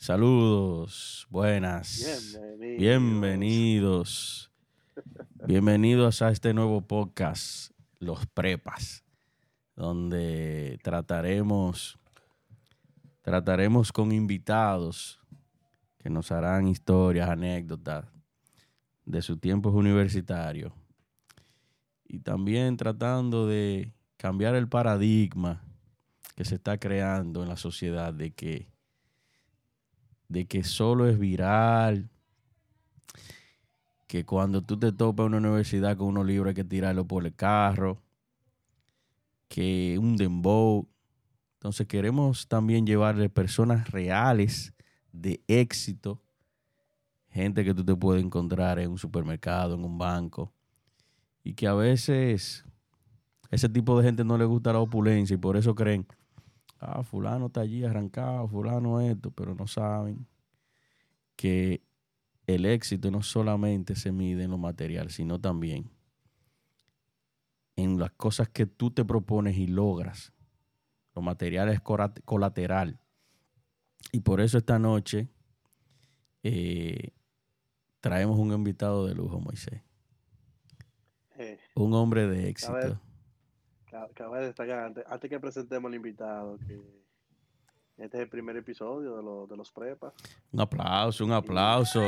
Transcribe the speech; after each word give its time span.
Saludos, 0.00 1.26
buenas. 1.28 2.48
Bienvenidos. 2.58 4.50
Bienvenidos 5.46 6.22
a 6.22 6.30
este 6.30 6.54
nuevo 6.54 6.80
podcast, 6.80 7.70
Los 7.98 8.24
Prepas, 8.24 9.04
donde 9.76 10.78
trataremos 10.82 11.98
trataremos 13.20 13.92
con 13.92 14.10
invitados 14.10 15.20
que 15.98 16.08
nos 16.08 16.32
harán 16.32 16.66
historias, 16.66 17.28
anécdotas 17.28 18.06
de 19.04 19.20
sus 19.20 19.38
tiempos 19.38 19.74
universitarios 19.74 20.72
y 22.08 22.20
también 22.20 22.78
tratando 22.78 23.46
de 23.46 23.92
cambiar 24.16 24.54
el 24.54 24.66
paradigma 24.66 25.62
que 26.36 26.46
se 26.46 26.54
está 26.54 26.78
creando 26.78 27.42
en 27.42 27.50
la 27.50 27.58
sociedad 27.58 28.14
de 28.14 28.30
que 28.30 28.69
de 30.30 30.46
que 30.46 30.62
solo 30.62 31.08
es 31.08 31.18
viral, 31.18 32.08
que 34.06 34.24
cuando 34.24 34.62
tú 34.62 34.78
te 34.78 34.92
topas 34.92 35.26
en 35.26 35.34
una 35.34 35.48
universidad 35.48 35.96
con 35.96 36.06
unos 36.06 36.24
libros 36.24 36.50
hay 36.50 36.54
que 36.54 36.64
tirarlo 36.64 37.04
por 37.04 37.26
el 37.26 37.34
carro, 37.34 38.00
que 39.48 39.98
un 40.00 40.16
dembow. 40.16 40.88
Entonces 41.54 41.88
queremos 41.88 42.46
también 42.46 42.86
llevarle 42.86 43.28
personas 43.28 43.90
reales 43.90 44.72
de 45.12 45.42
éxito, 45.48 46.22
gente 47.28 47.64
que 47.64 47.74
tú 47.74 47.84
te 47.84 47.96
puedes 47.96 48.24
encontrar 48.24 48.78
en 48.78 48.92
un 48.92 48.98
supermercado, 48.98 49.74
en 49.74 49.84
un 49.84 49.98
banco, 49.98 50.52
y 51.42 51.54
que 51.54 51.66
a 51.66 51.74
veces 51.74 52.64
ese 53.50 53.68
tipo 53.68 53.98
de 53.98 54.04
gente 54.04 54.24
no 54.24 54.38
le 54.38 54.44
gusta 54.44 54.72
la 54.72 54.78
opulencia 54.78 55.34
y 55.34 55.38
por 55.38 55.56
eso 55.56 55.74
creen 55.74 56.06
ah, 56.80 57.02
fulano 57.02 57.46
está 57.46 57.60
allí 57.60 57.84
arrancado, 57.84 58.48
fulano 58.48 59.00
esto, 59.00 59.30
pero 59.30 59.54
no 59.54 59.66
saben 59.66 60.26
que 61.36 61.82
el 62.46 62.66
éxito 62.66 63.10
no 63.10 63.22
solamente 63.22 63.94
se 63.94 64.12
mide 64.12 64.44
en 64.44 64.50
lo 64.50 64.58
material, 64.58 65.10
sino 65.10 65.40
también 65.40 65.90
en 67.76 67.98
las 67.98 68.10
cosas 68.12 68.48
que 68.48 68.66
tú 68.66 68.90
te 68.90 69.04
propones 69.04 69.56
y 69.56 69.66
logras. 69.66 70.32
Lo 71.14 71.22
material 71.22 71.68
es 71.68 71.80
colateral. 71.80 72.98
Y 74.12 74.20
por 74.20 74.40
eso 74.40 74.58
esta 74.58 74.78
noche 74.78 75.28
eh, 76.42 77.10
traemos 78.00 78.38
un 78.38 78.52
invitado 78.52 79.06
de 79.06 79.14
lujo, 79.14 79.40
Moisés. 79.40 79.82
Eh, 81.36 81.58
un 81.74 81.94
hombre 81.94 82.26
de 82.26 82.48
éxito 82.48 83.00
cabe 84.14 84.46
destacar, 84.46 84.78
antes, 84.80 85.04
antes, 85.06 85.30
que 85.30 85.40
presentemos 85.40 85.88
al 85.88 85.94
invitado, 85.94 86.58
que 86.66 86.80
este 87.98 88.16
es 88.16 88.22
el 88.22 88.28
primer 88.28 88.56
episodio 88.56 89.16
de, 89.16 89.22
lo, 89.22 89.46
de 89.46 89.56
los 89.56 89.70
prepas. 89.72 90.14
Un 90.52 90.60
aplauso, 90.60 91.24
un 91.24 91.32
aplauso. 91.32 92.00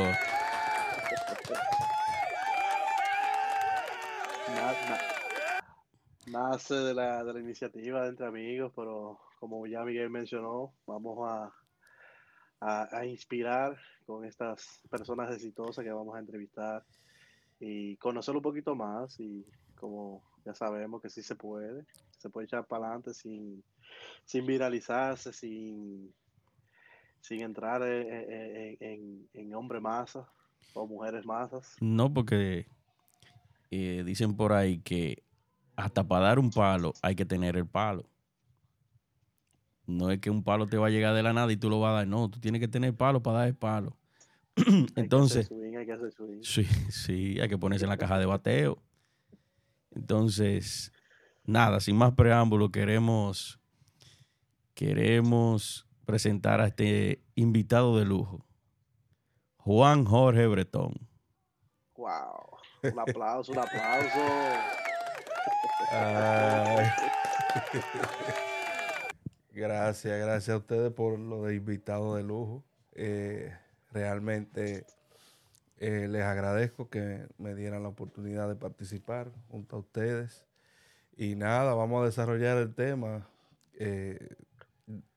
Nace 6.27 6.75
de 6.75 6.95
la, 6.95 7.25
de 7.25 7.35
la 7.35 7.41
iniciativa 7.41 8.03
de 8.03 8.09
Entre 8.09 8.27
Amigos, 8.27 8.73
pero 8.75 9.21
como 9.39 9.67
ya 9.67 9.85
Miguel 9.85 10.09
mencionó, 10.09 10.73
vamos 10.87 11.29
a, 11.29 11.53
a, 12.61 12.97
a, 12.97 13.05
inspirar 13.05 13.77
con 14.07 14.25
estas 14.25 14.81
personas 14.89 15.35
exitosas 15.35 15.85
que 15.85 15.93
vamos 15.93 16.17
a 16.17 16.21
entrevistar 16.21 16.85
y 17.61 17.97
conocer 17.97 18.35
un 18.35 18.43
poquito 18.43 18.75
más 18.75 19.19
y 19.21 19.45
como 19.75 20.23
ya 20.45 20.55
sabemos 20.55 21.01
que 21.01 21.11
sí 21.11 21.23
se 21.23 21.35
puede, 21.35 21.85
se 22.19 22.31
puede 22.31 22.47
echar 22.47 22.67
para 22.67 22.87
adelante 22.87 23.15
sin, 23.15 23.63
sin 24.25 24.47
viralizarse, 24.47 25.33
sin, 25.33 26.13
sin 27.21 27.41
entrar 27.41 27.83
en, 27.83 28.77
en, 28.81 29.29
en 29.33 29.55
hombres 29.55 29.83
masas 29.83 30.27
o 30.75 30.87
mujeres 30.87 31.25
masas. 31.25 31.77
No, 31.81 32.13
porque 32.13 32.67
eh, 33.71 34.03
dicen 34.05 34.37
por 34.37 34.53
ahí 34.53 34.79
que 34.79 35.23
hasta 35.77 36.07
para 36.07 36.27
dar 36.27 36.39
un 36.39 36.51
palo 36.51 36.93
hay 37.03 37.15
que 37.15 37.25
tener 37.25 37.57
el 37.57 37.67
palo. 37.67 38.05
No 39.87 40.11
es 40.11 40.21
que 40.21 40.31
un 40.31 40.45
palo 40.45 40.67
te 40.67 40.77
va 40.77 40.87
a 40.87 40.91
llegar 40.91 41.15
de 41.15 41.23
la 41.23 41.33
nada 41.33 41.51
y 41.53 41.57
tú 41.57 41.69
lo 41.69 41.81
vas 41.81 41.91
a 41.91 41.95
dar, 41.95 42.07
no, 42.07 42.29
tú 42.31 42.39
tienes 42.39 42.61
que 42.61 42.69
tener 42.69 42.95
palo 42.95 43.23
para 43.23 43.39
dar 43.39 43.49
el 43.49 43.57
palo. 43.57 43.97
Entonces, 44.97 45.51
hay 45.79 45.87
que 45.87 45.93
hacer 45.93 46.13
sí, 46.43 46.65
sí, 46.91 47.41
hay 47.41 47.49
que 47.49 47.59
ponerse 47.59 47.85
en 47.85 47.91
la 47.91 47.97
caja 47.97 48.19
de 48.19 48.27
bateo. 48.27 48.79
Entonces, 49.95 50.93
nada, 51.45 51.81
sin 51.81 51.97
más 51.97 52.13
preámbulo, 52.13 52.71
queremos, 52.71 53.61
queremos 54.75 55.89
presentar 56.05 56.61
a 56.61 56.67
este 56.67 57.25
invitado 57.35 57.99
de 57.99 58.05
lujo, 58.05 58.45
Juan 59.57 60.05
Jorge 60.05 60.47
Bretón. 60.47 61.09
Wow, 61.97 62.59
un 62.83 62.99
aplauso, 62.99 63.53
un 63.53 63.59
aplauso. 63.59 64.19
gracias, 69.53 70.21
gracias 70.21 70.49
a 70.49 70.57
ustedes 70.57 70.93
por 70.93 71.19
lo 71.19 71.45
de 71.45 71.57
invitado 71.57 72.17
de 72.17 72.23
lujo. 72.23 72.65
Eh, 72.95 73.55
realmente 73.91 74.87
eh, 75.79 76.07
les 76.09 76.23
agradezco 76.23 76.89
que 76.89 77.27
me 77.39 77.55
dieran 77.55 77.83
la 77.83 77.89
oportunidad 77.89 78.49
de 78.49 78.55
participar 78.55 79.33
junto 79.49 79.77
a 79.77 79.79
ustedes. 79.81 80.47
Y 81.17 81.35
nada, 81.35 81.75
vamos 81.75 82.03
a 82.03 82.07
desarrollar 82.07 82.57
el 82.59 82.75
tema 82.75 83.29
eh, 83.75 84.29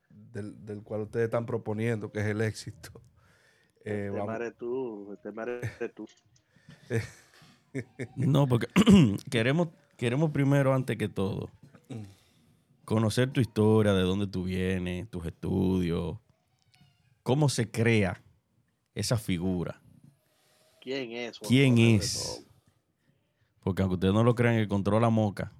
del, 0.09 0.81
cual 0.83 1.01
ustedes 1.01 1.25
están 1.25 1.45
proponiendo, 1.45 2.11
que 2.11 2.19
es 2.19 2.25
el 2.25 2.41
éxito. 2.41 2.89
Eh, 3.83 4.07
el 4.07 4.15
tema 4.15 4.35
eres 4.37 4.57
tú, 4.57 5.11
el 5.11 5.19
tema 5.19 5.43
eres 5.43 5.93
tú. 5.93 6.07
no, 8.15 8.47
porque 8.47 8.67
queremos, 9.29 9.69
queremos 9.97 10.31
primero, 10.31 10.73
antes 10.73 10.97
que 10.97 11.07
todo, 11.07 11.51
conocer 12.85 13.31
tu 13.31 13.39
historia, 13.39 13.93
de 13.93 14.01
dónde 14.01 14.25
tú 14.25 14.45
vienes, 14.45 15.09
tus 15.09 15.25
estudios, 15.25 16.17
cómo 17.21 17.49
se 17.49 17.69
crea 17.69 18.21
esa 18.95 19.17
figura 19.17 19.84
¿Quién 20.85 21.13
es? 21.13 21.39
¿Quién 21.39 21.79
es? 21.79 22.45
Porque 23.61 23.81
aunque 23.81 23.95
ustedes 23.95 24.13
no 24.13 24.23
lo 24.23 24.35
crean, 24.35 24.53
el 24.53 24.67
control 24.67 25.01
la 25.01 25.09
moca. 25.09 25.51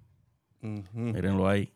Mírenlo 0.61 1.47
ahí. 1.47 1.73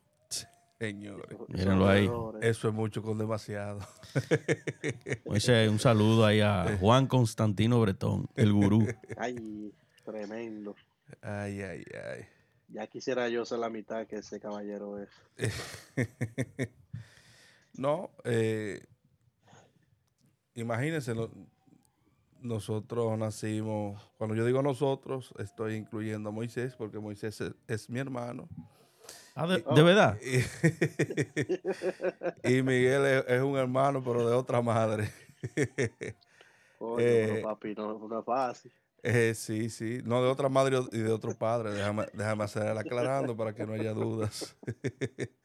Señores. 0.77 1.35
Mírenlo 1.47 1.89
ahí. 1.89 2.07
Eso 2.41 2.67
es 2.67 2.73
mucho 2.75 3.01
con 3.01 3.17
demasiado. 3.17 3.79
un 5.25 5.79
saludo 5.79 6.27
ahí 6.27 6.41
a 6.41 6.77
Juan 6.79 7.07
Constantino 7.07 7.81
Bretón, 7.81 8.29
el 8.35 8.53
gurú. 8.53 8.85
Ay, 9.17 9.73
tremendo. 10.05 10.75
Ay, 11.19 11.63
ay, 11.63 11.83
ay. 11.91 12.25
Ya 12.67 12.85
quisiera 12.85 13.29
yo 13.29 13.45
ser 13.45 13.57
la 13.57 13.71
mitad 13.71 14.05
que 14.05 14.17
ese 14.17 14.39
caballero 14.39 14.99
es. 14.99 15.09
no, 17.73 18.11
eh, 18.25 18.85
imagínense, 20.53 21.16
nosotros 22.41 23.17
nacimos, 23.17 24.01
cuando 24.17 24.35
yo 24.35 24.45
digo 24.45 24.61
nosotros, 24.61 25.33
estoy 25.39 25.75
incluyendo 25.75 26.29
a 26.29 26.31
Moisés, 26.31 26.75
porque 26.75 27.00
Moisés 27.00 27.41
es, 27.67 27.89
mi 27.89 28.00
hermano. 28.00 28.47
Ah, 29.35 29.47
de, 29.47 29.83
verdad. 29.83 30.17
Y, 32.44 32.61
Miguel 32.61 33.23
es, 33.28 33.41
un 33.41 33.57
hermano, 33.57 34.03
pero 34.03 34.28
de 34.28 34.35
otra 34.35 34.61
madre. 34.61 35.11
Oye, 36.79 37.39
eh, 37.39 37.44
papi, 37.44 37.75
no, 37.75 38.19
es 38.19 38.25
fácil. 38.25 38.72
Eh, 39.03 39.33
sí, 39.33 39.69
sí. 39.69 40.01
No, 40.03 40.22
de 40.22 40.29
otra 40.29 40.49
madre 40.49 40.78
y 40.91 40.97
de 40.97 41.11
otro 41.11 41.33
padre. 41.33 41.72
Déjame, 41.72 42.05
déjame 42.13 42.44
hacer 42.44 42.78
aclarando 42.78 43.35
para 43.35 43.53
que 43.53 43.66
no 43.66 43.73
haya 43.73 43.94
dudas. 43.94 44.55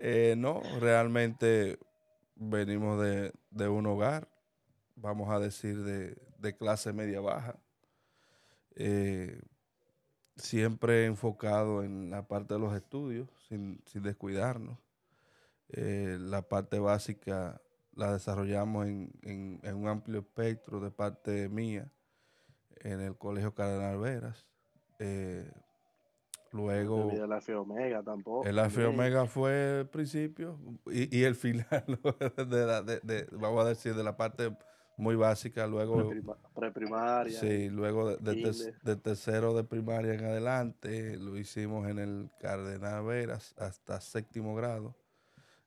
Eh, 0.00 0.36
no, 0.38 0.62
realmente 0.78 1.76
venimos 2.36 3.02
de, 3.02 3.32
de 3.50 3.68
un 3.68 3.84
hogar 3.84 4.28
vamos 5.00 5.30
a 5.30 5.38
decir, 5.38 5.82
de, 5.82 6.56
clase 6.56 6.92
media 6.92 7.20
baja. 7.20 7.58
Eh, 8.74 9.40
siempre 10.36 11.06
enfocado 11.06 11.82
en 11.82 12.10
la 12.10 12.26
parte 12.26 12.54
de 12.54 12.60
los 12.60 12.74
estudios, 12.74 13.28
sin, 13.48 13.82
descuidarnos. 13.94 14.78
Eh, 15.70 16.16
la 16.20 16.42
parte 16.42 16.78
básica 16.78 17.60
la 17.94 18.12
desarrollamos 18.12 18.86
en, 18.86 19.60
un 19.62 19.88
amplio 19.88 20.20
espectro 20.20 20.80
de 20.80 20.90
parte 20.90 21.48
mía 21.48 21.90
en 22.76 23.00
el 23.00 23.16
Colegio 23.16 23.54
Cardenal 23.54 23.98
Veras. 23.98 24.46
Eh, 25.00 25.50
luego... 26.52 27.10
El 27.10 27.28
la 27.28 27.40
Omega 27.58 28.02
tampoco. 28.02 28.46
El 28.46 28.58
Omega 28.86 29.26
fue 29.26 29.80
el 29.80 29.88
principio 29.88 30.58
y, 30.86 31.24
el 31.24 31.34
final, 31.34 31.98
vamos 33.32 33.66
a 33.66 33.68
decir, 33.68 33.94
de 33.94 34.04
la 34.04 34.16
parte 34.16 34.56
muy 34.98 35.16
básica, 35.16 35.66
luego... 35.66 36.10
Preprimaria. 36.54 37.38
Sí, 37.38 37.70
luego 37.70 38.16
de, 38.16 38.96
tercero 38.96 39.54
de 39.54 39.64
primaria 39.64 40.12
en 40.12 40.24
adelante, 40.24 41.16
lo 41.16 41.38
hicimos 41.38 41.88
en 41.88 41.98
el 41.98 42.30
Cardenal 42.40 43.04
Veras 43.04 43.54
hasta 43.58 44.00
séptimo 44.00 44.54
grado. 44.54 44.94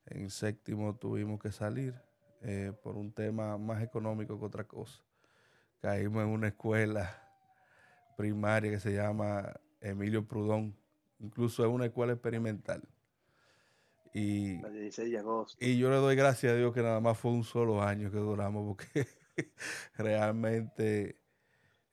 En 0.06 0.30
séptimo 0.30 0.96
tuvimos 0.96 1.40
que 1.40 1.52
salir. 1.52 1.96
eh, 2.42 2.74
por 2.84 2.98
un 2.98 3.12
tema 3.12 3.58
más 3.58 3.82
económico 3.84 4.38
que 4.40 4.46
otra 4.46 4.64
cosa. 4.64 5.02
Caímos 5.80 6.24
en 6.24 6.30
una 6.30 6.48
escuela 6.50 7.16
primaria 8.18 8.72
que 8.72 8.80
se 8.80 8.94
llama 8.94 9.54
Emilio 9.80 10.28
Prudón, 10.28 10.76
incluso 11.20 11.64
es 11.64 11.70
una 11.70 11.86
escuela 11.86 12.14
experimental. 12.14 12.84
Y, 14.14 14.60
y 15.60 15.78
yo 15.78 15.90
le 15.90 15.96
doy 15.96 16.16
gracias 16.16 16.52
a 16.52 16.56
Dios 16.56 16.74
que 16.74 16.82
nada 16.82 17.00
más 17.00 17.18
fue 17.18 17.32
un 17.32 17.44
solo 17.46 17.82
año 17.82 18.12
que 18.12 18.18
duramos, 18.18 18.68
porque 18.68 19.08
realmente, 19.98 21.20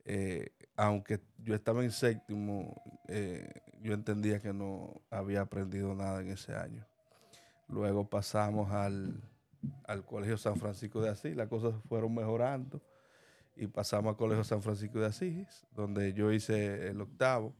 eh, 0.04 0.50
aunque 0.76 1.20
yo 1.38 1.54
estaba 1.54 1.84
en 1.84 1.90
séptimo, 1.90 2.82
eh, 3.08 3.48
yo 3.80 3.94
entendía 3.94 4.40
que 4.40 4.52
no 4.52 5.02
había 5.10 5.42
aprendido 5.42 5.94
nada 5.94 6.20
en 6.20 6.28
ese 6.28 6.54
año. 6.54 6.86
Luego 7.68 8.08
pasamos 8.08 8.72
al, 8.72 9.22
al 9.84 10.04
Colegio 10.04 10.36
San 10.36 10.56
Francisco 10.56 11.00
de 11.00 11.10
Asís, 11.10 11.36
las 11.36 11.48
cosas 11.48 11.74
fueron 11.88 12.14
mejorando 12.14 12.80
y 13.58 13.66
pasamos 13.66 14.10
al 14.10 14.16
Colegio 14.16 14.44
San 14.44 14.62
Francisco 14.62 15.00
de 15.00 15.06
Asís, 15.06 15.66
donde 15.74 16.12
yo 16.12 16.32
hice 16.32 16.88
el 16.88 17.00
octavo. 17.00 17.52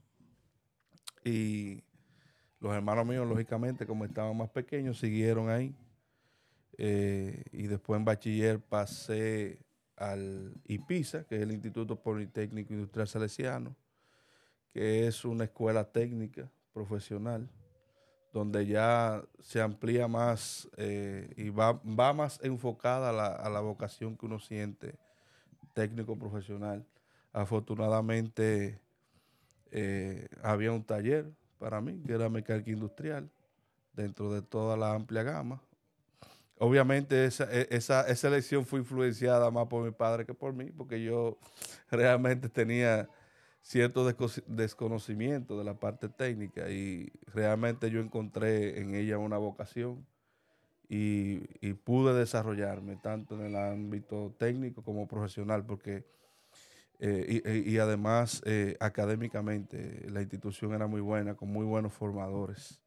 Y 1.25 1.83
los 2.61 2.73
hermanos 2.73 3.05
míos, 3.05 3.27
lógicamente, 3.27 3.85
como 3.85 4.05
estaban 4.05 4.37
más 4.37 4.49
pequeños, 4.51 5.01
siguieron 5.01 5.51
ahí. 5.51 5.75
Eh, 6.77 7.43
y 7.51 7.67
después 7.67 7.99
en 7.99 8.05
bachiller 8.05 8.61
pasé 8.61 9.59
al 9.99 10.55
IPISA, 10.67 11.25
que 11.25 11.37
es 11.37 11.43
el 11.43 11.53
Instituto 11.53 11.97
Politécnico 11.97 12.73
Industrial 12.73 13.09
Salesiano, 13.09 13.75
que 14.73 15.07
es 15.07 15.25
una 15.25 15.45
escuela 15.45 15.85
técnica 15.85 16.51
profesional, 16.73 17.49
donde 18.33 18.67
ya 18.67 19.23
se 19.41 19.61
amplía 19.61 20.07
más 20.07 20.69
eh, 20.77 21.33
y 21.37 21.51
va, 21.51 21.73
va, 21.73 22.13
más 22.13 22.39
enfocada 22.43 23.11
a 23.11 23.13
la, 23.13 23.27
a 23.27 23.49
la, 23.49 23.61
vocación 23.61 24.17
que 24.17 24.27
uno 24.27 24.39
siente 24.39 24.95
técnico 25.73 26.17
profesional. 26.17 26.85
Afortunadamente 27.33 28.81
eh, 29.71 30.29
había 30.43 30.73
un 30.73 30.85
taller 30.85 31.31
para 31.59 31.81
mí, 31.81 32.01
que 32.07 32.13
era 32.13 32.29
mecánica 32.29 32.71
industrial, 32.71 33.31
dentro 33.93 34.33
de 34.33 34.43
toda 34.43 34.77
la 34.77 34.95
amplia 34.95 35.23
gama. 35.23 35.61
Obviamente 36.59 37.25
esa, 37.25 37.45
e, 37.53 37.69
esa, 37.71 38.09
esa 38.09 38.29
elección 38.29 38.67
fue 38.67 38.81
influenciada 38.81 39.51
más 39.51 39.67
por 39.69 39.85
mi 39.85 39.91
padre 39.91 40.27
que 40.27 40.35
por 40.35 40.53
mí, 40.53 40.71
porque 40.71 41.03
yo 41.03 41.39
realmente 41.91 42.49
tenía 42.49 43.09
cierto 43.63 44.05
desconocimiento 44.47 45.59
de 45.59 45.65
la 45.65 45.75
parte 45.75 46.09
técnica 46.09 46.71
y 46.71 47.13
realmente 47.27 47.91
yo 47.91 48.01
encontré 48.01 48.81
en 48.81 48.95
ella 48.95 49.19
una 49.19 49.37
vocación 49.37 50.07
y, 50.89 51.43
y 51.61 51.75
pude 51.75 52.15
desarrollarme 52.15 52.97
tanto 52.97 53.35
en 53.35 53.47
el 53.47 53.57
ámbito 53.57 54.35
técnico 54.39 54.83
como 54.83 55.07
profesional, 55.07 55.67
porque 55.67 56.07
eh, 57.01 57.65
y, 57.65 57.79
además 57.79 58.43
eh, 58.45 58.77
académicamente 58.81 60.05
la 60.11 60.21
institución 60.21 60.75
era 60.75 60.89
muy 60.89 61.01
buena, 61.01 61.35
con 61.35 61.49
muy 61.49 61.65
buenos 61.65 61.93
formadores. 61.93 62.81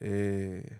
Eh, 0.00 0.78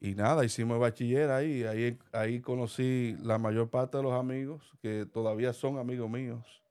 y 0.00 0.14
nada, 0.14 0.44
hicimos 0.44 0.78
bachiller 0.78 1.30
ahí, 1.30 1.64
ahí, 1.64 1.98
ahí 2.12 2.40
conocí 2.40 3.16
la 3.22 3.38
mayor 3.38 3.68
parte 3.68 3.96
de 3.96 4.02
los 4.02 4.12
amigos 4.12 4.62
que 4.80 5.06
todavía 5.06 5.52
son 5.52 5.78
amigos 5.78 6.08
míos 6.08 6.62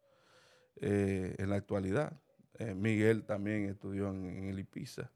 en 0.79 1.49
la 1.49 1.55
actualidad. 1.55 2.13
Miguel 2.75 3.23
también 3.23 3.65
estudió 3.65 4.09
en, 4.09 4.49
el 4.49 4.59
IPISA, 4.59 5.11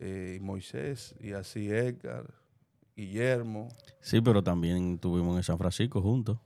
y 0.00 0.38
Moisés, 0.40 1.14
y 1.20 1.32
así 1.32 1.70
Edgar, 1.70 2.34
Guillermo. 2.96 3.68
Sí, 4.00 4.20
pero 4.20 4.42
también 4.42 4.94
estuvimos 4.94 5.36
en 5.36 5.42
San 5.42 5.58
Francisco 5.58 6.02
juntos. 6.02 6.38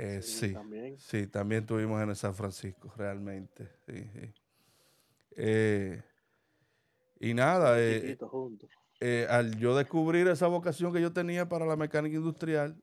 Eh, 0.00 0.22
sí, 0.22 0.52
también. 0.52 0.96
sí, 0.98 1.26
también 1.26 1.66
tuvimos 1.66 2.00
en 2.00 2.10
el 2.10 2.16
San 2.16 2.32
Francisco, 2.32 2.92
realmente. 2.96 3.68
Eh, 5.36 6.00
y 7.18 7.34
nada, 7.34 7.76
eh, 9.00 9.26
al 9.30 9.56
yo 9.58 9.76
descubrir 9.76 10.28
esa 10.28 10.46
vocación 10.46 10.92
que 10.92 11.00
yo 11.00 11.12
tenía 11.12 11.48
para 11.48 11.66
la 11.66 11.76
mecánica 11.76 12.16
industrial, 12.16 12.76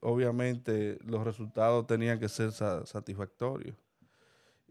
obviamente 0.00 0.98
los 1.04 1.22
resultados 1.22 1.86
tenían 1.86 2.18
que 2.18 2.28
ser 2.28 2.50
satisfactorios. 2.52 3.76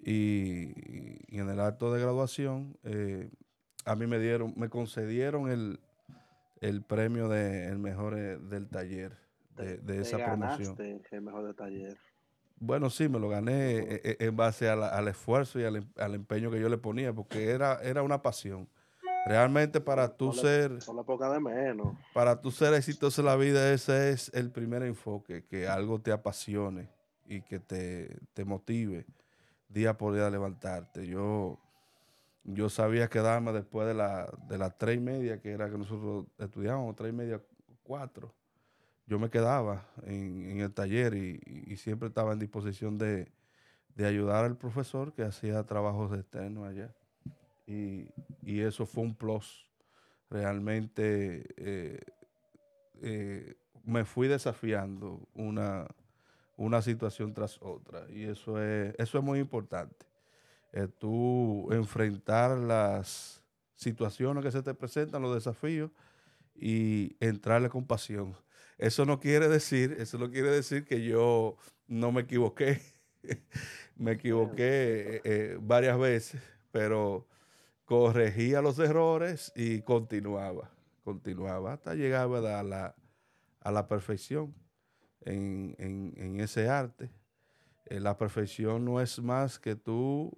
Y, 0.03 0.73
en 1.37 1.49
el 1.49 1.59
acto 1.59 1.93
de 1.93 2.01
graduación, 2.01 2.75
a 3.85 3.95
mí 3.95 4.07
me 4.07 4.17
dieron, 4.19 4.53
me 4.57 4.69
concedieron 4.69 5.49
el, 5.49 5.79
el 6.59 6.81
premio 6.81 7.29
de 7.29 7.67
el 7.67 7.77
mejor 7.77 8.15
del 8.15 8.67
taller 8.67 9.15
de, 9.55 10.01
esa 10.01 10.17
promoción. 10.17 10.75
el 11.11 11.21
mejor 11.21 11.45
de 11.45 11.53
taller. 11.53 11.97
Bueno, 12.59 12.89
sí, 12.89 13.09
me 13.09 13.19
lo 13.19 13.29
gané 13.29 13.77
eh, 13.77 14.01
eh, 14.03 14.17
en 14.19 14.35
base 14.35 14.69
al 14.69 15.07
esfuerzo 15.07 15.59
y 15.59 15.63
em, 15.63 15.83
al, 15.97 16.15
empeño 16.15 16.49
que 16.49 16.59
yo 16.59 16.69
le 16.69 16.77
ponía, 16.77 17.13
porque 17.13 17.49
era, 17.49 17.81
era 17.83 18.03
una 18.03 18.21
pasión. 18.21 18.69
Realmente 19.25 19.79
para 19.79 20.09
tú 20.15 20.33
ser... 20.33 20.71
la 20.71 21.03
poca 21.03 21.29
de 21.31 21.39
menos. 21.39 21.97
Para 22.13 22.41
tú 22.41 22.51
ser 22.51 22.73
exitoso 22.73 23.21
en 23.21 23.27
la 23.27 23.35
vida, 23.35 23.71
ese 23.71 24.11
es 24.11 24.33
el 24.33 24.51
primer 24.51 24.83
enfoque, 24.83 25.45
que 25.45 25.67
algo 25.67 26.01
te 26.01 26.11
apasione 26.11 26.89
y 27.25 27.41
que 27.41 27.59
te, 27.59 28.17
te 28.33 28.43
motive 28.43 29.05
día 29.69 29.97
por 29.97 30.13
día 30.13 30.27
a 30.27 30.29
levantarte. 30.29 31.07
Yo, 31.07 31.59
yo 32.43 32.69
sabía 32.69 33.09
quedarme 33.09 33.53
después 33.53 33.87
de, 33.87 33.93
la, 33.93 34.29
de 34.47 34.57
las 34.57 34.77
tres 34.77 34.97
y 34.97 35.01
media, 35.01 35.39
que 35.39 35.51
era 35.51 35.69
que 35.69 35.77
nosotros 35.77 36.25
estudiábamos, 36.37 36.95
tres 36.95 37.13
y 37.13 37.15
media, 37.15 37.41
cuatro 37.81 38.33
yo 39.05 39.19
me 39.19 39.29
quedaba 39.29 39.85
en, 40.05 40.59
el 40.59 40.73
taller 40.73 41.13
y, 41.13 41.75
siempre 41.77 42.07
estaba 42.07 42.33
en 42.33 42.39
disposición 42.39 42.97
de, 42.97 43.31
ayudar 43.97 44.45
al 44.45 44.57
profesor 44.57 45.13
que 45.13 45.23
hacía 45.23 45.63
trabajos 45.65 46.17
externos 46.17 46.67
allá. 46.67 46.93
Y, 47.65 48.09
eso 48.61 48.85
fue 48.85 49.03
un 49.03 49.15
plus. 49.15 49.67
Realmente 50.29 51.45
eh, 51.57 51.99
eh, 53.01 53.55
me 53.83 54.05
fui 54.05 54.27
desafiando 54.27 55.27
una, 55.33 55.87
una 56.57 56.81
situación 56.81 57.33
tras 57.33 57.57
otra. 57.61 58.05
Y 58.09 58.23
eso 58.23 58.61
es, 58.61 58.95
eso 58.97 59.17
es 59.17 59.23
muy 59.23 59.39
importante. 59.39 60.05
Eh, 60.71 60.87
tú 60.97 61.71
enfrentar 61.71 62.57
las 62.57 63.43
situaciones 63.75 64.43
que 64.43 64.51
se 64.51 64.63
te 64.63 64.73
presentan, 64.73 65.21
los 65.21 65.35
desafíos, 65.35 65.91
y 66.55 67.15
entrarle 67.19 67.69
con 67.69 67.85
pasión. 67.85 68.35
Eso 68.77 69.05
no 69.05 69.19
quiere 69.19 69.47
decir, 69.47 69.95
eso 69.99 70.17
no 70.17 70.31
quiere 70.31 70.49
decir 70.49 70.85
que 70.85 71.03
yo 71.03 71.57
no 71.87 72.11
me 72.11 72.21
equivoqué. 72.21 72.81
me 73.95 74.13
equivoqué 74.13 74.63
eh, 75.17 75.21
eh, 75.23 75.57
varias 75.61 75.97
veces, 75.99 76.41
pero 76.71 77.27
corregía 77.85 78.61
los 78.61 78.79
errores 78.79 79.51
y 79.55 79.81
continuaba, 79.81 80.71
continuaba 81.03 81.73
hasta 81.73 81.95
llegar 81.95 82.29
a 82.31 82.63
la, 82.63 82.95
a 83.59 83.71
la 83.71 83.87
perfección 83.87 84.53
en, 85.21 86.39
ese 86.39 86.69
arte. 86.69 87.11
Eh, 87.85 87.99
la 87.99 88.17
perfección 88.17 88.85
no 88.85 89.01
es 89.01 89.21
más 89.21 89.59
que 89.59 89.75
tú 89.75 90.37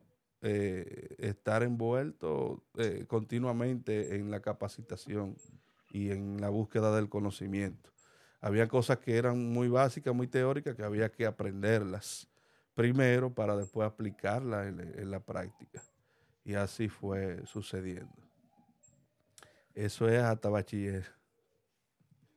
estar 1.17 1.63
envuelto 1.63 2.63
continuamente 3.07 4.15
en 4.15 4.29
la 4.29 4.41
capacitación 4.41 5.35
y 5.89 6.11
en 6.11 6.39
la 6.39 6.49
búsqueda 6.49 6.95
del 6.95 7.09
conocimiento 7.09 7.89
había 8.45 8.67
cosas 8.67 8.99
que 8.99 9.17
eran 9.17 9.51
muy 9.51 9.69
básicas, 9.69 10.13
muy 10.13 10.27
teóricas, 10.27 10.75
que 10.75 10.83
había 10.83 11.11
que 11.11 11.25
aprenderlas 11.25 12.29
primero 12.75 13.33
para 13.33 13.57
después 13.57 13.87
aplicarlas 13.87 14.67
en, 14.67 15.09
la 15.09 15.19
práctica. 15.19 15.81
Y 16.45 16.53
así 16.53 16.87
fue 16.87 17.43
sucediendo. 17.45 18.15
Eso 19.73 20.07
es 20.07 20.21
hasta 20.21 20.47
bachiller. 20.47 21.05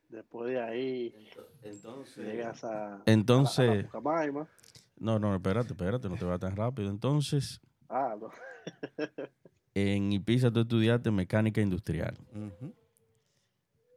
Después 0.09 0.51
de 0.51 0.59
ahí, 0.59 1.15
entonces, 1.61 2.25
llegas 2.25 2.63
a. 2.63 3.03
Entonces. 3.05 3.85
no, 4.97 5.19
no, 5.19 5.35
espérate, 5.35 5.73
espérate, 5.73 6.09
no 6.09 6.17
te 6.17 6.25
va 6.25 6.39
tan 6.39 6.55
rápido. 6.55 6.89
Entonces. 6.89 7.61
Ah, 7.87 8.15
no. 8.19 8.29
en 9.75 10.11
IPISA 10.11 10.51
tú 10.51 10.61
estudiaste 10.61 11.11
mecánica 11.11 11.61
industrial. 11.61 12.17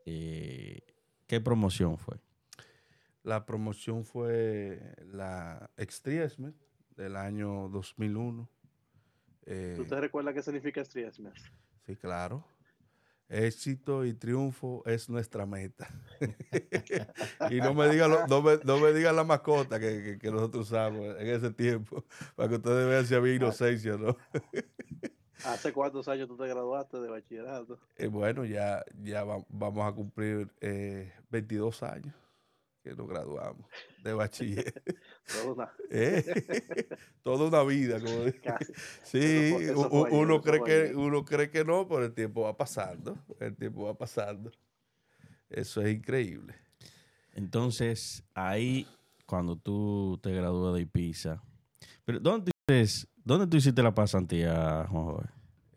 eh, 0.05 0.81
¿Qué 1.27 1.41
promoción 1.41 1.97
fue? 1.97 2.21
La 3.23 3.47
promoción 3.47 4.05
fue 4.05 4.95
la 5.07 5.71
Extriesme 5.79 6.53
del 6.97 7.17
año 7.17 7.71
2001. 7.71 8.49
Eh, 9.47 9.75
¿Tú 9.77 9.85
te 9.85 10.01
recuerdas 10.01 10.35
qué 10.35 10.43
significa 10.43 10.81
Extriesme? 10.81 11.31
Sí, 11.87 11.97
claro. 11.97 12.45
Éxito 13.29 14.05
y 14.05 14.13
triunfo 14.13 14.83
es 14.85 15.09
nuestra 15.09 15.47
meta. 15.47 15.89
y 17.51 17.57
no 17.57 17.73
me 17.73 17.89
digan 17.89 18.13
no 18.29 18.43
me, 18.43 18.93
diga 18.93 19.11
la 19.13 19.25
mascota 19.25 19.81
que, 19.81 20.19
nosotros 20.25 20.67
usamos 20.67 21.19
en 21.19 21.29
ese 21.29 21.51
tiempo, 21.51 22.05
para 22.37 22.51
que 22.51 22.57
ustedes 22.57 22.89
vean 22.89 23.07
si 23.07 23.15
había 23.15 23.35
inocencia, 23.35 23.97
¿no? 23.97 24.17
¿Hace 25.45 25.73
cuántos 25.73 26.07
años 26.09 26.29
tú 26.29 26.37
te 26.37 26.47
graduaste 26.47 27.01
de 27.01 27.09
bachillerato? 27.09 27.81
Eh, 27.97 28.07
bueno, 28.07 28.45
ya, 28.45 28.85
ya 29.03 29.25
vamos 29.25 29.91
a 29.91 29.93
cumplir 29.93 30.53
22 31.31 31.83
eh, 31.83 31.87
años. 31.87 32.15
que 32.83 32.95
nos 32.95 33.09
graduamos 33.09 33.67
de 34.05 34.13
bachiller. 34.13 34.83
Toda 35.27 35.53
una- 35.53 35.73
Eh, 35.91 36.25
Toda 37.23 37.49
una 37.49 37.63
vida. 37.63 38.01
Como. 38.01 38.25
Sí, 39.05 39.19
Eso 39.19 39.61
eso 39.61 39.91
uno, 39.91 40.41
cree 40.41 40.63
que, 40.65 40.95
uno 40.97 41.25
cree 41.25 41.51
que 41.51 41.65
no, 41.65 41.87
pero 41.87 42.05
el 42.05 42.13
tiempo 42.15 42.43
va 42.43 42.57
pasando. 42.57 43.19
El 43.41 43.55
tiempo 43.57 43.85
va 43.85 43.95
pasando. 43.97 44.51
Eso 45.51 45.83
es 45.83 45.95
increíble. 45.95 46.55
Entonces, 47.35 48.25
ahí, 48.35 48.87
cuando 49.27 49.57
tú 49.57 50.19
te 50.23 50.33
gradúas 50.33 50.75
de 50.75 50.83
IPISA, 50.83 51.43
pero 52.05 52.21
¿dónde 52.21 52.51
tú, 52.67 52.73
hiciste- 52.75 53.09
dónde 53.25 53.47
tú 53.47 53.57
hiciste 53.57 53.83
la 53.83 53.95
pasantía, 53.95 54.87
Juan 54.91 55.05
Joven? 55.05 55.27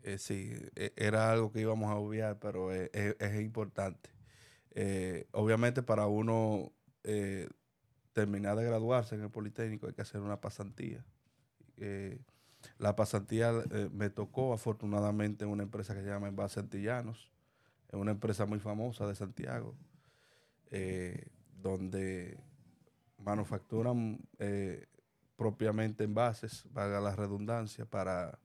Eh, 0.02 0.18
sí, 0.18 0.52
e- 0.76 0.92
era 0.96 1.30
algo 1.32 1.50
que 1.52 1.60
íbamos 1.60 1.90
a 1.90 1.96
obviar, 1.96 2.38
pero 2.38 2.72
es, 2.72 2.90
es- 2.92 3.16
es 3.18 3.40
importante. 3.40 4.10
Eh, 4.70 5.26
obviamente 5.32 5.82
para 5.82 6.06
uno 6.06 6.72
eh, 7.04 7.48
terminar 8.16 8.56
de 8.56 8.64
graduarse 8.64 9.14
en 9.14 9.20
el 9.20 9.30
Politécnico 9.30 9.86
hay 9.86 9.92
que 9.92 10.00
hacer 10.00 10.22
una 10.22 10.40
pasantía. 10.40 11.04
Eh, 11.76 12.18
la 12.78 12.96
pasantía 12.96 13.52
eh, 13.70 13.90
me 13.92 14.08
tocó 14.08 14.54
afortunadamente 14.54 15.44
en 15.44 15.50
una 15.50 15.64
empresa 15.64 15.94
que 15.94 16.00
se 16.00 16.08
llama 16.08 16.26
Envase 16.26 16.60
Antillanos. 16.60 17.30
Es 17.88 17.94
una 17.94 18.12
empresa 18.12 18.46
muy 18.46 18.58
famosa 18.58 19.06
de 19.06 19.14
Santiago, 19.14 19.74
eh, 20.70 21.26
donde 21.60 22.40
manufacturan 23.18 24.18
propiamente 25.36 26.04
envases, 26.04 26.64
valga 26.72 27.00
la 27.00 27.14
redundancia, 27.14 27.84
para 27.84 28.38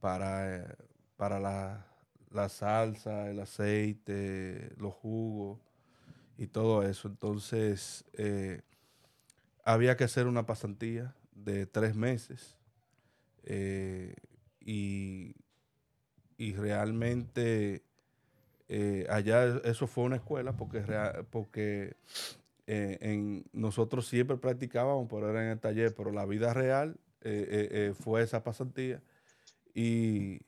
para, 0.00 0.76
para 1.16 1.40
la, 1.40 1.86
la 2.30 2.48
salsa, 2.50 3.30
el 3.30 3.40
aceite, 3.40 4.74
los 4.76 4.92
jugos 4.92 5.69
y 6.40 6.48
todo 6.48 6.82
eso. 6.82 7.06
Entonces, 7.08 8.04
eh, 8.14 8.62
había 9.64 9.96
que 9.96 10.04
hacer 10.04 10.26
una 10.26 10.46
pasantía 10.46 11.14
de 11.32 11.66
tres 11.66 11.94
meses 11.94 12.56
eh, 13.44 14.14
y, 14.60 15.34
y 16.36 16.52
realmente 16.54 17.82
eh, 18.68 19.06
allá 19.10 19.60
eso 19.64 19.86
fue 19.86 20.04
una 20.04 20.16
escuela 20.16 20.56
porque, 20.56 20.82
rea- 20.82 21.24
porque 21.30 21.96
nosotros 23.52 24.06
siempre 24.06 24.36
practicábamos, 24.36 25.06
pero 25.10 25.28
era 25.30 25.42
en 25.44 25.50
el 25.50 25.60
taller, 25.60 25.94
pero 25.94 26.12
la 26.12 26.24
vida 26.26 26.54
real 26.54 26.98
fue 27.98 28.22
esa 28.22 28.42
pasantía. 28.44 29.02
Y, 29.74 30.40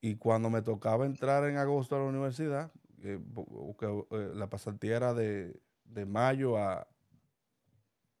y 0.00 0.16
cuando 0.16 0.50
me 0.50 0.62
tocaba 0.62 1.06
entrar 1.06 1.44
en 1.48 1.56
agosto 1.58 1.96
a 1.96 2.00
la 2.00 2.06
universidad, 2.06 2.72
eh, 3.02 3.20
eh, 4.10 4.30
la 4.34 4.48
pasantía 4.48 4.96
era 4.96 5.14
de, 5.14 5.60
de 5.84 6.06
mayo 6.06 6.56
a 6.58 6.86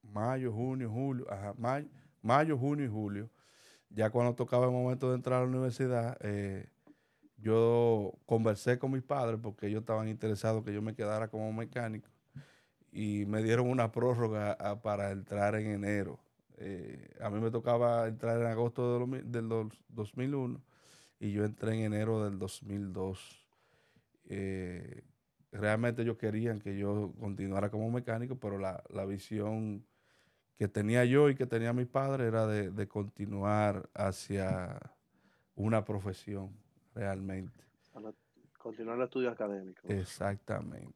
mayo, 0.02 0.52
junio, 0.52 0.90
julio, 0.90 1.26
ajá, 1.30 1.54
mayo, 1.58 1.88
mayo, 2.22 2.58
junio 2.58 2.84
y 2.86 2.88
julio. 2.88 3.30
Ya 3.90 4.10
cuando 4.10 4.34
tocaba 4.34 4.66
el 4.66 4.72
momento 4.72 5.10
de 5.10 5.16
entrar 5.16 5.38
a 5.40 5.42
la 5.44 5.48
universidad, 5.48 6.16
eh, 6.22 6.68
yo 7.38 8.12
conversé 8.26 8.78
con 8.78 8.92
mis 8.92 9.02
padres 9.02 9.40
porque 9.42 9.68
ellos 9.68 9.80
estaban 9.80 10.08
interesados 10.08 10.64
que 10.64 10.72
yo 10.74 10.82
me 10.82 10.94
quedara 10.94 11.28
como 11.28 11.52
mecánico 11.52 12.08
y 12.92 13.24
me 13.26 13.42
dieron 13.42 13.68
una 13.70 13.92
prórroga 13.92 14.56
para 14.82 15.12
entrar 15.12 15.54
en 15.56 15.68
enero. 15.68 16.20
Eh, 16.58 17.10
a 17.20 17.30
mí 17.30 17.40
me 17.40 17.50
tocaba 17.50 18.06
entrar 18.08 18.40
en 18.40 18.46
agosto 18.46 18.94
de 18.94 19.00
lo 19.00 19.06
del 19.24 19.48
dos- 19.48 19.82
2001 19.88 20.60
y 21.20 21.32
yo 21.32 21.44
entré 21.44 21.74
en 21.74 21.80
enero 21.94 22.24
del 22.24 22.38
2002. 22.38 23.39
Eh, 24.32 25.02
realmente 25.50 26.02
ellos 26.02 26.16
querían 26.16 26.60
que 26.60 26.78
yo 26.78 27.12
continuara 27.18 27.68
como 27.68 27.90
mecánico, 27.90 28.38
pero 28.38 28.58
la, 28.58 28.82
la 28.88 29.04
visión 29.04 29.84
que 30.56 30.68
tenía 30.68 31.04
yo 31.04 31.28
y 31.28 31.34
que 31.34 31.46
tenía 31.46 31.72
mis 31.72 31.88
padres 31.88 32.28
era 32.28 32.46
de, 32.46 32.70
de 32.70 32.86
continuar 32.86 33.88
hacia 33.94 34.78
una 35.56 35.84
profesión 35.84 36.50
realmente. 36.94 37.64
Para 37.92 38.12
continuar 38.56 38.98
el 38.98 39.04
estudio 39.04 39.30
académico. 39.30 39.88
Exactamente. 39.88 40.94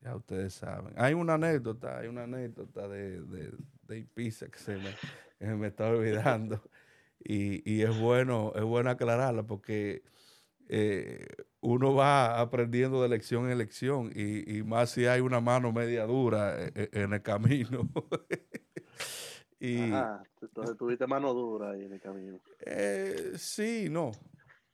Ya 0.00 0.14
ustedes 0.14 0.54
saben. 0.54 0.94
Hay 0.96 1.14
una 1.14 1.34
anécdota, 1.34 1.98
hay 1.98 2.08
una 2.08 2.22
anécdota 2.22 2.86
de, 2.88 3.20
de, 3.22 3.52
de 3.82 3.98
Ibiza 3.98 4.46
que 4.46 4.58
se 4.58 4.76
me, 4.76 4.94
que 5.38 5.46
me 5.46 5.66
está 5.68 5.88
olvidando. 5.88 6.62
Y, 7.22 7.70
y 7.70 7.82
es 7.82 8.00
bueno, 8.00 8.54
es 8.56 8.62
bueno 8.62 8.88
aclararla 8.88 9.42
porque 9.42 10.02
eh, 10.72 11.26
uno 11.60 11.94
va 11.94 12.40
aprendiendo 12.40 13.02
de 13.02 13.08
lección 13.08 13.50
en 13.50 13.58
lección 13.58 14.12
y, 14.14 14.58
y 14.58 14.62
más 14.62 14.90
si 14.90 15.06
hay 15.06 15.20
una 15.20 15.40
mano 15.40 15.72
media 15.72 16.06
dura 16.06 16.64
e- 16.64 16.72
e- 16.76 16.90
en 17.02 17.12
el 17.12 17.22
camino. 17.22 17.88
y, 19.60 19.90
Ajá, 19.92 20.22
entonces 20.40 20.76
tuviste 20.76 21.06
mano 21.06 21.34
dura 21.34 21.70
ahí 21.72 21.84
en 21.84 21.92
el 21.94 22.00
camino. 22.00 22.40
eh, 22.60 23.32
sí, 23.36 23.88
no. 23.90 24.12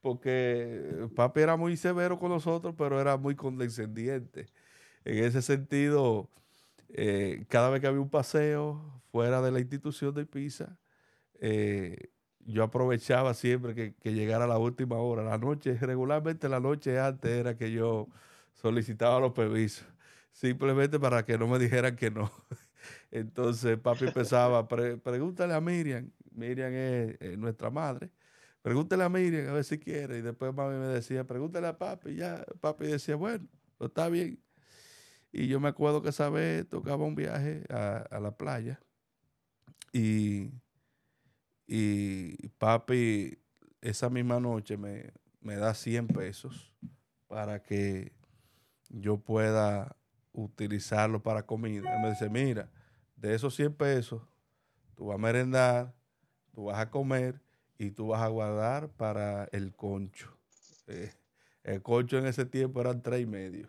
Porque 0.02 1.08
papi 1.16 1.40
era 1.40 1.56
muy 1.56 1.76
severo 1.76 2.18
con 2.18 2.30
nosotros, 2.30 2.74
pero 2.78 3.00
era 3.00 3.16
muy 3.16 3.34
condescendiente. 3.36 4.46
En 5.04 5.24
ese 5.24 5.42
sentido, 5.42 6.30
eh, 6.90 7.46
cada 7.48 7.70
vez 7.70 7.80
que 7.80 7.88
había 7.88 8.00
un 8.00 8.10
paseo 8.10 9.02
fuera 9.12 9.42
de 9.42 9.52
la 9.52 9.60
institución 9.60 10.14
de 10.14 10.26
Pisa, 10.26 10.78
eh, 11.40 12.10
yo 12.46 12.64
aprovechaba 12.64 13.34
siempre 13.34 13.74
que, 13.74 13.94
que 13.96 14.14
llegara 14.14 14.46
la 14.46 14.58
última 14.58 14.96
hora. 14.98 15.22
La 15.24 15.38
noche, 15.38 15.74
regularmente 15.80 16.48
la 16.48 16.60
noche 16.60 16.98
antes 17.00 17.30
era 17.30 17.56
que 17.56 17.72
yo 17.72 18.08
solicitaba 18.54 19.20
los 19.20 19.32
permisos, 19.32 19.86
simplemente 20.32 20.98
para 21.00 21.24
que 21.24 21.38
no 21.38 21.48
me 21.48 21.58
dijeran 21.58 21.96
que 21.96 22.10
no. 22.10 22.30
Entonces 23.10 23.78
papi 23.78 24.06
empezaba, 24.06 24.68
"Pre- 24.68 24.98
pregúntale 24.98 25.54
a 25.54 25.60
Miriam, 25.60 26.10
Miriam 26.32 26.72
es, 26.72 27.38
nuestra 27.38 27.70
madre, 27.70 28.10
pregúntale 28.62 29.04
a 29.04 29.08
Miriam 29.08 29.48
a 29.50 29.52
ver 29.54 29.64
si 29.64 29.78
quiere. 29.78 30.18
Y 30.18 30.22
después 30.22 30.54
mami 30.54 30.76
me 30.78 30.86
decía, 30.86 31.24
pregúntale 31.26 31.66
a 31.68 31.78
papi. 31.78 32.10
Y 32.12 32.16
ya 32.16 32.44
papi 32.60 32.86
decía, 32.86 33.16
bueno, 33.16 33.46
pues 33.78 33.90
está 33.90 34.08
bien. 34.08 34.42
Y 35.32 35.48
yo 35.48 35.60
me 35.60 35.68
acuerdo 35.68 36.02
que 36.02 36.10
esa 36.10 36.30
vez 36.30 36.68
tocaba 36.68 37.04
un 37.04 37.14
viaje 37.14 37.64
a, 37.70 37.98
a 38.10 38.20
la 38.20 38.36
playa 38.36 38.80
y, 39.92 40.50
y 41.66 42.48
papi 42.58 43.38
esa 43.80 44.08
misma 44.10 44.40
noche 44.40 44.76
me, 44.76 45.12
me 45.40 45.56
da 45.56 45.74
100 45.74 46.08
pesos 46.08 46.72
para 47.28 47.62
que 47.62 48.12
yo 48.88 49.18
pueda 49.18 49.96
utilizarlo 50.32 51.22
para 51.22 51.46
comida. 51.46 51.94
Él 51.94 52.02
me 52.02 52.10
dice, 52.10 52.28
mira, 52.28 52.68
de 53.16 53.34
esos 53.34 53.54
100 53.54 53.74
pesos, 53.74 54.22
tú 54.94 55.06
vas 55.06 55.14
a 55.14 55.18
merendar, 55.18 55.94
tú 56.52 56.64
vas 56.64 56.78
a 56.78 56.90
comer 56.90 57.40
y 57.78 57.90
tú 57.90 58.08
vas 58.08 58.22
a 58.22 58.28
guardar 58.28 58.88
para 58.90 59.44
el 59.52 59.74
concho. 59.74 60.36
Eh, 60.86 61.12
el 61.64 61.82
concho 61.82 62.18
en 62.18 62.26
ese 62.26 62.44
tiempo 62.44 62.80
eran 62.80 63.02
tres 63.02 63.22
y 63.22 63.26
medio. 63.26 63.68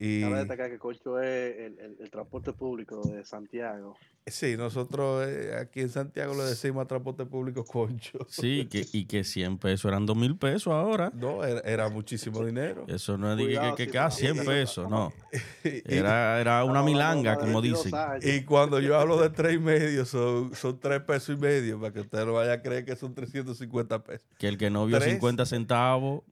Y 0.00 0.20
Cabe 0.22 0.38
destacar 0.38 0.70
que 0.70 0.78
Colcho 0.78 1.20
es 1.20 1.56
el, 1.58 1.78
el- 1.80 1.96
el 2.00 2.10
transporte 2.10 2.52
público 2.52 3.06
de 3.08 3.24
Santiago. 3.24 3.96
sí, 4.26 4.56
nosotros 4.56 5.26
eh, 5.26 5.56
aquí 5.60 5.80
en 5.80 5.88
Santiago 5.88 6.34
le 6.34 6.44
decimos 6.44 6.84
a 6.84 6.86
transporte 6.86 7.24
público 7.26 7.64
concho. 7.64 8.18
Sí, 8.28 8.68
que, 8.70 8.86
y 8.92 9.06
que 9.06 9.24
100 9.24 9.58
pesos 9.58 9.86
eran 9.88 10.06
2 10.06 10.16
mil 10.16 10.36
pesos 10.36 10.72
ahora. 10.72 11.10
No, 11.14 11.42
era, 11.42 11.60
era 11.60 11.88
muchísimo 11.88 12.44
dinero. 12.44 12.84
Eso 12.86 13.18
no 13.18 13.32
es 13.32 13.38
Cuidado, 13.38 13.74
que, 13.74 13.86
si 13.86 13.90
que, 13.90 13.98
ah, 13.98 14.08
te- 14.08 14.14
100 14.16 14.36
sí, 14.36 14.46
pesos, 14.46 14.88
no. 14.88 15.12
Era, 15.64 16.40
era 16.40 16.64
una 16.64 16.82
milanga, 16.82 17.36
como 17.36 17.60
22 17.60 17.84
dicen. 17.84 18.00
Y 18.22 18.44
cuando 18.44 18.80
yo 18.80 18.96
hablo 18.98 19.20
de 19.20 19.30
tres 19.30 19.54
y 19.54 19.58
medio, 19.58 20.04
son, 20.04 20.54
son 20.54 20.78
tres 20.78 21.00
pesos 21.00 21.36
y 21.36 21.40
medio, 21.40 21.80
para 21.80 21.92
que 21.92 22.00
usted 22.00 22.24
no 22.24 22.34
vaya 22.34 22.52
a 22.52 22.62
creer 22.62 22.84
que 22.84 22.94
son 22.96 23.14
350 23.14 24.04
pesos. 24.04 24.28
Que 24.38 24.48
el 24.48 24.58
que 24.58 24.70
no 24.70 24.86
vio 24.86 24.98
Tres. 24.98 25.10
50 25.14 25.44
centavos, 25.46 26.22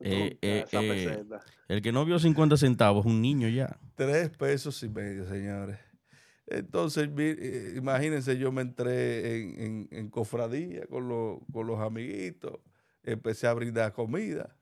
eh, 0.00 0.38
eh, 0.42 0.64
eh, 0.72 1.24
el 1.68 1.82
que 1.82 1.92
no 1.92 2.04
vio 2.04 2.18
50 2.18 2.56
centavos 2.56 3.04
es 3.06 3.12
un 3.12 3.20
niño 3.22 3.48
ya. 3.48 3.78
Tres 3.94 4.30
pesos 4.30 4.82
y 4.82 4.88
medio, 4.88 5.26
señores. 5.26 5.78
Entonces, 6.46 7.08
imagínense, 7.76 8.36
yo 8.36 8.52
me 8.52 8.62
entré 8.62 9.36
en, 9.40 9.60
en- 9.60 9.88
en 9.90 10.10
cofradía 10.10 10.86
con, 10.86 11.08
los- 11.08 11.38
con 11.52 11.66
los 11.66 11.80
amiguitos, 11.80 12.58
empecé 13.02 13.46
a 13.46 13.54
brindar 13.54 13.92
comida. 13.92 14.54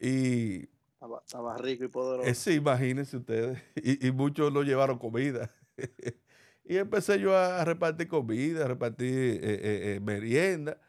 Y 0.00 0.68
Estaba, 0.94 1.22
estaba 1.26 1.56
rico 1.58 1.84
y 1.84 1.88
poderoso. 1.88 2.28
eh, 2.28 2.34
sí, 2.34 2.52
imagínense 2.54 3.16
ustedes, 3.16 3.60
y, 3.76 4.06
y 4.06 4.12
muchos 4.12 4.52
no 4.52 4.62
llevaron 4.62 4.98
comida. 4.98 5.50
y 6.64 6.76
empecé 6.76 7.18
yo 7.18 7.36
a 7.36 7.64
repartir 7.64 8.06
comida, 8.08 8.64
a 8.64 8.68
repartir 8.68 9.08
eh, 9.12 9.40
eh, 9.42 9.94
eh, 9.96 10.00
merienda. 10.00 10.80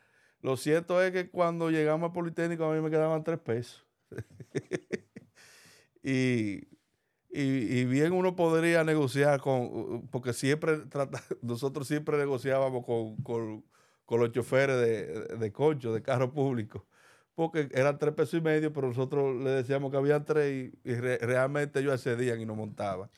Lo 0.43 0.57
cierto 0.57 1.01
es 1.01 1.11
que 1.11 1.29
cuando 1.29 1.71
llegamos 1.71 2.09
al 2.09 2.13
Politécnico 2.13 2.65
a 2.65 2.75
mí 2.75 2.81
me 2.81 2.91
quedaban 2.91 3.23
tres 3.23 3.39
pesos. 3.39 3.83
y, 6.03 6.67
y, 7.31 7.41
y 7.41 7.85
bien 7.85 8.11
uno 8.11 8.35
podría 8.35 8.83
negociar 8.83 9.39
con, 9.39 10.07
porque 10.11 10.33
siempre 10.33 10.79
trata, 10.89 11.23
nosotros 11.41 11.87
siempre 11.87 12.17
negociábamos 12.17 12.85
con, 12.85 13.15
con- 13.23 13.63
con 14.05 14.19
los 14.19 14.31
choferes 14.31 14.75
de, 14.79 15.37
de 15.37 15.51
concho, 15.51 15.93
de 15.93 16.01
carro 16.01 16.31
público, 16.31 16.85
porque 17.35 17.69
eran 17.73 17.97
tres 17.97 18.13
pesos 18.13 18.35
y 18.35 18.41
medio, 18.41 18.73
pero 18.73 18.87
nosotros 18.87 19.41
le 19.41 19.49
decíamos 19.51 19.91
que 19.91 19.97
habían 19.97 20.25
tres 20.25 20.73
y, 20.83 20.93
realmente 20.93 21.79
ellos 21.79 21.93
accedían 21.93 22.41
y 22.41 22.45
no 22.45 22.53
montaban. 22.53 23.09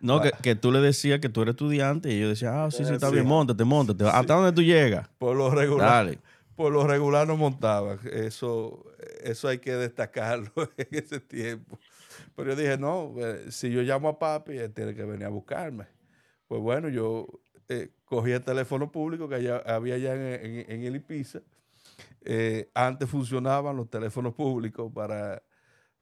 No, 0.00 0.20
que, 0.20 0.32
que, 0.42 0.54
tú 0.54 0.70
le 0.70 0.80
decías 0.80 1.18
que 1.20 1.30
tú 1.30 1.40
eres 1.40 1.52
estudiante 1.54 2.12
y 2.12 2.20
yo 2.20 2.28
decía, 2.28 2.62
ah, 2.64 2.70
sí, 2.70 2.84
sí, 2.84 2.92
está 2.92 3.08
bien, 3.08 3.26
montate, 3.26 3.64
montate. 3.64 4.04
¿Hasta 4.06 4.34
dónde 4.34 4.52
tú 4.52 4.60
llegas? 4.60 5.08
Por 5.18 5.34
lo 5.34 5.50
regular. 5.50 6.04
Dale. 6.04 6.18
Por 6.56 6.72
lo 6.72 6.86
regular 6.86 7.26
no 7.26 7.36
montaban. 7.36 7.98
Eso, 8.12 8.84
eso 9.22 9.48
hay 9.48 9.58
que 9.58 9.72
destacarlo 9.74 10.52
en 10.76 10.88
ese 10.90 11.20
tiempo. 11.20 11.78
Pero 12.36 12.50
yo 12.50 12.56
dije, 12.56 12.78
no, 12.78 13.14
eh, 13.18 13.50
si 13.50 13.70
yo 13.70 13.82
llamo 13.82 14.08
a 14.08 14.18
papi, 14.18 14.58
él 14.58 14.72
tiene 14.72 14.94
que 14.94 15.04
venir 15.04 15.26
a 15.26 15.30
buscarme. 15.30 15.86
Pues 16.46 16.60
bueno, 16.60 16.88
yo 16.88 17.26
eh, 17.68 17.90
cogí 18.04 18.32
el 18.32 18.42
teléfono 18.42 18.90
público 18.92 19.28
que 19.28 19.34
había 19.34 19.94
allá 19.94 20.14
en, 20.14 20.64
en. 20.68 21.04
Eh, 22.26 22.70
antes 22.74 23.08
funcionaban 23.08 23.76
los 23.76 23.90
teléfonos 23.90 24.34
públicos 24.34 24.90
para, 24.94 25.42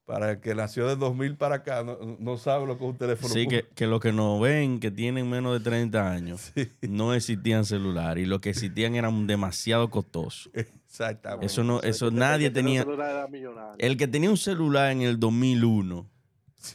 para 0.04 0.32
el 0.32 0.40
que 0.40 0.54
nació 0.54 0.86
de 0.88 0.96
2000 0.96 1.36
para 1.36 1.56
acá, 1.56 1.84
no, 2.18 2.36
sabe 2.36 2.66
lo 2.66 2.76
que 2.76 2.84
es 2.84 2.90
un 2.90 2.96
teléfono. 2.96 3.32
Sí, 3.32 3.46
que, 3.46 3.66
que 3.74 3.86
los 3.86 4.00
que 4.00 4.12
no 4.12 4.40
ven, 4.40 4.80
que 4.80 4.90
tienen 4.90 5.28
menos 5.30 5.52
de 5.54 5.60
30 5.60 6.10
años, 6.10 6.52
no 6.82 7.14
existían 7.14 7.64
celular 7.64 8.18
y 8.18 8.26
lo 8.26 8.40
que 8.40 8.50
existían 8.50 8.94
eran 8.94 9.26
demasiado 9.26 9.90
costosos. 9.90 10.50
Exactamente. 10.52 11.46
Eso, 11.46 11.64
no, 11.64 11.80
eso 11.80 12.10
nadie 12.10 12.50
tenía. 12.50 12.84
El 13.78 13.96
que 13.96 14.08
tenía 14.08 14.30
un 14.30 14.36
celular 14.36 14.90
en 14.90 15.02
el 15.02 15.18
2001 15.18 16.06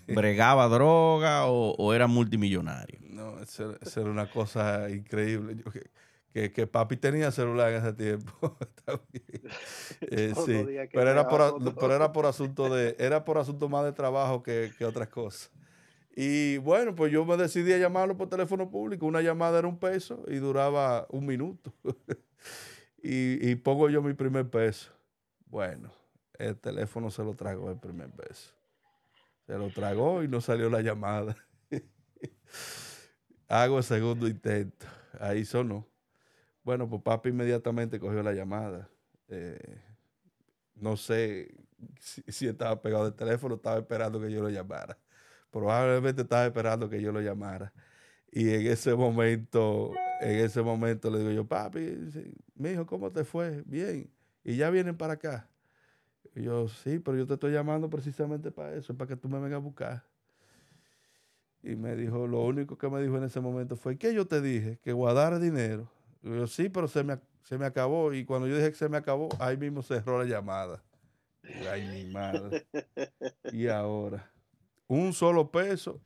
bregaba 0.07 0.67
droga 0.67 1.46
o, 1.48 1.93
era 1.93 2.07
multimillonario. 2.07 3.00
No, 3.10 3.39
eso, 3.39 3.75
era 3.81 4.10
una 4.10 4.29
cosa 4.29 4.89
increíble. 4.89 5.63
Que, 6.34 6.51
que, 6.51 6.67
papi 6.67 6.98
tenía 6.98 7.31
celular 7.31 7.72
en 7.72 7.84
ese 7.84 7.93
tiempo. 7.93 8.57
Eh, 10.01 10.34
sí. 10.46 10.63
Pero 10.91 11.10
era, 11.10 11.27
por, 11.27 11.75
pero 11.75 11.93
era 11.93 12.13
por 12.13 12.25
asunto 12.25 12.74
de, 12.74 12.96
era 13.00 13.25
por 13.25 13.38
asunto 13.38 13.67
más 13.67 13.84
de 13.84 13.91
trabajo 13.91 14.43
que, 14.43 14.72
que 14.77 14.86
otras 14.86 15.10
cosas. 15.10 15.51
Y 16.15 16.57
bueno, 16.57 16.96
pues 16.96 17.12
yo 17.12 17.25
me 17.25 17.38
decidí 17.38 17.74
a 17.74 17.77
llamarlo 17.77 18.15
por 18.15 18.29
teléfono 18.29 18.69
público. 18.69 19.05
Una 19.05 19.22
llamada 19.22 19.60
era 19.60 19.67
un 19.67 19.77
peso 19.77 20.24
y 20.27 20.38
duraba 20.38 21.05
un 21.10 21.25
minuto. 21.25 21.74
y, 23.03 23.50
y 23.50 23.55
pongo 23.55 23.89
yo 23.89 24.01
mi 24.01 24.13
primer 24.13 24.50
peso. 24.50 24.91
Bueno, 25.48 25.91
el 26.38 26.55
teléfono 26.57 27.12
se 27.12 27.24
lo 27.24 27.34
trago 27.36 27.69
el 27.69 27.77
primer 27.77 28.10
peso. 28.12 28.53
Se 29.46 29.57
lo 29.57 29.69
tragó 29.69 30.24
y 30.24 30.27
no 30.27 30.41
salió 30.41 30.69
la 30.69 30.81
llamada. 30.81 31.36
Hago 33.48 33.77
el 33.77 33.84
segundo 33.84 34.27
intento. 34.27 34.86
Ahí 35.19 35.46
sonó. 35.46 35.88
Bueno, 36.67 36.89
pues 36.89 37.01
papi 37.01 37.29
inmediatamente 37.29 37.97
cogió 37.97 38.21
la 38.21 38.33
llamada. 38.33 38.89
Eh, 39.29 39.81
no 40.75 40.97
sé 40.97 41.55
si, 41.97 42.45
estaba 42.45 42.81
pegado 42.81 43.05
del 43.05 43.13
teléfono, 43.13 43.55
estaba 43.55 43.77
esperando 43.77 44.19
que 44.19 44.29
yo 44.29 44.41
lo 44.41 44.50
llamara. 44.50 44.97
Probablemente 45.50 46.24
estaba 46.24 46.45
esperando 46.45 46.89
que 46.89 47.01
yo 47.01 47.13
lo 47.13 47.21
llamara. 47.21 47.71
Y 48.29 48.50
en 48.50 48.67
ese 48.67 48.93
momento, 48.95 49.93
en 50.19 50.39
ese 50.39 50.62
momento 50.62 51.09
le 51.09 51.19
digo 51.19 51.31
yo, 51.31 51.47
papi, 51.47 51.79
mi 52.55 52.71
hijo, 52.71 52.86
¿cómo 52.86 53.13
te 53.13 53.24
fue? 53.24 53.63
Bien. 53.65 54.12
Y 54.43 54.57
ya 54.57 54.69
vienen 54.69 54.97
para 54.97 55.13
acá. 55.13 55.47
Y 56.36 56.41
yo, 56.41 56.67
sí, 56.67 57.00
pero 57.00 57.17
yo 57.17 57.25
te 57.25 57.36
estoy 57.36 57.53
llamando 57.53 57.89
precisamente 57.89 58.51
para 58.51 58.75
eso, 58.75 58.93
para 58.93 59.07
que 59.07 59.15
tú 59.15 59.29
me 59.29 59.39
vengas 59.39 59.55
a 59.55 59.59
buscar. 59.59 60.03
Y 61.63 61.77
me 61.77 61.95
dijo, 61.95 62.27
lo 62.27 62.41
único 62.41 62.77
que 62.77 62.89
me 62.89 63.01
dijo 63.01 63.15
en 63.15 63.24
ese 63.24 63.39
momento 63.39 63.77
fue, 63.77 63.97
¿qué 63.97 64.13
yo 64.13 64.27
te 64.27 64.41
dije? 64.41 64.79
Que 64.83 64.91
guardara 64.91 65.39
dinero. 65.39 65.89
Yo, 66.36 66.48
sí, 66.48 66.69
pero 66.69 66.88
se 66.88 67.03
me, 67.03 67.19
se 67.43 67.57
me 67.57 67.65
acabó. 67.65 68.13
Y 68.13 68.25
cuando 68.25 68.48
yo 68.48 68.55
dije 68.55 68.69
que 68.69 68.77
se 68.77 68.89
me 68.89 68.98
acabó, 68.98 69.29
ahí 69.39 69.57
mismo 69.57 69.81
cerró 69.81 70.19
la 70.19 70.25
llamada. 70.25 70.84
ay, 71.72 71.88
mi 71.88 72.12
madre. 72.12 72.67
y 73.51 73.67
ahora, 73.67 74.31
un 74.88 75.13
solo 75.13 75.51
peso. 75.51 76.01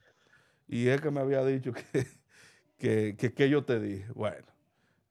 Y 0.68 0.88
él 0.88 1.01
que 1.01 1.12
me 1.12 1.20
había 1.20 1.44
dicho 1.46 1.74
que, 2.78 3.16
que, 3.18 3.34
que, 3.34 3.50
yo 3.50 3.63
te 3.66 3.80
dije. 3.80 4.08
Bueno, 4.13 4.48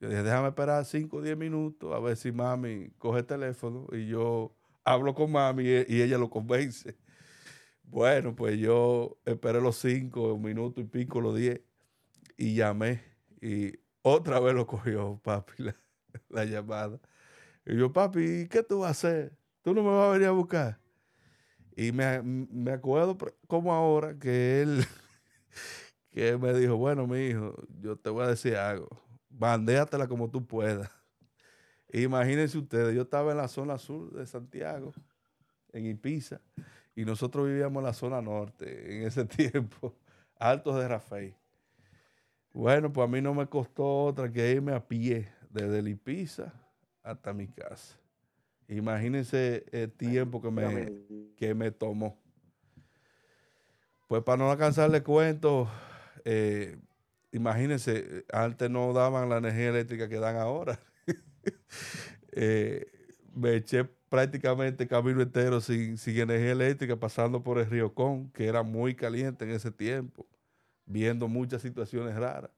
yo 0.01 0.09
dije, 0.09 0.23
déjame 0.23 0.49
esperar 0.49 0.85
5 0.85 1.17
o 1.17 1.23
10 1.23 1.37
minutos 1.37 1.95
a 1.95 1.99
ver 1.99 2.17
si 2.17 2.33
mami 2.33 2.91
coge 2.99 3.21
el 3.21 3.27
teléfono 3.27 3.87
y 3.93 4.07
yo 4.07 4.55
hablo 4.85 5.15
con 5.15 5.31
mami 5.33 5.65
y, 5.65 6.03
ella 6.03 6.19
lo 6.19 6.31
convence. 6.31 6.97
Bueno, 7.83 8.35
pues 8.35 8.59
yo 8.59 9.19
esperé 9.25 9.61
los 9.61 9.77
cinco 9.77 10.39
minutos 10.39 10.85
y 10.85 10.87
pico, 10.87 11.21
los 11.21 11.37
diez, 11.37 11.61
y 12.37 12.55
llamé. 12.55 13.03
Y 13.41 13.73
otra 14.03 14.41
vez 14.41 14.55
lo 14.55 14.67
cogió 14.67 15.21
papi 15.23 15.65
la, 16.29 16.45
llamada. 16.45 16.99
Y 17.67 17.77
yo, 17.77 17.93
papi, 17.93 18.49
¿qué 18.49 18.63
tú 18.63 18.81
vas 18.81 18.89
a 18.89 18.91
hacer? 18.91 19.37
¿Tú 19.63 19.75
no 19.75 19.83
me 19.83 19.91
vas 19.91 20.09
a 20.09 20.13
venir 20.13 20.29
a 20.29 20.33
buscar? 20.33 20.79
Y 21.77 21.93
me, 21.93 22.23
me 22.23 22.73
acuerdo 22.73 23.17
como 23.47 23.73
ahora 23.73 24.19
que 24.19 24.63
él, 24.63 24.85
que 26.11 26.37
me 26.37 26.53
dijo, 26.55 26.77
bueno, 26.77 27.07
mi 27.07 27.29
hijo, 27.29 27.55
yo 27.81 27.97
te 27.97 28.11
voy 28.11 28.25
a 28.25 28.29
decir 28.29 28.57
algo. 28.57 28.89
Bandéatela 29.29 30.09
como 30.09 30.31
tú 30.31 30.47
puedas. 30.47 30.91
Imagínense 31.93 32.57
ustedes, 32.59 32.95
yo 32.95 33.03
estaba 33.03 33.33
en 33.33 33.39
la 33.39 33.49
zona 33.49 33.79
sur 33.79 34.13
de 34.13 34.27
Santiago, 34.27 34.93
en 35.73 35.87
Ipiza, 35.87 36.41
y 36.95 37.05
nosotros 37.05 37.47
vivíamos 37.47 37.81
en 37.81 37.87
la 37.87 37.93
zona 37.93 38.23
norte 38.23 38.97
en 38.97 39.07
ese 39.07 39.25
tiempo, 39.27 39.97
altos 40.37 40.77
de 40.77 40.89
Rafael. 40.89 41.40
Bueno, 42.53 42.93
pues 42.93 43.09
a 43.09 43.11
mí 43.11 43.21
no 43.21 43.35
me 43.35 43.47
costó 43.47 44.05
otra 44.05 44.31
que 44.31 44.51
irme 44.51 44.73
a 44.73 44.87
pie 44.87 45.29
desde 45.51 45.79
el 45.79 45.89
Ipiza 45.89 46.53
hasta 47.03 47.33
mi 47.33 47.47
casa. 47.49 47.97
Imagínense 48.69 49.65
el 49.73 49.91
tiempo 49.91 50.41
que 50.41 50.51
me, 50.51 50.93
que 51.37 51.55
me 51.55 51.71
tomó. 51.71 52.17
Pues 54.09 54.23
para 54.23 54.39
no 54.39 54.51
alcanzarle 54.51 55.03
cuento, 55.03 55.69
eh, 56.25 56.79
imagínense, 57.33 58.25
antes 58.33 58.69
no 58.69 58.93
daban 58.93 59.29
la 59.29 59.39
energía 59.39 59.69
eléctrica 59.69 60.09
que 60.09 60.19
dan 60.19 60.37
ahora. 60.37 60.79
Eh, 62.33 62.87
me 63.35 63.57
eché 63.57 63.85
prácticamente 64.09 64.87
camino 64.87 65.21
entero 65.21 65.61
sin, 65.61 65.99
sin, 65.99 66.17
energía 66.19 66.53
eléctrica, 66.53 66.95
pasando 66.95 67.43
por 67.43 67.59
el 67.59 67.69
río 67.69 67.93
Con, 67.93 68.31
que 68.31 68.47
era 68.47 68.63
muy 68.63 68.95
caliente 68.95 69.45
en 69.45 69.51
ese 69.51 69.73
tiempo, 69.73 70.25
viendo 70.91 71.29
muchas 71.29 71.63
situaciones 71.63 72.17
raras. 72.17 72.51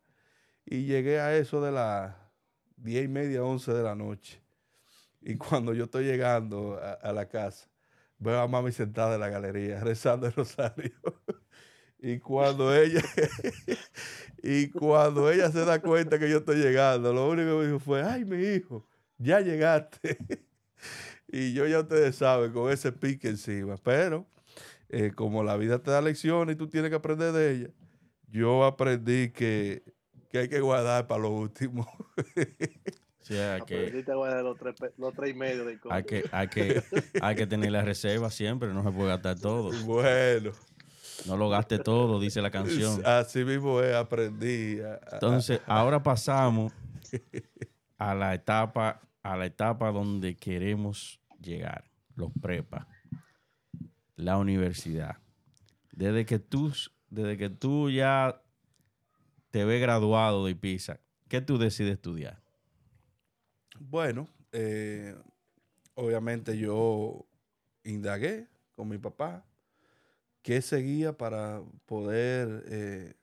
Y 0.65 0.85
llegué 0.85 1.21
a 1.21 1.37
eso 1.37 1.61
de 1.61 1.73
las 1.73 2.15
diez 2.77 3.05
y 3.05 3.09
media, 3.09 3.45
once 3.45 3.73
de 3.73 3.83
la 3.83 3.95
noche. 3.95 4.41
Y 5.21 5.37
cuando 5.37 5.75
yo 5.75 5.85
estoy 5.85 6.05
llegando 6.05 6.81
a, 6.81 7.13
la 7.13 7.29
casa, 7.29 7.69
veo 8.19 8.41
a 8.41 8.49
mami 8.49 8.73
sentada 8.73 9.15
en 9.15 9.21
la 9.21 9.29
galería, 9.29 9.81
rezando 9.85 10.27
el 10.27 10.33
rosario. 10.33 10.93
y 11.99 12.19
cuando 12.19 12.75
ella, 12.75 13.03
y 14.43 14.69
cuando 14.71 15.31
ella 15.31 15.51
se 15.51 15.65
da 15.65 15.81
cuenta 15.81 16.19
que 16.19 16.31
yo 16.31 16.39
estoy 16.39 16.57
llegando, 16.57 17.13
lo 17.13 17.29
único 17.29 17.51
que 17.51 17.57
me 17.57 17.67
dijo 17.67 17.79
fue, 17.79 18.03
ay, 18.03 18.25
mi 18.25 18.43
hijo, 18.43 18.87
ya 19.19 19.41
llegaste. 19.41 20.19
y 21.29 21.53
yo 21.53 21.67
ya 21.67 21.81
ustedes 21.81 22.17
saben, 22.17 22.53
con 22.53 22.73
ese 22.73 22.93
pique 22.93 23.29
encima. 23.29 23.77
Pero 23.77 24.27
eh, 24.89 25.13
como 25.15 25.45
la 25.45 25.57
vida 25.57 25.79
te 25.81 25.91
da 25.91 26.01
lecciones 26.01 26.55
y 26.55 26.59
tú 26.59 26.69
tienes 26.69 26.91
que 26.91 26.97
aprender 26.97 27.33
de 27.33 27.53
ella, 27.53 27.71
yo 28.33 28.65
aprendí 28.65 29.31
que, 29.31 29.83
hay 30.33 30.49
que 30.49 30.61
guardar 30.61 31.07
para 31.07 31.23
lo 31.23 31.31
último. 31.31 31.87
Sí, 33.21 33.37
hay 33.37 33.61
que, 33.63 34.03
los 34.43 34.59
tres, 34.59 34.75
los 34.99 35.15
tres 35.15 35.31
y 35.31 35.35
medio 35.35 35.65
de 35.65 35.79
hay 35.91 36.03
que, 36.03 36.25
hay 36.33 36.49
que, 36.49 36.83
hay 37.21 37.37
que 37.37 37.47
tener 37.47 37.71
la 37.71 37.83
reserva 37.83 38.31
siempre, 38.31 38.73
no 38.75 38.83
se 38.83 38.91
puede 38.91 39.11
gastar 39.11 39.39
todo. 39.39 39.71
Bueno. 39.85 40.51
No 41.27 41.37
lo 41.37 41.49
gaste 41.49 41.79
todo, 41.79 42.19
dice 42.19 42.43
la 42.43 42.51
canción. 42.51 43.01
Así 43.07 43.45
mismo 43.45 43.81
es, 43.81 43.95
aprendí. 43.95 44.79
Entonces, 45.13 45.61
ahora 45.67 46.03
pasamos 46.03 46.73
a 47.97 48.15
la 48.15 48.35
etapa, 48.35 49.01
a 49.23 49.37
la 49.37 49.47
etapa 49.47 49.93
donde 49.93 50.35
queremos 50.35 51.21
llegar, 51.41 51.85
los 52.17 52.33
prepa, 52.41 52.89
la 54.17 54.39
universidad. 54.39 55.19
Desde 55.93 56.25
que 56.25 56.39
tú, 56.39 56.73
desde 57.13 57.37
que 57.37 57.51
tú 57.51 57.91
ya 57.91 58.41
te 59.51 59.67
ves 59.67 59.83
graduado 59.83 60.47
de 60.47 60.57
PISA, 60.57 60.99
¿qué 61.29 61.43
tú 61.43 61.59
decides 61.59 61.93
estudiar? 61.93 62.41
Bueno, 63.79 64.29
eh, 64.51 65.15
obviamente 65.95 66.57
yo 66.57 67.27
indagué 67.85 68.49
con 68.75 68.89
mi 68.89 68.97
papá 68.97 69.45
qué 70.41 70.63
seguía 70.63 71.15
para 71.15 71.61
poder 71.85 72.65
eh, 72.69 73.15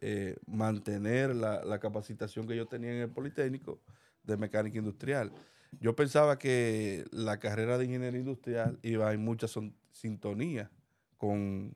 eh, 0.00 0.36
mantener 0.46 1.34
la, 1.34 1.80
capacitación 1.80 2.46
que 2.46 2.56
yo 2.56 2.66
tenía 2.66 2.92
en 2.92 3.02
el 3.02 3.10
Politécnico 3.10 3.80
de 4.22 4.36
mecánica 4.36 4.78
industrial. 4.78 5.32
Yo 5.80 5.96
pensaba 5.96 6.38
que 6.38 7.04
la 7.10 7.40
carrera 7.40 7.78
de 7.78 7.86
ingeniería 7.86 8.20
industrial 8.20 8.78
iba 8.82 9.12
en 9.12 9.24
mucha 9.24 9.48
sintonía 9.90 10.70
con, 11.16 11.74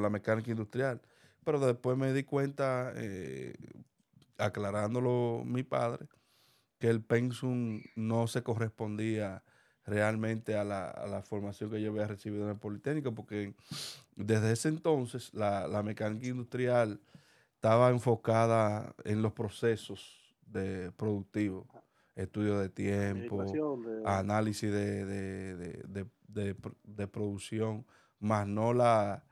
la 0.00 0.10
mecánica 0.10 0.50
industrial, 0.50 1.00
pero 1.44 1.58
después 1.60 1.96
me 1.96 2.12
di 2.12 2.24
cuenta, 2.24 2.92
eh, 2.96 3.54
aclarándolo 4.38 5.42
mi 5.44 5.62
padre, 5.62 6.06
que 6.78 6.88
el 6.88 7.02
pensum 7.02 7.82
no 7.96 8.26
se 8.26 8.42
correspondía 8.42 9.42
realmente 9.86 10.56
a 10.56 10.64
la, 10.64 10.88
a 10.90 11.06
la 11.06 11.22
formación 11.22 11.70
que 11.70 11.80
yo 11.80 11.90
había 11.90 12.06
recibido 12.06 12.44
en 12.44 12.50
el 12.50 12.56
Politécnico, 12.58 13.14
porque 13.14 13.54
desde 14.16 14.52
ese 14.52 14.68
entonces 14.68 15.32
la, 15.34 15.68
la 15.68 15.82
mecánica 15.82 16.26
industrial 16.26 17.00
estaba 17.54 17.90
enfocada 17.90 18.94
en 19.04 19.22
los 19.22 19.32
procesos 19.32 20.34
de 20.46 20.90
productivos, 20.92 21.66
estudio 22.14 22.58
de 22.58 22.68
tiempo, 22.68 23.42
de- 23.44 23.46
análisis 24.04 24.70
de, 24.70 25.04
de- 26.28 26.56
de 26.82 27.06
producción, 27.08 27.86
más 28.18 28.46
no 28.46 28.72
la, 28.72 29.24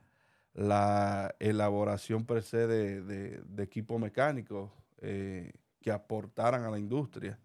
la 0.55 1.35
elaboración 1.39 2.25
per 2.25 2.43
se 2.43 2.67
de, 2.67 3.03
de, 3.03 3.43
de 3.45 3.63
equipos 3.63 4.01
mecánicos 4.01 4.71
eh, 4.99 5.53
que 5.81 5.91
aportaran 5.91 6.65
a 6.65 6.71
la 6.71 6.79
industria. 6.79 7.39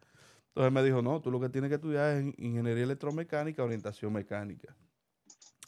Entonces 0.50 0.74
me 0.74 0.84
dijo, 0.84 1.02
no, 1.02 1.22
tú 1.22 1.32
lo 1.32 1.40
que 1.40 1.50
tienes 1.50 1.70
que 1.70 1.76
estudiar 1.76 2.18
es 2.18 2.24
in- 2.24 2.36
ingeniería 2.38 2.84
electromecánica, 2.84 3.64
orientación 3.64 4.12
mecánica. 4.14 4.76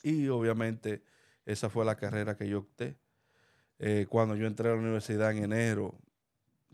Y 0.04 0.28
obviamente 0.30 1.04
esa 1.46 1.70
fue 1.70 1.86
la 1.86 1.96
carrera 1.96 2.36
que 2.36 2.48
yo 2.48 2.60
opté. 2.60 2.98
Eh, 3.80 4.06
cuando 4.10 4.36
yo 4.36 4.46
entré 4.46 4.70
a 4.70 4.74
la 4.74 4.80
universidad 4.80 5.32
en 5.32 5.44
enero, 5.44 5.96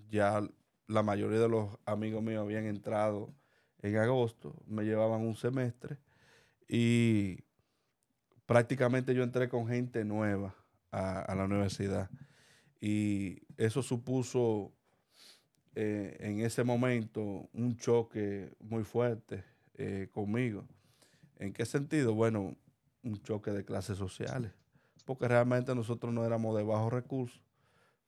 ya 0.09 0.41
la 0.87 1.03
mayoría 1.03 1.39
de 1.39 1.49
los 1.49 1.77
amigos 1.85 2.23
míos 2.23 2.41
habían 2.41 2.65
entrado 2.65 3.33
en 3.81 3.97
agosto, 3.97 4.55
me 4.65 4.83
llevaban 4.83 5.21
un 5.21 5.35
semestre 5.35 5.97
y 6.67 7.44
prácticamente 8.45 9.13
yo 9.13 9.23
entré 9.23 9.49
con 9.49 9.67
gente 9.67 10.05
nueva 10.05 10.55
a, 10.91 11.33
la 11.35 11.45
universidad. 11.45 12.09
Y 12.79 13.41
eso 13.57 13.81
supuso 13.81 14.71
eh, 15.75 16.17
en 16.19 16.39
ese 16.41 16.63
momento 16.63 17.49
un 17.53 17.75
choque 17.77 18.53
muy 18.59 18.83
fuerte 18.83 19.43
eh, 19.75 20.09
conmigo. 20.11 20.65
¿En 21.39 21.51
qué 21.51 21.65
sentido? 21.65 22.13
Bueno, 22.13 22.55
un 23.03 23.21
choque 23.21 23.51
de 23.51 23.65
clases 23.65 23.97
sociales, 23.97 24.51
porque 25.05 25.27
realmente 25.27 25.75
nosotros 25.75 26.13
no 26.13 26.25
éramos 26.25 26.55
de 26.55 26.63
bajos 26.63 26.91
recursos, 26.93 27.41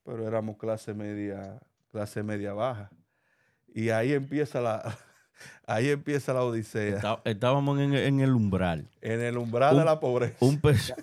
pero 0.04 0.28
éramos 0.28 0.58
clase 0.58 0.93
media, 0.93 1.60
clase 1.91 2.23
media 2.23 2.54
baja. 2.54 2.89
Y 3.67 3.89
ahí 3.89 4.13
empieza 4.13 4.62
la, 4.62 4.97
ahí 5.65 5.89
empieza 5.89 6.34
la 6.34 6.43
odisea, 6.43 6.95
Está- 6.95 7.21
estábamos 7.26 7.80
en, 7.80 7.93
en 7.93 8.19
el 8.19 8.34
umbral. 8.34 8.88
en 9.02 9.21
el 9.21 9.38
umbral 9.38 9.73
un- 9.73 9.80
de 9.80 9.86
la 9.86 10.00
pobreza. 10.00 10.36
Un 10.39 10.60
peso, 10.62 10.93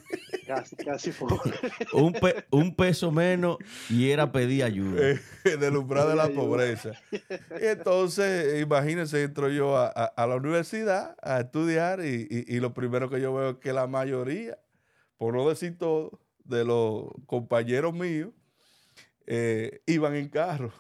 Casi, 0.47 0.77
casi 0.77 1.11
pobre. 1.13 1.37
un, 1.95 2.13
pe- 2.13 2.45
un 2.51 2.75
peso 2.77 3.11
menos 3.11 3.57
y 3.89 4.11
era 4.11 4.31
pedir 4.31 4.65
ayuda. 4.65 5.01
eh, 5.13 5.21
en 5.45 5.63
el 5.63 5.77
umbral 5.77 6.09
de 6.09 6.17
la 6.17 6.25
Ayuda. 6.25 6.41
pobreza. 6.41 6.91
Y 7.11 7.67
entonces, 7.67 8.61
imagínense, 8.61 9.23
entro 9.23 9.49
yo 9.49 9.77
a, 9.77 9.87
a- 9.87 10.05
a 10.05 10.27
la 10.27 10.37
universidad 10.37 11.17
a 11.23 11.41
estudiar 11.41 12.05
y, 12.05 12.27
y- 12.31 12.57
y 12.57 12.61
lo 12.61 12.75
primero 12.75 13.09
que 13.09 13.21
yo 13.21 13.33
veo 13.35 13.51
es 13.51 13.57
que 13.57 13.73
la 13.73 13.87
mayoría, 13.87 14.59
por 15.17 15.35
no 15.35 15.49
decir 15.49 15.79
todo, 15.79 16.21
de 16.45 16.65
los 16.65 17.07
compañeros 17.27 17.95
míos 17.95 18.31
eh, 19.27 19.81
iban 19.87 20.15
en 20.15 20.29
carro. 20.29 20.73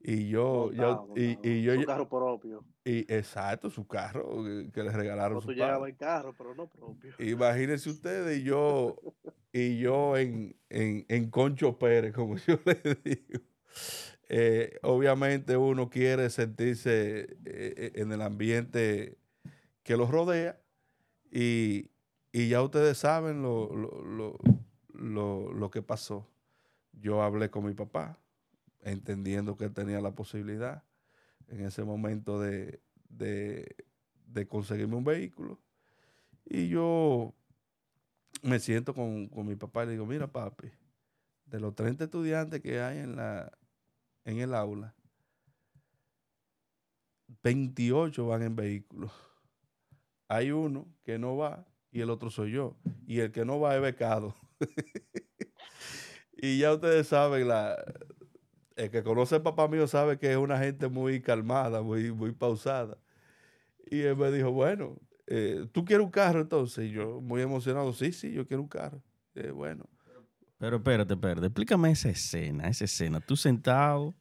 Y 0.00 0.28
yo, 0.28 0.70
y, 0.72 0.76
montado. 0.76 1.14
y 1.42 1.62
yo, 1.62 1.74
Su 1.74 1.84
carro 1.86 2.08
propio. 2.08 2.64
y 2.84 2.98
exacto, 3.12 3.68
su 3.68 3.86
carro 3.86 4.44
que, 4.44 4.70
que 4.72 4.82
le 4.84 4.90
regalaron 4.92 5.40
su 5.40 5.48
tú 5.48 5.52
llegabas 5.52 5.90
en 5.90 5.96
carro, 5.96 6.34
pero 6.38 6.54
no 6.54 6.68
propio. 6.68 7.12
Imagínense 7.18 7.90
ustedes 7.90 8.38
y 8.40 8.44
yo, 8.44 8.96
y 9.52 9.78
yo 9.78 10.16
en, 10.16 10.56
en, 10.70 11.04
en 11.08 11.30
Concho 11.30 11.78
Pérez, 11.78 12.12
como 12.14 12.36
yo 12.46 12.58
le 12.64 12.94
digo. 13.04 13.40
Eh, 14.30 14.78
obviamente 14.82 15.56
uno 15.56 15.88
quiere 15.88 16.28
sentirse 16.30 17.20
eh, 17.22 17.28
eh, 17.44 17.92
en 17.96 18.12
el 18.12 18.20
ambiente 18.22 19.16
que 19.82 19.96
los 19.96 20.10
rodea 20.10 20.60
y, 21.32 21.90
y 22.30 22.48
ya 22.48 22.62
ustedes 22.62 22.98
saben 22.98 23.42
lo, 23.42 23.74
lo, 23.74 24.02
lo, 24.04 24.38
lo- 24.92 25.52
lo 25.52 25.70
que 25.70 25.82
pasó. 25.82 26.28
Yo 26.92 27.22
hablé 27.22 27.50
con 27.50 27.64
mi 27.64 27.72
papá, 27.74 28.18
entendiendo 28.82 29.56
que 29.56 29.64
él 29.64 29.72
tenía 29.72 30.00
la 30.00 30.14
posibilidad 30.14 30.84
en 31.48 31.60
ese 31.60 31.84
momento 31.84 32.40
de, 32.40 32.80
de, 33.08 33.76
de 34.26 34.46
conseguirme 34.46 34.96
un 34.96 35.04
vehículo. 35.04 35.60
Y 36.44 36.68
yo 36.68 37.34
me 38.42 38.58
siento 38.58 38.94
con, 38.94 39.28
con 39.28 39.46
mi 39.46 39.56
papá 39.56 39.82
y 39.82 39.86
le 39.86 39.92
digo, 39.92 40.06
mira 40.06 40.30
papi, 40.30 40.70
de 41.46 41.60
los 41.60 41.74
30 41.74 42.04
estudiantes 42.04 42.60
que 42.60 42.80
hay 42.80 42.98
en, 42.98 43.16
la, 43.16 43.50
en 44.24 44.38
el 44.38 44.54
aula, 44.54 44.94
28 47.42 48.26
van 48.26 48.42
en 48.42 48.56
vehículos. 48.56 49.12
Hay 50.28 50.50
uno 50.50 50.86
que 51.04 51.18
no 51.18 51.36
va 51.36 51.66
y 51.90 52.00
el 52.00 52.10
otro 52.10 52.30
soy 52.30 52.52
yo. 52.52 52.76
Y 53.06 53.20
el 53.20 53.32
que 53.32 53.44
no 53.44 53.60
va 53.60 53.74
es 53.76 53.82
becado. 53.82 54.34
y 56.36 56.58
ya 56.58 56.74
ustedes 56.74 57.08
saben, 57.08 57.48
la, 57.48 57.76
el 58.78 58.90
que 58.90 59.02
conoce 59.02 59.34
al 59.36 59.42
papá 59.42 59.68
mío 59.68 59.86
sabe 59.86 60.18
que 60.18 60.30
es 60.30 60.36
una 60.38 60.58
gente 60.58 60.88
muy 60.88 61.20
calmada, 61.20 61.82
muy, 61.82 62.12
muy 62.12 62.32
pausada. 62.32 62.96
Y 63.90 64.00
él 64.00 64.16
me 64.16 64.30
dijo, 64.30 64.50
bueno, 64.52 64.96
eh, 65.26 65.66
¿tú 65.72 65.84
quieres 65.84 66.04
un 66.04 66.10
carro 66.10 66.40
entonces? 66.40 66.86
Y 66.86 66.90
yo, 66.90 67.20
muy 67.20 67.42
emocionado, 67.42 67.92
sí, 67.92 68.12
sí, 68.12 68.32
yo 68.32 68.46
quiero 68.46 68.62
un 68.62 68.68
carro. 68.68 69.02
Eh, 69.34 69.50
bueno, 69.50 69.84
Pero 70.58 70.76
espérate, 70.76 71.14
espérate. 71.14 71.46
Explícame 71.46 71.90
esa 71.90 72.08
escena, 72.10 72.68
esa 72.68 72.84
escena. 72.84 73.20
Tú 73.20 73.36
sentado 73.36 74.14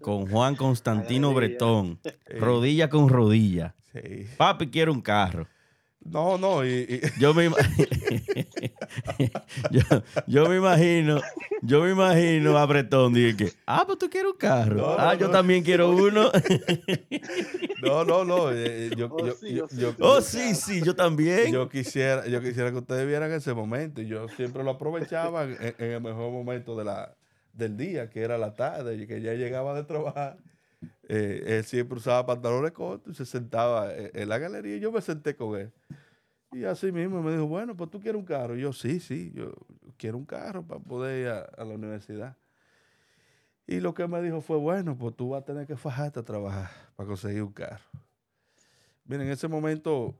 con 0.00 0.26
Juan 0.28 0.54
Constantino. 0.56 1.32
Bretón, 1.34 2.00
eh, 2.04 2.38
rodilla 2.38 2.88
con 2.88 3.08
rodilla. 3.08 3.74
sí. 3.92 4.26
Papi, 4.36 4.68
quiero 4.68 4.92
un 4.92 5.00
carro. 5.00 5.46
No, 6.00 6.38
no, 6.38 6.64
y, 6.64 6.70
y- 6.70 7.00
Yo 7.20 7.34
me, 7.34 7.48
yo, 9.70 9.80
yo 10.26 10.48
me 10.48 10.56
imagino, 10.56 11.20
yo 11.62 11.82
me 11.82 11.90
imagino 11.90 12.56
a 12.58 12.66
Bretón 12.66 13.12
dije 13.14 13.36
que, 13.36 13.52
ah, 13.66 13.84
pues 13.86 13.98
tú 13.98 14.08
quieres 14.10 14.32
un 14.32 14.38
carro. 14.38 14.74
No, 14.76 14.96
ah, 14.98 15.12
no, 15.14 15.20
yo 15.20 15.26
no. 15.26 15.32
también 15.32 15.62
quiero 15.62 15.90
uno. 15.96 16.30
no, 17.82 18.04
no, 18.04 18.24
no, 18.24 18.50
eh, 18.52 18.90
yo, 18.96 19.08
Oh, 19.10 19.26
yo- 19.26 19.34
sí, 19.34 19.54
yo- 19.54 19.64
oh, 19.64 19.68
sí, 19.68 19.80
yo- 19.80 19.90
sí. 19.90 19.96
oh, 20.00 20.20
sí, 20.20 20.54
sí, 20.54 20.82
yo 20.82 20.94
también. 20.94 21.52
yo 21.52 21.68
quisiera, 21.68 22.26
yo 22.26 22.40
quisiera 22.40 22.70
que 22.70 22.78
ustedes 22.78 23.06
vieran 23.06 23.32
ese 23.32 23.54
momento. 23.54 24.00
y 24.02 24.06
Yo 24.06 24.28
siempre 24.28 24.62
lo 24.64 24.70
aprovechaba 24.72 25.44
en, 25.44 25.56
en 25.78 25.90
el 25.92 26.00
mejor 26.00 26.30
momento 26.32 26.76
de 26.76 26.84
la, 26.84 27.14
del 27.52 27.76
día, 27.76 28.10
que 28.10 28.20
era 28.22 28.38
la 28.38 28.54
tarde, 28.54 28.96
y 28.96 29.06
que 29.06 29.20
ya 29.20 29.34
llegaba 29.34 29.74
de 29.74 29.84
trabajar. 29.84 30.36
Eh, 31.08 31.42
él 31.58 31.64
siempre 31.64 31.98
usaba 31.98 32.24
pantalones 32.26 32.70
cortos 32.72 33.14
y 33.14 33.16
se 33.16 33.26
sentaba 33.26 33.92
en, 33.94 34.10
en 34.14 34.28
la 34.28 34.38
galería 34.38 34.76
y 34.76 34.80
yo 34.80 34.92
me 34.92 35.00
senté 35.00 35.34
con 35.34 35.58
él. 35.58 35.70
Y 36.50 36.64
así 36.64 36.90
mismo 36.92 37.22
me 37.22 37.32
dijo, 37.32 37.46
bueno, 37.46 37.76
pues 37.76 37.90
tú 37.90 38.00
quieres 38.00 38.18
un 38.18 38.24
carro. 38.26 38.56
Y 38.56 38.62
yo, 38.62 38.72
sí, 38.72 39.00
sí, 39.00 39.32
yo 39.34 39.52
quiero 39.96 40.16
un 40.18 40.24
carro 40.24 40.66
para 40.66 40.80
poder 40.80 41.20
ir 41.22 41.28
a, 41.28 41.40
a 41.40 41.64
la 41.64 41.74
universidad. 41.74 42.36
Y 43.66 43.80
lo 43.80 43.94
que 43.94 44.08
me 44.08 44.20
dijo 44.22 44.40
fue, 44.40 44.56
bueno, 44.56 44.96
pues 44.96 45.14
tú 45.14 45.30
vas 45.30 45.42
a 45.42 45.44
tener 45.44 45.66
que 45.66 45.76
fajarte 45.76 46.20
a 46.20 46.24
trabajar 46.24 46.70
para 46.96 47.06
conseguir 47.06 47.42
un 47.42 47.52
carro. 47.52 47.84
Miren, 49.04 49.26
en 49.26 49.32
ese 49.32 49.48
momento 49.48 50.14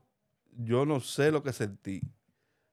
yo 0.57 0.85
no 0.85 0.99
sé 0.99 1.31
lo 1.31 1.43
que 1.43 1.53
sentí, 1.53 2.01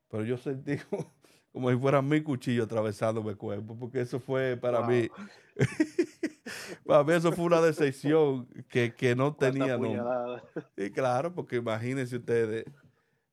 pero 0.08 0.24
yo 0.24 0.38
sentí 0.38 0.78
como, 0.90 1.14
como 1.52 1.70
si 1.70 1.76
fuera 1.76 2.02
mi 2.02 2.22
cuchillo 2.22 2.64
atravesándome 2.64 3.32
el 3.32 3.36
cuerpo, 3.38 3.78
porque 3.78 4.00
eso 4.02 4.20
fue 4.20 4.56
para 4.56 4.82
Wow. 4.82 4.88
mí, 4.88 5.10
para 6.86 7.04
mí 7.04 7.12
eso 7.14 7.32
fue 7.32 7.44
una 7.44 7.60
decepción 7.60 8.46
que, 8.68 8.94
que 8.94 9.14
no 9.16 9.34
Cuánta 9.36 9.46
tenía 9.46 9.78
nombre. 9.78 10.06
Sí, 10.76 10.92
claro, 10.92 11.34
porque 11.34 11.56
imagínense 11.56 12.16
ustedes, 12.16 12.66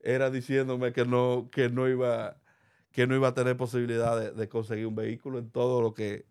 era 0.03 0.29
diciéndome 0.29 0.93
que 0.93 1.05
no, 1.05 1.49
que 1.51 1.69
no 1.69 1.89
iba, 1.89 2.37
que 2.91 3.07
no 3.07 3.15
iba 3.15 3.29
a 3.29 3.33
tener 3.33 3.57
posibilidad 3.57 4.19
de, 4.19 4.31
de 4.31 4.49
conseguir 4.49 4.87
un 4.87 4.95
vehículo 4.95 5.39
en 5.39 5.49
todo 5.49 5.81
lo 5.81 5.93
que, 5.93 6.25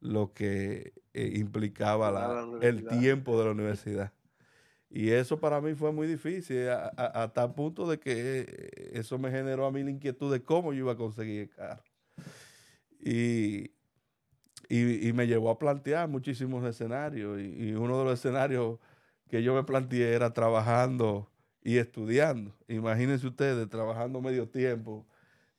lo 0.00 0.32
que 0.34 0.92
eh, 1.14 1.32
implicaba 1.36 2.10
la- 2.12 2.26
el 2.62 2.82
tiempo 3.00 3.38
de 3.38 3.44
la 3.46 3.50
universidad. 3.52 4.12
Y 4.90 5.10
eso 5.10 5.40
para 5.40 5.60
mí 5.60 5.74
fue 5.74 5.92
muy 5.92 6.06
difícil, 6.06 6.68
a- 6.68 6.92
a- 6.96 7.24
hasta 7.24 7.44
el 7.44 7.52
punto 7.54 7.88
de 7.90 7.98
que 7.98 8.40
eh, 8.48 8.90
eso 8.94 9.18
me 9.18 9.30
generó 9.30 9.66
a 9.66 9.72
mí 9.72 9.82
la 9.82 9.90
inquietud 9.90 10.32
de 10.32 10.42
cómo 10.42 10.72
yo 10.72 10.80
iba 10.80 10.92
a 10.92 10.96
conseguir 10.96 11.42
el 11.42 11.50
carro. 11.50 11.82
Y, 13.00 13.70
y, 14.68 15.08
y 15.08 15.12
me 15.12 15.26
llevó 15.26 15.50
a 15.50 15.58
plantear 15.58 16.08
muchísimos 16.08 16.64
escenarios. 16.64 17.38
Y, 17.40 17.68
y 17.70 17.72
uno 17.74 17.98
de 17.98 18.04
los 18.04 18.14
escenarios 18.18 18.78
que 19.28 19.42
yo 19.42 19.54
me 19.54 19.64
planteé 19.64 20.12
era 20.14 20.32
trabajando 20.32 21.28
y 21.66 21.78
estudiando. 21.78 22.54
Imagínense 22.68 23.26
ustedes, 23.26 23.68
trabajando 23.68 24.20
medio 24.20 24.48
tiempo, 24.48 25.04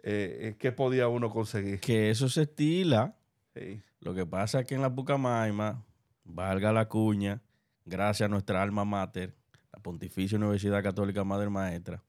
eh, 0.02 0.38
eh, 0.40 0.56
¿qué 0.58 0.72
podía 0.72 1.10
uno 1.10 1.30
conseguir? 1.30 1.82
Que 1.82 2.10
eso 2.10 2.30
se 2.30 2.44
estila. 2.44 3.14
Sí. 3.54 3.82
Lo 4.00 4.16
que 4.16 4.26
pasa 4.26 4.62
es 4.62 4.68
que 4.68 4.76
en 4.76 4.82
la 4.82 4.96
Pucamaima, 4.96 5.84
valga 6.24 6.72
la 6.72 6.88
cuña, 6.88 7.42
gracias 7.84 8.28
a 8.28 8.30
nuestra 8.30 8.64
alma 8.64 8.86
mater, 8.86 9.36
la 9.74 9.82
Pontificia 9.82 10.38
Universidad 10.38 10.82
Católica 10.82 11.26
Madre 11.26 11.50
Maestra, 11.50 12.02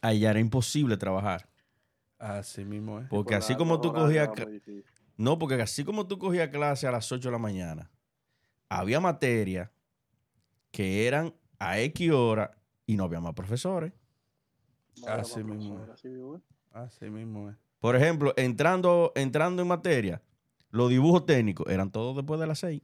allá 0.00 0.30
era 0.30 0.38
imposible 0.38 0.96
trabajar. 0.96 1.48
Así 2.20 2.64
mismo 2.64 3.00
es. 3.00 3.08
Porque 3.08 3.34
Por 3.34 3.38
así 3.38 3.56
como 3.56 3.80
tú 3.80 3.92
cogías... 3.92 4.30
No, 5.16 5.40
porque 5.40 5.60
así 5.60 5.82
como 5.82 6.06
tú 6.06 6.20
cogías 6.20 6.50
clase 6.50 6.86
a 6.86 6.92
las 6.92 7.10
8 7.10 7.30
de 7.30 7.32
la 7.32 7.38
mañana, 7.38 7.90
había 8.68 9.00
materias 9.00 9.70
que 10.70 11.08
eran 11.08 11.34
a 11.58 11.80
X 11.80 12.12
hora 12.12 12.56
y 12.86 12.96
no 12.96 13.04
había 13.04 13.20
más 13.20 13.34
profesores. 13.34 13.92
No, 15.00 15.08
Así 15.08 15.42
más 15.42 15.56
mismo 15.56 15.74
profesor, 15.76 15.90
así 15.94 16.08
mismo 16.08 16.36
es. 16.36 16.42
Así 16.72 17.10
mismo 17.10 17.50
es. 17.50 17.56
Por 17.80 17.96
ejemplo, 17.96 18.32
entrando, 18.36 19.12
entrando 19.14 19.62
en 19.62 19.68
materia, 19.68 20.22
los 20.70 20.88
dibujos 20.90 21.26
técnicos 21.26 21.66
eran 21.68 21.90
todos 21.90 22.16
después 22.16 22.40
de 22.40 22.46
las 22.46 22.58
seis. 22.58 22.82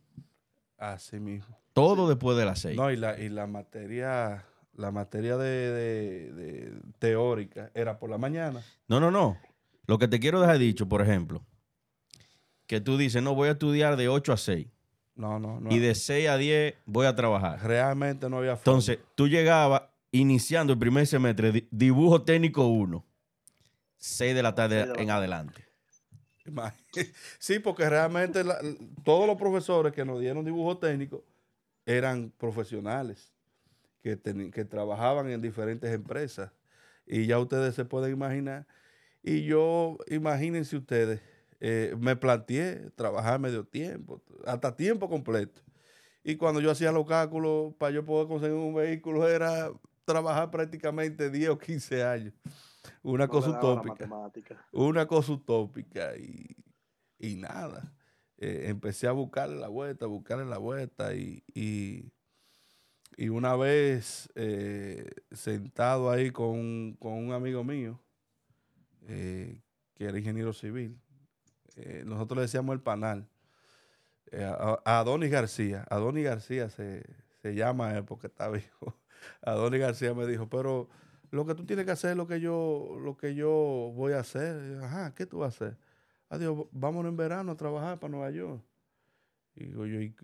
Así 0.78 1.18
mismo. 1.20 1.58
Todo 1.72 2.08
después 2.08 2.36
de 2.36 2.44
las 2.44 2.58
seis. 2.60 2.76
No, 2.76 2.90
y 2.90 2.96
la, 2.96 3.18
y 3.18 3.28
la 3.28 3.46
materia, 3.46 4.44
la 4.74 4.90
materia 4.90 5.36
de, 5.36 5.70
de- 5.70 6.32
de 6.32 6.72
teórica 6.98 7.70
era 7.74 7.98
por 7.98 8.10
la 8.10 8.18
mañana. 8.18 8.62
No, 8.88 9.00
no, 9.00 9.10
no. 9.10 9.38
Lo 9.86 9.98
que 9.98 10.08
te 10.08 10.20
quiero 10.20 10.40
dejar 10.40 10.58
dicho, 10.58 10.88
por 10.88 11.00
ejemplo, 11.02 11.42
que 12.66 12.80
tú 12.80 12.96
dices, 12.96 13.22
no, 13.22 13.34
voy 13.34 13.48
a 13.48 13.52
estudiar 13.52 13.96
de 13.96 14.08
8 14.08 14.32
a 14.32 14.36
6 14.36 14.66
No, 15.16 15.38
no, 15.38 15.60
no. 15.60 15.70
y 15.74 15.78
de 15.78 15.94
6 15.94 16.28
a 16.28 16.36
10 16.36 16.74
voy 16.86 17.06
a 17.06 17.14
trabajar. 17.16 17.60
Realmente 17.62 18.28
no 18.28 18.38
había 18.38 18.56
forma. 18.56 18.60
Entonces, 18.78 18.98
tú 19.14 19.28
llegabas 19.28 19.82
iniciando 20.12 20.72
el 20.72 20.78
primer 20.78 21.06
semestre, 21.06 21.50
di- 21.52 21.68
dibujo 21.70 22.22
técnico 22.22 22.68
1, 22.68 23.04
6 23.96 24.34
de 24.34 24.42
la 24.42 24.54
tarde 24.54 24.86
en 24.96 25.10
adelante. 25.10 25.64
Sí, 27.38 27.58
porque 27.60 27.88
realmente 27.88 28.42
la- 28.44 28.58
todos 29.04 29.26
los 29.26 29.36
profesores 29.36 29.92
que 29.92 30.04
nos 30.04 30.20
dieron 30.20 30.44
dibujo 30.44 30.76
técnico 30.78 31.24
eran 31.86 32.30
profesionales 32.36 33.32
que, 34.02 34.20
teni- 34.20 34.50
que 34.50 34.64
trabajaban 34.64 35.30
en 35.30 35.40
diferentes 35.40 35.92
empresas. 35.92 36.50
Y 37.06 37.26
ya 37.26 37.38
ustedes 37.38 37.74
se 37.74 37.84
pueden 37.84 38.12
imaginar. 38.12 38.66
Y 39.22 39.44
yo, 39.44 39.98
imagínense 40.08 40.76
ustedes, 40.76 41.20
eh, 41.60 41.94
me 41.98 42.16
planteé 42.16 42.90
trabajar 42.96 43.38
medio 43.38 43.64
tiempo, 43.64 44.20
hasta 44.44 44.74
tiempo 44.74 45.08
completo. 45.08 45.62
Y 46.24 46.34
cuando 46.36 46.60
yo 46.60 46.70
hacía 46.72 46.90
los 46.92 47.06
cálculos 47.06 47.74
para 47.78 47.92
yo 47.92 48.04
poder 48.04 48.26
conseguir 48.28 48.56
un 48.56 48.74
vehículo 48.74 49.28
era 49.28 49.70
trabajar 50.12 50.50
prácticamente 50.50 51.30
10 51.30 51.50
o 51.50 51.58
15 51.58 52.02
años. 52.04 52.34
Una 53.02 53.26
No 53.26 53.30
cosa 53.30 53.50
utópica 53.58 54.04
una 54.72 55.06
cosa 55.06 55.32
utópica 55.32 56.16
y, 56.16 56.56
y 57.18 57.36
nada. 57.36 57.94
Eh, 58.38 58.64
empecé 58.68 59.06
a 59.06 59.12
buscarle 59.12 59.56
la 59.56 59.68
vuelta, 59.68 60.04
a 60.06 60.08
buscarle 60.08 60.44
la 60.46 60.58
vuelta 60.58 61.14
y, 61.14 61.44
y, 61.54 62.10
y 63.16 63.28
una 63.28 63.54
vez 63.56 64.28
eh, 64.34 65.08
sentado 65.30 66.10
ahí 66.10 66.30
con, 66.32 66.48
un- 66.50 66.96
con 67.00 67.12
un 67.12 67.32
amigo 67.32 67.62
mío, 67.62 68.00
eh, 69.06 69.60
que 69.94 70.04
era 70.06 70.18
ingeniero 70.18 70.52
civil, 70.52 70.98
eh, 71.76 72.02
nosotros 72.06 72.36
le 72.36 72.42
decíamos 72.42 72.74
el 72.74 72.80
panal, 72.82 73.28
a, 74.32 74.80
a 74.84 74.98
Adonis 75.00 75.30
García, 75.30 75.84
Adonis 75.90 76.24
García 76.24 76.70
se, 76.70 77.04
se 77.42 77.54
llama 77.54 77.96
él 77.96 78.04
porque 78.04 78.26
está 78.28 78.48
vivo. 78.50 78.96
Adonis 79.42 79.80
García 79.80 80.14
me 80.14 80.26
dijo, 80.26 80.48
pero 80.48 80.88
lo 81.30 81.46
que 81.46 81.54
tú 81.54 81.64
tienes 81.64 81.84
que 81.86 81.92
hacer 81.92 82.10
es 82.12 82.16
lo 82.16 82.26
que 82.26 82.40
yo, 82.40 82.96
lo 83.00 83.16
que 83.16 83.34
yo 83.34 83.50
voy 83.94 84.12
a 84.12 84.20
hacer. 84.20 84.78
Ajá, 84.82 85.14
¿qué 85.14 85.26
tú 85.26 85.38
vas 85.38 85.60
a 85.60 85.66
hacer? 85.66 85.78
Adiós, 86.28 86.66
vámonos 86.72 87.10
en 87.10 87.16
verano 87.16 87.52
a 87.52 87.56
trabajar 87.56 87.98
para 87.98 88.10
Nueva 88.10 88.30
York. 88.30 88.62
Y 89.54 89.66
digo 89.66 89.86
yo, 89.86 90.00
¿y, 90.00 90.14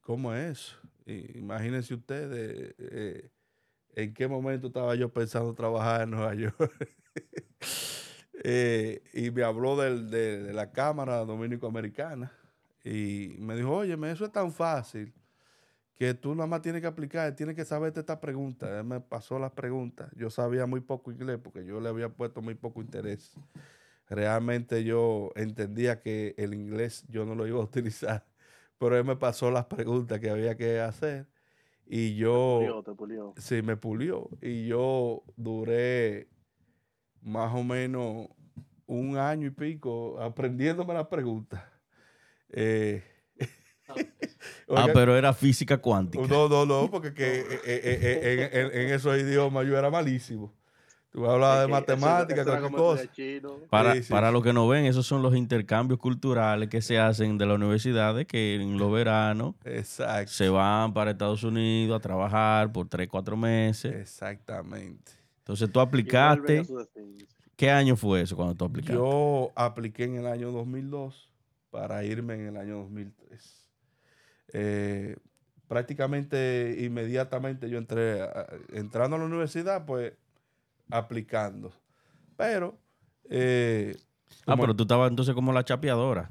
cómo 0.00 0.34
es? 0.34 0.76
Y 1.06 1.38
imagínense 1.38 1.94
ustedes 1.94 2.74
eh, 2.78 3.30
en 3.94 4.14
qué 4.14 4.28
momento 4.28 4.68
estaba 4.68 4.94
yo 4.94 5.12
pensando 5.12 5.54
trabajar 5.54 6.02
en 6.02 6.10
Nueva 6.10 6.34
York. 6.34 6.88
Eh, 8.44 9.02
y 9.14 9.32
me 9.32 9.42
habló 9.42 9.76
del- 9.76 10.08
de, 10.10 10.40
de 10.44 10.52
la 10.52 10.70
Cámara 10.70 11.24
Dominico-Americana 11.24 12.30
y 12.84 13.34
me 13.40 13.56
dijo, 13.56 13.72
oye, 13.78 13.98
eso 14.12 14.24
es 14.26 14.30
tan 14.32 14.52
fácil 14.52 15.12
que 15.98 16.14
tú 16.14 16.34
nada 16.34 16.46
más 16.46 16.62
tienes 16.62 16.80
que 16.80 16.86
aplicar, 16.86 17.34
tienes 17.34 17.56
que 17.56 17.64
saberte 17.64 18.00
esta 18.00 18.20
pregunta. 18.20 18.78
Él 18.78 18.84
me 18.84 19.00
pasó 19.00 19.38
las 19.38 19.50
preguntas. 19.50 20.08
Yo 20.16 20.30
sabía 20.30 20.64
muy 20.64 20.80
poco 20.80 21.10
inglés 21.10 21.38
porque 21.42 21.64
yo 21.64 21.80
le 21.80 21.88
había 21.88 22.08
puesto 22.08 22.40
muy 22.40 22.54
poco 22.54 22.80
interés. 22.80 23.34
Realmente 24.08 24.84
yo 24.84 25.32
entendía 25.34 26.00
que 26.00 26.36
el 26.38 26.54
inglés 26.54 27.04
yo 27.08 27.24
no 27.24 27.34
lo 27.34 27.46
iba 27.48 27.58
a 27.58 27.64
utilizar, 27.64 28.24
pero 28.78 28.96
él 28.96 29.04
me 29.04 29.16
pasó 29.16 29.50
las 29.50 29.66
preguntas 29.66 30.20
que 30.20 30.30
había 30.30 30.56
que 30.56 30.80
hacer 30.80 31.26
y 31.84 32.14
yo... 32.14 32.58
Pulió, 32.60 32.82
te 32.84 32.94
pulió. 32.94 33.34
Sí, 33.36 33.62
me 33.62 33.76
pulió. 33.76 34.30
Y 34.40 34.68
yo 34.68 35.24
duré 35.36 36.28
más 37.22 37.52
o 37.54 37.64
menos 37.64 38.28
un 38.86 39.18
año 39.18 39.48
y 39.48 39.50
pico 39.50 40.20
aprendiéndome 40.20 40.94
las 40.94 41.08
preguntas. 41.08 41.60
Eh, 42.50 43.02
Ah, 44.68 44.86
pero 44.92 45.16
era 45.16 45.32
física 45.32 45.78
cuántica. 45.78 46.26
no, 46.26 46.48
no, 46.48 46.64
no, 46.66 46.90
porque 46.90 47.12
que, 47.14 47.40
eh, 47.40 47.46
eh, 47.64 47.80
eh, 47.84 48.50
en, 48.52 48.60
en- 48.66 48.80
en 48.88 48.94
esos 48.94 49.16
idiomas 49.18 49.66
yo 49.66 49.76
era 49.78 49.90
malísimo. 49.90 50.52
Tú 51.10 51.26
hablabas 51.28 51.62
de 51.62 51.68
matemáticas, 51.68 52.44
cualquier 52.44 52.72
cosa. 52.72 53.04
Para, 53.70 53.94
Sí, 53.94 54.02
sí, 54.02 54.10
para 54.10 54.28
sí. 54.28 54.32
los 54.34 54.42
que 54.42 54.52
no 54.52 54.68
ven, 54.68 54.84
esos 54.84 55.06
son 55.06 55.22
los 55.22 55.34
intercambios 55.34 55.98
culturales 55.98 56.68
que 56.68 56.82
se 56.82 56.98
hacen 56.98 57.38
de 57.38 57.46
las 57.46 57.56
universidades 57.56 58.26
que 58.26 58.56
en 58.56 58.76
los 58.76 58.92
veranos 58.92 59.54
Exacto. 59.64 60.30
se 60.30 60.50
van 60.50 60.92
para 60.92 61.12
Estados 61.12 61.42
Unidos 61.44 61.96
a 61.96 62.00
trabajar 62.00 62.70
por 62.72 62.88
3, 62.88 63.08
4 63.08 63.38
meses. 63.38 63.94
Exactamente. 63.96 65.12
Entonces 65.38 65.72
tú 65.72 65.80
aplicaste. 65.80 66.62
¿Qué 67.56 67.70
año 67.70 67.96
fue 67.96 68.20
eso 68.20 68.36
cuando 68.36 68.54
tú 68.54 68.66
aplicaste? 68.66 68.94
Yo 68.94 69.50
apliqué 69.56 70.04
en 70.04 70.16
el 70.16 70.26
año 70.26 70.52
2002 70.52 71.32
para 71.70 72.04
irme 72.04 72.34
en 72.34 72.48
el 72.48 72.56
año 72.58 72.76
2003. 72.80 73.67
Eh, 74.52 75.16
prácticamente 75.68 76.76
inmediatamente 76.80 77.68
yo 77.68 77.78
entré, 77.78 78.22
a- 78.22 78.46
entrando 78.72 79.16
a 79.16 79.18
la 79.18 79.24
universidad, 79.26 79.84
pues 79.84 80.12
aplicando. 80.90 81.72
Pero... 82.36 82.78
eh, 83.28 83.96
ah, 84.46 84.56
pero 84.58 84.74
tú 84.74 84.84
estabas 84.84 85.10
entonces 85.10 85.34
como 85.34 85.52
la 85.52 85.64
chapeadora. 85.64 86.30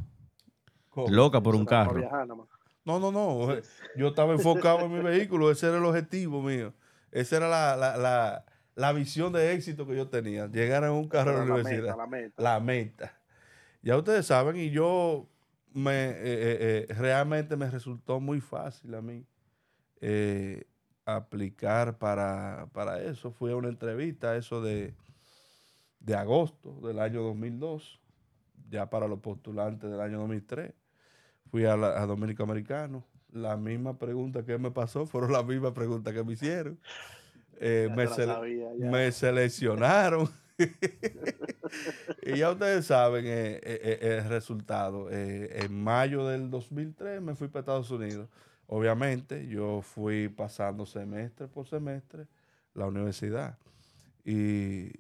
¿cómo? 0.90 1.10
Loca 1.10 1.42
por 1.42 1.56
un 1.56 1.66
carro. 1.66 1.94
viajar 1.96 2.28
nada 2.28 2.36
más. 2.36 2.48
No, 2.86 3.00
no, 3.00 3.12
no. 3.12 3.54
eh, 3.54 3.62
Yo 3.96 4.08
estaba 4.08 4.34
enfocado 4.34 4.80
en 4.86 4.94
mi 4.94 5.00
vehículo. 5.02 5.52
Ese 5.52 5.68
era 5.68 5.78
el 5.78 5.86
objetivo 5.86 6.42
mío. 6.42 6.74
Esa 7.12 7.38
era 7.38 7.48
la, 7.50 7.76
la, 7.78 7.98
la, 7.98 8.46
la 8.76 8.94
visión 8.94 9.32
de 9.34 9.54
éxito 9.54 9.86
que 9.86 9.96
yo 9.96 10.08
tenía. 10.08 10.48
Llegar 10.48 10.84
en 10.86 10.92
un 10.92 11.08
carro 11.08 11.32
a 11.32 11.34
la 11.34 11.40
Era 11.44 11.48
la 11.48 11.54
universidad. 11.54 11.82
meta, 11.84 11.98
la 11.98 12.08
meta. 12.08 12.42
la 12.42 12.60
meta. 12.60 13.22
Ya 13.84 13.98
ustedes 13.98 14.26
saben, 14.26 14.56
y 14.58 14.70
yo 14.72 15.28
me 15.74 16.10
eh, 16.10 16.16
eh, 16.24 16.88
eh, 16.90 16.94
realmente 16.94 17.56
me 17.56 17.70
resultó 17.70 18.20
muy 18.20 18.42
fácil 18.42 18.94
a 18.96 19.02
mí 19.02 19.26
aplicar 21.06 21.98
para, 21.98 22.68
para 22.74 23.02
eso. 23.02 23.32
Fui 23.32 23.52
a 23.52 23.56
una 23.56 23.70
entrevista, 23.70 24.36
eso 24.36 24.62
de, 24.62 24.94
de 26.00 26.16
agosto 26.16 26.80
del 26.86 27.00
año 27.00 27.22
2002, 27.24 28.00
ya 28.70 28.90
para 28.90 29.08
los 29.08 29.20
postulantes 29.20 29.90
del 29.90 30.02
año 30.02 30.20
2003. 30.20 30.74
Fui 31.50 31.66
a, 31.66 31.78
la, 31.78 32.02
a 32.02 32.06
Dominico 32.06 32.44
Americano. 32.44 33.06
La 33.32 33.56
misma 33.58 33.98
pregunta 33.98 34.44
que 34.44 34.58
me 34.58 34.72
pasó 34.72 35.06
fueron 35.06 35.32
las 35.32 35.46
mismas 35.46 35.72
preguntas 35.74 36.14
que 36.14 36.24
me 36.24 36.34
hicieron. 36.34 36.80
Eh, 37.60 37.90
me, 37.96 38.06
sele- 38.08 38.34
sabía, 38.36 38.70
me 38.78 39.12
seleccionaron. 39.12 40.30
y 42.24 42.38
ya 42.38 42.52
ustedes 42.52 42.86
saben 42.86 43.26
eh, 43.26 43.60
eh, 43.64 44.00
eh, 44.02 44.18
el 44.24 44.30
resultado. 44.30 45.10
Eh, 45.12 45.60
en 45.64 45.84
mayo 45.84 46.28
del 46.28 46.50
2003 46.50 47.22
me 47.22 47.36
fui 47.36 47.48
para 47.48 47.62
Estados 47.62 47.92
Unidos. 47.92 48.28
Obviamente, 48.68 49.48
yo 49.48 49.82
fui 49.82 50.28
pasando 50.30 50.86
semestre 50.86 51.48
por 51.48 51.68
semestre 51.68 52.28
la 52.74 52.86
universidad. 52.88 53.58
Y, 54.26 54.92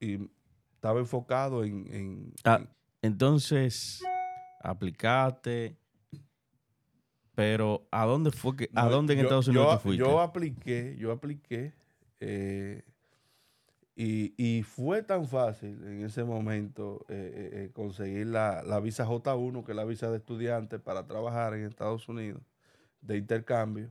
y 0.00 0.28
estaba 0.74 1.00
enfocado 1.00 1.64
en... 1.64 1.86
en- 1.94 2.32
Ah, 2.44 2.58
en- 2.60 2.68
Entonces, 3.02 4.02
aplicaste. 4.60 5.76
Pero, 7.34 7.86
¿a 7.90 8.04
dónde 8.06 8.30
fue 8.30 8.56
que, 8.56 8.70
a 8.74 8.88
dónde 8.88 9.12
en 9.14 9.18
yo- 9.20 9.24
Estados 9.24 9.48
Unidos 9.48 9.72
yo, 9.74 9.78
fuiste? 9.78 10.04
Yo 10.04 10.20
apliqué, 10.20 10.96
yo 10.98 11.12
apliqué. 11.12 11.72
Y, 13.96 14.34
y 14.36 14.62
fue 14.62 15.02
tan 15.02 15.26
fácil 15.26 15.82
en 15.84 16.04
ese 16.04 16.24
momento 16.24 17.06
eh, 17.08 17.14
eh, 17.54 17.64
eh, 17.66 17.70
conseguir 17.72 18.26
la, 18.28 18.62
la 18.62 18.80
visa 18.80 19.06
J1, 19.06 19.64
que 19.64 19.72
es 19.72 19.76
la 19.76 19.84
visa 19.84 20.10
de 20.10 20.18
estudiante 20.18 20.78
para 20.78 21.06
trabajar 21.06 21.54
en 21.54 21.64
Estados 21.64 22.08
Unidos, 22.08 22.42
de 23.02 23.16
intercambio. 23.18 23.90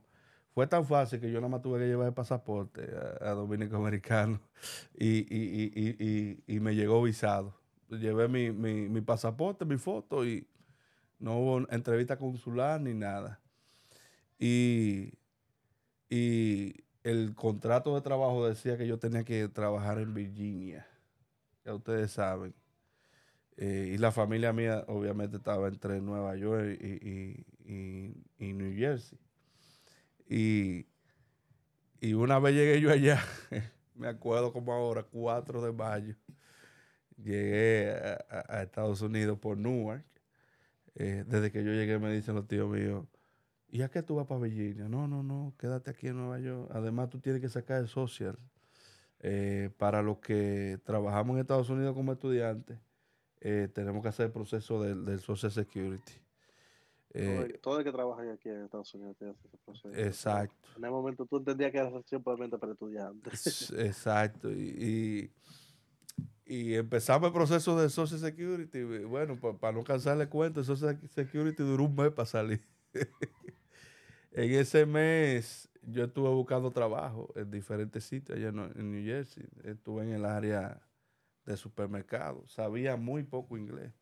Fue 0.53 0.67
tan 0.67 0.85
fácil 0.85 1.19
que 1.19 1.31
yo 1.31 1.39
nada 1.41 1.49
más 1.49 1.61
tuve 1.61 1.79
que 1.79 1.87
llevar 1.87 2.07
el 2.07 2.13
pasaporte 2.13 2.83
a, 3.21 3.31
a 3.31 3.35
Dominico 3.35 3.77
Americano 3.77 4.39
y- 4.99 5.25
y- 5.29 6.43
y 6.47 6.59
me 6.59 6.75
llegó 6.75 7.01
visado. 7.01 7.53
Llevé 7.89 8.27
mi, 8.27 8.51
mi- 8.51 8.89
mi 8.89 9.01
pasaporte, 9.01 9.65
mi 9.65 9.77
foto 9.77 10.25
y 10.25 10.47
no 11.19 11.37
hubo 11.39 11.69
entrevista 11.71 12.17
consular 12.17 12.81
ni 12.81 12.93
nada. 12.93 13.39
Y, 14.39 15.13
y 16.09 16.84
el 17.05 17.35
contrato 17.35 17.93
de 17.93 18.01
trabajo 18.01 18.47
decía 18.47 18.77
que 18.77 18.87
yo 18.87 18.97
tenía 18.97 19.23
que 19.23 19.47
trabajar 19.47 19.99
en 19.99 20.13
Virginia. 20.15 20.87
Ya 21.63 21.75
ustedes 21.75 22.11
saben. 22.11 22.55
Eh, 23.57 23.91
y 23.93 23.97
la 23.99 24.11
familia 24.11 24.51
mía 24.53 24.83
obviamente 24.87 25.37
estaba 25.37 25.67
entre 25.67 26.01
Nueva 26.01 26.35
York 26.35 26.79
y, 26.81 27.45
y- 27.63 28.25
y- 28.39 28.53
New 28.53 28.75
Jersey. 28.75 29.19
Y, 30.27 30.87
y 32.01 32.13
una 32.15 32.39
vez 32.39 32.55
llegué 32.55 32.81
yo 32.81 32.91
allá, 32.91 33.21
me 33.95 34.07
acuerdo 34.07 34.51
como 34.51 34.73
ahora, 34.73 35.03
4 35.03 35.61
de 35.61 35.71
mayo, 35.73 36.15
llegué 37.17 37.91
a, 38.29 38.63
Estados 38.63 39.01
Unidos 39.01 39.37
por 39.37 39.57
Newark. 39.57 40.03
Eh, 40.95 41.23
desde 41.27 41.51
que 41.51 41.63
yo 41.63 41.71
llegué 41.71 41.99
me 41.99 42.11
dicen 42.11 42.33
los 42.35 42.47
tíos 42.47 42.67
míos, 42.69 43.05
¿y 43.75 43.81
a 43.81 43.89
qué 43.89 44.01
tú 44.01 44.15
vas 44.15 44.25
para 44.25 44.39
Virginia? 44.39 44.87
No, 44.87 45.07
no, 45.07 45.21
no, 45.21 45.53
quédate 45.57 45.91
aquí 45.91 46.07
en 46.07 46.17
Nueva 46.17 46.39
York. 46.39 46.71
Además, 46.73 47.09
tú 47.09 47.19
tienes 47.19 47.41
que 47.41 47.49
sacar 47.49 47.81
el 47.81 47.87
social. 47.87 48.37
Eh, 49.19 49.69
para 49.77 50.01
los 50.01 50.19
que 50.19 50.79
trabajamos 50.83 51.35
en 51.35 51.41
Estados 51.41 51.69
Unidos 51.69 51.93
como 51.93 52.13
estudiantes, 52.13 52.77
eh, 53.41 53.67
tenemos 53.73 54.01
que 54.01 54.09
hacer 54.09 54.27
el 54.27 54.31
proceso 54.31 54.81
del, 54.81 55.19
Social 55.19 55.51
Security. 55.51 56.13
todo, 57.61 57.79
el, 57.79 57.83
que 57.83 57.91
trabaja 57.91 58.21
aquí 58.31 58.49
en 58.49 58.63
Estados 58.63 58.93
Unidos 58.93 59.17
tiene 59.17 59.33
ese 59.33 59.57
proceso. 59.65 59.93
Exacto. 59.93 60.69
En 60.77 60.85
el 60.85 60.91
momento 60.91 61.25
tú 61.25 61.37
entendías 61.37 61.71
que 61.71 61.77
era 61.79 61.91
simplemente 62.05 62.57
para 62.57 62.71
estudiantes. 62.71 63.71
Exacto. 63.77 64.51
y 64.51 65.31
y 66.45 66.75
empezamos 66.75 67.27
el 67.27 67.33
proceso 67.33 67.79
de 67.79 67.89
Social 67.89 68.19
Security. 68.19 68.83
Bueno, 69.05 69.35
para 69.39 69.73
no 69.73 69.83
cansarle 69.83 70.29
cuenta, 70.29 70.63
Social 70.63 70.99
Security 71.09 71.63
duró 71.63 71.85
un 71.85 71.95
mes 71.95 72.11
para 72.11 72.27
salir. 72.27 72.61
en 74.35 74.51
ese 74.53 74.85
mes 74.85 75.69
yo 75.81 76.05
estuve 76.05 76.29
buscando 76.29 76.71
trabajo 76.71 77.31
en 77.35 77.49
diferentes 77.51 78.03
sitios 78.03 78.37
allá 78.37 78.49
en 78.49 78.91
New 78.91 79.03
Jersey. 79.03 79.45
Estuve 79.63 80.03
en 80.03 80.13
el 80.13 80.25
área 80.25 80.81
de 81.45 81.57
supermercado. 81.57 82.45
Sabía 82.47 82.95
muy 82.95 83.23
poco 83.23 83.57
inglés. 83.57 83.93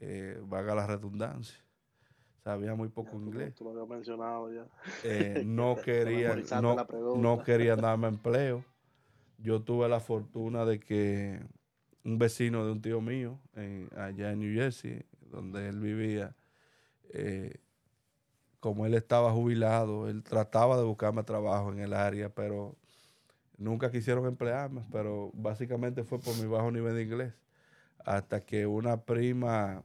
Eh, 0.00 0.40
vaga 0.44 0.74
la 0.74 0.86
redundancia. 0.86 1.58
Sabía 2.42 2.74
muy 2.74 2.88
poco 2.88 3.16
inglés. 3.16 3.54
Tú 3.54 3.64
lo 3.64 3.70
habías 3.70 3.88
mencionado 3.88 4.52
ya. 4.52 4.66
Eh, 5.04 5.42
no, 5.44 5.76
quería, 5.84 6.34
no, 6.60 6.86
no 7.16 7.42
quería 7.42 7.76
darme 7.76 8.08
empleo 8.08 8.64
yo 9.42 9.62
tuve 9.62 9.88
la 9.88 10.00
fortuna 10.00 10.64
de 10.64 10.78
que 10.78 11.40
un 12.04 12.18
vecino 12.18 12.64
de 12.64 12.72
un 12.72 12.82
tío 12.82 13.00
mío, 13.00 13.38
allá 13.96 14.32
en 14.32 14.40
New 14.40 14.54
Jersey, 14.54 15.02
donde 15.30 15.68
él 15.68 15.80
vivía, 15.80 16.34
eh, 17.10 17.60
como 18.60 18.86
él 18.86 18.94
estaba 18.94 19.32
jubilado, 19.32 20.08
él 20.08 20.22
trataba 20.22 20.76
de 20.76 20.84
buscarme 20.84 21.24
trabajo 21.24 21.72
en 21.72 21.80
el 21.80 21.94
área, 21.94 22.28
pero 22.34 22.76
nunca 23.56 23.90
quisieron 23.90 24.26
emplearme, 24.26 24.84
pero 24.92 25.30
básicamente 25.34 26.04
fue 26.04 26.20
por 26.20 26.36
mi 26.38 26.46
bajo 26.46 26.70
nivel 26.70 26.94
de 26.94 27.02
inglés. 27.02 27.34
Hasta 28.04 28.40
que 28.40 28.66
una 28.66 29.02
prima, 29.04 29.84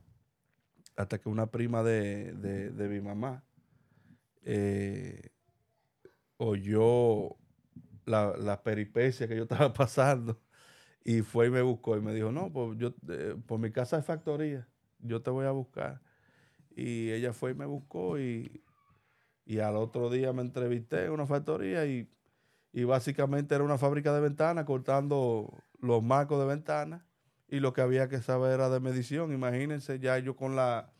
hasta 0.96 1.20
que 1.20 1.30
una 1.30 1.48
prima 1.48 1.84
de, 1.84 2.72
mi 2.90 3.02
mamá 3.02 3.44
eh, 4.44 5.32
oyó 6.38 7.38
la, 8.06 8.36
la 8.38 8.62
peripecia 8.64 9.28
que 9.28 9.36
yo 9.36 9.44
estaba 9.50 9.74
pasando. 9.74 10.40
Y 11.04 11.22
fue 11.22 11.48
y 11.48 11.50
me 11.52 11.62
buscó 11.62 11.98
y 11.98 12.02
me 12.02 12.14
dijo, 12.14 12.32
no, 12.32 12.52
pues 12.52 12.78
yo, 12.80 12.94
eh, 13.10 13.36
por 13.46 13.60
mi 13.60 13.72
casa 13.72 13.98
de 13.98 14.04
factoría, 14.04 14.68
yo 15.00 15.22
te 15.22 15.30
voy 15.30 15.46
a 15.46 15.52
buscar. 15.52 16.02
Y 16.76 17.12
ella 17.12 17.34
fue 17.34 17.52
y 17.52 17.56
me 17.56 17.66
buscó 17.66 18.20
y, 18.20 18.62
al 19.62 19.78
otro 19.78 20.10
día 20.10 20.34
me 20.34 20.42
entrevisté 20.42 21.06
en 21.06 21.12
una 21.12 21.26
factoría 21.26 21.86
y, 21.86 22.10
básicamente 22.86 23.56
era 23.56 23.64
una 23.64 23.78
fábrica 23.78 24.14
de 24.14 24.20
ventanas 24.20 24.66
cortando 24.66 25.64
los 25.80 26.04
marcos 26.04 26.40
de 26.40 26.46
ventanas 26.46 27.04
y 27.48 27.62
lo 27.62 27.72
que 27.72 27.80
había 27.80 28.10
que 28.10 28.22
saber 28.22 28.54
era 28.54 28.70
de 28.70 28.82
medición. 28.82 29.32
Imagínense, 29.32 30.00
ya 30.00 30.20
yo 30.20 30.36
con 30.36 30.58
la, 30.58 30.92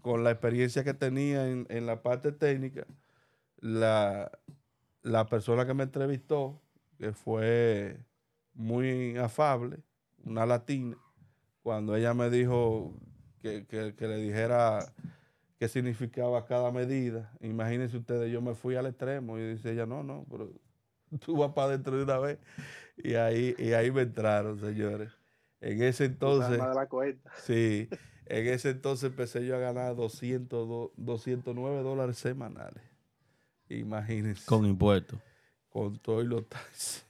con 0.00 0.24
la 0.24 0.30
experiencia 0.30 0.82
que 0.82 0.94
tenía 0.94 1.48
en, 1.48 1.66
en 1.68 1.84
la 1.84 2.02
parte 2.02 2.32
técnica, 2.32 2.86
la, 3.58 4.30
la 5.02 5.26
persona 5.26 5.66
que 5.66 5.74
me 5.74 5.82
entrevistó, 5.82 6.62
que 6.98 7.12
fue 7.12 8.00
muy 8.54 9.18
afable, 9.18 9.82
una 10.24 10.46
latina, 10.46 10.96
cuando 11.62 11.94
ella 11.94 12.14
me 12.14 12.30
dijo 12.30 12.94
que, 13.44 13.94
le 13.98 14.16
dijera 14.16 14.78
qué 15.58 15.68
significaba 15.68 16.46
cada 16.46 16.72
medida, 16.72 17.30
imagínense 17.40 17.96
ustedes, 17.96 18.32
yo 18.32 18.40
me 18.40 18.54
fui 18.54 18.74
al 18.76 18.86
extremo 18.86 19.38
y 19.38 19.54
dice 19.54 19.72
ella, 19.72 19.86
no, 19.86 20.02
no, 20.02 20.26
pero 20.30 20.50
tú 21.20 21.36
vas 21.36 21.52
para 21.52 21.68
dentro 21.68 21.96
de 21.96 22.04
una 22.04 22.18
vez. 22.18 22.38
Y 22.96 23.14
ahí, 23.14 23.54
y 23.58 23.72
ahí 23.72 23.90
me 23.90 24.02
entraron, 24.02 24.58
señores. 24.58 25.10
En 25.60 25.82
ese 25.82 26.06
entonces... 26.06 26.58
Sí, 27.42 27.88
en 28.26 28.46
ese 28.46 28.70
entonces 28.70 29.10
empecé 29.10 29.44
yo 29.44 29.56
a 29.56 29.58
ganar 29.58 29.94
200, 29.94 30.92
209 30.96 31.82
dólares 31.82 32.16
semanales. 32.16 32.82
Imagínense. 33.68 34.46
Con 34.46 34.64
impuestos. 34.64 35.18
Con 35.68 35.98
todo 35.98 36.22
y 36.22 36.26
los 36.26 36.48
taxes. 36.48 37.04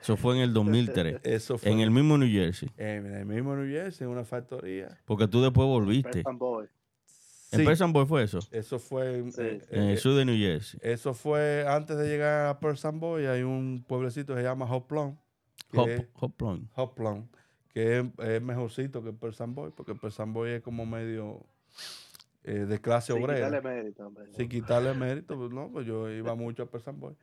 Eso 0.00 0.16
fue 0.16 0.36
en 0.36 0.42
el 0.42 0.52
2003. 0.54 1.20
Eso 1.24 1.58
fue. 1.58 1.70
En 1.70 1.80
el 1.80 1.90
mismo 1.90 2.16
New 2.16 2.28
Jersey. 2.28 2.70
En 2.76 3.06
el 3.06 3.26
mismo 3.26 3.54
New 3.54 3.70
Jersey, 3.70 4.06
en 4.06 4.12
una 4.12 4.24
factoría. 4.24 4.98
Porque 5.04 5.28
tú 5.28 5.42
después 5.42 5.66
volviste. 5.66 6.22
¿En 7.52 7.64
Person 7.64 7.92
Boy 7.92 8.06
fue 8.06 8.22
eso? 8.22 8.38
Eso 8.52 8.78
fue 8.78 9.18
en, 9.18 9.60
el 9.70 9.98
sur 9.98 10.14
de 10.14 10.24
New 10.24 10.36
Jersey. 10.36 10.78
Eso 10.82 11.14
fue 11.14 11.64
antes 11.66 11.96
de 11.96 12.06
llegar 12.06 12.46
a 12.46 12.60
Person 12.60 13.00
Boy. 13.00 13.26
Hay 13.26 13.42
un 13.42 13.84
pueblecito 13.86 14.34
que 14.34 14.40
se 14.40 14.46
llama 14.46 14.66
Hoplon. 14.66 15.18
Hoplon. 15.72 16.70
Hoplon. 16.74 17.28
Que 17.72 18.08
es, 18.18 18.42
mejorcito 18.42 19.02
que 19.02 19.12
Person 19.12 19.54
Boy. 19.54 19.72
Porque 19.76 19.94
Person 19.94 20.32
Boy 20.32 20.50
es 20.50 20.62
como 20.62 20.86
medio 20.86 21.44
eh, 22.42 22.64
de 22.64 22.80
clase 22.80 23.12
Sin 23.12 23.22
obrera. 23.22 23.48
Quitarle 23.48 23.60
mérito, 23.68 24.06
hombre. 24.06 24.24
Sin 24.34 24.48
quitarle 24.48 24.94
mérito, 24.94 25.36
pues 25.36 25.50
no, 25.50 25.70
pues 25.70 25.86
yo 25.86 26.08
iba 26.10 26.34
mucho 26.36 26.62
a 26.62 26.70
Persamboy. 26.70 27.14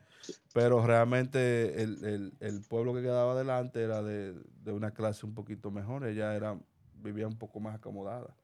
Pero 0.53 0.86
realmente 0.86 1.82
el, 1.82 2.62
pueblo 2.69 2.93
que 2.93 3.01
quedaba 3.01 3.32
adelante 3.32 3.82
era 3.82 4.03
de, 4.03 4.36
una 4.65 4.91
clase 4.91 5.25
un 5.25 5.34
poquito 5.34 5.71
mejor. 5.71 6.06
Ella 6.06 6.36
era, 6.36 6.60
vivía 6.95 7.27
un 7.27 7.38
poco 7.38 7.60
más 7.60 7.75
acomodada. 7.75 8.36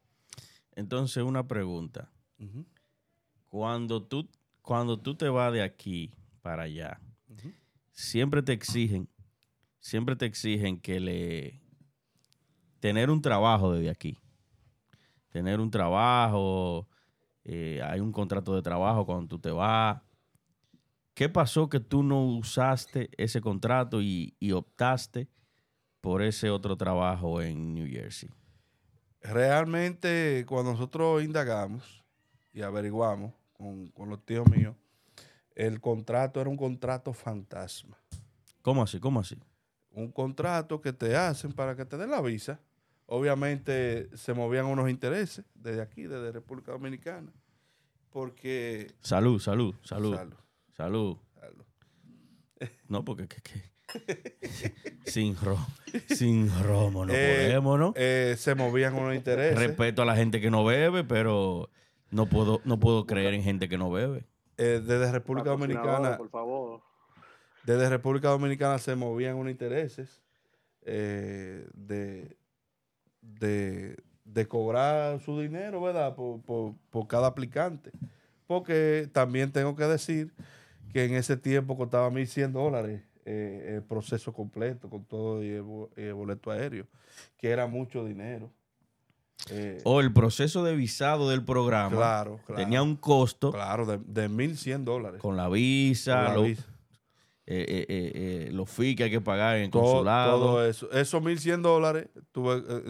Entonces, 0.75 1.23
una 1.23 1.47
pregunta. 1.47 2.09
cuando, 3.49 4.03
tú, 4.03 4.27
cuando 4.61 4.99
tú 4.99 5.15
te 5.15 5.29
vas 5.29 5.53
de 5.53 5.61
aquí 5.61 6.15
para 6.41 6.63
allá, 6.63 6.99
siempre 7.91 8.41
te 8.41 8.53
exigen, 8.53 9.07
siempre 9.79 10.15
te 10.15 10.25
exigen 10.25 10.79
que 10.79 10.99
le 10.99 11.61
tener 12.79 13.11
un 13.11 13.21
trabajo 13.21 13.73
desde 13.73 13.89
aquí 13.89 14.22
tener 15.33 15.59
un 15.59 15.71
trabajo, 15.71 16.87
eh, 17.43 17.81
hay 17.83 17.99
un 17.99 18.11
contrato 18.11 18.55
de 18.55 18.61
trabajo 18.61 19.03
cuando 19.03 19.27
tú 19.27 19.39
te 19.39 19.49
vas. 19.49 19.99
¿Qué 21.15 21.27
pasó 21.27 21.67
que 21.67 21.79
tú 21.79 22.03
no 22.03 22.23
usaste 22.23 23.09
ese 23.17 23.41
contrato 23.41 23.99
y, 23.99 24.35
optaste 24.53 25.27
por 26.01 26.21
ese 26.21 26.51
otro 26.51 26.77
trabajo 26.77 27.41
en 27.41 27.73
New 27.73 27.87
Jersey? 27.87 28.29
Realmente, 29.21 30.45
cuando 30.47 30.71
nosotros 30.71 31.23
indagamos 31.23 32.03
y 32.53 32.61
averiguamos 32.61 33.33
con, 33.53 33.87
con 33.89 34.09
los 34.09 34.23
tíos 34.23 34.47
míos, 34.51 34.75
el 35.55 35.81
contrato 35.81 36.41
era 36.41 36.49
un 36.49 36.57
contrato 36.57 37.11
fantasma. 37.11 37.97
¿Cómo 38.61 38.83
así? 38.83 38.99
¿Cómo 38.99 39.19
así? 39.19 39.35
Un 39.89 40.11
contrato 40.11 40.79
que 40.79 40.93
te 40.93 41.15
hacen 41.15 41.53
para 41.53 41.75
que 41.75 41.85
te 41.85 41.97
den 41.97 42.11
la 42.11 42.21
visa 42.21 42.59
obviamente 43.13 44.09
se 44.17 44.33
movían 44.33 44.65
unos 44.65 44.89
intereses 44.89 45.45
desde 45.53 45.81
aquí, 45.81 46.03
desde 46.03 46.31
República 46.31 46.71
Dominicana, 46.71 47.31
porque... 48.09 48.87
Salud, 49.01 49.39
salud, 49.39 49.75
salud. 49.83 50.17
Salud. 50.75 51.17
No, 52.87 53.05
porque 53.05 53.27
sin, 55.05 55.35
ro 55.35 55.59
sin 56.07 56.49
romo 56.63 57.05
no 57.05 57.13
eh, 57.13 57.45
podemos, 57.45 57.79
¿no? 57.79 57.93
Eh, 57.95 58.33
se 58.35 58.55
movían 58.55 58.95
unos 58.95 59.13
intereses. 59.13 59.59
Respeto 59.59 60.01
a 60.01 60.05
la 60.05 60.15
gente 60.15 60.41
que 60.41 60.49
no 60.49 60.65
bebe, 60.65 61.03
pero 61.03 61.69
no 62.09 62.25
puedo, 62.25 62.61
no 62.65 62.79
puedo 62.79 63.05
creer 63.05 63.35
en 63.35 63.43
gente 63.43 63.69
que 63.69 63.77
no 63.77 63.91
bebe. 63.91 64.25
Eh, 64.57 64.81
desde 64.83 65.11
República 65.11 65.51
Dominicana... 65.51 66.17
Por 66.17 66.29
favor. 66.29 66.81
Desde 67.63 67.89
República 67.89 68.29
Dominicana 68.29 68.79
se 68.79 68.95
movían 68.95 69.35
unos 69.35 69.51
intereses 69.51 70.23
de 70.81 72.37
de, 73.23 73.97
cobrar 74.47 75.19
su 75.21 75.39
dinero, 75.39 75.81
¿verdad? 75.81 76.15
Por, 76.15 77.07
cada 77.07 77.27
aplicante. 77.27 77.91
Porque 78.47 79.09
también 79.11 79.51
tengo 79.51 79.75
que 79.75 79.85
decir 79.85 80.33
que 80.91 81.05
en 81.05 81.15
ese 81.15 81.37
tiempo 81.37 81.77
costaba 81.77 82.09
1.100 82.09 82.51
dólares 82.51 83.01
eh, 83.25 83.75
el 83.75 83.83
proceso 83.83 84.33
completo 84.33 84.89
con 84.89 85.05
todo 85.05 85.43
y 85.43 85.49
el, 85.49 86.13
boleto 86.13 86.51
aéreo, 86.51 86.87
que 87.37 87.49
era 87.49 87.67
mucho 87.67 88.05
dinero. 88.05 88.51
Eh, 89.49 89.81
o 89.83 89.99
el 89.99 90.13
proceso 90.13 90.63
de 90.63 90.75
visado 90.75 91.29
del 91.29 91.43
programa 91.43 91.95
claro, 91.95 92.39
tenía 92.55 92.81
un 92.81 92.95
costo. 92.95 93.51
Claro, 93.51 93.85
de, 93.85 93.97
de 93.97 94.29
1.100 94.29 94.83
dólares. 94.83 95.21
Con 95.21 95.35
la 95.35 95.49
visa, 95.49 96.35
eh, 97.45 97.65
eh, 97.67 97.85
eh, 97.89 98.49
los 98.53 98.69
fees 98.69 98.95
que 98.95 99.03
hay 99.03 99.11
que 99.11 99.21
pagar 99.21 99.57
en 99.57 99.63
el 99.63 99.69
consulado. 99.69 100.39
Todo 100.39 100.65
eso. 100.65 100.89
Esos 100.91 101.21
1.100 101.21 101.61
dólares 101.61 102.07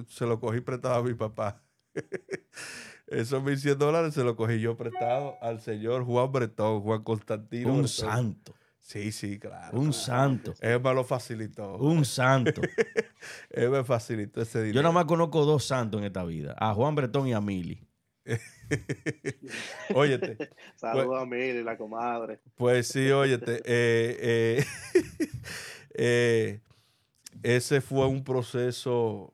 se 0.10 0.26
lo 0.26 0.40
cogí 0.40 0.62
prestado 0.62 0.96
a 0.96 1.04
mi 1.04 1.14
papá. 1.14 1.62
Esos 3.08 3.44
1.100 3.44 3.76
dólares 3.76 4.14
se 4.14 4.24
los 4.24 4.36
cogí 4.36 4.60
yo 4.60 4.78
prestado 4.78 5.38
al 5.42 5.60
señor 5.60 6.04
Juan 6.06 6.32
Bretón, 6.32 6.82
Juan 6.82 7.04
Constantino. 7.04 7.74
Un 7.74 7.88
santo. 7.88 8.54
Sí, 8.80 9.12
sí, 9.12 9.40
claro. 9.40 9.78
Un 9.78 9.92
claro. 9.92 9.94
santo. 9.94 10.54
Él 10.60 10.82
me 10.82 10.94
lo 10.94 11.04
facilitó. 11.04 11.78
Un 11.78 12.06
santo. 12.06 12.62
Él 13.50 13.70
me 13.70 13.84
facilitó 13.84 14.42
ese 14.42 14.60
dinero. 14.60 14.76
Yo 14.76 14.82
nada 14.82 14.94
más 14.94 15.06
conozco 15.06 15.46
dos 15.46 15.66
santos 15.66 16.00
en 16.00 16.06
esta 16.06 16.24
vida. 16.26 16.56
A 16.60 16.74
Juan 16.74 16.94
Bretón 16.94 17.28
y 17.28 17.34
a 17.34 17.42
Mili. 17.42 17.88
óyete, 19.94 20.38
Saludos 20.76 21.22
a 21.22 21.26
Mili, 21.26 21.64
la 21.64 21.78
comadre. 21.78 22.40
pues 22.56 22.88
sí, 22.88 23.12
óyete. 23.12 23.62
eh, 23.66 24.64
eh, 24.66 24.66
eh, 25.94 26.62
ese 27.42 27.82
fue 27.82 28.08
un 28.08 28.24
proceso, 28.24 29.34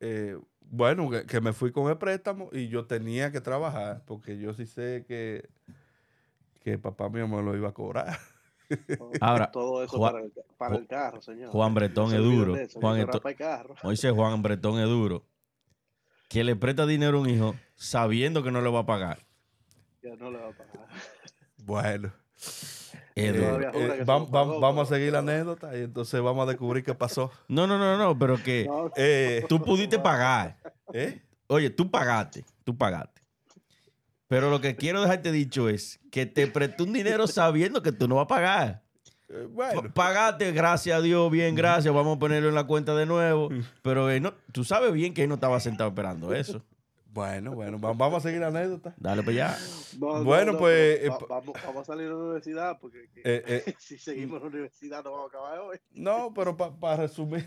eh, 0.00 0.38
bueno, 0.60 1.08
que, 1.10 1.24
que 1.26 1.40
me 1.40 1.52
fui 1.52 1.72
con 1.72 1.90
el 1.90 1.96
préstamo 1.96 2.50
y 2.52 2.68
yo 2.68 2.86
tenía 2.86 3.32
que 3.32 3.40
trabajar, 3.40 4.02
porque 4.04 4.38
yo 4.38 4.52
sí 4.52 4.66
sé 4.66 5.04
que, 5.08 5.48
que 6.60 6.78
papá 6.78 7.08
mío 7.08 7.26
me 7.26 7.42
lo 7.42 7.56
iba 7.56 7.70
a 7.70 7.74
cobrar. 7.74 8.18
Ahora, 9.20 9.50
Todo 9.50 9.82
eso 9.82 9.96
Juan- 9.96 10.12
para, 10.12 10.24
el, 10.24 10.32
para 10.56 10.76
el 10.76 10.86
carro, 10.86 11.20
señor. 11.20 11.50
Juan 11.50 11.74
Bretón 11.74 12.14
es 12.14 12.22
duro. 12.22 12.54
Juan 12.74 13.06
Juan 14.14 14.42
Bretón 14.42 14.78
es 14.78 14.86
duro. 14.86 15.24
Que 16.30 16.44
le 16.44 16.54
presta 16.54 16.86
dinero 16.86 17.18
a 17.18 17.20
un 17.22 17.28
hijo 17.28 17.56
sabiendo 17.74 18.44
que 18.44 18.52
no 18.52 18.62
le 18.62 18.70
va 18.70 18.80
a 18.80 18.86
pagar. 18.86 19.18
Ya 20.00 20.14
no 20.14 20.30
le 20.30 20.38
va 20.38 20.48
a 20.48 20.52
pagar. 20.52 20.86
Bueno, 21.62 22.10
eh, 23.14 24.02
pagó, 24.06 24.60
vamos 24.60 24.90
a 24.90 24.94
seguir 24.94 25.12
la 25.12 25.18
anécdota 25.18 25.76
y 25.76 25.82
entonces 25.82 26.20
vamos 26.22 26.44
a 26.44 26.50
descubrir 26.50 26.82
qué 26.84 26.94
pasó. 26.94 27.30
No, 27.48 27.66
no, 27.66 27.78
no, 27.78 27.98
no, 27.98 28.18
pero 28.18 28.42
que 28.42 28.64
No, 28.64 28.90
Eh, 28.96 29.44
tú 29.48 29.62
pudiste 29.62 29.98
pagar. 29.98 30.56
¿eh? 30.94 31.20
Oye, 31.48 31.68
tú 31.68 31.90
pagaste, 31.90 32.44
tú 32.64 32.78
pagaste. 32.78 33.20
Pero 34.28 34.48
lo 34.48 34.60
que 34.60 34.76
quiero 34.76 35.02
dejarte 35.02 35.32
dicho 35.32 35.68
es 35.68 36.00
que 36.12 36.24
te 36.24 36.46
prestó 36.46 36.84
un 36.84 36.92
dinero 36.92 37.26
sabiendo 37.26 37.82
que 37.82 37.90
tú 37.92 38.06
no 38.06 38.14
vas 38.14 38.24
a 38.24 38.28
pagar. 38.28 38.82
Eh, 39.32 39.46
bueno, 39.48 39.82
Pagaste, 39.94 40.50
gracias 40.52 40.98
a 40.98 41.00
Dios, 41.00 41.30
bien, 41.30 41.54
gracias, 41.54 41.94
vamos 41.94 42.16
a 42.16 42.18
ponerlo 42.18 42.48
en 42.48 42.54
la 42.56 42.64
cuenta 42.66 42.94
de 42.96 43.06
nuevo. 43.06 43.48
Pero 43.82 44.10
él 44.10 44.22
no, 44.22 44.34
tú 44.52 44.64
sabes 44.64 44.92
bien 44.92 45.14
que 45.14 45.22
él 45.22 45.28
no 45.28 45.36
estaba 45.36 45.60
sentado 45.60 45.88
esperando 45.90 46.34
eso. 46.34 46.64
bueno, 47.12 47.52
bueno, 47.54 47.80
va- 47.80 47.92
vamos 47.92 48.18
a 48.24 48.28
seguir 48.28 48.40
la 48.40 48.48
anécdota. 48.48 48.92
Dale 48.98 49.22
para 49.22 49.30
allá. 49.50 49.58
no, 49.98 50.18
no, 50.18 50.24
Bueno, 50.24 50.52
no, 50.52 50.58
pues, 50.58 51.00
eh, 51.04 51.08
va- 51.08 51.18
vamos, 51.28 51.54
vamos 51.64 51.82
a 51.82 51.84
salir 51.84 52.04
de 52.06 52.10
la 52.10 52.16
universidad 52.16 52.78
porque 52.80 53.08
que- 53.14 53.20
Eh, 53.24 53.62
eh, 53.66 53.74
si 53.78 53.98
seguimos 53.98 54.38
en 54.38 54.42
la 54.42 54.48
universidad 54.48 55.04
no 55.04 55.12
vamos 55.12 55.26
a 55.32 55.38
acabar 55.38 55.58
hoy. 55.60 55.78
No, 55.92 56.32
pero 56.34 56.56
para 56.56 56.96
resumir, 56.96 57.46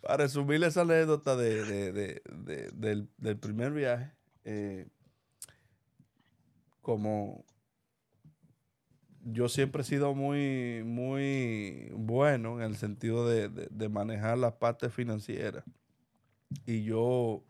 para 0.00 0.16
resumir 0.18 0.64
esa 0.64 0.80
anécdota 0.82 1.36
de, 1.36 1.64
de- 1.64 1.92
de- 1.92 2.22
de- 2.32 2.70
del, 2.72 3.10
del 3.18 3.38
primer 3.38 3.72
viaje, 3.72 4.10
eh, 4.44 4.86
como 6.80 7.44
yo 9.32 9.48
siempre 9.48 9.82
he 9.82 9.84
sido 9.84 10.14
muy, 10.14 10.82
muy 10.84 11.90
bueno 11.94 12.56
en 12.60 12.62
el 12.70 12.76
sentido 12.76 13.28
de, 13.28 13.48
de- 13.48 13.88
manejar 13.88 14.38
la 14.38 14.58
parte 14.58 14.90
financiera. 14.90 15.64
Y 16.66 16.84
yo, 16.84 17.42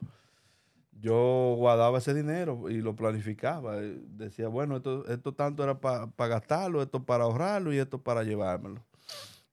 yo 0.92 1.54
guardaba 1.56 1.98
ese 1.98 2.14
dinero 2.14 2.68
y 2.68 2.80
lo 2.80 2.96
planificaba. 2.96 3.76
Decía, 3.76 4.48
bueno, 4.48 4.76
esto, 4.78 5.06
esto 5.08 5.32
tanto 5.34 5.62
era 5.62 5.80
para 5.80 6.06
gastarlo, 6.28 6.82
esto 6.82 7.04
para 7.04 7.24
ahorrarlo 7.24 7.72
y 7.72 7.78
esto 7.78 8.02
para 8.02 8.24
llevármelo. 8.24 8.84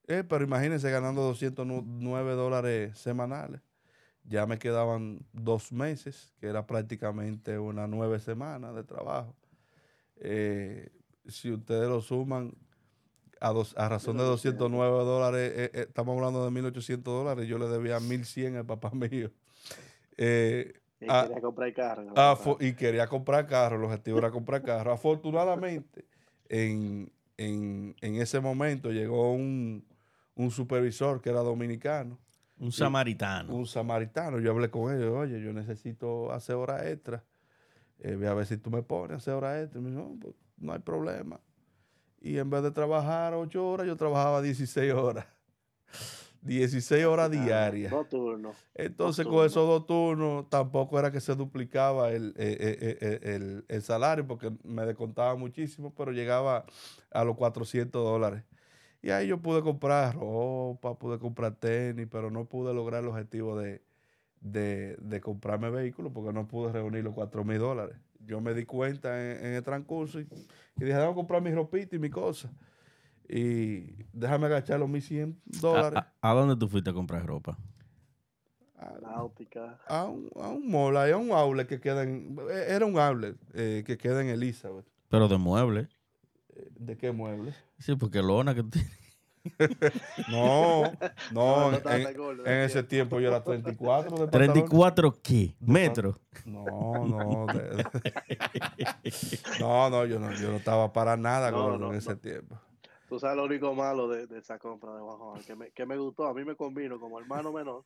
Eh, 0.07 0.23
pero 0.27 0.43
imagínense 0.45 0.89
ganando 0.91 1.21
209 1.23 2.33
dólares 2.33 2.97
semanales. 2.97 3.61
Ya 4.23 4.45
me 4.47 4.59
quedaban 4.59 5.25
dos 5.33 5.71
meses, 5.73 6.33
que 6.39 6.47
era 6.47 6.67
prácticamente 6.67 7.59
unas 7.59 7.89
nueve 7.89 8.19
semanas 8.19 8.75
de 8.75 8.83
trabajo. 8.83 9.35
Eh, 10.17 10.89
si 11.27 11.51
ustedes 11.51 11.87
lo 11.89 12.01
suman 12.01 12.53
a, 13.41 13.49
dos, 13.51 13.75
a 13.77 13.89
razón 13.89 14.17
de 14.17 14.23
209 14.23 15.03
dólares, 15.03 15.51
eh, 15.55 15.71
eh, 15.73 15.85
estamos 15.87 16.15
hablando 16.17 16.43
de 16.45 16.51
1.800 16.51 17.03
dólares. 17.03 17.47
Yo 17.47 17.57
le 17.57 17.67
debía 17.67 17.99
1.100 17.99 18.55
al 18.57 18.65
papá 18.65 18.91
mío. 18.93 19.31
Eh, 20.17 20.73
Y 21.01 21.07
quería 21.07 21.41
comprar 21.41 21.73
carro. 21.73 22.13
fo- 22.37 22.57
y 22.59 22.73
quería 22.73 23.07
comprar 23.07 23.45
carro, 23.47 23.75
el 23.77 23.83
objetivo 23.83 24.17
era 24.19 24.31
comprar 24.31 24.63
carro. 24.63 24.91
Afortunadamente, 24.93 26.05
en, 26.49 27.11
en- 27.37 27.95
en 28.01 28.15
ese 28.15 28.39
momento 28.39 28.91
llegó 28.91 29.33
un, 29.33 29.85
un 30.35 30.51
supervisor 30.51 31.21
que 31.21 31.29
era 31.29 31.41
dominicano, 31.41 32.17
Un 32.59 32.71
samaritano. 32.71 33.53
un 33.53 33.65
samaritano. 33.67 34.39
Yo 34.39 34.51
hablé 34.51 34.69
con 34.69 34.95
ellos, 34.95 35.11
oye, 35.13 35.41
yo 35.41 35.51
necesito 35.51 36.31
hacer 36.31 36.55
horas 36.55 36.85
extra. 36.85 37.23
Eh, 37.99 38.15
ve 38.15 38.27
a 38.27 38.33
ver 38.33 38.45
si 38.45 38.57
tú 38.57 38.69
me 38.71 38.81
pones 38.83 39.11
a 39.13 39.17
hacer 39.17 39.33
horas 39.33 39.61
extra. 39.63 39.79
Y 39.79 39.83
me 39.83 39.89
dijo, 39.91 40.01
no, 40.03 40.17
pues, 40.19 40.35
no 40.57 40.73
hay 40.73 40.79
problema. 40.79 41.39
Y 42.19 42.37
en 42.37 42.49
vez 42.49 42.63
de 42.63 42.71
trabajar 42.71 43.33
ocho 43.33 43.67
horas, 43.67 43.85
yo 43.87 43.95
trabajaba 43.95 44.41
16 44.41 44.93
horas. 44.93 45.25
16 46.41 47.05
horas 47.05 47.27
Ah, 47.27 47.29
diarias. 47.43 47.91
Dos 47.91 48.09
turnos. 48.09 48.55
Entonces, 48.75 49.25
Dos 49.25 49.33
con 49.33 49.45
esos 49.45 49.67
dos 49.67 49.85
turnos, 49.87 50.49
tampoco 50.49 50.99
era 50.99 51.11
que 51.11 51.19
se 51.19 51.35
duplicaba 51.35 52.11
el, 52.11 52.33
eh, 52.37 52.57
eh, 52.59 52.97
eh, 53.01 53.19
el- 53.35 53.65
el 53.67 53.81
salario, 53.81 54.27
porque 54.27 54.51
me 54.63 54.85
descontaba 54.85 55.35
muchísimo, 55.35 55.93
pero 55.95 56.11
llegaba 56.11 56.65
a 57.11 57.23
los 57.23 57.35
400 57.35 58.03
dólares. 58.03 58.43
Y 59.01 59.09
ahí 59.11 59.27
yo 59.27 59.39
pude 59.41 59.61
comprar 59.61 60.15
ropa, 60.15 60.97
pude 60.97 61.19
comprar 61.19 61.55
tenis, 61.55 62.07
pero 62.11 62.29
no 62.31 62.45
pude 62.45 62.73
lograr 62.73 63.01
el 63.03 63.09
objetivo 63.09 63.57
de, 63.57 63.83
de, 64.41 64.95
de 64.99 65.21
comprarme 65.21 65.69
vehículo, 65.69 66.11
porque 66.11 66.33
no 66.33 66.47
pude 66.47 66.71
reunir 66.71 67.03
los 67.03 67.13
4 67.13 67.43
mil 67.43 67.59
dólares. 67.59 67.97
Yo 68.25 68.41
me 68.41 68.53
di 68.53 68.65
cuenta 68.65 69.19
en, 69.21 69.45
en 69.45 69.53
el 69.53 69.63
transcurso 69.63 70.19
y, 70.19 70.23
y 70.23 70.83
dije, 70.83 70.93
déjame 70.95 71.13
comprar 71.13 71.41
mi 71.41 71.51
ropita 71.53 71.95
y 71.95 71.99
mi 71.99 72.09
cosa. 72.09 72.51
Y 73.27 74.03
déjame 74.13 74.45
agachar 74.47 74.79
los 74.79 74.89
1100 74.89 75.39
¿A, 75.57 75.59
dólares. 75.61 75.99
a- 76.21 76.31
a 76.31 76.33
dónde 76.33 76.55
tú 76.55 76.67
fuiste 76.67 76.89
a 76.89 76.93
comprar 76.93 77.25
ropa? 77.25 77.57
a- 78.77 78.99
Náutica. 79.01 79.79
a 79.87 80.03
un, 80.05 80.29
a 80.35 80.49
un 80.49 80.69
mall, 80.69 80.97
hay 80.97 81.13
un 81.13 81.31
outlet 81.31 81.65
que 81.67 81.79
queda 81.79 82.03
en, 82.03 82.37
eh, 82.51 82.65
era 82.69 82.85
un 82.85 82.97
outlet 82.99 83.35
eh, 83.53 83.83
que 83.85 83.97
queda 83.97 84.21
en 84.21 84.27
Elizabeth. 84.29 84.85
Pero 85.09 85.27
de 85.27 85.37
mueble. 85.37 85.87
Eh, 86.55 86.67
¿De 86.77 86.97
qué 86.97 87.11
mueble? 87.11 87.53
Sí, 87.79 87.95
porque 87.95 88.21
lona 88.21 88.53
que 88.53 88.63
tú 88.63 88.69
tienes. 88.71 88.91
No, 90.27 90.91
no, 91.31 91.71
no 91.71 91.77
en, 92.45 92.59
ese 92.63 92.83
tiempo 92.83 93.19
yo 93.19 93.29
era 93.29 93.43
34 93.43 94.17
de 94.17 94.27
pantalón. 94.27 94.67
¿34 94.67 95.19
qué? 95.21 95.55
¿Metros? 95.59 96.17
No, 96.45 97.05
no, 97.05 97.47
de- 97.47 97.69
de- 97.69 97.85
no, 99.59 99.89
no, 99.89 100.05
yo 100.05 100.19
no, 100.19 100.31
yo 100.39 100.49
no 100.51 100.57
estaba 100.57 100.91
para 100.91 101.15
nada 101.17 101.51
No, 101.51 101.63
gordo 101.63 101.77
no, 101.79 101.91
en 101.91 101.97
ese 101.97 102.11
no. 102.11 102.17
tiempo. 102.19 102.59
Tú 103.07 103.19
sabes 103.19 103.37
lo 103.37 103.43
único 103.45 103.73
malo 103.75 104.07
de, 104.07 104.25
de 104.25 104.39
esa 104.39 104.57
compra 104.57 104.95
de 104.95 105.01
Juan 105.01 105.43
que 105.43 105.55
me, 105.55 105.71
que 105.71 105.85
me 105.85 105.95
gustó, 105.95 106.25
a 106.25 106.33
mí 106.33 106.43
me 106.43 106.55
combino 106.55 106.99
como 106.99 107.19
hermano 107.19 107.53
menor, 107.53 107.83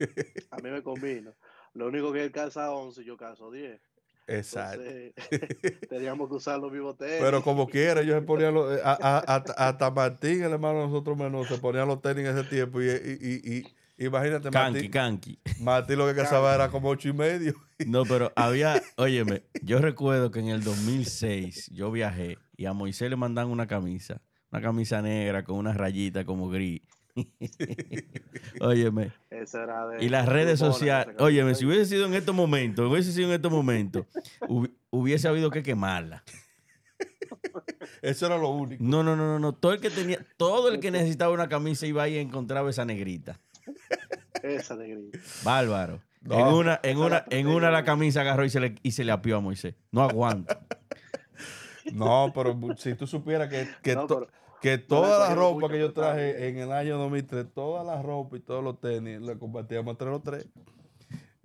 a 0.52 0.58
mí 0.58 0.70
me 0.70 0.82
combino. 0.82 1.34
Lo 1.74 1.88
único 1.88 2.14
que 2.14 2.24
él 2.24 2.32
calza 2.32 2.72
11 2.72 3.02
y 3.02 3.06
yo 3.06 3.18
calzo 3.18 3.52
10. 3.52 3.82
Exacto. 4.30 4.82
Entonces, 4.84 5.80
teníamos 5.90 6.30
que 6.30 6.36
usar 6.36 6.60
los 6.60 6.72
mismos 6.72 6.98
tenis. 6.98 7.18
Pero 7.20 7.42
como 7.44 7.68
quiera, 7.68 8.02
ellos 8.02 8.16
se 8.16 8.22
ponían 8.26 8.54
los, 8.54 8.78
eh, 8.78 8.82
a- 8.84 8.98
a- 9.02 9.20
hasta, 9.20 9.54
hasta 9.54 9.92
Martín, 9.92 10.44
el 10.44 10.52
hermano 10.54 10.80
de 10.82 10.86
nosotros 10.88 11.18
menor, 11.18 11.48
se 11.48 11.58
ponían 11.58 11.88
los 11.88 12.02
tenis 12.02 12.26
en 12.26 12.38
ese 12.38 12.48
tiempo. 12.48 12.82
Y, 12.82 12.86
y, 12.88 12.90
y, 12.90 13.58
y- 13.98 14.06
imagínate, 14.06 14.50
Canqui, 14.50 14.74
Martín, 14.90 14.92
canqui. 14.92 15.40
Martín 15.62 15.98
lo 15.98 16.08
que 16.08 16.16
casaba 16.16 16.54
era 16.56 16.70
como 16.70 16.90
ocho 16.90 17.10
y 17.10 17.14
medio. 17.14 17.54
No, 17.86 18.04
pero 18.06 18.32
había, 18.36 18.82
óyeme, 18.98 19.44
yo 19.62 19.80
recuerdo 19.80 20.32
que 20.32 20.40
en 20.40 20.50
el 20.50 20.64
2006 20.64 21.70
yo 21.74 21.92
viajé 21.92 22.38
y 22.58 22.66
a 22.66 22.74
Moisés 22.74 23.10
le 23.10 23.16
mandan 23.16 23.48
una 23.50 23.68
camisa, 23.68 24.22
una 24.52 24.62
camisa 24.62 25.02
negra 25.02 25.44
con 25.44 25.58
una 25.58 25.74
rayita 25.74 26.26
como 26.26 26.50
gris. 26.50 26.82
óyeme, 28.62 29.12
era 29.30 29.88
de- 29.88 30.04
y 30.06 30.10
las 30.10 30.26
de 30.26 30.32
redes 30.32 30.60
sociales, 30.60 31.16
óyeme, 31.20 31.56
si 31.56 31.66
hubiese 31.66 31.86
sido 31.86 32.06
en 32.06 32.14
estos 32.14 32.36
momentos, 32.36 32.90
hubiese 32.92 33.12
sido 33.12 33.28
en 33.30 33.36
estos 33.36 33.52
momentos, 33.52 34.06
hubi- 34.42 34.72
hubiese 34.90 35.28
habido 35.28 35.50
que 35.52 35.64
quemarla. 35.64 36.24
Eso 38.02 38.26
era 38.26 38.38
lo 38.38 38.50
único. 38.50 38.84
No, 38.84 39.04
no, 39.04 39.16
no, 39.16 39.26
no, 39.26 39.40
no, 39.40 39.54
todo 39.54 39.74
el 39.74 39.80
que 39.82 39.90
tenía, 39.90 40.26
todo 40.38 40.70
el 40.70 40.80
que 40.80 40.92
necesitaba 40.92 41.34
una 41.34 41.48
camisa 41.50 41.86
iba 41.86 42.04
ahí 42.04 42.16
y 42.16 42.20
encontraba 42.20 42.70
esa 42.70 42.86
negrita. 42.86 43.40
Esa 44.44 44.76
de 44.76 44.90
gris. 44.90 45.42
Bárbaro. 45.44 46.02
No. 46.22 46.38
En 46.38 46.48
una, 46.54 46.80
en 46.84 46.98
una, 46.98 47.24
en 47.30 47.48
una 47.48 47.72
la 47.72 47.84
camisa 47.84 48.22
agarró 48.22 48.44
y 48.46 48.50
se 48.50 48.60
le, 48.60 48.76
y 48.84 48.92
se 48.92 49.04
le 49.06 49.12
apió 49.12 49.38
a 49.38 49.40
Moisés. 49.42 49.76
No 49.92 50.04
aguanta. 50.04 50.60
No, 51.94 52.32
pero 52.36 52.56
si 52.78 52.94
tú 52.94 53.08
supieras 53.08 53.50
que, 53.50 53.68
que, 53.82 53.96
No, 53.96 54.06
to- 54.06 54.20
pero- 54.20 54.32
que 54.62 54.78
toda 54.78 55.30
la 55.30 55.36
ropa 55.36 55.70
que 55.70 55.80
yo 55.80 55.94
traje 55.94 56.48
en 56.50 56.58
el 56.58 56.72
año 56.72 56.98
2003, 56.98 57.48
toda 57.54 57.84
la 57.84 58.02
ropa 58.02 58.38
y 58.38 58.40
todos 58.42 58.64
los 58.64 58.80
tenis, 58.80 59.22
la 59.22 59.36
compartíamos 59.38 59.92
entre 59.94 60.10
los 60.10 60.24
tres. 60.24 60.48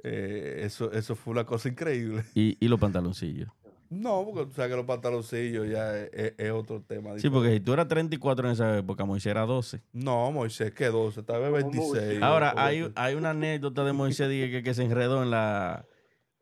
Eh, 0.02 0.60
eso, 0.64 0.92
eso 0.92 1.14
fue 1.16 1.32
una 1.32 1.44
cosa 1.44 1.68
increíble. 1.68 2.24
Y, 2.34 2.56
y 2.60 2.68
los 2.68 2.78
pantaloncillos. 2.80 3.48
No, 3.90 4.24
porque 4.24 4.46
tú 4.46 4.52
sabes 4.54 4.70
que 4.72 4.76
los 4.76 4.86
pantaloncillos 4.86 5.68
ya 5.68 5.96
es, 5.96 6.10
es- 6.12 6.34
es 6.38 6.50
otro 6.50 6.82
tema. 6.82 7.16
Sí, 7.18 7.30
porque 7.30 7.52
si 7.52 7.60
tú 7.60 7.72
eras 7.74 7.86
34 7.86 8.46
en 8.46 8.52
esa 8.52 8.78
época, 8.78 9.04
Moisés 9.04 9.30
era 9.30 9.42
12. 9.46 9.82
No, 9.92 10.32
Moisés 10.32 10.72
quedó, 10.72 11.12
se 11.12 11.20
estaba 11.20 11.44
Como 11.46 11.52
26. 11.70 12.14
mucho. 12.14 12.24
Ahora, 12.24 12.54
hay, 12.56 12.80
20. 12.82 13.00
hay 13.00 13.14
una 13.14 13.30
anécdota 13.30 13.84
de 13.84 13.92
Moisés 13.92 14.28
dije, 14.28 14.50
que, 14.50 14.62
que 14.64 14.74
se 14.74 14.82
enredó 14.84 15.22
en 15.22 15.30
la, 15.30 15.84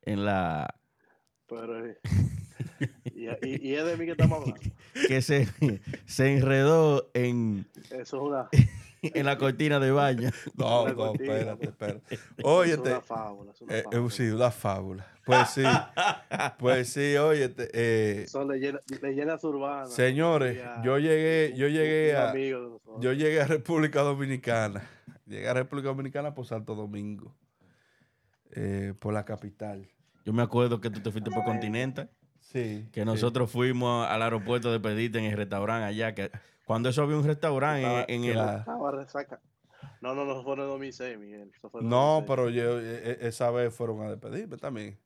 en 0.03 0.25
la, 0.25 0.75
Pero 1.47 1.85
eh, 1.87 1.99
Y, 3.15 3.29
y- 3.47 3.69
y 3.71 3.75
es 3.77 3.85
de 3.85 3.97
mí 3.97 4.05
que 4.07 4.13
estamos 4.13 4.41
hablando. 4.41 4.61
que 5.09 5.23
se, 5.23 5.49
se 6.07 6.33
enredó 6.37 7.09
en, 7.15 7.67
Eso 7.91 8.01
es 8.01 8.13
una, 8.15 8.49
en 9.03 9.27
la 9.27 9.39
cortina 9.39 9.79
de 9.79 9.91
baño. 9.93 10.31
No, 10.57 10.89
no, 10.89 10.95
cortina. 10.97 11.35
espérate, 11.37 11.67
espérate. 11.67 12.15
eso 12.15 12.25
es 12.39 12.45
Óyete, 12.45 12.91
una 12.91 13.01
fábula. 13.01 13.53
es 13.53 13.61
una 13.63 13.75
eh, 13.75 13.79
eh, 13.79 13.83
fábula. 13.85 14.11
sí, 14.11 14.23
una 14.31 14.51
fábula. 14.51 15.07
Pues 15.25 15.51
sí, 15.51 15.63
pues 16.59 16.89
sí, 16.89 17.15
óyete. 17.17 17.69
eh, 17.75 18.27
Son 18.27 18.49
leyendas, 18.49 18.83
leyendas 19.01 19.45
urbanas. 19.45 19.93
señores, 19.93 20.57
Ya, 20.57 20.83
yo 20.83 20.99
llegué, 20.99 21.55
yo 21.57 21.67
un- 21.67 21.73
llegué 21.73 22.11
un 22.17 22.97
a, 22.97 23.01
yo 23.01 23.13
llegué 23.13 23.41
a 23.41 23.47
República 23.47 24.01
Dominicana. 24.03 24.83
Llegué 25.27 25.49
a 25.49 25.55
República 25.55 25.89
Dominicana 25.91 26.35
por 26.35 26.45
Santo 26.47 26.75
Domingo, 26.75 27.37
eh, 28.51 28.95
por 28.99 29.15
la 29.15 29.25
capital. 29.25 29.89
Yo 30.25 30.33
me 30.33 30.43
acuerdo 30.43 30.81
que 30.81 30.91
tú 30.91 31.01
te 31.01 31.11
fuiste 31.13 31.31
por 31.31 31.45
Continental, 31.45 32.11
Sí. 32.53 32.89
que 32.93 33.01
sí. 33.01 33.07
nosotros 33.07 33.51
fuimos 33.51 34.07
al 34.07 34.23
aeropuerto 34.23 34.71
de 34.71 34.79
pedirte 34.81 35.19
en 35.19 35.25
el 35.25 35.37
restaurante 35.37 35.87
allá, 35.87 36.15
que 36.15 36.31
cuando 36.67 36.89
eso 36.91 37.03
había 37.03 37.17
un 37.17 37.25
restaurante 37.25 38.13
en, 38.13 38.23
en 38.23 38.25
el... 38.31 38.33
Claro. 38.35 38.59
Estaba 38.59 38.91
resaca. 38.93 39.41
No, 40.01 40.15
no, 40.15 40.25
no, 40.25 40.33
eso 40.33 40.43
fue 40.45 40.55
en 40.55 40.61
el 40.61 40.67
2006, 40.67 41.19
Miguel. 41.19 41.51
Eso 41.57 41.71
fue 41.71 41.81
en 41.81 41.87
el 41.87 41.91
No, 41.91 42.23
2006. 42.23 42.27
pero 42.29 42.51
yo, 42.51 42.81
eh, 42.81 43.03
eh, 43.05 43.19
esa 43.23 43.51
vez 43.51 43.75
fueron 43.75 44.03
a 44.03 44.11
despedirme 44.11 44.57
también. 44.57 44.99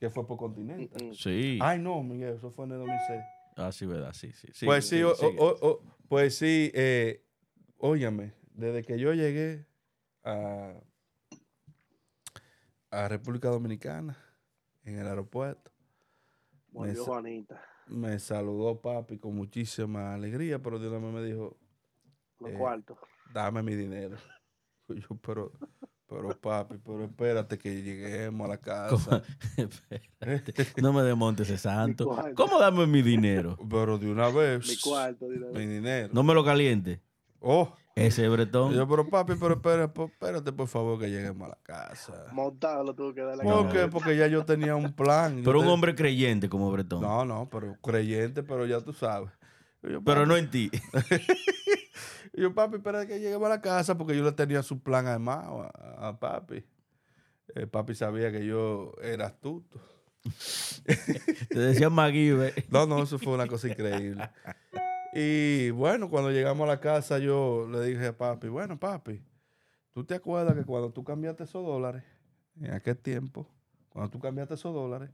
Que 0.00 0.10
fue 0.10 0.26
por 0.26 0.36
continente. 0.38 1.04
Mm, 1.04 1.08
mm. 1.10 1.14
Sí. 1.14 1.58
Ay, 1.60 1.78
no, 1.78 2.02
Miguel, 2.02 2.34
eso 2.36 2.50
fue 2.50 2.64
en 2.66 2.72
el 2.72 2.78
2006. 2.78 3.20
Ah, 3.56 3.72
sí, 3.72 3.86
verdad, 3.86 4.12
sí, 4.12 4.32
sí. 4.32 4.48
sí 4.52 4.64
pues 4.66 4.86
sí, 4.88 5.02
o- 5.02 5.14
sigue. 5.16 5.36
o- 5.38 5.56
o- 5.60 5.82
pues 6.08 6.36
sí, 6.38 6.70
eh, 6.74 7.24
óyame, 7.78 8.32
desde 8.54 8.82
que 8.84 8.98
yo 8.98 9.12
llegué 9.12 9.66
a, 10.24 10.72
a 12.90 13.08
República 13.08 13.48
Dominicana, 13.48 14.16
en 14.84 14.98
el 14.98 15.06
aeropuerto, 15.06 15.70
Juanita. 17.04 17.60
me 17.88 18.18
saludó 18.18 18.80
papi 18.80 19.18
con 19.18 19.34
muchísima 19.34 20.14
alegría, 20.14 20.60
pero 20.60 20.78
de 20.78 20.88
una 20.88 20.98
vez 20.98 21.14
me 21.14 21.22
dijo, 21.24 21.56
Los 22.40 22.50
Eh, 22.50 22.54
cuartos. 22.54 22.98
dame 23.32 23.62
mi 23.62 23.74
dinero. 23.74 24.16
Yo, 24.88 25.16
pero, 25.20 25.52
pero 26.06 26.28
papi, 26.40 26.76
pero 26.78 27.04
espérate 27.04 27.58
que 27.58 27.82
lleguemos 27.82 28.46
a 28.46 28.48
la 28.48 28.58
casa. 28.58 29.22
Espérate, 29.56 30.54
no 30.82 30.92
me 30.92 31.02
desmontes 31.02 31.48
ese 31.50 31.58
santo. 31.58 32.16
¿Cómo 32.34 32.58
dame 32.58 32.86
mi 32.86 33.02
dinero? 33.02 33.58
Pero 33.68 33.98
de 33.98 34.10
una 34.10 34.28
vez, 34.30 34.66
Mi 34.68 34.76
cuarto. 34.78 35.28
dinero. 35.28 35.52
mi 35.52 35.66
dinero. 35.66 36.08
No 36.12 36.22
me 36.22 36.32
lo 36.32 36.42
caliente. 36.44 37.02
Oh, 37.40 37.74
Ese 38.06 38.28
bretón. 38.28 38.72
yo, 38.72 38.86
pero 38.88 39.08
papi, 39.08 39.34
pero 39.40 39.54
espérate, 39.54 40.04
espérate 40.04 40.52
por 40.52 40.68
favor 40.68 40.98
que 40.98 41.10
lleguemos 41.10 41.46
a 41.46 41.50
la 41.50 41.58
casa. 41.62 42.26
Montado 42.32 42.84
lo 42.84 42.94
tuvo 42.94 43.12
que 43.14 43.22
dar 43.22 43.36
la 43.36 43.44
No. 43.44 43.62
¿Por 43.64 43.72
qué? 43.72 43.88
Porque 43.88 44.16
ya 44.16 44.26
yo 44.26 44.44
tenía 44.44 44.74
un 44.76 44.92
plan. 44.92 45.38
Yo 45.38 45.44
Pero 45.44 45.60
un 45.60 45.66
te- 45.66 45.70
hombre 45.72 45.94
creyente 45.94 46.48
como 46.48 46.70
bretón. 46.70 47.00
No, 47.02 47.24
no, 47.24 47.48
pero 47.50 47.76
creyente, 47.82 48.42
pero 48.42 48.66
ya 48.66 48.80
tú 48.80 48.92
sabes. 48.92 49.30
Yo, 49.82 50.02
Pero 50.02 50.20
papi, 50.22 50.28
no 50.28 50.36
en 50.36 50.50
ti. 50.50 50.70
y 52.34 52.40
yo, 52.40 52.52
papi, 52.54 52.76
espera 52.76 53.06
que 53.06 53.18
lleguemos 53.20 53.46
a 53.46 53.50
la 53.50 53.60
casa 53.60 53.96
porque 53.96 54.16
yo 54.16 54.24
le 54.24 54.32
tenía 54.32 54.62
su 54.62 54.80
plan 54.80 55.06
armado 55.06 55.62
a, 55.62 56.08
a 56.08 56.18
papi. 56.18 56.64
Eh, 57.54 57.66
papi 57.66 57.94
sabía 57.94 58.30
que 58.32 58.44
yo 58.44 58.92
era 59.02 59.26
astuto. 59.26 59.80
Te 61.48 61.58
decía 61.58 61.88
MacGyver. 61.90 62.66
No, 62.70 62.86
no, 62.86 63.02
eso 63.02 63.18
fue 63.18 63.34
una 63.34 63.46
cosa 63.46 63.68
increíble. 63.68 64.28
Y 65.14 65.70
bueno, 65.70 66.10
cuando 66.10 66.30
llegamos 66.30 66.64
a 66.64 66.68
la 66.68 66.80
casa, 66.80 67.18
yo 67.18 67.66
le 67.70 67.80
dije 67.82 68.08
a 68.08 68.16
papi, 68.16 68.48
bueno, 68.48 68.78
papi, 68.78 69.22
¿tú 69.92 70.04
te 70.04 70.14
acuerdas 70.14 70.54
que 70.54 70.64
cuando 70.64 70.90
tú 70.90 71.02
cambiaste 71.02 71.44
esos 71.44 71.64
dólares, 71.64 72.04
en 72.60 72.72
aquel 72.72 72.98
tiempo, 72.98 73.48
cuando 73.88 74.10
tú 74.10 74.18
cambiaste 74.18 74.54
esos 74.54 74.74
dólares, 74.74 75.10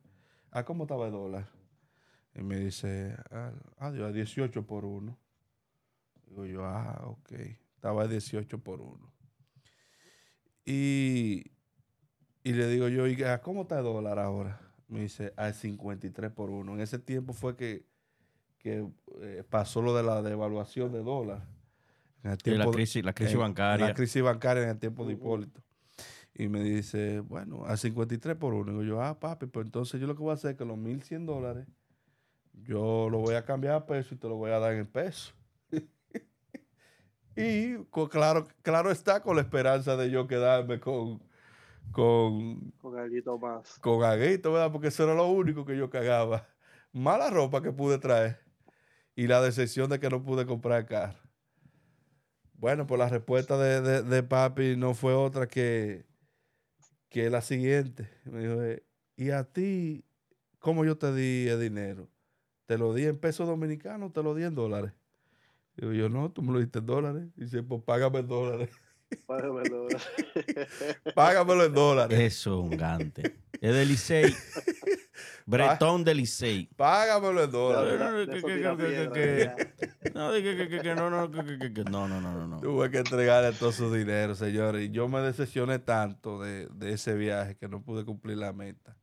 ¿a 0.50 0.64
cómo 0.64 0.84
estaba 0.84 1.06
el 1.06 1.12
dólar? 1.12 1.48
Y 2.34 2.42
me 2.42 2.58
dice, 2.58 3.16
ah, 3.30 3.52
adiós, 3.78 4.08
a 4.08 4.12
18 4.12 4.66
por 4.66 4.84
1. 4.84 5.16
Digo 6.26 6.46
yo, 6.46 6.64
ah, 6.64 7.00
ok. 7.06 7.32
Estaba 7.76 8.02
a 8.02 8.08
18 8.08 8.58
por 8.58 8.80
1. 8.80 9.12
Y, 10.64 11.52
y 12.42 12.52
le 12.52 12.66
digo 12.68 12.88
yo, 12.88 13.06
¿y 13.06 13.22
a 13.22 13.40
cómo 13.40 13.62
está 13.62 13.78
el 13.78 13.84
dólar 13.84 14.18
ahora? 14.18 14.60
Me 14.88 15.00
dice, 15.02 15.32
a 15.36 15.52
53 15.52 16.32
por 16.32 16.50
1. 16.50 16.74
En 16.74 16.80
ese 16.80 16.98
tiempo 16.98 17.32
fue 17.32 17.56
que, 17.56 17.86
que 18.64 18.82
eh, 19.20 19.44
pasó 19.48 19.82
lo 19.82 19.94
de 19.94 20.02
la 20.02 20.22
devaluación 20.22 20.90
de 20.90 21.02
dólar. 21.02 21.46
En 22.22 22.30
el 22.44 22.58
la 22.58 22.64
de- 22.64 22.70
crisis, 22.70 23.04
la 23.04 23.12
crisis 23.12 23.34
en- 23.34 23.40
bancaria. 23.40 23.88
La 23.88 23.94
crisis 23.94 24.22
bancaria 24.22 24.62
en 24.62 24.70
el 24.70 24.78
tiempo 24.78 25.04
de. 25.04 25.12
Hipólito. 25.12 25.60
Y 26.32 26.48
me 26.48 26.62
dice, 26.62 27.20
bueno, 27.20 27.66
a 27.66 27.76
53 27.76 28.34
por 28.36 28.54
1. 28.54 28.72
Digo 28.72 28.82
yo, 28.82 29.02
ah, 29.02 29.20
papi, 29.20 29.46
pues 29.46 29.66
entonces 29.66 30.00
yo 30.00 30.06
lo 30.06 30.16
que 30.16 30.22
voy 30.22 30.30
a 30.30 30.34
hacer 30.34 30.52
es 30.52 30.56
que 30.56 30.64
los 30.64 30.78
1.100 30.78 31.26
dólares, 31.26 31.66
yo 32.54 33.08
lo 33.10 33.18
voy 33.18 33.34
a 33.34 33.44
cambiar 33.44 33.74
a 33.74 33.84
peso 33.86 34.14
y 34.14 34.18
te 34.18 34.26
lo 34.28 34.36
voy 34.36 34.50
a 34.50 34.58
dar 34.58 34.72
en 34.72 34.86
peso. 34.86 35.34
y 37.36 37.76
claro, 38.10 38.46
claro 38.62 38.90
está 38.90 39.20
con 39.22 39.36
la 39.36 39.42
esperanza 39.42 39.94
de 39.96 40.10
yo 40.10 40.26
quedarme 40.26 40.80
con, 40.80 41.22
con, 41.92 42.70
Con 42.80 42.98
algo 42.98 43.38
más. 43.38 43.78
con 43.80 44.02
aguito, 44.04 44.52
¿verdad? 44.54 44.72
Porque 44.72 44.88
eso 44.88 45.04
era 45.04 45.14
lo 45.14 45.26
único 45.28 45.66
que 45.66 45.76
yo 45.76 45.90
cagaba. 45.90 46.48
Mala 46.92 47.28
ropa 47.28 47.60
que 47.60 47.70
pude 47.72 47.98
traer. 47.98 48.43
Y 49.16 49.26
la 49.26 49.40
decepción 49.40 49.90
de 49.90 50.00
que 50.00 50.08
no 50.10 50.22
pude 50.22 50.44
comprar 50.46 50.86
carro. 50.86 51.18
Bueno, 52.54 52.86
pues 52.86 52.98
la 52.98 53.08
respuesta 53.08 53.58
de, 53.58 53.80
de- 53.80 54.02
de 54.02 54.22
papi 54.22 54.76
no 54.76 54.94
fue 54.94 55.12
otra 55.14 55.46
que, 55.46 56.04
que 57.08 57.30
la 57.30 57.42
siguiente. 57.42 58.08
Me 58.24 58.40
dijo, 58.40 58.62
eh, 58.62 58.82
¿y 59.16 59.30
a 59.30 59.44
ti 59.44 60.04
cómo 60.58 60.84
yo 60.84 60.96
te 60.96 61.12
di 61.14 61.48
el 61.48 61.60
dinero? 61.60 62.08
¿Te 62.66 62.78
lo 62.78 62.94
di 62.94 63.04
en 63.04 63.18
pesos 63.18 63.46
dominicanos 63.46 64.10
o 64.10 64.12
te 64.12 64.22
lo 64.22 64.34
di 64.34 64.44
en 64.44 64.54
dólares? 64.54 64.92
Digo 65.76 65.92
yo, 65.92 66.08
no, 66.08 66.30
tú 66.30 66.40
me 66.42 66.52
lo 66.52 66.58
diste 66.60 66.78
en 66.78 66.86
dólares. 66.86 67.24
Y 67.36 67.42
dice, 67.44 67.62
pues 67.62 67.82
págame 67.82 68.20
en 68.20 68.28
dólares. 68.28 68.70
Págamelo. 69.26 69.86
Págamelo 71.14 71.64
en 71.64 71.74
dólares. 71.74 72.18
Eso 72.18 72.58
es 72.64 72.70
un 72.70 72.76
gante. 72.76 73.36
Es 73.60 73.74
de 73.74 73.84
Licey. 73.84 74.34
Bretón 75.46 76.04
de 76.04 76.14
Licey. 76.14 76.66
Págamelo 76.76 77.42
en 77.44 77.50
dólares. 77.50 78.00
no. 78.00 78.10
No, 80.14 80.28
no, 80.28 80.28
no, 80.30 81.18
no, 81.20 81.28
no, 82.08 82.20
no, 82.20 82.20
no, 82.20 82.46
no. 82.46 82.60
Tuve 82.60 82.90
que 82.90 82.98
entregarle 82.98 83.52
todo 83.52 83.72
su 83.72 83.92
dinero, 83.92 84.34
señores. 84.34 84.86
Y 84.86 84.90
yo 84.90 85.08
me 85.08 85.20
decepcioné 85.20 85.78
tanto 85.78 86.40
de, 86.40 86.66
de 86.68 86.92
ese 86.92 87.14
viaje 87.14 87.56
que 87.56 87.68
no 87.68 87.82
pude 87.82 88.04
cumplir 88.04 88.38
la 88.38 88.52
meta. 88.52 88.96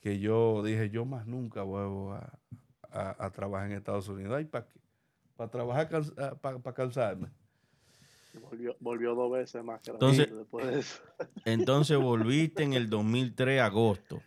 Que 0.00 0.18
yo 0.18 0.62
dije, 0.62 0.90
yo 0.90 1.04
más 1.04 1.26
nunca 1.26 1.62
vuelvo 1.62 2.12
a, 2.14 2.32
a- 2.90 3.16
a 3.26 3.30
trabajar 3.30 3.70
en 3.70 3.76
Estados 3.76 4.08
Unidos. 4.08 4.34
Ay, 4.36 4.44
¿para 4.46 4.66
qué? 4.66 4.80
Para 5.36 5.50
trabajar, 5.50 5.88
para 6.40 6.72
cansarme. 6.74 7.28
Volvió, 8.40 8.76
volvió 8.80 9.14
dos 9.14 9.32
veces 9.32 9.62
más 9.64 9.80
que 9.80 9.90
Entonces- 9.90 10.28
después 10.34 10.66
de 10.66 10.78
eso. 10.80 11.00
Entonces 11.44 11.98
volviste 11.98 12.62
en 12.62 12.72
el 12.74 12.88
2003, 12.88 13.60
agosto. 13.60 14.22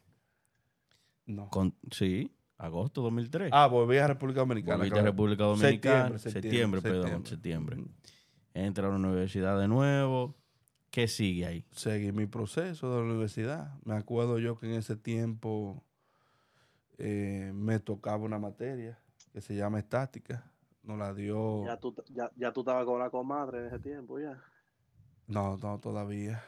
No. 1.26 1.50
Con, 1.50 1.76
sí, 1.92 2.32
agosto 2.58 3.02
2003. 3.02 3.50
Ah, 3.54 3.68
volví 3.68 3.98
a 3.98 4.08
República 4.08 4.42
Dominicana. 4.42 4.78
Volviste 4.78 5.00
a. 5.00 5.04
República 5.04 5.44
Dominicana. 5.44 6.18
Septiembre, 6.18 6.20
Septiembre, 6.20 6.82
septiembre, 6.82 6.82
perdón, 6.82 7.26
septiembre. 7.26 7.78
Entra 8.54 8.88
a 8.88 8.90
la 8.90 8.96
universidad 8.98 9.60
de 9.60 9.68
nuevo. 9.68 10.36
¿Qué 10.90 11.08
sigue 11.08 11.46
ahí? 11.46 11.66
Seguí 11.72 12.12
mi 12.12 12.28
proceso 12.28 12.94
de 12.94 12.98
la 12.98 13.06
universidad. 13.06 13.74
Me 13.86 13.96
acuerdo 13.96 14.40
yo 14.40 14.60
que 14.60 14.66
en 14.68 14.74
ese 14.74 14.98
tiempo 14.98 15.86
eh, 16.98 17.52
me 17.56 17.80
tocaba 17.80 18.26
una 18.26 18.40
materia 18.40 19.00
que 19.32 19.40
se 19.40 19.56
llama 19.56 19.80
estática. 19.80 20.52
Nos 20.84 20.98
la 20.98 21.14
dio... 21.14 21.66
Ya 21.66 21.78
tú, 21.78 21.96
ya, 22.10 22.30
ya 22.36 22.52
tú 22.52 22.62
estabas 22.62 22.86
con 22.86 23.00
la 23.00 23.10
comadre 23.10 23.60
en 23.60 23.66
ese 23.68 23.80
tiempo, 23.80 24.20
ya. 24.20 24.38
No, 25.28 25.58
no, 25.58 25.80
todavía. 25.80 26.44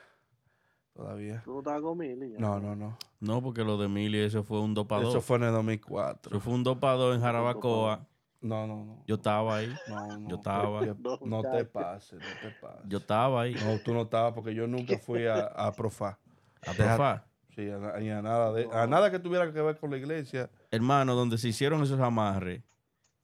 Todavía. 0.93 1.41
Tú 1.43 1.53
no 1.53 1.59
estabas 1.59 1.81
con 1.81 1.97
Mili. 1.97 2.31
ya. 2.33 2.37
No, 2.39 2.59
no, 2.59 2.75
no. 2.75 2.97
No, 3.19 3.41
porque 3.41 3.63
lo 3.63 3.77
de 3.77 3.87
Mili, 3.87 4.19
eso 4.19 4.43
fue 4.43 4.59
un 4.59 4.73
2 4.73 4.85
para 4.85 5.01
2. 5.03 5.09
Eso 5.15 5.21
fue 5.21 5.37
en 5.37 5.43
el 5.43 5.51
2004. 5.51 6.31
Eso 6.31 6.39
fue 6.39 6.53
un 6.53 6.63
2 6.63 6.77
para 6.77 6.93
2 6.93 7.15
en 7.15 7.21
Jarabacoa. 7.21 8.05
No, 8.41 8.67
no, 8.67 8.83
no. 8.85 9.03
Yo 9.07 9.15
estaba 9.15 9.55
ahí. 9.57 9.73
No, 9.87 10.17
no. 10.19 10.29
yo 10.29 10.35
estaba. 10.35 10.85
Yo- 10.85 10.95
No, 10.99 11.17
No 11.25 11.41
te 11.41 11.63
pases, 11.65 12.19
no 12.19 12.25
te 12.41 12.55
pases. 12.61 12.81
Yo 12.89 12.97
estaba 12.97 13.41
ahí. 13.41 13.55
No, 13.55 13.79
tú 13.83 13.93
no 13.93 14.01
estabas 14.01 14.33
porque 14.33 14.53
yo 14.53 14.67
nunca 14.67 14.97
fui 14.99 15.25
a, 15.25 15.45
a 15.45 15.71
Profá. 15.71 16.19
A 16.65 16.71
Deja- 16.73 16.95
profar. 16.95 17.25
Sí, 17.55 17.69
a, 17.69 17.75
a 17.75 18.21
nada 18.21 18.51
de, 18.51 18.67
a 18.71 18.85
nada 18.87 19.11
que 19.11 19.19
tuviera 19.19 19.51
que 19.53 19.61
ver 19.61 19.77
con 19.77 19.91
la 19.91 19.97
iglesia. 19.97 20.49
Hermano, 20.71 21.13
donde 21.15 21.37
se 21.37 21.47
hicieron 21.49 21.81
esos 21.83 21.99
amarres, 21.99 22.63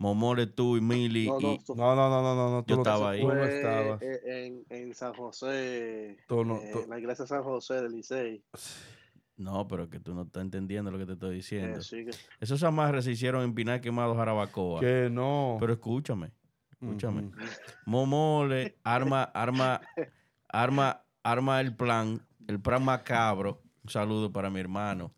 Momole, 0.03 0.47
tú 0.47 0.77
y 0.77 0.81
Mili. 0.81 1.27
No, 1.27 1.39
no, 1.41 1.51
y, 1.53 1.59
No, 1.75 1.95
no, 1.95 2.09
no, 2.09 2.21
no, 2.21 2.49
no. 2.51 2.65
Yo 2.65 2.75
no- 2.77 2.81
estaba 2.81 3.09
ahí. 3.11 3.21
Tú 3.21 3.27
no 3.27 3.33
fue 3.33 3.55
estabas. 3.57 4.01
en, 4.01 4.65
en 4.69 4.93
San 4.95 5.13
José, 5.13 6.17
Tú 6.25 6.45
no- 6.45 6.55
eh, 6.55 6.69
tú- 6.71 6.85
la 6.87 6.97
iglesia 6.97 7.23
de 7.25 7.27
San 7.29 7.43
José 7.43 7.73
del 7.81 7.91
Licey. 7.91 8.41
No, 9.35 9.67
pero 9.67 9.89
que 9.89 9.99
tú 9.99 10.13
no 10.15 10.21
estás 10.23 10.41
entendiendo 10.43 10.89
lo 10.89 10.97
que 10.97 11.05
te 11.05 11.13
estoy 11.13 11.35
diciendo. 11.35 11.79
Eh, 11.79 11.83
sí, 11.83 12.05
que- 12.05 12.11
Esos 12.39 12.63
amarres 12.63 13.03
se 13.05 13.11
hicieron 13.11 13.43
en 13.43 13.53
Pinar 13.53 13.81
Quemado, 13.81 14.15
Jarabacoa. 14.15 14.79
Que 14.79 15.09
no. 15.11 15.57
Pero 15.59 15.73
escúchame, 15.73 16.31
escúchame. 16.71 17.23
Ujú. 17.23 17.35
Momole 17.85 18.77
arma, 18.85 19.23
arma, 19.23 19.81
arma, 20.47 21.03
arma 21.23 21.59
el 21.59 21.75
plan, 21.75 22.25
el 22.47 22.61
plan 22.61 22.83
macabro. 22.85 23.61
Un 23.83 23.89
saludo 23.89 24.31
para 24.31 24.49
mi 24.49 24.61
hermano 24.61 25.13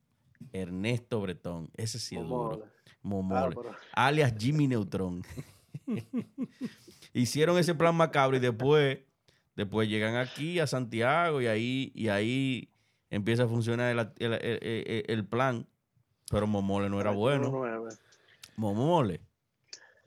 Ernesto 0.54 1.22
Bretón. 1.22 1.70
Ese 1.78 2.00
sí 2.00 2.16
es 2.16 2.22
duro. 2.28 2.64
Momole. 3.04 3.56
Claro, 3.56 3.62
pero- 3.62 3.76
alias 3.94 4.34
Jimmy 4.38 4.68
Neutron. 4.68 5.24
Hicieron 7.14 7.58
ese 7.58 7.76
plan 7.76 7.96
macabro 7.96 8.38
y 8.38 8.40
después, 8.40 9.00
después 9.56 9.90
llegan 9.90 10.16
aquí 10.16 10.60
a 10.60 10.68
Santiago 10.68 11.42
y 11.42 11.48
ahí, 11.48 11.92
y 11.94 12.08
ahí 12.10 12.70
empieza 13.10 13.44
a 13.44 13.48
funcionar 13.48 13.92
el, 13.92 14.00
el- 14.20 14.34
el- 14.42 15.06
el- 15.08 15.26
plan. 15.26 15.68
Pero 16.30 16.48
Momole 16.48 16.90
no 16.90 17.02
era 17.02 17.12
bueno. 17.12 17.52
21-9. 17.52 17.98
Momole. 18.56 19.22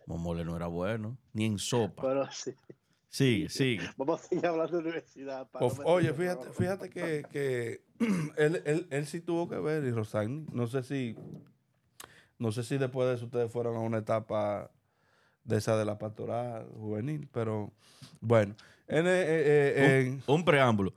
Momole 0.07 0.45
no 0.45 0.57
era 0.57 0.67
bueno. 0.69 1.19
Ni 1.35 1.45
en 1.45 1.59
sopa. 1.59 2.03
Pero 2.03 2.31
sí. 2.31 2.55
Sigue, 3.09 3.49
sigue. 3.49 3.89
Vamos 3.97 4.23
a 4.23 4.25
seguir 4.25 4.47
hablando 4.47 4.77
de 4.79 4.83
universidad. 4.85 5.49
para 5.51 5.67
no 5.67 5.75
oye, 5.85 6.13
fíjate, 6.15 6.51
fíjate 6.53 6.91
que, 6.91 7.25
que 7.31 7.85
él, 8.39 8.63
él, 8.65 8.87
él 8.91 9.07
sí 9.07 9.21
tuvo 9.21 9.49
que 9.49 9.57
ver, 9.57 9.85
y 9.85 9.91
Rosani, 9.93 10.47
no 10.53 10.67
sé 10.67 10.83
si, 10.83 11.15
no 12.39 12.53
sé 12.53 12.63
si 12.63 12.79
después 12.79 13.09
de 13.09 13.15
eso 13.15 13.27
ustedes 13.27 13.51
fueron 13.51 13.77
a 13.77 13.81
una 13.81 13.99
etapa 13.99 14.71
de 15.45 15.57
esa 15.59 15.77
de 15.77 15.85
la 15.85 15.99
pastoral 15.99 16.67
juvenil, 16.75 17.29
pero 17.33 17.73
bueno, 18.21 18.55
en, 18.89 19.07
eh, 19.07 19.11
eh, 19.27 20.01
en- 20.07 20.23
Un 20.27 20.45
preámbulo. 20.45 20.95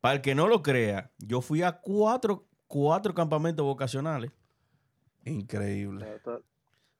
Para 0.00 0.14
el 0.16 0.20
que 0.22 0.34
no 0.34 0.48
lo 0.48 0.62
crea, 0.62 1.10
yo 1.18 1.40
fui 1.40 1.62
a 1.62 1.72
cuatro, 1.72 2.46
cuatro 2.66 3.14
campamentos 3.14 3.64
vocacionales. 3.64 4.30
increíble, 5.24 6.06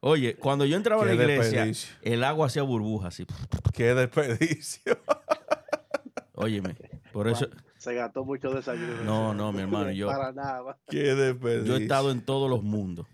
Oye, 0.02 0.34
cuando 0.36 0.64
yo 0.64 0.76
entraba 0.78 1.02
a 1.02 1.06
la 1.06 1.12
iglesia, 1.14 1.66
el 2.02 2.24
agua 2.24 2.46
hacía 2.46 2.62
burbujas 2.62 3.08
así. 3.14 3.26
qué 3.74 3.94
desperdicio. 3.94 4.98
Óyeme, 6.34 6.74
por 7.12 7.28
eso 7.28 7.48
Se 7.76 7.94
gastó 7.94 8.24
mucho 8.24 8.50
desayuno. 8.50 9.04
No, 9.04 9.34
no, 9.34 9.52
mi 9.52 9.60
hermano, 9.60 9.90
yo- 9.90 10.06
Para 10.06 10.32
nada. 10.32 10.78
Qué 10.88 11.14
desperdicio. 11.14 11.66
yo 11.74 11.76
he 11.76 11.82
estado 11.82 12.10
en 12.10 12.22
todos 12.24 12.48
los 12.48 12.62
mundos. 12.62 13.06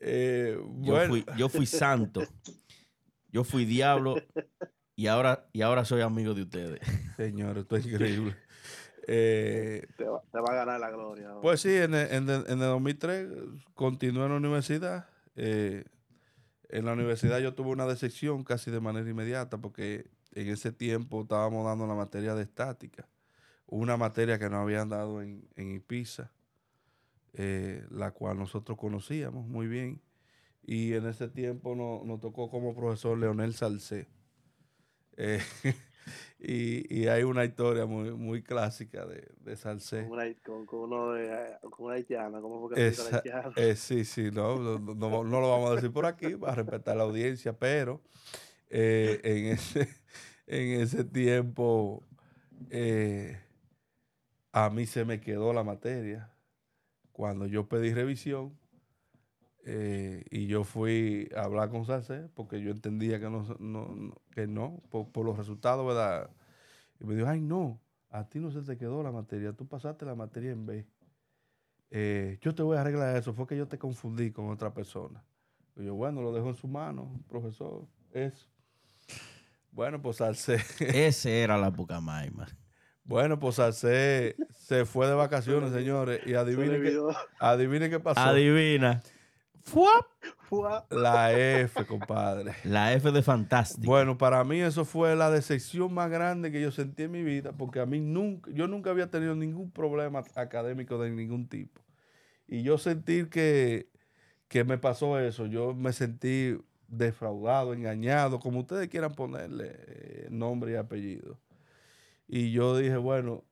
Eh, 0.00 0.58
Yo, 0.80 0.94
fui, 1.08 1.24
yo 1.36 1.48
fui 1.48 1.66
santo, 1.66 2.22
yo 3.30 3.44
fui 3.44 3.64
diablo 3.66 4.16
y 4.96 5.06
ahora, 5.06 5.46
y 5.52 5.62
ahora 5.62 5.84
soy 5.84 6.00
amigo 6.00 6.34
de 6.34 6.42
ustedes. 6.42 6.80
señor, 7.16 7.58
esto 7.58 7.76
es 7.76 7.86
increíble. 7.86 8.34
Eh, 9.06 9.86
Te 9.96 10.04
va, 10.04 10.20
te 10.30 10.38
va 10.40 10.52
a 10.52 10.54
ganar 10.54 10.80
la 10.80 10.90
gloria. 10.90 11.30
Pues 11.42 11.60
sí, 11.62 11.74
en 11.74 11.94
el, 11.94 12.12
en 12.12 12.28
el- 12.30 12.44
en 12.46 12.52
el 12.62 12.68
2003 12.68 13.28
continué 13.74 14.24
en 14.24 14.30
la 14.30 14.36
universidad. 14.36 15.08
Eh, 15.36 15.84
en 16.68 16.84
la 16.84 16.92
universidad 16.92 17.38
yo 17.40 17.54
tuve 17.54 17.70
una 17.70 17.86
decepción 17.86 18.44
casi 18.44 18.70
de 18.70 18.78
manera 18.80 19.08
inmediata 19.08 19.58
porque 19.58 20.10
en 20.32 20.48
ese 20.48 20.70
tiempo 20.70 21.22
estábamos 21.22 21.64
dando 21.66 21.86
la 21.86 21.94
materia 21.94 22.34
de 22.34 22.42
estática, 22.42 23.08
una 23.66 23.96
materia 23.96 24.38
que 24.38 24.48
nos 24.48 24.60
habían 24.62 24.88
dado 24.88 25.22
en, 25.22 25.48
en 25.56 25.72
IPISA, 25.72 26.30
eh, 27.34 27.84
la 27.90 28.10
cual 28.12 28.38
nosotros 28.38 28.76
conocíamos 28.78 29.46
muy 29.46 29.66
bien. 29.66 30.00
Y 30.62 30.92
en 30.92 31.06
ese 31.06 31.28
tiempo 31.28 31.74
no- 31.74 32.02
nos 32.04 32.20
tocó 32.20 32.50
como 32.50 32.74
profesor 32.74 33.16
Leonel 33.18 33.54
Salcé. 33.54 34.08
Eh, 35.16 35.40
y, 36.38 36.94
y 37.02 37.08
hay 37.08 37.22
una 37.22 37.44
historia 37.44 37.86
muy, 37.86 38.12
muy 38.12 38.42
clásica 38.42 39.06
de, 39.06 39.28
de 39.40 39.56
Salcé. 39.56 40.02
Con, 40.08 40.12
una, 40.12 40.34
con, 40.44 40.66
con 40.66 40.80
uno 40.80 41.12
de, 41.12 41.26
eh, 41.32 41.56
con 41.70 41.86
una 41.86 41.94
haitiana. 41.94 42.40
¿Cómo 42.40 42.68
fue 42.68 42.76
que 42.76 42.86
Esa- 42.88 43.16
haitiana? 43.16 43.52
eh, 43.56 43.74
sí, 43.76 44.04
sí, 44.04 44.30
no, 44.32 44.58
no, 44.58 44.78
no- 44.78 45.24
no 45.24 45.40
lo 45.40 45.50
vamos 45.50 45.70
a 45.70 45.74
decir 45.76 45.92
por 45.92 46.06
aquí 46.06 46.36
para 46.36 46.54
respetar 46.56 46.96
la 46.96 47.04
audiencia, 47.04 47.58
pero 47.58 48.00
en, 48.68 49.46
ese, 49.46 49.88
en 50.46 50.80
ese 50.80 51.04
tiempo 51.04 52.04
a 54.52 54.70
mí 54.70 54.86
se 54.86 55.04
me 55.04 55.20
quedó 55.20 55.52
la 55.52 55.62
materia 55.64 56.29
cuando 57.12 57.46
yo 57.46 57.68
pedí 57.68 57.92
revisión 57.92 58.58
eh, 59.64 60.24
y 60.30 60.46
yo 60.46 60.64
fui 60.64 61.28
a 61.36 61.42
hablar 61.42 61.70
con 61.70 61.84
Salcé 61.84 62.28
porque 62.34 62.62
yo 62.62 62.70
entendía 62.70 63.20
que 63.20 63.28
no, 63.28 64.14
que 64.30 64.46
no 64.46 64.82
por, 64.90 65.24
los 65.24 65.36
resultados, 65.36 65.86
¿verdad? 65.86 66.30
Y 66.98 67.04
me 67.04 67.14
dijo, 67.14 67.28
ay, 67.28 67.40
no, 67.40 67.80
a 68.08 68.28
ti 68.28 68.38
no 68.38 68.50
se 68.50 68.62
te 68.62 68.76
quedó 68.76 69.02
la 69.02 69.12
materia, 69.12 69.52
tú 69.52 69.66
pasaste 69.66 70.04
la 70.04 70.14
materia 70.14 70.50
en 70.50 70.66
B. 70.66 70.86
Eh, 71.90 72.38
yo 72.40 72.54
te 72.54 72.62
voy 72.62 72.76
a 72.76 72.82
arreglar 72.82 73.16
eso, 73.16 73.34
fue 73.34 73.46
que 73.46 73.56
yo 73.56 73.68
te 73.68 73.78
confundí 73.78 74.30
con 74.30 74.48
otra 74.50 74.72
persona. 74.72 75.24
Y 75.76 75.84
yo, 75.84 75.94
bueno, 75.94 76.22
lo 76.22 76.32
dejo 76.32 76.48
en 76.48 76.56
su 76.56 76.68
mano, 76.68 77.20
profesor, 77.28 77.86
eso. 78.12 78.46
Bueno, 79.72 80.00
pues 80.00 80.16
Salcé, 80.16 80.56
Ese 80.80 81.42
era 81.42 81.56
la 81.56 81.70
Pucamaima. 81.70 82.46
Bueno, 83.04 83.38
pues 83.38 83.56
Salcé 83.56 84.36
se 84.52 84.84
fue 84.84 85.06
de 85.06 85.14
vacaciones, 85.14 85.72
señores, 85.72 86.20
y 86.26 86.30
Se 86.30 86.36
adivinen 86.36 86.82
qué, 86.82 86.88
olvidó. 86.88 87.16
adivinen 87.38 87.90
qué 87.90 88.00
pasó. 88.00 88.20
Adivina. 88.20 89.02
¡Fuap! 89.62 90.06
Fua. 90.48 90.86
La 90.90 91.32
F, 91.32 91.86
compadre. 91.86 92.54
La 92.64 92.92
F 92.94 93.12
de 93.12 93.22
fantástico. 93.22 93.86
Bueno, 93.86 94.18
para 94.18 94.42
mí 94.42 94.60
eso 94.60 94.84
fue 94.84 95.14
la 95.14 95.30
decepción 95.30 95.92
más 95.94 96.10
grande 96.10 96.50
que 96.50 96.60
yo 96.60 96.72
sentí 96.72 97.04
en 97.04 97.12
mi 97.12 97.22
vida, 97.22 97.52
porque 97.52 97.78
a 97.78 97.86
mí 97.86 98.00
nunca, 98.00 98.50
yo 98.52 98.66
nunca 98.66 98.90
había 98.90 99.10
tenido 99.10 99.36
ningún 99.36 99.70
problema 99.70 100.24
académico 100.34 100.98
de 100.98 101.10
ningún 101.10 101.48
tipo. 101.48 101.80
Y 102.48 102.62
yo 102.64 102.78
sentir 102.78 103.28
que, 103.28 103.88
que 104.48 104.64
me 104.64 104.76
pasó 104.76 105.20
eso, 105.20 105.46
yo 105.46 105.72
me 105.74 105.92
sentí 105.92 106.58
defraudado, 106.88 107.72
engañado, 107.72 108.40
como 108.40 108.60
ustedes 108.60 108.88
quieran 108.88 109.12
ponerle 109.12 110.26
nombre 110.30 110.72
y 110.72 110.76
apellido. 110.76 111.38
Y 112.32 112.52
yo 112.52 112.76
dije, 112.76 112.96
bueno, 112.96 113.42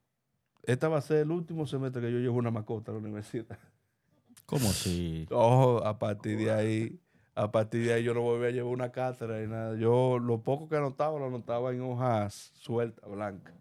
esta 0.62 0.88
va 0.88 0.98
a 0.98 1.00
ser 1.00 1.22
el 1.22 1.32
último 1.32 1.66
semestre 1.66 2.00
que 2.00 2.12
yo 2.12 2.20
llevo 2.20 2.38
una 2.38 2.52
mascota 2.52 2.92
a 2.92 2.94
la 2.94 3.00
universidad. 3.00 3.58
¿Cómo 4.46 4.68
si? 4.68 5.26
Ojo, 5.32 5.84
a 5.84 5.98
partir 5.98 6.38
de 6.38 6.52
ahí, 6.52 7.00
a 7.34 7.50
partir 7.50 7.84
de 7.84 7.94
ahí 7.94 8.04
yo 8.04 8.14
no 8.14 8.20
volví 8.20 8.46
a 8.46 8.50
llevar 8.50 8.72
una 8.72 8.92
cátedra 8.92 9.42
y 9.42 9.48
nada. 9.48 9.76
Yo 9.76 10.20
lo 10.20 10.44
poco 10.44 10.68
que 10.68 10.76
anotaba, 10.76 11.18
lo 11.18 11.26
anotaba 11.26 11.72
en 11.72 11.80
hojas 11.80 12.52
sueltas, 12.54 13.10
blancas. 13.10 13.52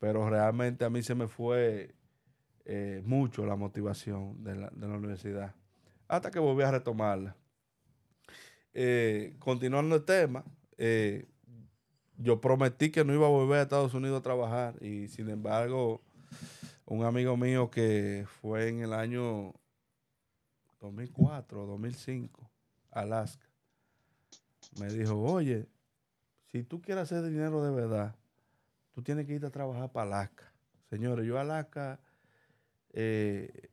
Pero 0.00 0.28
realmente 0.28 0.84
a 0.84 0.90
mí 0.90 1.04
se 1.04 1.14
me 1.14 1.28
fue 1.28 1.94
eh, 2.64 3.02
mucho 3.04 3.46
la 3.46 3.54
motivación 3.54 4.42
de 4.42 4.56
la, 4.56 4.70
de 4.70 4.88
la 4.88 4.96
universidad. 4.96 5.54
Hasta 6.08 6.32
que 6.32 6.40
volví 6.40 6.64
a 6.64 6.72
retomarla. 6.72 7.36
Eh, 8.74 9.36
continuando 9.38 9.94
el 9.94 10.04
tema, 10.04 10.44
eh, 10.78 11.26
yo 12.18 12.40
prometí 12.40 12.90
que 12.90 13.04
no 13.04 13.12
iba 13.12 13.26
a 13.26 13.30
volver 13.30 13.58
a 13.58 13.62
Estados 13.62 13.94
Unidos 13.94 14.20
a 14.20 14.22
trabajar 14.22 14.82
y 14.82 15.08
sin 15.08 15.28
embargo, 15.28 16.00
un 16.84 17.04
amigo 17.04 17.36
mío 17.36 17.70
que 17.70 18.26
fue 18.40 18.68
en 18.68 18.80
el 18.80 18.92
año 18.92 19.54
2004 20.80 21.62
o 21.62 21.66
2005, 21.66 22.50
Alaska, 22.90 23.46
me 24.78 24.88
dijo, 24.88 25.20
oye, 25.20 25.66
si 26.50 26.62
tú 26.62 26.80
quieres 26.80 27.04
hacer 27.04 27.24
dinero 27.24 27.62
de 27.64 27.70
verdad, 27.70 28.14
tú 28.92 29.02
tienes 29.02 29.26
que 29.26 29.34
ir 29.34 29.44
a 29.44 29.50
trabajar 29.50 29.90
para 29.92 30.06
Alaska. 30.06 30.52
Señores, 30.88 31.26
yo 31.26 31.38
Alaska 31.38 32.00
eh, 32.92 33.68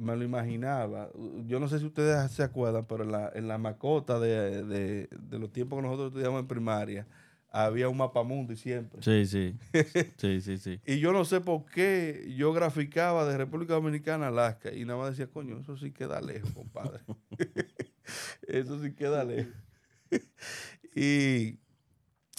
me 0.00 0.16
lo 0.16 0.24
imaginaba. 0.24 1.10
Yo 1.46 1.60
no 1.60 1.68
sé 1.68 1.78
si 1.78 1.84
ustedes 1.86 2.30
se 2.32 2.42
acuerdan, 2.42 2.86
pero 2.86 3.04
en 3.04 3.12
la, 3.12 3.30
en 3.34 3.46
la 3.48 3.58
macota 3.58 4.18
de, 4.18 4.64
de- 4.64 5.08
de 5.10 5.38
los 5.38 5.52
tiempos 5.52 5.78
que 5.78 5.82
nosotros 5.82 6.08
estudiamos 6.08 6.40
en 6.40 6.48
primaria, 6.48 7.06
había 7.52 7.88
un 7.88 7.96
mapamundi 7.96 8.56
siempre. 8.56 9.02
Sí, 9.02 9.26
sí. 9.26 9.56
Sí, 10.16 10.40
sí, 10.40 10.58
sí. 10.58 10.80
Y 10.86 11.00
yo 11.00 11.12
no 11.12 11.24
sé 11.24 11.40
por 11.40 11.66
qué 11.66 12.32
yo 12.36 12.52
graficaba 12.52 13.24
de 13.26 13.36
República 13.36 13.74
Dominicana 13.74 14.26
a 14.26 14.28
Alaska 14.28 14.72
y 14.72 14.84
nada 14.84 14.98
más 15.00 15.10
decía, 15.10 15.26
coño, 15.30 15.58
eso 15.58 15.76
sí 15.76 15.90
queda 15.92 16.20
lejos, 16.20 16.50
compadre. 16.52 17.00
eso 18.48 18.80
sí 18.82 18.94
queda 18.94 19.24
lejos. 19.24 19.52
y, 20.94 21.58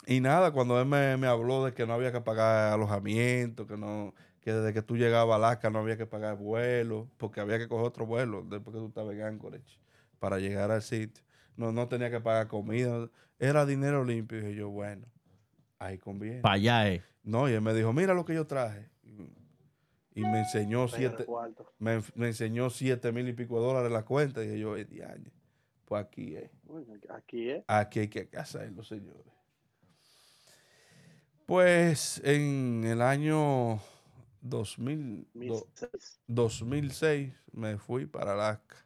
y 0.07 0.19
nada, 0.21 0.51
cuando 0.51 0.79
él 0.79 0.87
me, 0.87 1.15
me 1.17 1.27
habló 1.27 1.65
de 1.65 1.73
que 1.73 1.85
no 1.85 1.93
había 1.93 2.11
que 2.11 2.21
pagar 2.21 2.73
alojamiento, 2.73 3.67
que 3.67 3.77
no 3.77 4.13
que 4.41 4.51
desde 4.53 4.73
que 4.73 4.81
tú 4.81 4.97
llegabas 4.97 5.33
a 5.33 5.35
Alaska 5.37 5.69
no 5.69 5.79
había 5.79 5.97
que 5.97 6.05
pagar 6.07 6.35
vuelo, 6.35 7.07
porque 7.17 7.39
había 7.39 7.57
que 7.59 7.67
coger 7.67 7.85
otro 7.85 8.05
vuelo 8.05 8.41
después 8.43 8.73
que 8.73 8.79
tú 8.81 8.87
estabas 8.87 9.13
en 9.15 9.21
Anchorage 9.21 9.79
para 10.19 10.39
llegar 10.39 10.71
al 10.71 10.81
sitio. 10.81 11.23
No, 11.55 11.71
no 11.71 11.87
tenía 11.87 12.09
que 12.09 12.19
pagar 12.19 12.47
comida, 12.47 13.09
era 13.39 13.65
dinero 13.65 14.03
limpio. 14.03 14.39
Y 14.39 14.41
dije 14.41 14.55
yo, 14.55 14.69
bueno, 14.69 15.05
ahí 15.79 15.97
conviene. 15.97 16.41
Para 16.41 16.55
allá 16.55 16.89
es. 16.89 17.03
No, 17.23 17.47
y 17.49 17.53
él 17.53 17.61
me 17.61 17.73
dijo, 17.73 17.93
mira 17.93 18.13
lo 18.15 18.25
que 18.25 18.33
yo 18.33 18.47
traje. 18.47 18.89
Y 20.13 20.21
me 20.23 20.39
enseñó 20.39 20.87
siete, 20.89 21.23
cuarto. 21.23 21.71
me, 21.79 22.01
me 22.15 22.27
enseñó 22.27 22.69
siete 22.69 23.13
mil 23.13 23.27
y 23.29 23.33
pico 23.33 23.59
de 23.61 23.65
dólares 23.65 23.91
la 23.91 24.03
cuenta. 24.03 24.43
Y 24.43 24.47
dije 24.47 24.59
yo, 24.59 24.75
"Eh, 24.75 24.83
diañe, 24.83 25.31
pues 25.85 26.03
aquí 26.03 26.35
es. 26.35 26.49
Bueno, 26.63 26.93
Aquí 27.09 27.49
es. 27.49 27.63
Aquí 27.67 27.99
hay 27.99 28.07
que 28.09 28.27
hacerlo, 28.37 28.83
señores. 28.83 29.31
Pues 31.45 32.21
en 32.23 32.83
el 32.85 33.01
año 33.01 33.79
2000, 34.41 35.27
do- 35.33 35.67
2006. 35.75 36.19
2006 36.27 37.33
me 37.53 37.77
fui 37.77 38.05
para 38.05 38.33
Alaska. 38.33 38.77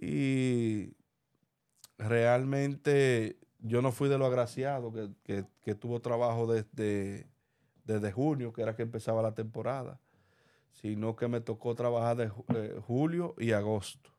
Y 0.00 0.94
realmente 1.98 3.38
yo 3.58 3.82
no 3.82 3.92
fui 3.92 4.08
de 4.08 4.18
lo 4.18 4.26
agraciado 4.26 4.92
que, 4.92 5.10
que- 5.24 5.44
que 5.62 5.74
tuvo 5.74 6.00
trabajo 6.00 6.46
desde, 6.46 7.26
desde 7.84 8.12
junio, 8.12 8.52
que 8.52 8.62
era 8.62 8.76
que 8.76 8.82
empezaba 8.82 9.22
la 9.22 9.34
temporada, 9.34 10.00
sino 10.72 11.16
que 11.16 11.28
me 11.28 11.40
tocó 11.40 11.74
trabajar 11.74 12.16
de 12.16 12.30
eh, 12.54 12.80
julio 12.86 13.34
y 13.38 13.52
agosto, 13.52 14.10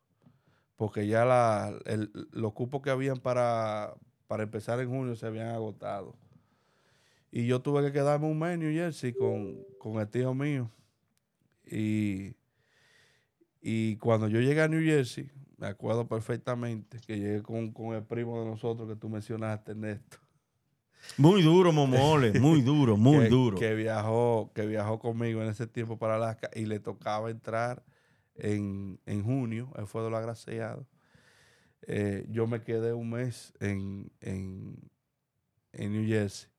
porque 0.76 1.07
ya 1.07 1.26
la, 1.26 1.74
el, 1.86 2.12
los 2.32 2.53
cupos 2.53 2.82
que 2.82 2.89
habían 2.91 3.20
para, 3.20 3.95
para 4.28 4.43
empezar 4.43 4.80
en 4.82 4.89
junio 4.89 5.16
se 5.16 5.28
habían 5.28 5.49
agotado. 5.49 6.16
Y 7.32 7.45
yo 7.45 7.62
tuve 7.62 7.84
que 7.84 7.91
quedarme 7.91 8.28
un 8.28 8.39
mes 8.39 8.55
en 8.55 8.60
New 8.62 8.74
Jersey 8.74 9.14
con, 9.14 9.60
con 9.80 9.99
el 9.99 10.07
tío 10.07 10.34
mío. 10.34 10.69
Y, 11.65 12.36
y 13.61 13.95
cuando 13.97 14.27
yo 14.27 14.39
llegué 14.39 14.61
a 14.61 14.67
New 14.67 14.84
Jersey, 14.84 15.32
me 15.57 15.67
acuerdo 15.67 16.07
perfectamente 16.07 16.99
que 17.05 17.17
llegué 17.17 17.41
con, 17.41 17.71
con 17.71 17.95
el 17.95 18.03
primo 18.03 18.39
de 18.39 18.45
nosotros 18.45 18.88
que 18.88 18.95
tú 18.95 19.09
mencionaste, 19.09 19.75
Néstor. 19.75 20.19
Muy 21.17 21.41
duro, 21.41 21.71
Momole, 21.71 22.39
muy 22.39 22.61
duro, 22.61 22.97
muy 22.97 23.23
que, 23.23 23.30
duro. 23.30 23.57
Que 23.57 23.73
viajó, 23.73 24.51
que 24.53 24.65
viajó 24.65 24.99
conmigo 24.99 25.41
en 25.41 25.49
ese 25.49 25.65
tiempo 25.65 25.97
para 25.97 26.15
Alaska 26.15 26.49
y 26.53 26.65
le 26.65 26.80
tocaba 26.80 27.30
entrar 27.30 27.84
en, 28.36 28.99
en 29.05 29.23
junio, 29.23 29.71
él 29.77 29.88
fue 29.88 30.03
de 30.03 30.09
los 30.09 30.19
agraciados. 30.19 30.86
Eh, 31.88 32.25
yo 32.30 32.47
me 32.47 32.61
quedé 32.61 32.93
un 32.93 33.09
mes 33.09 33.53
en, 33.59 34.11
en, 34.21 34.75
en 35.73 35.93
New 35.93 36.07
Jersey. 36.07 36.49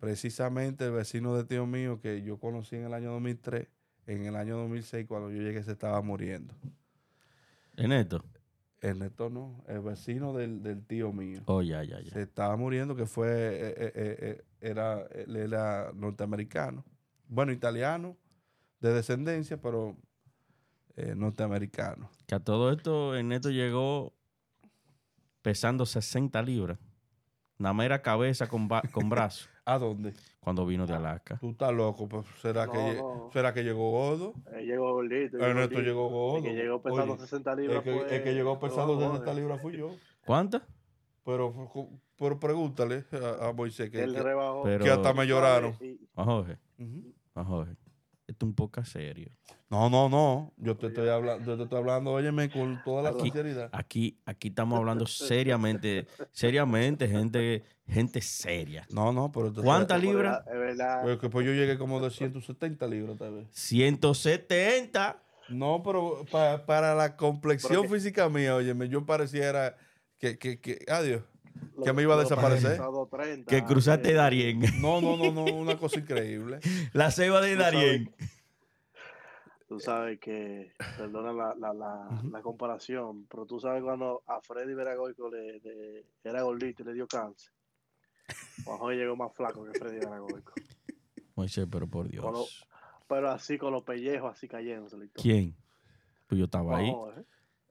Precisamente 0.00 0.86
el 0.86 0.92
vecino 0.92 1.36
de 1.36 1.44
tío 1.44 1.66
mío 1.66 2.00
que 2.00 2.22
yo 2.22 2.38
conocí 2.38 2.74
en 2.74 2.86
el 2.86 2.94
año 2.94 3.12
2003, 3.12 3.68
en 4.06 4.24
el 4.24 4.34
año 4.34 4.56
2006, 4.56 5.06
cuando 5.06 5.30
yo 5.30 5.42
llegué, 5.42 5.62
se 5.62 5.72
estaba 5.72 6.00
muriendo. 6.00 6.54
¿En 7.76 7.92
esto? 7.92 8.24
Ernesto 8.80 9.28
no, 9.28 9.62
el 9.68 9.80
vecino 9.80 10.32
del, 10.32 10.62
del 10.62 10.86
tío 10.86 11.12
mío. 11.12 11.42
Oh, 11.44 11.60
ya, 11.60 11.84
ya, 11.84 12.00
ya. 12.00 12.10
Se 12.12 12.22
estaba 12.22 12.56
muriendo, 12.56 12.96
que 12.96 13.04
fue, 13.04 13.28
eh, 13.28 13.74
eh, 13.76 13.92
eh, 13.94 14.44
era, 14.62 15.02
él 15.12 15.36
era 15.36 15.92
norteamericano. 15.94 16.82
Bueno, 17.28 17.52
italiano, 17.52 18.16
de 18.80 18.94
descendencia, 18.94 19.60
pero 19.60 19.96
norteamericano. 21.16 22.10
Que 22.26 22.34
a 22.34 22.40
todo 22.40 22.72
esto, 22.72 23.14
Ernesto 23.14 23.50
llegó 23.50 24.14
pesando 25.42 25.86
60 25.86 26.42
libras. 26.42 26.78
Una 27.58 27.72
mera 27.74 28.02
cabeza 28.02 28.48
con, 28.48 28.68
con 28.92 29.08
brazo 29.08 29.48
¿A 29.74 29.78
dónde? 29.78 30.12
cuando 30.40 30.64
vino 30.66 30.86
de 30.86 30.94
Alaska. 30.94 31.36
Tú 31.38 31.50
estás 31.50 31.72
loco, 31.72 32.08
pues, 32.08 32.26
¿será, 32.40 32.64
No, 32.66 32.72
que, 32.72 32.94
no. 32.94 33.30
¿será 33.32 33.52
que 33.54 33.62
llegó 33.62 33.90
gordo? 33.90 34.32
Él 34.54 34.66
llegó 34.66 34.94
gordito. 34.94 35.36
Ernesto 35.36 35.74
gordito. 35.74 35.80
llegó 35.82 36.08
gordo. 36.08 36.36
El 36.38 36.42
que 36.44 36.54
llegó 36.62 36.82
pesando 36.82 37.12
Oye, 37.12 37.20
60 37.22 37.52
El 37.52 37.56
libras 37.60 37.82
que, 37.84 37.92
fue... 37.94 38.16
el 38.16 38.22
que 38.24 38.34
llegó 38.34 38.58
pesando 38.58 38.94
fue 38.94 39.04
60 39.04 39.18
Jorge. 39.26 39.34
libras 39.40 39.60
fui 39.62 39.76
yo. 39.76 39.90
¿Cuántas? 40.26 40.62
Pero, 41.24 41.54
pero 42.16 42.40
pregúntale 42.40 43.04
a, 43.40 43.48
a 43.48 43.52
Moisés 43.52 43.90
que, 43.90 44.02
Él 44.02 44.14
que- 44.14 44.22
rebajó. 44.22 44.62
Pero- 44.64 44.84
que 44.84 44.90
hasta 44.90 45.12
me 45.12 45.26
lloraron. 45.26 45.74
Y- 45.80 46.00
A 46.16 46.24
Jorge, 46.24 46.56
Ujú. 46.78 47.12
a 47.34 47.44
Jorge. 47.44 47.72
Esto 48.30 48.46
es 48.46 48.48
un 48.50 48.54
poco 48.54 48.84
serio. 48.84 49.30
No, 49.68 49.90
no, 49.90 50.08
no. 50.08 50.52
Yo 50.56 50.76
te 50.76 50.86
estoy 50.88 51.08
hablando, 51.08 51.44
yo 51.44 51.56
te 51.56 51.64
estoy 51.64 51.78
hablando, 51.78 52.12
óyeme, 52.12 52.48
con 52.50 52.80
toda 52.84 53.02
la 53.02 53.08
Aquí- 53.10 53.22
sinceridad. 53.22 53.68
Aquí, 53.72 54.20
aquí 54.24 54.48
estamos 54.48 54.78
hablando 54.78 55.04
seriamente, 55.06 56.06
seriamente, 56.32 57.08
gente, 57.08 57.64
gente 57.88 58.20
seria. 58.20 58.86
No, 58.90 59.12
no, 59.12 59.32
pero 59.32 59.52
¿Cuántas 59.52 60.00
libras? 60.00 60.44
Es 60.46 60.52
verdad. 60.58 61.02
Pues 61.02 61.18
que 61.18 61.28
pues 61.28 61.44
yo 61.44 61.52
llegué 61.52 61.76
como 61.76 62.00
de 62.00 62.10
170 62.10 62.86
libras 62.86 63.18
tal 63.18 63.34
vez. 63.34 63.48
170. 63.50 65.22
No, 65.48 65.82
pero 65.82 66.24
pa- 66.30 66.64
para 66.64 66.94
la 66.94 67.16
complexión 67.16 67.88
física 67.88 68.28
mía, 68.28 68.54
óyeme, 68.54 68.88
yo 68.88 69.04
pareciera 69.04 69.76
que, 70.18 70.38
que, 70.38 70.60
que, 70.60 70.84
adiós. 70.88 71.22
Lo- 71.76 71.84
que 71.84 71.92
me 71.92 72.02
iba 72.02 72.14
a 72.14 72.18
desaparecer. 72.18 72.76
pasado 72.76 73.06
30, 73.10 73.48
Que 73.50 73.64
cruzaste 73.64 74.10
eh, 74.10 74.14
Darien. 74.14 74.60
No, 74.80 75.00
no, 75.00 75.16
no, 75.16 75.30
no, 75.32 75.44
una 75.44 75.76
cosa 75.78 75.98
increíble. 76.00 76.60
La 76.92 77.10
ceiba 77.10 77.40
de 77.40 77.56
Darien. 77.56 78.14
Tú 79.68 79.78
sabes 79.78 80.18
que, 80.18 80.72
perdona 80.96 81.32
la, 81.32 81.54
la, 81.54 81.72
la, 82.24 82.42
comparación, 82.42 83.26
pero 83.30 83.46
tú 83.46 83.60
sabes 83.60 83.84
cuando 83.84 84.22
a 84.26 84.40
Freddy 84.40 84.74
Veragoico 84.74 85.30
le, 85.30 85.60
le- 85.60 86.06
era 86.24 86.42
gordito 86.42 86.82
y 86.82 86.86
le 86.86 86.94
dio 86.94 87.06
cáncer. 87.06 87.52
Juanjo 88.64 88.90
llegó 88.90 89.14
más 89.14 89.32
flaco 89.32 89.64
que 89.64 89.78
Freddy 89.78 89.98
Veragoico. 90.00 90.52
Moisés, 91.36 91.68
pero 91.70 91.86
por 91.86 92.08
Dios. 92.08 92.66
Pero 93.08 93.30
así 93.30 93.58
con 93.58 93.72
los 93.72 93.82
pellejos 93.84 94.32
así 94.32 94.48
cayéndose. 94.48 94.96
¿Quién? 95.14 95.54
Pues 96.26 96.38
yo 96.38 96.44
estaba 96.46 96.76
ahí. 96.78 96.90
¿eh? 96.90 97.24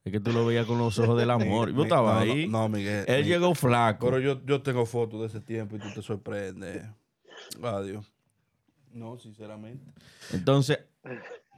Es 0.10 0.14
que 0.14 0.20
tú 0.20 0.32
lo 0.32 0.46
veías 0.46 0.66
con 0.66 0.78
los 0.78 0.98
ojos 1.00 1.18
del 1.20 1.30
amor. 1.30 1.72
Yo 1.76 1.84
estaba 1.84 2.20
No, 2.20 2.26
no, 2.26 2.32
ahí. 2.34 2.48
No, 2.48 2.68
Miguel. 2.70 3.06
Él 3.08 3.24
Miguel. 3.24 3.40
llegó 3.40 3.56
flaco. 3.56 4.06
Pero 4.08 4.20
yo, 4.20 4.44
yo 4.46 4.62
tengo 4.62 4.86
fotos 4.86 5.22
de 5.22 5.28
ese 5.28 5.40
tiempo 5.42 5.76
y 5.76 5.80
tú 5.80 5.88
te 5.94 6.02
sorprendes. 6.02 6.84
Adiós. 7.62 8.12
No, 8.92 9.18
sinceramente. 9.18 9.92
Entonces, 10.34 10.80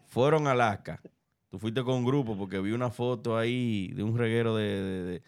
fueron 0.08 0.48
a 0.48 0.52
Alaska. 0.52 1.02
Tú 1.50 1.60
fuiste 1.60 1.84
con 1.84 1.96
un 1.96 2.06
grupo 2.06 2.38
porque 2.38 2.60
vi 2.60 2.72
una 2.72 2.90
foto 2.92 3.38
ahí 3.38 3.88
de 3.94 4.04
un 4.04 4.18
reguero 4.18 4.56
de, 4.56 4.64
de- 4.66 5.04
de- 5.04 5.22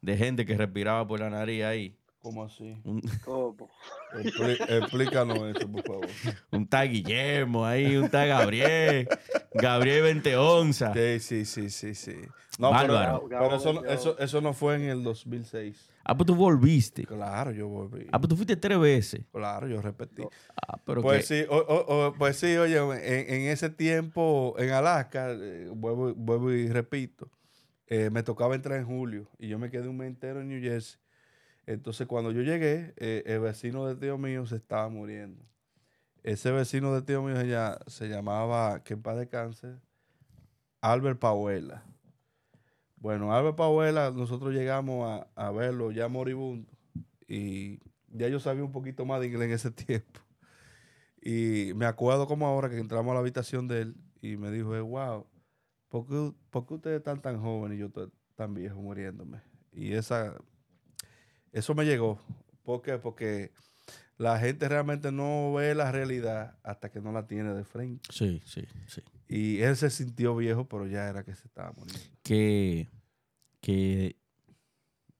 de 0.00 0.16
gente 0.16 0.46
que 0.46 0.56
respiraba 0.56 1.06
por 1.06 1.18
la 1.20 1.28
nariz 1.28 1.64
ahí. 1.64 1.97
¿Cómo 2.20 2.44
así? 2.44 2.76
Un, 2.84 3.00
¿Cómo? 3.24 3.70
Explí- 4.14 4.58
explícanos 4.68 5.56
eso, 5.56 5.70
por 5.70 5.82
favor. 5.84 6.06
un 6.50 6.66
tal 6.66 6.88
Guillermo 6.90 7.64
ahí, 7.64 7.96
un 7.96 8.08
tal 8.10 8.28
Gabriel. 8.28 9.08
Gabriel 9.54 10.02
20 10.02 10.36
onzas. 10.36 10.92
Sí, 10.94 11.20
sí, 11.20 11.44
sí, 11.44 11.70
sí, 11.70 11.94
sí. 11.94 12.16
No, 12.58 12.72
pero, 12.80 12.94
Bárbaro. 12.94 13.28
pero 13.28 13.54
eso, 13.56 13.72
no- 13.72 13.84
eso, 13.84 14.18
eso 14.18 14.40
no 14.40 14.52
fue 14.52 14.74
en 14.76 14.82
el 14.82 15.04
2006. 15.04 15.90
Ah, 16.04 16.16
pues 16.16 16.26
tú 16.26 16.34
volviste. 16.34 17.04
Claro, 17.04 17.52
yo 17.52 17.68
volví. 17.68 18.06
Ah, 18.10 18.18
pues 18.18 18.28
tú 18.30 18.36
fuiste 18.36 18.56
tres 18.56 18.80
veces. 18.80 19.20
Claro, 19.30 19.68
yo 19.68 19.80
repetí. 19.80 20.22
Ah, 20.66 20.76
pero 20.84 21.02
Pues 21.02 21.26
sí, 21.26 21.44
o- 21.48 21.56
o- 21.56 22.06
o- 22.08 22.14
pues 22.14 22.36
sí, 22.36 22.56
oye, 22.56 22.78
en, 22.78 23.34
en 23.34 23.42
ese 23.50 23.70
tiempo 23.70 24.54
en 24.58 24.70
Alaska, 24.70 25.30
eh, 25.32 25.68
vuelvo, 25.72 26.14
vuelvo 26.14 26.50
y 26.50 26.68
repito, 26.68 27.30
eh, 27.86 28.10
me 28.10 28.22
tocaba 28.22 28.54
entrar 28.56 28.78
en 28.78 28.86
julio 28.86 29.28
y 29.38 29.48
yo 29.48 29.58
me 29.58 29.70
quedé 29.70 29.86
un 29.86 29.98
mes 29.98 30.08
entero 30.08 30.40
en 30.40 30.48
New 30.48 30.60
Jersey. 30.60 30.98
Entonces, 31.68 32.06
cuando 32.06 32.32
yo 32.32 32.40
llegué, 32.40 32.94
eh, 32.96 33.22
el 33.26 33.40
vecino 33.40 33.84
de 33.86 33.94
tío 33.94 34.16
mío 34.16 34.46
se 34.46 34.56
estaba 34.56 34.88
muriendo. 34.88 35.44
Ese 36.22 36.50
vecino 36.50 36.94
de 36.94 37.02
tío 37.02 37.22
mío 37.22 37.36
se, 37.36 37.46
lla- 37.46 37.78
se 37.88 38.08
llamaba, 38.08 38.82
que 38.84 38.94
en 38.94 39.02
de 39.02 39.28
cáncer, 39.28 39.78
Albert 40.80 41.18
Pauela. 41.18 41.84
Bueno, 42.96 43.34
Albert 43.34 43.56
Pauela, 43.56 44.10
nosotros 44.10 44.54
llegamos 44.54 45.06
a, 45.36 45.46
a 45.48 45.50
verlo 45.52 45.90
ya 45.92 46.08
moribundo 46.08 46.70
y 47.28 47.80
ya 48.08 48.28
yo 48.28 48.40
sabía 48.40 48.64
un 48.64 48.72
poquito 48.72 49.04
más 49.04 49.20
de 49.20 49.26
inglés 49.26 49.48
en 49.48 49.52
ese 49.54 49.70
tiempo. 49.86 50.20
Y 51.20 51.72
me 51.74 51.84
acuerdo 51.86 52.26
como 52.26 52.46
ahora 52.46 52.70
que 52.70 52.78
entramos 52.78 53.10
a 53.10 53.14
la 53.14 53.20
habitación 53.20 53.68
de 53.68 53.82
él 53.82 53.96
y 54.22 54.38
me 54.38 54.50
dijo, 54.50 54.74
eh, 54.74 54.80
wow, 54.80 55.26
¿por 55.88 56.06
qué, 56.06 56.32
por 56.50 56.66
qué 56.66 56.74
ustedes 56.74 56.98
están 56.98 57.20
tan 57.20 57.40
jóvenes 57.40 57.76
y 57.76 57.80
yo 57.80 57.90
tan 58.36 58.54
viejo 58.54 58.80
muriéndome? 58.80 59.42
Y 59.72 59.92
esa, 59.92 60.34
eso 61.52 61.74
me 61.74 61.84
llegó. 61.84 62.20
¿Por 62.62 62.82
qué? 62.82 62.98
Porque 62.98 63.52
la 64.16 64.38
gente 64.38 64.68
realmente 64.68 65.12
no 65.12 65.52
ve 65.54 65.74
la 65.74 65.90
realidad 65.92 66.58
hasta 66.62 66.90
que 66.90 67.00
no 67.00 67.12
la 67.12 67.26
tiene 67.26 67.54
de 67.54 67.64
frente. 67.64 68.08
Sí, 68.12 68.42
sí, 68.44 68.64
sí. 68.86 69.02
Y 69.28 69.58
él 69.60 69.76
se 69.76 69.90
sintió 69.90 70.34
viejo, 70.36 70.66
pero 70.68 70.86
ya 70.86 71.08
era 71.08 71.24
que 71.24 71.34
se 71.34 71.46
estaba 71.46 71.72
muriendo. 71.72 72.00
Que, 72.22 72.88
que 73.60 74.16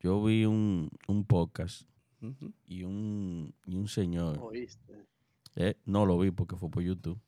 yo 0.01 0.23
vi 0.25 0.45
un, 0.47 0.91
un 1.07 1.25
podcast 1.25 1.83
y 2.67 2.83
un, 2.85 3.55
y 3.67 3.77
un 3.77 3.89
señor. 3.89 4.39
¿Oíste? 4.41 5.07
eh, 5.57 5.77
no 5.85 6.07
lo 6.07 6.19
vi 6.19 6.31
porque 6.31 6.57
fue 6.57 6.71
por 6.71 6.83
YouTube. 6.83 7.21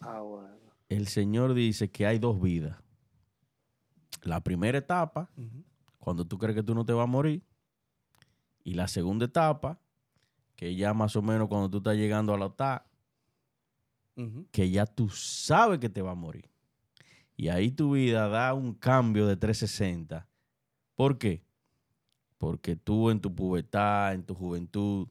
Ah, 0.00 0.20
bueno. 0.20 0.56
El 0.88 1.06
señor 1.06 1.54
dice 1.54 1.90
que 1.90 2.06
hay 2.06 2.18
dos 2.18 2.40
vidas. 2.40 2.76
La 4.22 4.42
primera 4.42 4.78
etapa, 4.78 5.30
cuando 5.98 6.26
tú 6.26 6.36
crees 6.38 6.56
que 6.56 6.62
tú 6.62 6.74
no 6.74 6.84
te 6.84 6.92
vas 6.92 7.04
a 7.04 7.06
morir. 7.06 7.42
Y 8.64 8.74
la 8.74 8.88
segunda 8.88 9.26
etapa, 9.26 9.78
que 10.56 10.74
ya 10.74 10.94
más 10.94 11.16
o 11.16 11.22
menos 11.22 11.48
cuando 11.48 11.70
tú 11.70 11.78
estás 11.78 11.96
llegando 11.96 12.34
a 12.34 12.38
la 12.38 12.46
OTA, 12.46 12.86
que 14.50 14.70
ya 14.70 14.84
tú 14.84 15.08
sabes 15.08 15.78
que 15.78 15.88
te 15.88 16.02
vas 16.02 16.12
a 16.12 16.14
morir. 16.14 16.50
Y 17.36 17.48
ahí 17.48 17.70
tu 17.70 17.92
vida 17.92 18.28
da 18.28 18.52
un 18.52 18.74
cambio 18.74 19.26
de 19.26 19.36
360. 19.36 20.26
¿Por 20.94 21.16
qué? 21.16 21.42
Porque 22.36 22.76
tú 22.76 23.08
en 23.08 23.20
tu 23.20 23.34
pubertad, 23.34 24.12
en 24.12 24.22
tu 24.22 24.34
juventud, 24.34 25.08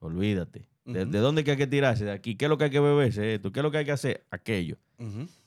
olvídate. 0.00 0.68
¿De, 0.84 1.06
dónde 1.06 1.44
que 1.44 1.52
hay 1.52 1.56
que 1.56 1.66
tirarse? 1.66 2.04
De 2.04 2.12
aquí. 2.12 2.36
¿Qué 2.36 2.44
es 2.44 2.48
lo 2.50 2.58
que 2.58 2.64
hay 2.64 2.70
que 2.70 2.80
beberse? 2.80 3.36
Esto. 3.36 3.50
¿Qué 3.52 3.60
es 3.60 3.64
lo 3.64 3.70
que 3.70 3.78
hay 3.78 3.84
que 3.86 3.92
hacer? 3.92 4.26
Aquello. 4.30 4.76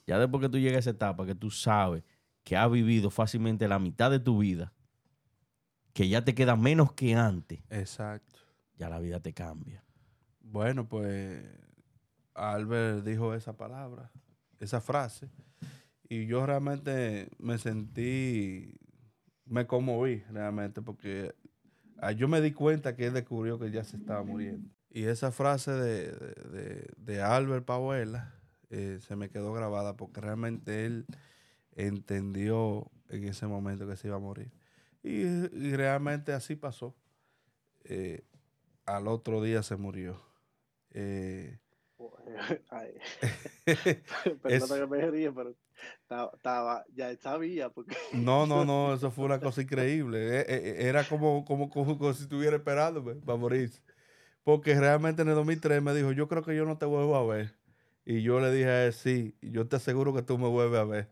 Ya 0.07 0.17
después 0.17 0.41
que 0.41 0.49
tú 0.49 0.57
llegas 0.57 0.77
a 0.77 0.79
esa 0.79 0.89
etapa, 0.89 1.25
que 1.25 1.35
tú 1.35 1.51
sabes 1.51 2.03
que 2.43 2.55
has 2.55 2.71
vivido 2.71 3.09
fácilmente 3.09 3.67
la 3.67 3.77
mitad 3.77 4.09
de 4.09 4.19
tu 4.19 4.39
vida, 4.39 4.73
que 5.97 6.07
ya 6.07 6.23
te 6.23 6.35
queda 6.35 6.55
menos 6.55 6.93
que 6.93 7.15
antes, 7.15 7.59
Exacto. 7.71 8.37
ya 8.77 8.87
la 8.87 8.99
vida 8.99 9.19
te 9.19 9.33
cambia. 9.33 9.83
Bueno, 10.41 10.87
pues 10.87 11.43
Albert 12.35 13.03
dijo 13.03 13.33
esa 13.33 13.57
palabra, 13.57 14.11
esa 14.59 14.79
frase, 14.79 15.31
y 16.07 16.27
yo 16.27 16.45
realmente 16.45 17.31
me 17.39 17.57
sentí, 17.57 18.77
me 19.45 19.65
conmoví 19.65 20.17
realmente, 20.29 20.83
porque 20.83 21.33
ah, 21.97 22.11
yo 22.11 22.27
me 22.27 22.41
di 22.41 22.51
cuenta 22.51 22.95
que 22.95 23.07
él 23.07 23.13
descubrió 23.13 23.57
que 23.57 23.71
ya 23.71 23.83
se 23.83 23.97
estaba 23.97 24.21
muriendo. 24.21 24.69
Y 24.91 25.05
esa 25.05 25.31
frase 25.31 25.71
de, 25.71 26.11
de, 26.11 26.87
de- 26.95 27.21
Albert 27.23 27.65
Pauela 27.65 28.35
eh, 28.69 28.99
se 29.01 29.15
me 29.15 29.31
quedó 29.31 29.51
grabada, 29.51 29.97
porque 29.97 30.21
realmente 30.21 30.85
él, 30.85 31.07
entendió 31.71 32.91
en 33.09 33.23
ese 33.23 33.47
momento 33.47 33.87
que 33.87 33.95
se 33.95 34.09
iba 34.09 34.17
a 34.17 34.19
morir. 34.19 34.51
Y, 35.07 35.67
y 35.67 35.75
realmente 35.75 36.33
así 36.33 36.55
pasó. 36.55 36.95
Eh, 37.83 38.25
al 38.85 39.07
otro 39.07 39.41
día 39.41 39.63
se 39.63 39.75
murió. 39.75 40.21
Eh, 40.91 41.59
Perdona 44.41 44.75
que 44.75 44.87
me 44.87 45.11
ríe, 45.11 45.31
pero 45.31 45.55
estaba, 46.33 46.85
ya 46.93 47.15
sabía 47.17 47.69
porque 47.69 47.95
no, 48.13 48.45
no, 48.45 48.65
no, 48.65 48.93
eso 48.95 49.11
fue 49.11 49.25
una 49.25 49.39
cosa 49.39 49.61
increíble. 49.61 50.39
Eh, 50.39 50.45
eh, 50.47 50.75
Era 50.87 51.03
como, 51.03 51.45
como, 51.45 51.69
como, 51.69 51.97
como 51.97 52.13
si 52.13 52.23
estuviera 52.23 52.57
esperándome 52.57 53.15
para 53.15 53.37
morirse. 53.37 53.81
Porque 54.43 54.75
realmente 54.79 55.21
en 55.23 55.29
el 55.29 55.35
2003 55.35 55.81
me 55.81 55.93
dijo, 55.93 56.11
yo 56.13 56.27
creo 56.27 56.43
que 56.43 56.55
yo 56.55 56.65
no 56.65 56.77
te 56.77 56.85
vuelvo 56.85 57.15
a 57.15 57.25
ver. 57.25 57.53
Y 58.05 58.21
yo 58.21 58.39
le 58.39 58.51
dije 58.51 58.69
a 58.69 58.85
él, 58.85 58.93
sí, 58.93 59.35
yo 59.41 59.67
te 59.67 59.75
aseguro 59.75 60.13
que 60.13 60.21
tú 60.21 60.37
me 60.37 60.47
vuelves 60.47 60.79
a 60.79 60.85
ver. 60.85 61.09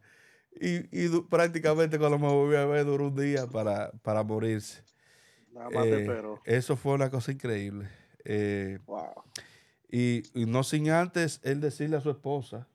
Y, 0.59 1.05
y 1.05 1.09
prácticamente 1.29 1.99
cuando 1.99 2.17
me 2.17 2.27
volví 2.27 2.55
a 2.55 2.65
ver 2.65 2.85
duró 2.85 3.07
un 3.07 3.15
día 3.15 3.45
para, 3.47 3.91
para 4.03 4.23
morirse. 4.23 4.83
nada 5.53 5.69
más 5.69 5.85
Eh, 5.87 5.99
espero. 6.01 6.41
eso 6.45 6.77
fue 6.77 6.93
una 6.93 7.09
cosa 7.09 7.31
increíble. 7.31 7.89
Eh, 8.23 8.79
Wow. 8.85 9.23
y, 9.89 10.23
y 10.33 10.45
no 10.45 10.63
sin 10.63 10.89
antes 10.89 11.39
él 11.43 11.61
decirle 11.61 11.97
a 11.97 12.01
su 12.01 12.09
esposa, 12.09 12.67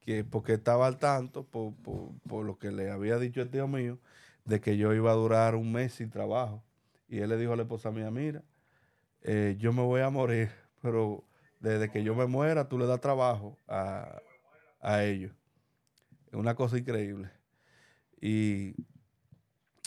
que 0.00 0.24
porque 0.24 0.54
estaba 0.54 0.86
al 0.86 0.98
tanto, 0.98 1.44
por, 1.44 1.74
por- 1.76 2.10
por 2.28 2.44
lo 2.44 2.58
que 2.58 2.70
le 2.72 2.90
había 2.90 3.18
dicho 3.18 3.40
el 3.42 3.50
tío 3.50 3.68
mío, 3.68 3.98
de 4.44 4.60
que 4.60 4.76
yo 4.76 4.92
iba 4.94 5.10
a 5.12 5.14
durar 5.14 5.54
un 5.54 5.72
mes 5.72 5.94
sin 5.94 6.10
trabajo. 6.10 6.62
Y 7.08 7.18
él 7.20 7.28
le 7.30 7.36
dijo 7.36 7.52
a 7.52 7.56
la 7.56 7.62
esposa 7.62 7.90
mía, 7.90 8.10
mira, 8.10 8.42
eh, 9.22 9.56
yo 9.58 9.72
me 9.72 9.82
voy 9.82 10.00
a 10.00 10.10
morir, 10.10 10.50
pero 10.82 11.24
desde 11.60 11.90
que 11.90 12.02
yo 12.02 12.14
me 12.14 12.26
muera, 12.26 12.68
tú 12.68 12.78
le 12.78 12.86
das 12.86 13.00
trabajo 13.00 13.56
a, 13.68 14.20
a 14.80 15.04
ellos. 15.04 15.32
Una 16.32 16.54
cosa 16.54 16.78
increíble. 16.78 17.30
Y, 18.20 18.74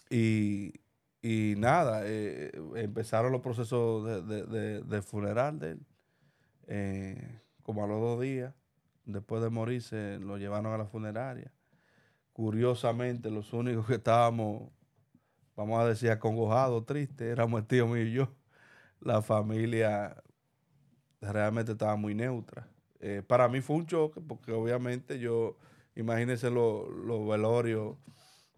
y, 0.09 0.73
y 1.21 1.55
nada, 1.57 2.01
eh, 2.05 2.51
empezaron 2.75 3.31
los 3.31 3.41
procesos 3.41 4.05
de, 4.27 4.43
de- 4.45 4.81
de- 4.83 5.01
funeral 5.01 5.59
de 5.59 5.71
él. 5.71 5.85
Eh, 6.67 7.41
como 7.63 7.83
a 7.83 7.87
los 7.87 8.01
dos 8.01 8.21
días, 8.21 8.53
después 9.05 9.41
de 9.43 9.49
morirse, 9.49 10.19
lo 10.19 10.37
llevaron 10.37 10.73
a 10.73 10.77
la 10.79 10.87
funeraria. 10.87 11.51
Curiosamente, 12.33 13.31
los 13.31 13.53
únicos 13.53 13.87
que 13.87 13.95
estábamos, 13.95 14.71
vamos 15.55 15.81
a 15.81 15.87
decir, 15.87 16.11
acongojados, 16.11 16.85
tristes, 16.85 17.27
éramos 17.31 17.61
el 17.61 17.67
tío 17.67 17.87
mío 17.87 18.03
y 18.05 18.13
yo. 18.13 18.29
La 19.01 19.21
familia 19.21 20.17
realmente 21.21 21.71
estaba 21.73 21.95
muy 21.95 22.13
neutra. 22.15 22.67
Eh, 22.99 23.21
para 23.25 23.47
mí 23.47 23.61
fue 23.61 23.75
un 23.77 23.85
choque, 23.87 24.21
porque 24.21 24.51
obviamente 24.51 25.19
yo, 25.19 25.57
imagínense 25.95 26.49
lo- 26.49 26.89
los 26.89 27.27
velorios 27.27 27.97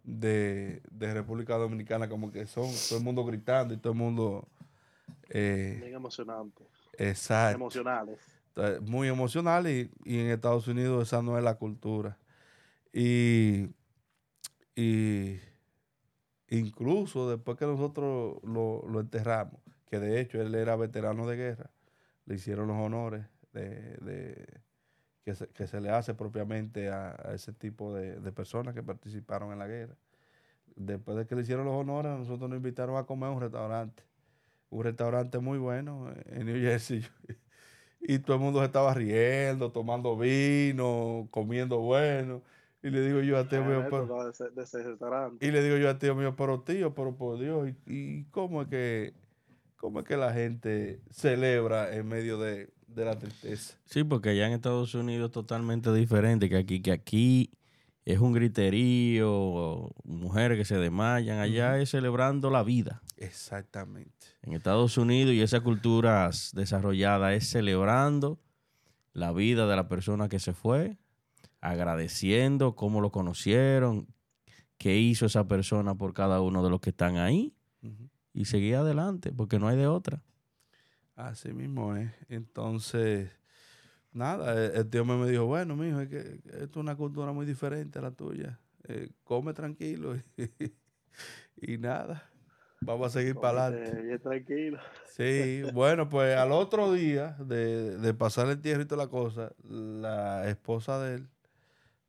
de, 0.04 0.82
de 0.92 1.14
República 1.14 1.56
Dominicana, 1.58 2.08
como 2.10 2.32
que 2.32 2.46
son 2.48 2.70
todo 2.90 2.98
el 3.00 3.04
mundo 3.04 3.26
gritando 3.26 3.74
y 3.74 3.78
todo 3.78 3.94
el 3.94 4.00
mundo... 4.00 4.48
eh, 5.30 5.78
Bien 5.82 5.96
emocionante. 5.96 6.64
exacto. 6.98 7.56
Emocionales. 7.56 8.20
Muy 8.82 9.08
emocional 9.08 9.68
y, 9.68 9.92
y 10.04 10.20
en 10.20 10.28
Estados 10.32 10.68
Unidos 10.68 11.08
esa 11.08 11.22
no 11.22 11.38
es 11.38 11.44
la 11.44 11.56
cultura. 11.56 12.18
Y, 12.92 13.68
y 14.76 15.40
incluso 16.50 17.30
después 17.30 17.58
que 17.58 17.66
nosotros 17.66 18.38
lo, 18.44 18.84
lo 18.88 19.00
enterramos, 19.00 19.62
que 19.86 20.00
de 20.00 20.20
hecho 20.20 20.42
él 20.42 20.56
era 20.56 20.76
veterano 20.76 21.28
de 21.28 21.36
guerra, 21.36 21.70
le 22.26 22.36
hicieron 22.36 22.68
los 22.68 22.78
honores 22.78 23.26
de, 23.54 23.98
de- 23.98 24.62
que, 25.28 25.36
se, 25.36 25.48
que 25.50 25.68
se 25.68 25.82
le 25.82 25.90
hace 25.90 26.14
propiamente 26.14 26.88
a, 26.88 27.10
a 27.22 27.34
ese 27.34 27.52
tipo 27.52 27.94
de, 27.94 28.18
de 28.22 28.32
personas 28.32 28.74
que 28.74 28.82
participaron 28.82 29.52
en 29.52 29.60
la 29.60 29.68
guerra. 29.68 29.94
Después 30.78 31.18
de 31.18 31.28
que 31.28 31.36
le 31.36 31.42
hicieron 31.42 31.66
los 31.66 31.74
honores, 31.74 32.18
nosotros 32.18 32.50
nos 32.50 32.56
invitaron 32.56 32.96
a 32.96 33.04
comer 33.04 33.28
a 33.28 33.32
un 33.34 33.42
restaurante. 33.42 34.04
Un 34.70 34.86
restaurante 34.86 35.40
muy 35.40 35.58
bueno 35.58 36.14
en 36.28 36.46
New 36.46 36.56
Jersey. 36.62 37.06
Y 38.00 38.20
todo 38.20 38.38
el 38.38 38.44
mundo 38.44 38.60
se 38.60 38.68
estaba 38.68 38.94
riendo, 38.94 39.72
tomando 39.72 40.16
vino, 40.16 41.28
comiendo 41.32 41.80
bueno. 41.80 42.44
Y 42.84 42.92
le 42.92 43.02
digo 43.02 43.20
yo 43.22 43.38
a 43.38 43.50
tío 43.50 43.66
mío, 43.66 43.86
pero, 43.90 44.04
esto 44.04 44.24
de 44.24 44.30
ese, 44.30 44.50
de 44.52 44.64
ese 44.64 44.84
restaurante. 44.84 45.46
y 45.46 45.52
le 45.52 45.64
digo 45.64 45.78
yo 45.78 45.90
a 45.90 45.98
tío 45.98 46.16
mío, 46.16 46.36
pero 46.38 46.62
tío, 46.62 46.94
pero 46.94 47.18
por 47.18 47.40
Dios, 47.40 47.68
¿y, 47.68 47.76
y 47.88 48.24
cómo 48.26 48.62
es 48.62 48.68
que 48.70 49.14
cómo 49.78 50.02
es 50.02 50.06
que 50.06 50.16
la 50.16 50.32
gente 50.32 51.02
celebra 51.10 51.94
en 51.96 52.08
medio 52.08 52.38
de, 52.38 52.70
de 52.88 53.06
la 53.06 53.18
tristeza? 53.18 53.78
Sí, 53.86 54.04
porque 54.04 54.30
allá 54.30 54.48
en 54.48 54.54
Estados 54.54 54.96
Unidos 54.96 55.28
es 55.28 55.34
totalmente 55.34 55.94
diferente 55.94 56.50
que 56.50 56.58
aquí, 56.58 56.82
que 56.82 56.92
aquí 56.92 57.52
es 58.06 58.20
un 58.20 58.32
griterío, 58.32 59.92
mujeres 60.06 60.58
que 60.58 60.66
se 60.66 60.78
desmayan, 60.78 61.40
allá 61.40 61.78
es 61.78 61.90
celebrando 61.90 62.50
la 62.50 62.64
vida. 62.64 63.02
Exactamente. 63.18 64.28
En 64.42 64.54
Estados 64.54 64.98
Unidos 64.98 65.34
y 65.34 65.42
esas 65.42 65.62
culturas 65.62 66.52
desarrolladas 66.56 67.34
es 67.34 67.50
celebrando 67.50 68.40
la 69.12 69.34
vida 69.34 69.68
de 69.68 69.76
la 69.76 69.90
persona 69.90 70.30
que 70.30 70.40
se 70.40 70.54
fue, 70.54 70.98
agradeciendo 71.60 72.76
cómo 72.76 73.02
lo 73.02 73.12
conocieron, 73.12 74.08
qué 74.78 74.98
hizo 74.98 75.26
esa 75.26 75.48
persona 75.48 75.96
por 75.96 76.14
cada 76.14 76.40
uno 76.40 76.64
de 76.64 76.70
los 76.70 76.80
que 76.80 76.92
están 76.92 77.18
ahí 77.18 77.54
y 78.34 78.46
seguir 78.46 78.76
adelante, 78.76 79.34
porque 79.34 79.60
no 79.60 79.68
hay 79.68 79.76
de 79.76 79.88
otra. 79.88 80.22
Así 81.18 81.52
mismo 81.52 81.96
es. 81.96 82.12
Entonces, 82.30 83.32
nada, 84.14 84.54
el, 84.54 84.76
el 84.76 84.90
tío 84.90 85.04
me 85.04 85.30
dijo, 85.30 85.46
bueno, 85.46 85.76
mijo, 85.76 86.00
es 86.00 86.10
que 86.10 86.40
esto 86.46 86.62
es 86.62 86.76
una 86.78 86.96
cultura 86.96 87.32
muy 87.34 87.46
diferente 87.46 87.98
a 87.98 88.04
la 88.04 88.12
tuya. 88.12 88.60
Eh, 88.88 89.10
come 89.24 89.54
tranquilo 89.54 90.16
y, 90.16 90.22
y 91.74 91.78
nada, 91.80 92.30
vamos 92.82 93.08
a 93.08 93.20
seguir 93.20 93.36
para 93.36 93.66
adelante. 93.66 94.20
Tranquilo. 94.20 94.80
Sí, 95.10 95.64
bueno, 95.74 96.08
pues 96.08 96.38
al 96.38 96.52
otro 96.52 96.94
día 96.94 97.36
de, 97.40 97.98
de 97.98 98.14
pasar 98.14 98.48
el 98.50 98.62
tierra 98.62 98.84
y 98.84 98.86
toda 98.86 99.04
la 99.04 99.10
cosa, 99.10 99.52
la 99.64 100.48
esposa 100.48 101.02
de 101.02 101.16
él 101.16 101.30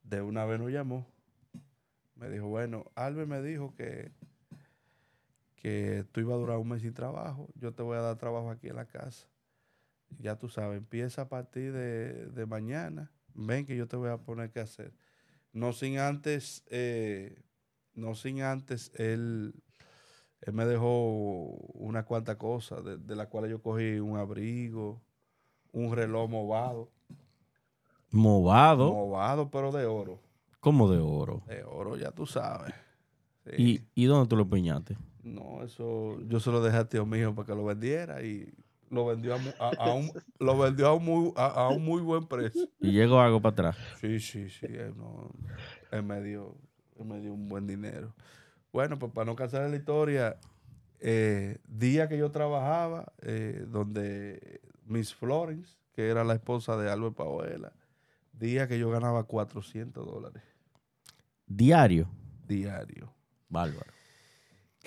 de 0.02 0.20
una 0.20 0.44
vez 0.44 0.60
nos 0.60 0.70
llamó. 0.70 1.06
Me 2.14 2.28
dijo, 2.28 2.46
bueno, 2.46 2.90
Albert 2.94 3.28
me 3.28 3.40
dijo 3.40 3.74
que, 3.74 4.12
que 5.60 6.04
tú 6.12 6.20
ibas 6.20 6.34
a 6.34 6.38
durar 6.38 6.58
un 6.58 6.68
mes 6.68 6.82
sin 6.82 6.94
trabajo. 6.94 7.48
Yo 7.54 7.72
te 7.74 7.82
voy 7.82 7.96
a 7.96 8.00
dar 8.00 8.16
trabajo 8.16 8.50
aquí 8.50 8.68
en 8.68 8.76
la 8.76 8.86
casa. 8.86 9.26
Ya 10.18 10.36
tú 10.36 10.48
sabes, 10.48 10.78
empieza 10.78 11.22
a 11.22 11.28
partir 11.28 11.72
de, 11.72 12.26
de 12.30 12.46
mañana. 12.46 13.10
Ven 13.34 13.66
que 13.66 13.76
yo 13.76 13.86
te 13.86 13.96
voy 13.96 14.08
a 14.10 14.18
poner 14.18 14.50
qué 14.50 14.60
hacer. 14.60 14.94
No 15.52 15.72
sin 15.72 15.98
antes, 15.98 16.64
eh, 16.68 17.42
no 17.94 18.14
sin 18.14 18.42
antes 18.42 18.90
él 18.94 19.54
él 20.40 20.52
me 20.52 20.64
dejó 20.64 21.46
una 21.74 22.04
cuantas 22.04 22.36
cosas, 22.36 22.84
de, 22.84 22.96
de 22.96 23.16
las 23.16 23.26
cuales 23.26 23.50
yo 23.50 23.60
cogí 23.60 23.98
un 23.98 24.16
abrigo, 24.16 25.02
un 25.72 25.92
reloj 25.94 26.30
movado. 26.30 26.92
Movado, 28.10 28.92
Movado, 28.94 29.50
pero 29.50 29.70
de 29.72 29.84
oro. 29.84 30.20
como 30.60 30.90
de 30.90 30.98
oro. 30.98 31.42
De 31.46 31.62
oro, 31.64 31.96
ya 31.96 32.10
tú 32.12 32.24
sabes. 32.24 32.72
Sí. 33.44 33.82
¿Y, 33.94 34.02
¿Y 34.02 34.04
dónde 34.06 34.28
tú 34.28 34.36
lo 34.36 34.48
peñaste? 34.48 34.96
No, 35.34 35.62
eso 35.64 36.18
yo 36.28 36.40
se 36.40 36.50
lo 36.50 36.62
dejé 36.62 36.76
a 36.78 36.88
tío 36.88 37.04
mío 37.06 37.34
para 37.34 37.46
que 37.46 37.54
lo 37.54 37.64
vendiera 37.64 38.22
y 38.22 38.52
lo 38.90 39.06
vendió 39.06 39.34
a, 39.34 39.38
mu- 39.38 39.50
a- 39.60 39.74
a 39.90 39.92
un, 39.92 40.10
lo 40.38 40.58
vendió 40.58 40.88
a 40.88 40.94
un, 40.94 41.04
muy, 41.04 41.32
a, 41.36 41.46
a 41.46 41.68
un 41.70 41.84
muy 41.84 42.00
buen 42.02 42.26
precio. 42.26 42.68
Y 42.80 42.92
llegó 42.92 43.20
algo 43.20 43.40
para 43.42 43.52
atrás. 43.52 43.76
Sí, 44.00 44.18
sí, 44.20 44.48
sí. 44.50 44.66
Él, 44.66 44.94
no, 44.96 45.30
él 45.90 46.02
me, 46.02 46.22
dio, 46.22 46.54
él 46.98 47.04
me 47.04 47.20
dio 47.20 47.32
un 47.34 47.48
buen 47.48 47.66
dinero. 47.66 48.14
Bueno, 48.72 48.98
pues 48.98 49.12
para 49.12 49.24
no 49.26 49.36
cansar 49.36 49.68
la 49.68 49.76
historia, 49.76 50.36
eh, 51.00 51.58
día 51.68 52.08
que 52.08 52.16
yo 52.18 52.30
trabajaba, 52.30 53.12
eh, 53.22 53.64
donde 53.68 54.60
Miss 54.84 55.14
Florence, 55.14 55.76
que 55.92 56.08
era 56.08 56.24
la 56.24 56.34
esposa 56.34 56.76
de 56.76 56.90
Albert 56.90 57.14
Paola, 57.16 57.72
día 58.32 58.68
que 58.68 58.78
yo 58.78 58.88
ganaba 58.90 59.24
400 59.24 60.06
dólares 60.06 60.42
Diario. 61.46 62.08
diario. 62.46 63.12
Bárbaro. 63.48 63.92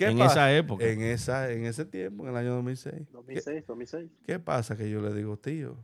¿Qué 0.06 0.10
En 0.12 0.18
pasa? 0.18 0.32
esa 0.32 0.56
época. 0.56 0.84
En, 0.86 1.00
esa, 1.02 1.50
en 1.50 1.64
ese 1.66 1.84
tiempo, 1.84 2.24
en 2.24 2.30
el 2.30 2.36
año 2.36 2.54
2006. 2.54 2.94
¿Qué, 2.94 3.12
2006, 3.12 3.66
2006. 3.66 4.10
qué 4.24 4.38
pasa? 4.38 4.76
Que 4.76 4.90
yo 4.90 5.00
le 5.00 5.12
digo, 5.14 5.38
tío, 5.38 5.76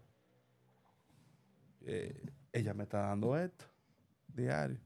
eh, 1.83 2.21
ella 2.53 2.75
me 2.75 2.85
está 2.85 3.01
dando 3.01 3.37
esto 3.37 3.65
diario. 4.29 4.79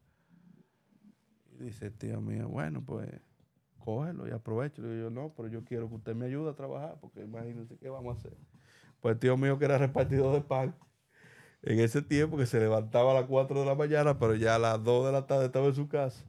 Y 1.58 1.64
dice, 1.64 1.90
tío 1.90 2.20
mío, 2.20 2.48
bueno, 2.48 2.82
pues 2.84 3.08
cógelo 3.78 4.26
y 4.26 4.30
aprovecho. 4.30 4.82
Le 4.82 4.88
digo 4.94 5.08
yo, 5.08 5.10
no, 5.10 5.34
pero 5.34 5.48
yo 5.48 5.64
quiero 5.64 5.88
que 5.88 5.96
usted 5.96 6.14
me 6.14 6.26
ayude 6.26 6.50
a 6.50 6.54
trabajar, 6.54 6.98
porque 7.00 7.20
imagínense 7.22 7.76
qué 7.78 7.88
vamos 7.88 8.16
a 8.16 8.18
hacer. 8.18 8.36
Pues 9.00 9.18
tío 9.18 9.36
mío 9.36 9.58
que 9.58 9.64
era 9.64 9.78
repartidor 9.78 10.34
de 10.34 10.40
pan, 10.40 10.74
en 11.62 11.80
ese 11.80 12.02
tiempo 12.02 12.36
que 12.36 12.46
se 12.46 12.58
levantaba 12.60 13.12
a 13.12 13.14
las 13.14 13.24
4 13.24 13.60
de 13.60 13.66
la 13.66 13.74
mañana, 13.74 14.18
pero 14.18 14.34
ya 14.34 14.56
a 14.56 14.58
las 14.58 14.82
2 14.82 15.06
de 15.06 15.12
la 15.12 15.26
tarde 15.26 15.46
estaba 15.46 15.66
en 15.66 15.74
su 15.74 15.88
casa. 15.88 16.24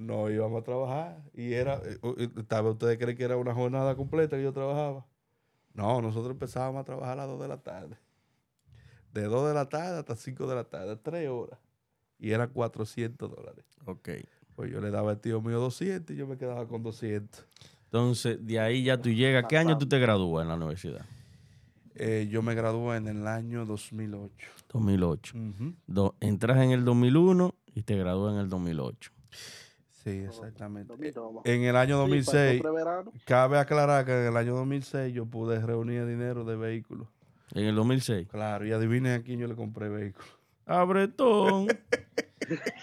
No 0.00 0.30
íbamos 0.30 0.62
a 0.62 0.64
trabajar. 0.64 1.22
Y 1.34 1.52
era, 1.52 1.74
eh, 1.84 1.98
eh, 2.16 2.28
tal 2.48 2.64
vez 2.64 2.72
ustedes 2.72 2.96
creen 2.96 3.16
que 3.18 3.24
era 3.24 3.36
una 3.36 3.52
jornada 3.54 3.94
completa 3.96 4.36
que 4.36 4.42
yo 4.42 4.52
trabajaba. 4.52 5.06
No, 5.74 6.00
nosotros 6.00 6.32
empezábamos 6.32 6.80
a 6.80 6.84
trabajar 6.84 7.12
a 7.12 7.16
las 7.16 7.26
2 7.28 7.40
de 7.40 7.48
la 7.48 7.58
tarde. 7.62 7.96
De 9.12 9.24
2 9.24 9.46
de 9.48 9.54
la 9.54 9.68
tarde 9.68 9.98
hasta 9.98 10.16
5 10.16 10.46
de 10.46 10.54
la 10.54 10.64
tarde, 10.64 10.96
3 10.96 11.28
horas. 11.28 11.58
y 12.18 12.32
eran 12.32 12.50
400 12.50 13.30
dólares. 13.30 13.64
Ok. 13.86 14.08
Pues 14.56 14.70
yo 14.70 14.80
le 14.80 14.90
daba 14.90 15.10
al 15.12 15.20
tío 15.20 15.40
mío 15.40 15.58
200 15.60 16.14
y 16.14 16.18
yo 16.18 16.26
me 16.26 16.36
quedaba 16.36 16.66
con 16.68 16.82
200. 16.82 17.46
Entonces, 17.84 18.38
de 18.46 18.58
ahí 18.60 18.84
ya 18.84 19.00
tú 19.00 19.08
llegas. 19.10 19.44
¿Qué 19.48 19.56
año 19.58 19.76
tú 19.78 19.86
te 19.88 19.98
gradúas 19.98 20.42
en 20.42 20.48
la 20.48 20.54
universidad? 20.56 21.04
Eh, 21.94 22.28
yo 22.30 22.40
me 22.42 22.54
gradué 22.54 22.96
en 22.96 23.08
el 23.08 23.26
año 23.26 23.64
2008. 23.66 24.48
2008. 24.72 25.34
Ujú. 25.36 25.74
Do- 25.86 26.14
entras 26.20 26.58
en 26.62 26.70
el 26.70 26.84
2001 26.84 27.54
y 27.74 27.82
te 27.82 27.96
gradúas 27.96 28.34
en 28.34 28.40
el 28.40 28.48
2008. 28.48 29.12
Sí, 30.02 30.10
exactamente. 30.10 30.94
En 31.44 31.62
el 31.64 31.76
año 31.76 31.96
Sí, 31.96 31.98
para 31.98 32.08
2006, 32.08 32.36
el 32.56 32.60
preverano. 32.62 33.12
cabe 33.26 33.58
aclarar 33.58 34.04
que 34.06 34.12
en 34.12 34.26
el 34.28 34.36
año 34.36 34.54
2006 34.54 35.12
yo 35.14 35.26
pude 35.26 35.60
reunir 35.60 36.06
dinero 36.06 36.44
de 36.44 36.56
vehículos. 36.56 37.06
En 37.52 37.64
el 37.66 37.74
2006. 37.74 38.28
Claro, 38.28 38.66
y 38.66 38.72
adivinen 38.72 39.20
a 39.20 39.22
quién 39.22 39.40
yo 39.40 39.46
le 39.46 39.54
compré 39.56 39.88
vehículo. 39.88 40.24
Abretón. 40.66 41.66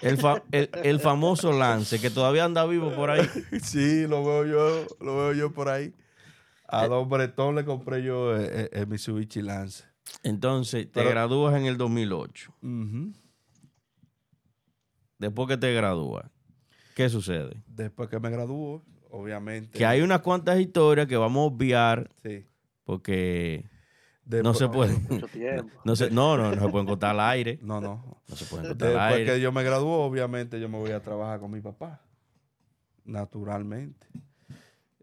El, 0.01 0.17
fa- 0.17 0.43
el, 0.51 0.69
el 0.83 0.99
famoso 0.99 1.51
Lance, 1.53 1.99
que 1.99 2.09
todavía 2.09 2.43
anda 2.45 2.65
vivo 2.65 2.93
por 2.93 3.09
ahí. 3.09 3.21
Sí, 3.63 4.05
lo 4.07 4.23
veo 4.23 4.45
yo, 4.45 4.85
lo 4.99 5.15
veo 5.17 5.33
yo 5.33 5.51
por 5.53 5.69
ahí. 5.69 5.93
A 6.67 6.85
Don 6.87 7.07
Bretón 7.09 7.55
le 7.55 7.63
compré 7.65 8.03
yo 8.03 8.35
eh, 8.37 8.47
eh, 8.51 8.69
el 8.73 8.87
Mitsubishi 8.87 9.41
Lance. 9.41 9.85
Entonces, 10.21 10.85
te 10.85 10.99
Pero- 10.99 11.09
gradúas 11.09 11.55
en 11.55 11.65
el 11.65 11.77
2008. 11.77 12.53
Ujú. 12.61 13.13
Después 15.17 15.47
que 15.47 15.57
te 15.57 15.73
gradúas, 15.73 16.25
¿qué 16.97 17.09
sucede? 17.09 17.63
Después 17.67 18.09
que 18.09 18.19
me 18.19 18.31
graduó, 18.31 18.83
obviamente. 19.11 19.77
Que 19.77 19.85
hay 19.85 20.01
unas 20.01 20.21
cuantas 20.21 20.59
historias 20.59 21.05
que 21.05 21.15
vamos 21.15 21.41
a 21.41 21.53
obviar 21.53 22.09
Sí. 22.23 22.43
porque 22.85 23.69
no 24.25 24.55
se 24.55 24.67
puede. 24.67 24.95
Tiempo. 25.31 25.71
No, 25.85 25.95
se, 25.95 26.09
no, 26.09 26.35
no, 26.37 26.55
no 26.55 26.59
se 26.65 26.69
pueden 26.69 26.87
contar 26.87 27.11
al 27.11 27.19
aire. 27.19 27.59
No, 27.61 27.79
no. 27.79 28.19
No 28.27 28.35
se 28.35 28.45
pueden 28.45 28.69
contar 28.69 28.87
al 28.87 28.93
Después 28.95 29.13
aire. 29.13 29.33
que 29.35 29.41
yo 29.41 29.51
me 29.51 29.61
graduó, 29.61 30.05
obviamente 30.05 30.59
yo 30.59 30.69
me 30.69 30.79
voy 30.79 30.89
a 30.89 30.99
trabajar 30.99 31.39
con 31.39 31.51
mi 31.51 31.61
papá. 31.61 32.01
Naturalmente. 33.05 34.07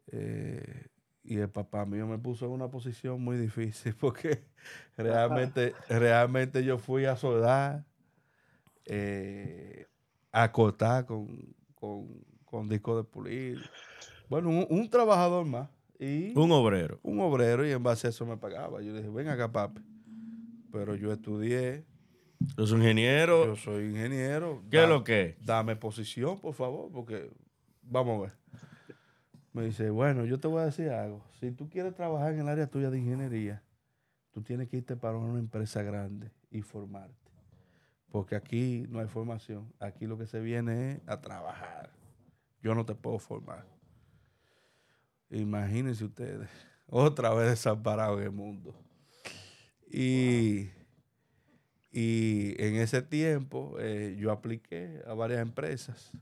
Eh, 0.09 0.89
y 1.23 1.39
el 1.39 1.49
papá 1.49 1.87
mío 1.87 2.09
me 2.09 2.19
puso 2.19 2.47
en 2.47 2.51
una 2.51 2.69
posición 2.69 3.23
muy 3.23 3.37
difícil 3.37 3.95
porque 4.01 4.43
realmente, 4.97 5.75
realmente 5.89 6.65
yo 6.65 6.77
fui 6.77 7.05
a 7.05 7.15
soldar, 7.15 7.85
eh, 8.85 9.87
a 10.33 10.51
cortar 10.51 11.07
con, 11.07 11.55
con, 11.85 12.25
con 12.45 12.69
disco 12.69 12.97
de 12.97 13.05
pulir. 13.05 13.59
Bueno, 14.29 14.49
un, 14.49 14.67
un 14.71 14.89
trabajador 14.89 15.45
más. 15.47 15.69
Y 15.99 16.37
Un 16.37 16.51
obrero. 16.51 16.99
un 17.03 17.21
obrero 17.21 17.67
y 17.67 17.71
en 17.71 17.83
base 17.83 18.07
a 18.07 18.11
eso 18.11 18.27
me 18.27 18.37
pagaba. 18.37 18.83
Yo 18.83 18.93
le 18.93 18.99
dije, 18.99 19.11
ven 19.11 19.29
acá, 19.29 19.51
papi. 19.53 19.81
Pero 20.73 20.97
yo 20.97 21.13
estudié, 21.13 21.85
Los 22.57 22.73
ingenieros, 22.73 23.47
yo 23.47 23.57
soy 23.57 23.91
ingeniero. 23.91 24.63
¿qué 24.71 24.83
es 24.83 24.89
lo 24.89 25.05
que? 25.05 25.37
Dame 25.41 25.77
posición, 25.77 26.41
por 26.41 26.55
favor, 26.55 26.91
porque 26.91 27.31
vamos 27.83 28.19
a 28.19 28.23
ver. 28.23 28.33
Me 29.53 29.67
dice, 29.67 29.89
bueno, 29.91 30.25
yo 30.25 30.41
te 30.41 30.49
voy 30.49 30.63
a 30.63 30.67
decir 30.67 30.89
algo. 30.91 31.25
Si 31.39 31.53
tú 31.53 31.69
quieres 31.71 31.95
trabajar 31.95 32.33
en 32.35 32.41
el 32.41 32.49
área 32.49 32.67
tuya 32.67 32.91
de 32.91 32.99
ingeniería, 32.99 33.63
tú 34.33 34.43
tienes 34.43 34.69
que 34.69 34.79
irte 34.79 34.97
para 34.97 35.17
una 35.17 35.39
empresa 35.39 35.83
grande 35.85 36.33
y 36.51 36.61
formarte. 36.63 37.24
Porque 38.15 38.37
aquí 38.37 38.87
no 38.91 39.01
hay 39.01 39.09
formación. 39.09 39.75
Aquí 39.81 40.07
lo 40.07 40.17
que 40.17 40.29
se 40.29 40.39
viene 40.39 40.93
es 40.93 41.01
a 41.09 41.21
trabajar. 41.21 41.91
Yo 42.63 42.73
no 42.73 42.87
te 42.87 42.95
puedo 42.95 43.19
formar. 43.19 43.67
Imagínense 45.31 46.05
ustedes, 46.05 46.49
otra 46.87 47.35
vez 47.35 47.51
desamparado 47.51 48.19
en 48.19 48.27
el 48.27 48.31
mundo. 48.31 48.73
Y, 49.91 50.71
y 51.91 52.55
en 52.63 52.77
ese 52.77 53.03
tiempo 53.03 53.75
eh, 53.81 54.17
yo 54.17 54.31
apliqué 54.31 55.03
a 55.09 55.15
varias 55.15 55.43
empresas 55.43 56.13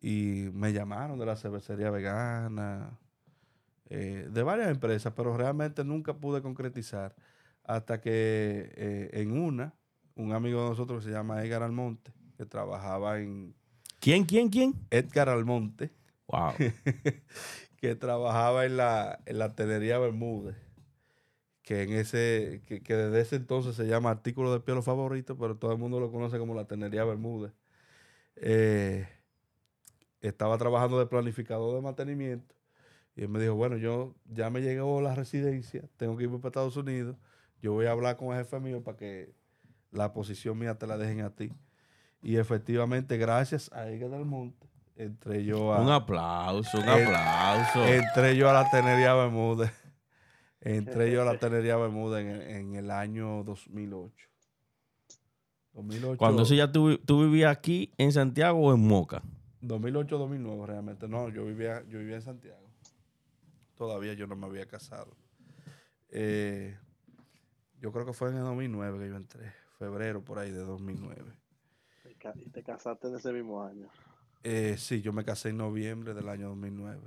y 0.00 0.50
me 0.52 0.72
llamaron 0.72 1.16
de 1.16 1.26
la 1.26 1.36
cervecería 1.36 1.90
vegana, 1.90 2.98
eh, 3.88 4.28
de 4.32 4.42
varias 4.42 4.68
empresas, 4.68 5.12
pero 5.14 5.36
realmente 5.36 5.84
nunca 5.84 6.14
pude 6.14 6.42
concretizar 6.42 7.14
hasta 7.62 8.00
que 8.00 8.72
eh, 8.74 9.10
en 9.12 9.30
una, 9.30 9.74
un 10.16 10.32
amigo 10.32 10.62
de 10.62 10.70
nosotros 10.70 11.02
que 11.04 11.10
se 11.10 11.16
llama 11.16 11.44
Edgar 11.44 11.62
Almonte, 11.62 12.12
que 12.36 12.46
trabajaba 12.46 13.20
en 13.20 13.54
¿Quién, 14.00 14.24
quién, 14.24 14.48
quién? 14.48 14.74
Edgar 14.90 15.28
Almonte, 15.28 15.90
Wow. 16.26 16.52
que 17.76 17.94
trabajaba 17.96 18.64
en 18.64 18.76
la, 18.76 19.20
en 19.26 19.38
la 19.38 19.54
tenería 19.54 19.98
Bermúdez, 19.98 20.56
que 21.62 21.82
en 21.82 21.92
ese, 21.92 22.62
que, 22.66 22.82
que 22.82 22.94
desde 22.94 23.20
ese 23.20 23.36
entonces 23.36 23.76
se 23.76 23.86
llama 23.86 24.10
artículo 24.10 24.52
de 24.52 24.60
piel 24.60 24.82
favorito, 24.82 25.36
pero 25.36 25.56
todo 25.56 25.72
el 25.72 25.78
mundo 25.78 26.00
lo 26.00 26.10
conoce 26.10 26.38
como 26.38 26.54
la 26.54 26.66
tenería 26.66 27.04
Bermúdez. 27.04 27.52
Eh, 28.36 29.06
estaba 30.20 30.56
trabajando 30.58 30.98
de 30.98 31.06
planificador 31.06 31.74
de 31.74 31.82
mantenimiento 31.82 32.54
y 33.14 33.22
él 33.22 33.28
me 33.28 33.38
dijo, 33.38 33.54
bueno, 33.54 33.76
yo 33.76 34.14
ya 34.24 34.50
me 34.50 34.60
llegó 34.62 35.00
la 35.00 35.14
residencia, 35.14 35.88
tengo 35.96 36.16
que 36.16 36.24
irme 36.24 36.38
para 36.38 36.48
Estados 36.48 36.76
Unidos, 36.76 37.16
yo 37.60 37.72
voy 37.72 37.86
a 37.86 37.92
hablar 37.92 38.16
con 38.16 38.34
el 38.34 38.38
jefe 38.42 38.58
mío 38.60 38.82
para 38.82 38.96
que 38.96 39.34
la 39.94 40.12
posición 40.12 40.58
mía 40.58 40.74
te 40.76 40.86
la 40.86 40.96
dejen 40.98 41.20
a 41.22 41.30
ti. 41.30 41.52
Y 42.22 42.36
efectivamente, 42.36 43.16
gracias 43.16 43.70
a 43.72 43.88
Edgar 43.88 44.10
del 44.10 44.24
Monte, 44.24 44.66
entré 44.96 45.44
yo 45.44 45.72
a... 45.74 45.80
Un 45.80 45.90
aplauso, 45.90 46.78
un 46.78 46.88
aplauso. 46.88 47.84
Entré 47.86 48.36
yo 48.36 48.48
a 48.48 48.52
la 48.52 48.70
Tenería 48.70 49.14
Bermúdez. 49.14 49.70
Entré 50.60 51.12
yo 51.12 51.20
a 51.22 51.24
la 51.26 51.38
Tenería 51.38 51.76
Bermúdez 51.76 52.24
en, 52.24 52.30
el- 52.30 52.42
en 52.42 52.74
el 52.76 52.90
año 52.90 53.44
2008. 53.44 54.28
2008, 55.74 56.18
Cuando 56.18 56.42
eso 56.42 56.54
ya 56.54 56.70
tú, 56.70 56.96
tú 56.98 57.24
vivías 57.24 57.50
aquí 57.54 57.92
en 57.98 58.12
Santiago 58.12 58.58
o 58.60 58.74
en 58.74 58.80
Moca. 58.80 59.22
2008-2009 59.62 60.66
realmente. 60.66 61.08
No, 61.08 61.28
yo 61.28 61.44
vivía, 61.44 61.82
yo 61.88 61.98
vivía 61.98 62.16
en 62.16 62.22
Santiago. 62.22 62.70
Todavía 63.74 64.14
yo 64.14 64.26
no 64.26 64.36
me 64.36 64.46
había 64.46 64.66
casado. 64.66 65.16
Eh, 66.10 66.76
yo 67.80 67.90
creo 67.92 68.06
que 68.06 68.12
fue 68.12 68.30
en 68.30 68.36
el 68.36 68.44
2009 68.44 68.98
que 69.00 69.08
yo 69.10 69.16
entré. 69.16 69.52
Febrero 69.78 70.22
por 70.22 70.38
ahí 70.38 70.50
de 70.50 70.58
2009. 70.60 71.32
Te 72.02 72.14
ca- 72.14 72.34
Y 72.36 72.48
te 72.50 72.62
casaste 72.62 73.08
en 73.08 73.16
ese 73.16 73.32
mismo 73.32 73.62
año. 73.62 73.88
Eh, 74.42 74.76
sí, 74.78 75.00
yo 75.00 75.12
me 75.12 75.24
casé 75.24 75.48
en 75.50 75.56
noviembre 75.58 76.14
del 76.14 76.28
año 76.28 76.48
2009. 76.48 77.00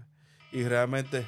Y 0.51 0.63
realmente, 0.63 1.25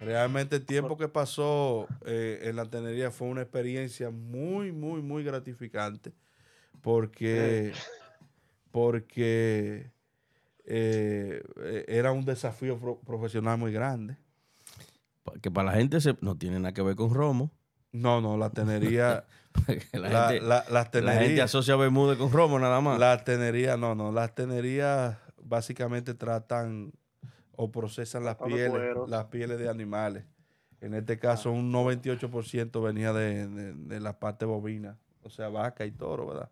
realmente 0.00 0.56
el 0.56 0.64
tiempo 0.64 0.96
que 0.96 1.08
pasó 1.08 1.88
eh, 2.06 2.40
en 2.44 2.56
la 2.56 2.66
tenería 2.66 3.10
fue 3.10 3.28
una 3.28 3.42
experiencia 3.42 4.10
muy, 4.10 4.72
muy, 4.72 5.02
muy 5.02 5.24
gratificante. 5.24 6.12
Porque, 6.82 7.72
porque 8.70 9.90
eh, 10.64 11.42
eh, 11.56 11.84
era 11.88 12.12
un 12.12 12.24
desafío 12.24 12.78
pro- 12.78 12.98
profesional 13.00 13.58
muy 13.58 13.72
grande. 13.72 14.16
Que 15.40 15.50
para 15.50 15.70
la 15.72 15.78
gente 15.78 16.00
se, 16.00 16.16
no 16.20 16.36
tiene 16.36 16.58
nada 16.58 16.72
que 16.72 16.82
ver 16.82 16.96
con 16.96 17.14
Romo. 17.14 17.50
No, 17.92 18.20
no, 18.20 18.36
la 18.36 18.50
tenería, 18.50 19.24
la, 19.92 20.08
la, 20.08 20.28
gente, 20.28 20.40
la- 20.46 20.56
las 20.56 20.70
la 20.70 20.84
gente 20.84 21.00
tenerías, 21.00 21.44
asocia 21.46 21.76
Bermúdez 21.76 22.18
con 22.18 22.32
Romo 22.32 22.58
nada 22.58 22.80
más. 22.80 22.98
las 22.98 23.24
tenerías, 23.24 23.78
no, 23.78 23.94
no, 23.94 24.12
las 24.12 24.34
tenerías 24.34 25.16
básicamente 25.42 26.14
tratan 26.14 26.92
o 27.56 27.70
procesan 27.70 28.24
las 28.24 28.36
pieles, 28.36 28.72
las 29.08 29.26
pieles 29.26 29.58
de 29.58 29.68
animales. 29.68 30.24
En 30.80 30.94
este 30.94 31.18
caso, 31.18 31.52
un 31.52 31.70
98% 31.72 32.82
venía 32.82 33.12
de, 33.12 33.46
de- 33.46 33.72
de 33.74 34.00
la 34.00 34.18
parte 34.18 34.44
bovina, 34.44 34.98
o 35.22 35.30
sea, 35.30 35.48
vaca 35.48 35.84
y 35.86 35.92
toro, 35.92 36.26
¿verdad? 36.26 36.50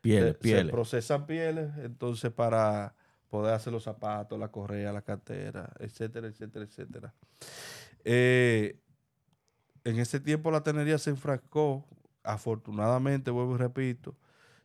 pieles, 0.00 0.28
se, 0.30 0.32
se 0.34 0.38
pieles. 0.38 0.72
procesan 0.72 1.26
pieles, 1.26 1.70
entonces 1.78 2.30
para 2.32 2.94
poder 3.28 3.52
hacer 3.52 3.72
los 3.72 3.82
zapatos, 3.82 4.38
la 4.38 4.48
correa, 4.48 4.90
la 4.92 5.02
cartera, 5.02 5.70
etcétera, 5.80 6.28
etcétera, 6.28 6.64
etcétera. 6.64 7.14
Eh, 8.04 8.78
en 9.84 9.98
ese 9.98 10.20
tiempo 10.20 10.50
la 10.50 10.62
tenería 10.62 10.96
se 10.98 11.10
enfrascó, 11.10 11.84
afortunadamente, 12.28 13.30
vuelvo 13.30 13.54
y 13.54 13.58
repito, 13.58 14.14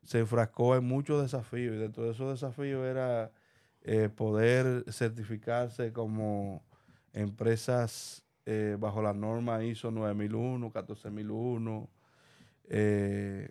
se 0.03 0.19
enfrascó 0.19 0.75
en 0.75 0.83
muchos 0.85 1.21
desafíos 1.21 1.75
y 1.75 1.79
dentro 1.79 2.03
de 2.03 2.11
esos 2.11 2.29
desafíos 2.29 2.85
era 2.85 3.31
eh, 3.81 4.09
poder 4.09 4.83
certificarse 4.91 5.93
como 5.93 6.61
empresas 7.13 8.23
eh, 8.45 8.75
bajo 8.77 9.01
la 9.01 9.13
norma 9.13 9.63
ISO 9.63 9.91
9001, 9.91 10.71
14001, 10.71 11.89
eh, 12.65 13.49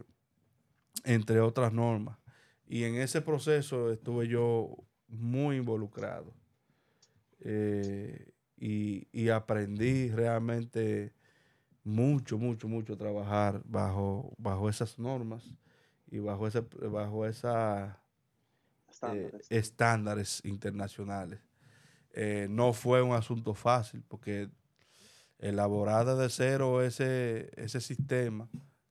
entre 1.04 1.40
otras 1.40 1.72
normas. 1.72 2.18
Y 2.66 2.84
en 2.84 2.96
ese 2.96 3.22
proceso 3.22 3.90
estuve 3.90 4.28
yo 4.28 4.76
muy 5.08 5.56
involucrado 5.56 6.34
y 8.56 9.28
aprendí 9.30 10.10
realmente 10.10 11.12
mucho, 11.84 12.38
mucho, 12.38 12.68
mucho 12.68 12.96
trabajar 12.96 13.60
bajo, 13.64 14.32
bajo 14.38 14.68
esas 14.68 14.98
normas 14.98 15.44
y 16.10 16.18
bajo, 16.18 16.46
ese, 16.46 16.60
bajo 16.60 17.26
esa 17.26 17.98
eh, 18.86 18.90
Estándares. 18.90 19.46
estándares 19.50 20.44
internacionales. 20.44 21.40
Eh, 22.12 22.46
no 22.50 22.72
fue 22.72 23.02
un 23.02 23.14
asunto 23.14 23.54
fácil 23.54 24.02
porque 24.06 24.50
elaborar 25.38 26.06
desde 26.06 26.28
cero 26.28 26.82
ese, 26.82 27.50
ese 27.56 27.80
sistema 27.80 28.48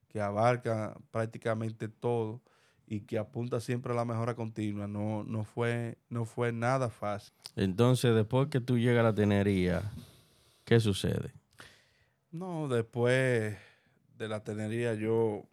que 0.08 0.20
abarca 0.20 0.94
prácticamente 1.10 1.88
todo 1.88 2.42
y 2.86 3.00
que 3.00 3.16
apunta 3.16 3.58
siempre 3.60 3.92
a 3.92 3.96
la 3.96 4.04
mejora 4.04 4.34
continua. 4.34 4.86
No, 4.86 5.24
no, 5.24 5.44
fue, 5.44 5.96
no 6.10 6.26
fue 6.26 6.52
nada 6.52 6.90
fácil. 6.90 7.32
Entonces, 7.56 8.14
después 8.14 8.48
que 8.48 8.60
tú 8.60 8.76
llegas 8.76 9.00
a 9.00 9.04
la 9.04 9.14
tenería, 9.14 9.90
¿qué 10.64 10.78
sucede? 10.78 11.32
No, 12.32 12.66
después 12.66 13.56
de 14.16 14.28
la 14.28 14.42
tenería 14.42 14.94
yo 14.94 15.44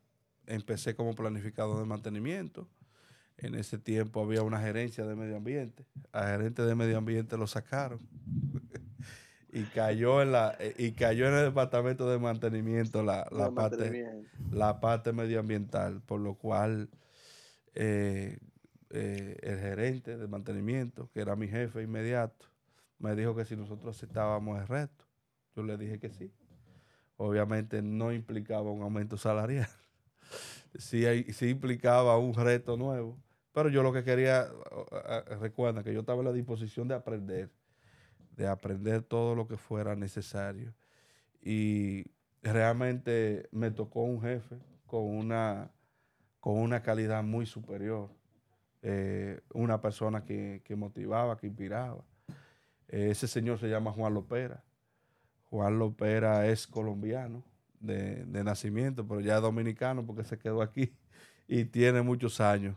empecé 0.47 0.95
como 0.95 1.13
planificador 1.13 1.77
de 1.77 1.85
mantenimiento. 1.85 2.67
En 3.37 3.55
ese 3.55 3.77
tiempo 3.77 4.21
había 4.21 4.43
una 4.43 4.59
gerencia 4.59 5.05
de 5.05 5.15
medio 5.15 5.37
ambiente. 5.37 5.85
A 6.11 6.27
gerente 6.27 6.63
de 6.63 6.75
medio 6.75 6.97
ambiente 6.97 7.37
lo 7.37 7.47
sacaron. 7.47 7.99
y 9.51 9.63
cayó 9.63 10.21
en 10.21 10.31
la 10.31 10.57
y 10.77 10.91
cayó 10.93 11.27
en 11.27 11.33
el 11.33 11.45
departamento 11.45 12.09
de 12.09 12.19
mantenimiento 12.19 13.03
la, 13.03 13.27
la 13.31 13.51
parte 13.51 14.23
la 14.51 14.79
parte 14.79 15.11
medioambiental, 15.11 16.01
por 16.01 16.21
lo 16.21 16.35
cual 16.35 16.89
eh, 17.75 18.37
eh, 18.89 19.37
el 19.41 19.59
gerente 19.59 20.17
de 20.17 20.27
mantenimiento, 20.27 21.09
que 21.11 21.21
era 21.21 21.35
mi 21.35 21.47
jefe 21.47 21.83
inmediato, 21.83 22.47
me 22.99 23.15
dijo 23.15 23.35
que 23.35 23.45
si 23.45 23.55
nosotros 23.55 23.95
aceptábamos 23.95 24.59
el 24.59 24.67
reto. 24.67 25.05
Yo 25.55 25.63
le 25.63 25.77
dije 25.77 25.99
que 25.99 26.09
sí. 26.09 26.31
Obviamente 27.21 27.81
no 27.81 28.13
implicaba 28.13 28.71
un 28.71 28.81
aumento 28.81 29.17
salarial. 29.17 29.67
sí, 30.79 31.03
sí 31.33 31.49
implicaba 31.49 32.17
un 32.17 32.33
reto 32.33 32.77
nuevo. 32.77 33.17
Pero 33.51 33.67
yo 33.67 33.83
lo 33.83 33.91
que 33.91 34.05
quería, 34.05 34.47
recuerda 35.41 35.83
que 35.83 35.93
yo 35.93 35.99
estaba 35.99 36.19
en 36.19 36.27
la 36.27 36.31
disposición 36.31 36.87
de 36.87 36.95
aprender, 36.95 37.51
de 38.37 38.47
aprender 38.47 39.01
todo 39.01 39.35
lo 39.35 39.47
que 39.47 39.57
fuera 39.57 39.97
necesario. 39.97 40.73
Y 41.41 42.05
realmente 42.41 43.49
me 43.51 43.69
tocó 43.69 44.03
un 44.03 44.21
jefe 44.21 44.55
con 44.85 45.03
una 45.03 45.71
con 46.39 46.57
una 46.57 46.81
calidad 46.81 47.21
muy 47.21 47.45
superior. 47.45 48.09
Eh, 48.81 49.41
una 49.53 49.81
persona 49.81 50.23
que, 50.23 50.63
motivaba, 50.77 51.35
que 51.35 51.47
inspiraba. 51.47 52.01
Eh, 52.87 53.09
ese 53.11 53.27
señor 53.27 53.59
se 53.59 53.67
llama 53.67 53.91
Juan 53.91 54.13
Lopera. 54.13 54.63
Juan 55.49 55.79
Lopera 55.79 56.47
es 56.47 56.67
colombiano 56.67 57.43
de, 57.79 58.25
nacimiento, 58.43 59.07
pero 59.07 59.21
ya 59.21 59.37
es 59.37 59.41
dominicano 59.41 60.05
porque 60.05 60.23
se 60.23 60.37
quedó 60.37 60.61
aquí 60.61 60.93
y 61.47 61.65
tiene 61.65 62.01
muchos 62.01 62.39
años. 62.41 62.75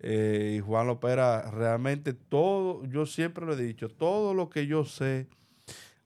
Eh, 0.00 0.56
y 0.56 0.60
Juan 0.60 0.86
Lopera, 0.86 1.50
realmente 1.50 2.12
todo, 2.12 2.84
yo 2.86 3.06
siempre 3.06 3.44
lo 3.44 3.54
he 3.54 3.62
dicho, 3.62 3.88
todo 3.88 4.32
lo 4.34 4.48
que 4.48 4.66
yo 4.66 4.84
sé 4.84 5.28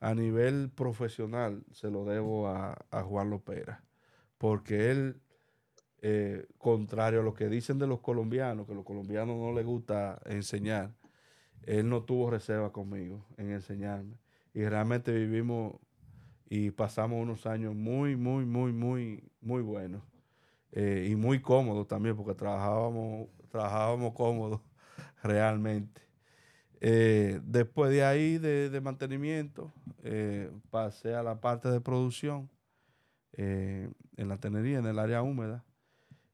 a 0.01 0.15
nivel 0.15 0.71
profesional 0.71 1.63
se 1.73 1.91
lo 1.91 2.05
debo 2.05 2.49
a, 2.49 2.77
a 2.91 3.03
Juan 3.03 3.31
Lopera, 3.31 3.85
porque 4.39 4.91
él 4.91 5.21
eh, 6.05 6.49
contrario 6.59 7.21
a 7.21 7.23
lo 7.23 7.33
que 7.33 7.49
dicen 7.49 7.79
de 7.79 7.87
los 7.87 8.01
colombianos, 8.01 8.67
que 8.67 8.73
a 8.73 8.75
los 8.75 8.85
colombianos 8.85 9.37
no 9.37 9.53
les 9.53 9.65
gusta 9.65 10.21
enseñar, 10.27 10.93
él 11.63 11.89
no 11.89 12.03
tuvo 12.03 12.29
reserva 12.29 12.73
conmigo 12.73 13.25
en 13.37 13.53
enseñarme. 13.53 14.19
Y 14.53 14.65
realmente 14.65 15.13
vivimos 15.13 15.77
y 16.55 16.71
pasamos 16.71 17.19
unos 17.19 17.47
años 17.47 17.75
muy, 17.75 18.15
muy, 18.15 18.45
muy, 18.45 18.75
muy, 18.75 19.25
muy 19.41 19.63
buenos. 19.63 20.03
Eh, 20.73 21.09
y 21.11 21.17
muy 21.17 21.41
cómodos 21.41 21.89
también, 21.89 22.15
porque 22.15 22.35
trabajábamos, 22.35 23.29
trabajábamos 23.49 24.13
cómodos 24.13 24.61
realmente. 25.23 26.03
Eh, 26.83 27.41
después 27.43 27.91
de 27.91 28.05
ahí, 28.05 28.37
de, 28.37 28.81
mantenimiento, 28.83 29.73
pasé 30.71 31.15
a 31.15 31.23
la 31.23 31.41
parte 31.41 31.71
de 31.71 31.81
producción 31.81 32.51
en 33.33 33.95
la 34.17 34.37
tenería, 34.37 34.79
en 34.79 34.87
el 34.87 34.99
área 34.99 35.23
húmeda. 35.23 35.65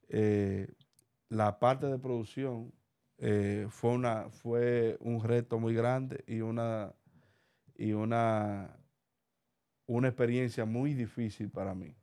Eh, 0.09 0.66
la 1.29 1.61
parte 1.61 1.87
de 1.87 1.97
producción 1.97 2.73
eh, 3.19 3.69
fue, 3.71 3.93
una, 3.93 4.31
fue 4.31 4.97
un 4.99 5.23
reto 5.23 5.61
muy 5.61 5.75
grande 5.75 6.25
y 6.27 6.41
una, 6.41 6.93
y 7.77 7.93
una, 7.93 8.75
una 9.89 10.07
experiencia 10.07 10.64
muy 10.64 10.95
difícil 10.95 11.51
para 11.51 11.74
mí, 11.74 11.97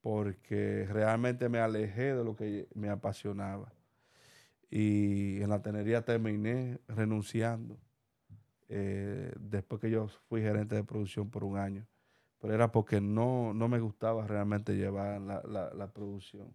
porque 0.00 0.88
realmente 0.90 1.48
me 1.48 1.60
alejé 1.60 2.14
de 2.14 2.24
lo 2.24 2.34
que 2.34 2.66
me 2.74 2.88
apasionaba. 2.88 3.72
Y 4.68 5.40
en 5.40 5.50
la 5.50 5.62
tenería 5.62 6.04
terminé 6.04 6.80
renunciando 6.88 7.78
eh, 8.68 9.32
después 9.38 9.80
que 9.80 9.90
yo 9.90 10.08
fui 10.28 10.40
gerente 10.40 10.74
de 10.74 10.82
producción 10.82 11.30
por 11.30 11.44
un 11.44 11.56
año. 11.56 11.86
Pero 12.40 12.54
era 12.54 12.72
porque 12.72 13.00
no, 13.00 13.54
me 13.54 13.78
gustaba 13.78 14.26
realmente 14.26 14.74
llevar 14.74 15.20
la 15.20 15.92
producción. 15.92 16.52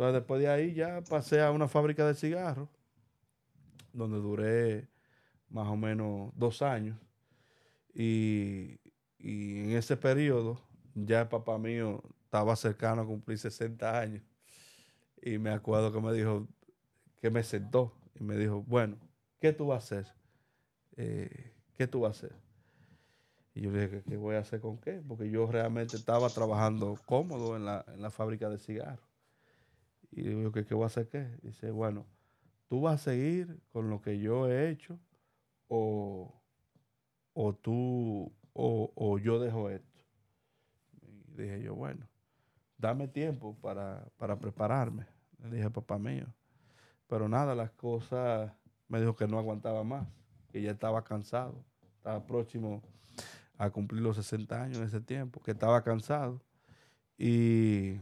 Entonces, 0.00 0.14
después 0.14 0.40
de 0.40 0.48
ahí 0.48 0.72
ya 0.72 1.02
pasé 1.02 1.42
a 1.42 1.50
una 1.50 1.68
fábrica 1.68 2.06
de 2.06 2.14
cigarros, 2.14 2.70
donde 3.92 4.16
duré 4.16 4.88
más 5.50 5.68
o 5.68 5.76
menos 5.76 6.32
dos 6.36 6.62
años. 6.62 6.98
Y, 7.92 8.80
en 9.22 9.72
ese 9.72 9.96
periodo, 9.96 10.60
ya 10.94 11.22
el 11.22 11.28
papá 11.28 11.58
mío 11.58 12.02
estaba 12.24 12.56
cercano 12.56 13.02
a 13.02 13.06
cumplir 13.06 13.38
60 13.38 13.98
años. 13.98 14.22
Y 15.22 15.38
me 15.38 15.50
acuerdo 15.50 15.92
que 15.92 16.00
me 16.00 16.12
dijo, 16.12 16.48
que 17.20 17.30
me 17.30 17.42
sentó 17.42 17.92
y 18.18 18.24
me 18.24 18.36
dijo, 18.36 18.62
bueno, 18.62 18.96
¿qué 19.38 19.52
tú 19.52 19.66
vas 19.66 19.92
a 19.92 19.98
hacer? 19.98 20.14
Eh, 20.96 21.52
¿Qué 21.76 21.86
tú 21.86 22.00
vas 22.00 22.22
a 22.22 22.26
hacer? 22.26 22.36
Y 23.54 23.62
yo 23.62 23.72
dije, 23.72 24.02
¿qué 24.08 24.16
voy 24.16 24.36
a 24.36 24.40
hacer 24.40 24.60
con 24.60 24.78
qué? 24.78 25.02
Porque 25.06 25.30
yo 25.30 25.46
realmente 25.50 25.96
estaba 25.96 26.28
trabajando 26.28 26.96
cómodo 27.04 27.56
en 27.56 27.64
la, 27.64 27.84
en 27.88 28.00
la 28.00 28.10
fábrica 28.10 28.48
de 28.48 28.58
cigarros. 28.58 29.08
Y 30.12 30.22
digo, 30.22 30.52
¿qué, 30.52 30.64
¿qué 30.64 30.74
voy 30.74 30.84
a 30.84 30.86
hacer 30.86 31.08
qué? 31.08 31.28
Dice, 31.42 31.70
bueno, 31.70 32.06
tú 32.68 32.80
vas 32.80 33.00
a 33.00 33.10
seguir 33.10 33.60
con 33.72 33.90
lo 33.90 34.00
que 34.00 34.18
yo 34.18 34.48
he 34.48 34.70
hecho 34.70 34.98
o, 35.68 36.40
o 37.32 37.54
tú 37.54 38.32
o, 38.52 39.18
yo 39.18 39.38
dejo 39.38 39.70
esto. 39.70 40.00
Dije 41.36 41.62
yo, 41.62 41.74
bueno, 41.74 42.06
dame 42.78 43.08
tiempo 43.08 43.56
para, 43.60 44.06
para 44.16 44.38
prepararme. 44.38 45.06
Le 45.38 45.56
dije, 45.56 45.70
papá 45.70 45.98
mío. 45.98 46.26
Pero 47.06 47.28
nada, 47.28 47.54
las 47.54 47.70
cosas 47.70 48.52
me 48.88 49.00
dijo 49.00 49.16
que 49.16 49.26
no 49.26 49.38
aguantaba 49.38 49.84
más, 49.84 50.06
que 50.48 50.62
ya 50.62 50.72
estaba 50.72 51.02
cansado, 51.02 51.64
estaba 51.96 52.24
próximo 52.26 52.82
a 53.56 53.70
cumplir 53.70 54.02
los 54.02 54.16
60 54.16 54.62
años 54.62 54.78
en 54.78 54.84
ese 54.84 55.00
tiempo, 55.00 55.40
que 55.42 55.52
estaba 55.52 55.82
cansado. 55.82 56.40
Y 57.16 57.98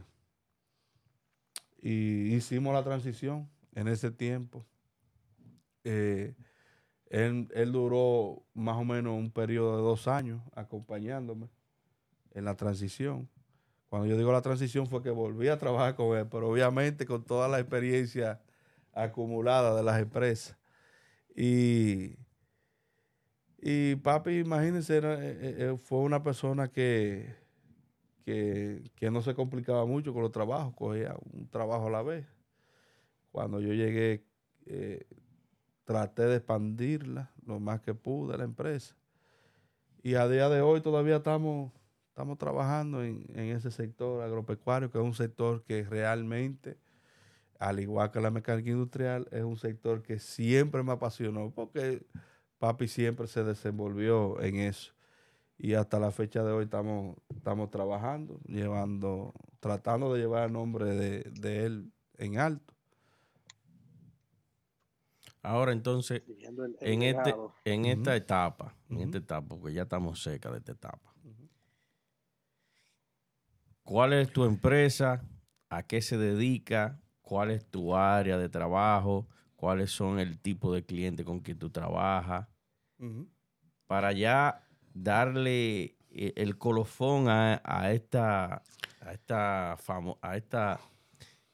y 1.81 2.35
hicimos 2.35 2.73
la 2.73 2.83
transición 2.83 3.49
en 3.73 3.87
ese 3.87 4.11
tiempo. 4.11 4.65
Eh, 5.83 6.35
él, 7.09 7.71
duró 7.71 8.43
más 8.53 8.77
o 8.77 8.85
menos 8.85 9.17
un 9.17 9.31
periodo 9.31 9.77
de 9.77 9.83
dos 9.83 10.07
años 10.07 10.41
acompañándome 10.55 11.49
en 12.31 12.45
la 12.45 12.55
transición. 12.55 13.29
Cuando 13.89 14.07
yo 14.07 14.17
digo 14.17 14.31
la 14.31 14.41
transición 14.41 14.87
fue 14.87 15.01
que 15.01 15.09
volví 15.09 15.47
a 15.47 15.57
trabajar 15.57 15.95
con 15.95 16.17
él, 16.17 16.27
pero 16.29 16.49
obviamente 16.49 17.05
con 17.05 17.23
toda 17.23 17.47
la 17.47 17.59
experiencia 17.59 18.39
acumulada 18.93 19.75
de 19.75 19.83
las 19.83 19.99
empresas. 19.99 20.57
Y, 21.35 22.15
y 23.57 23.95
papi, 23.95 24.39
imagínense, 24.39 24.97
eh, 24.97 25.01
eh, 25.03 25.77
fue 25.77 25.99
una 25.99 26.21
persona 26.21 26.67
que 26.67 27.39
que, 28.95 29.09
no 29.11 29.21
se 29.21 29.33
complicaba 29.33 29.85
mucho 29.85 30.13
con 30.13 30.21
los 30.21 30.31
trabajos, 30.31 30.73
cogía 30.75 31.15
un 31.33 31.47
trabajo 31.49 31.87
a 31.87 31.89
la 31.89 32.03
vez. 32.03 32.25
Cuando 33.31 33.59
yo 33.59 33.73
llegué, 33.73 34.23
eh, 34.65 35.07
traté 35.89 36.27
de 36.27 36.35
expandirla 36.35 37.31
lo 37.47 37.59
más 37.59 37.81
que 37.81 37.95
pude 37.95 38.37
la 38.37 38.43
empresa. 38.43 38.95
Y 40.03 40.13
a 40.13 40.27
día 40.27 40.47
de 40.47 40.61
hoy 40.61 40.81
todavía 40.81 41.15
estamos, 41.15 41.71
estamos 42.09 42.37
trabajando 42.37 43.03
en, 43.03 43.25
ese 43.33 43.71
sector 43.71 44.21
agropecuario, 44.21 44.91
que 44.91 44.99
es 44.99 45.03
un 45.03 45.15
sector 45.15 45.63
que 45.63 45.83
realmente, 45.83 46.77
al 47.57 47.79
igual 47.79 48.11
que 48.11 48.21
la 48.21 48.29
mecánica 48.29 48.69
industrial, 48.69 49.27
es 49.31 49.41
un 49.41 49.57
sector 49.57 50.03
que 50.03 50.19
siempre 50.19 50.83
me 50.83 50.91
apasionó, 50.91 51.49
porque 51.49 52.05
papi 52.59 52.87
siempre 52.87 53.25
se 53.25 53.43
desenvolvió 53.43 54.39
en 54.41 54.57
eso 54.57 54.93
y 55.57 55.73
hasta 55.73 55.97
la 55.99 56.11
fecha 56.11 56.43
de 56.43 56.51
hoy 56.51 56.65
estamos, 56.65 57.17
estamos 57.35 57.71
trabajando, 57.71 58.39
llevando, 58.45 59.33
tratando 59.59 60.13
de 60.13 60.19
llevar 60.19 60.45
el 60.45 60.53
nombre 60.53 60.85
de, 60.85 61.65
él 61.65 61.91
en 62.19 62.37
alto. 62.37 62.75
Ahora 65.41 65.71
entonces, 65.71 66.23
en, 66.81 67.01
este, 67.01 67.35
en 67.63 67.85
esta 67.85 68.15
etapa, 68.15 68.75
en 68.89 68.99
esta 68.99 69.17
etapa, 69.19 69.47
porque 69.47 69.73
ya 69.73 69.83
estamos 69.83 70.21
cerca 70.21 70.51
de 70.51 70.57
esta 70.57 70.73
etapa, 70.73 71.13
¿cuál 73.83 74.13
es 74.13 74.31
tu 74.31 74.43
empresa? 74.43 75.23
¿A 75.69 75.83
qué 75.83 76.01
se 76.01 76.17
dedica? 76.17 77.01
¿Cuál 77.21 77.51
es 77.51 77.65
tu 77.65 77.95
área 77.95 78.37
de 78.37 78.49
trabajo? 78.49 79.27
¿Cuáles 79.55 79.91
son 79.91 80.19
el 80.19 80.39
tipo 80.39 80.73
de 80.73 80.83
cliente 80.83 81.23
con 81.23 81.39
quien 81.39 81.57
tú 81.57 81.69
trabajas? 81.69 82.47
Para 83.87 84.11
ya 84.11 84.67
darle 84.93 85.95
eh, 86.11 86.33
el 86.35 86.57
colofón 86.57 87.29
a, 87.29 87.91
esta, 87.91 88.61
a 88.99 89.13
esta, 89.13 89.73
a 89.73 90.37
esta, 90.37 90.79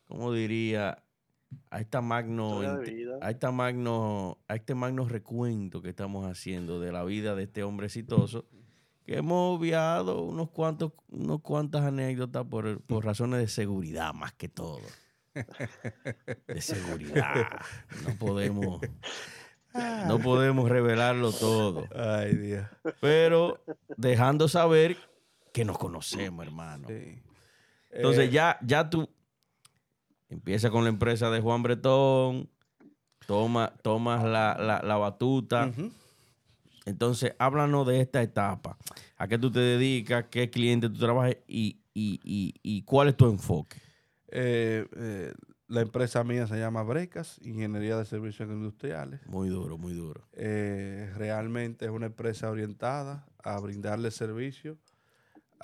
¿cómo 0.06 0.34
diría? 0.34 1.05
A 1.70 1.80
esta 1.80 2.02
magno, 2.02 2.62
a 3.22 3.30
esta 3.30 3.52
magno, 3.52 4.38
a 4.48 4.56
este 4.56 4.76
magno 4.76 5.08
recuento 5.08 5.82
que 5.82 5.90
estamos 5.90 6.26
haciendo 6.26 6.80
de 6.80 6.92
la 6.92 7.04
vida 7.04 7.36
de 7.36 7.44
este 7.44 7.64
hombre 7.64 7.88
exitoso, 7.88 8.46
que 9.06 9.18
hemos 9.18 9.58
obviado 9.58 10.24
unos 10.24 10.50
cuantos, 10.50 10.94
unos 11.10 11.42
cuantas 11.42 11.84
anécdotas 11.84 12.46
por, 12.46 12.82
por 12.82 13.06
razones 13.06 13.40
de 13.40 13.48
seguridad 13.48 14.14
más 14.14 14.34
que 14.34 14.50
todo. 14.50 14.82
De 16.48 16.62
seguridad. 16.62 17.48
No 18.08 18.16
podemos, 18.18 18.80
no 20.08 20.20
podemos 20.20 20.70
revelarlo 20.70 21.32
todo. 21.32 21.88
Ay, 21.94 22.36
Dios. 22.36 22.66
Pero 23.02 23.62
dejando 23.98 24.48
saber 24.48 24.98
que 25.52 25.66
nos 25.66 25.78
conocemos, 25.78 26.46
hermano. 26.46 26.88
Sí. 26.88 27.22
Entonces 27.92 28.30
Eh, 28.30 28.32
ya, 28.32 28.58
ya 28.62 28.90
tú 28.90 29.10
empiezas 30.30 30.72
con 30.72 30.84
la 30.84 30.90
empresa 30.90 31.30
de 31.30 31.42
Juan 31.42 31.64
Bretón, 31.64 32.50
toma, 33.28 33.74
tomas 33.82 34.24
la, 34.24 34.58
la- 34.60 34.82
la 34.84 34.98
batuta. 34.98 35.72
Entonces, 36.86 37.34
háblanos 37.40 37.88
de 37.88 38.00
esta 38.02 38.22
etapa. 38.22 38.78
¿A 39.18 39.28
qué 39.28 39.38
tú 39.40 39.52
te 39.52 39.60
dedicas? 39.60 40.26
¿Qué 40.30 40.50
cliente 40.50 40.90
tú 40.90 41.00
trabajas? 41.00 41.36
Y, 41.48 41.80
y- 41.94 42.20
y- 42.24 42.54
y 42.62 42.84
cuál 42.84 43.08
es 43.10 43.18
tu 43.18 43.28
enfoque? 43.30 43.78
Eh, 44.28 44.86
eh, 44.96 45.34
la 45.68 45.82
empresa 45.82 46.24
mía 46.24 46.46
se 46.46 46.60
llama 46.60 46.84
Brecas, 46.84 47.40
Ingeniería 47.42 47.98
de 47.98 48.06
Servicios 48.06 48.50
Industriales. 48.50 49.26
Muy 49.26 49.50
duro, 49.50 49.78
muy 49.80 49.94
duro. 49.94 50.28
Eh, 50.34 51.12
realmente 51.16 51.86
es 51.86 51.92
una 51.92 52.06
empresa 52.08 52.52
orientada 52.52 53.26
a 53.44 53.60
brindarle 53.60 54.12
servicio 54.12 54.78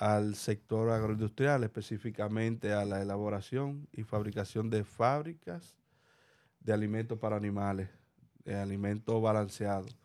al 0.02 0.34
sector 0.34 0.90
agroindustrial, 0.90 1.62
específicamente 1.62 2.72
a 2.72 2.84
la 2.84 3.00
elaboración 3.00 3.86
y 3.92 4.02
fabricación 4.02 4.68
de 4.68 4.82
fábricas 4.82 5.76
de 6.58 6.72
alimentos 6.72 7.16
para 7.20 7.36
animales, 7.36 7.88
de 8.44 8.56
alimentos 8.56 9.22
balanceados, 9.22 9.96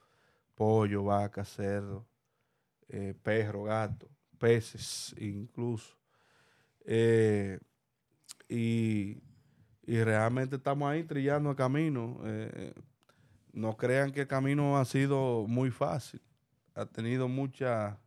pollo, 0.53 1.03
vaca, 1.03 1.43
cerdo, 1.43 2.05
eh, 2.89 3.15
perro, 3.23 3.63
gato, 3.63 4.07
peces 4.37 5.15
incluso. 5.17 5.97
Eh, 6.85 7.59
y, 8.47 9.17
y 9.87 10.03
realmente 10.03 10.57
estamos 10.57 10.91
ahí 10.91 11.03
trillando 11.05 11.49
el 11.49 11.55
camino. 11.55 12.19
eh, 12.23 12.71
no 13.51 13.75
crean 13.75 14.11
que 14.11 14.21
el 14.21 14.27
camino 14.27 14.77
ha 14.77 14.85
sido 14.85 15.47
muy 15.47 15.71
fácil. 15.71 16.21
Ha 16.75 16.85
tenido 16.85 17.27
mucha, 17.27 17.97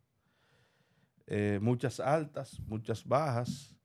eh, 1.33 1.61
muchas 1.63 2.01
altas, 2.01 2.59
muchas 2.67 3.07
bajas, 3.07 3.77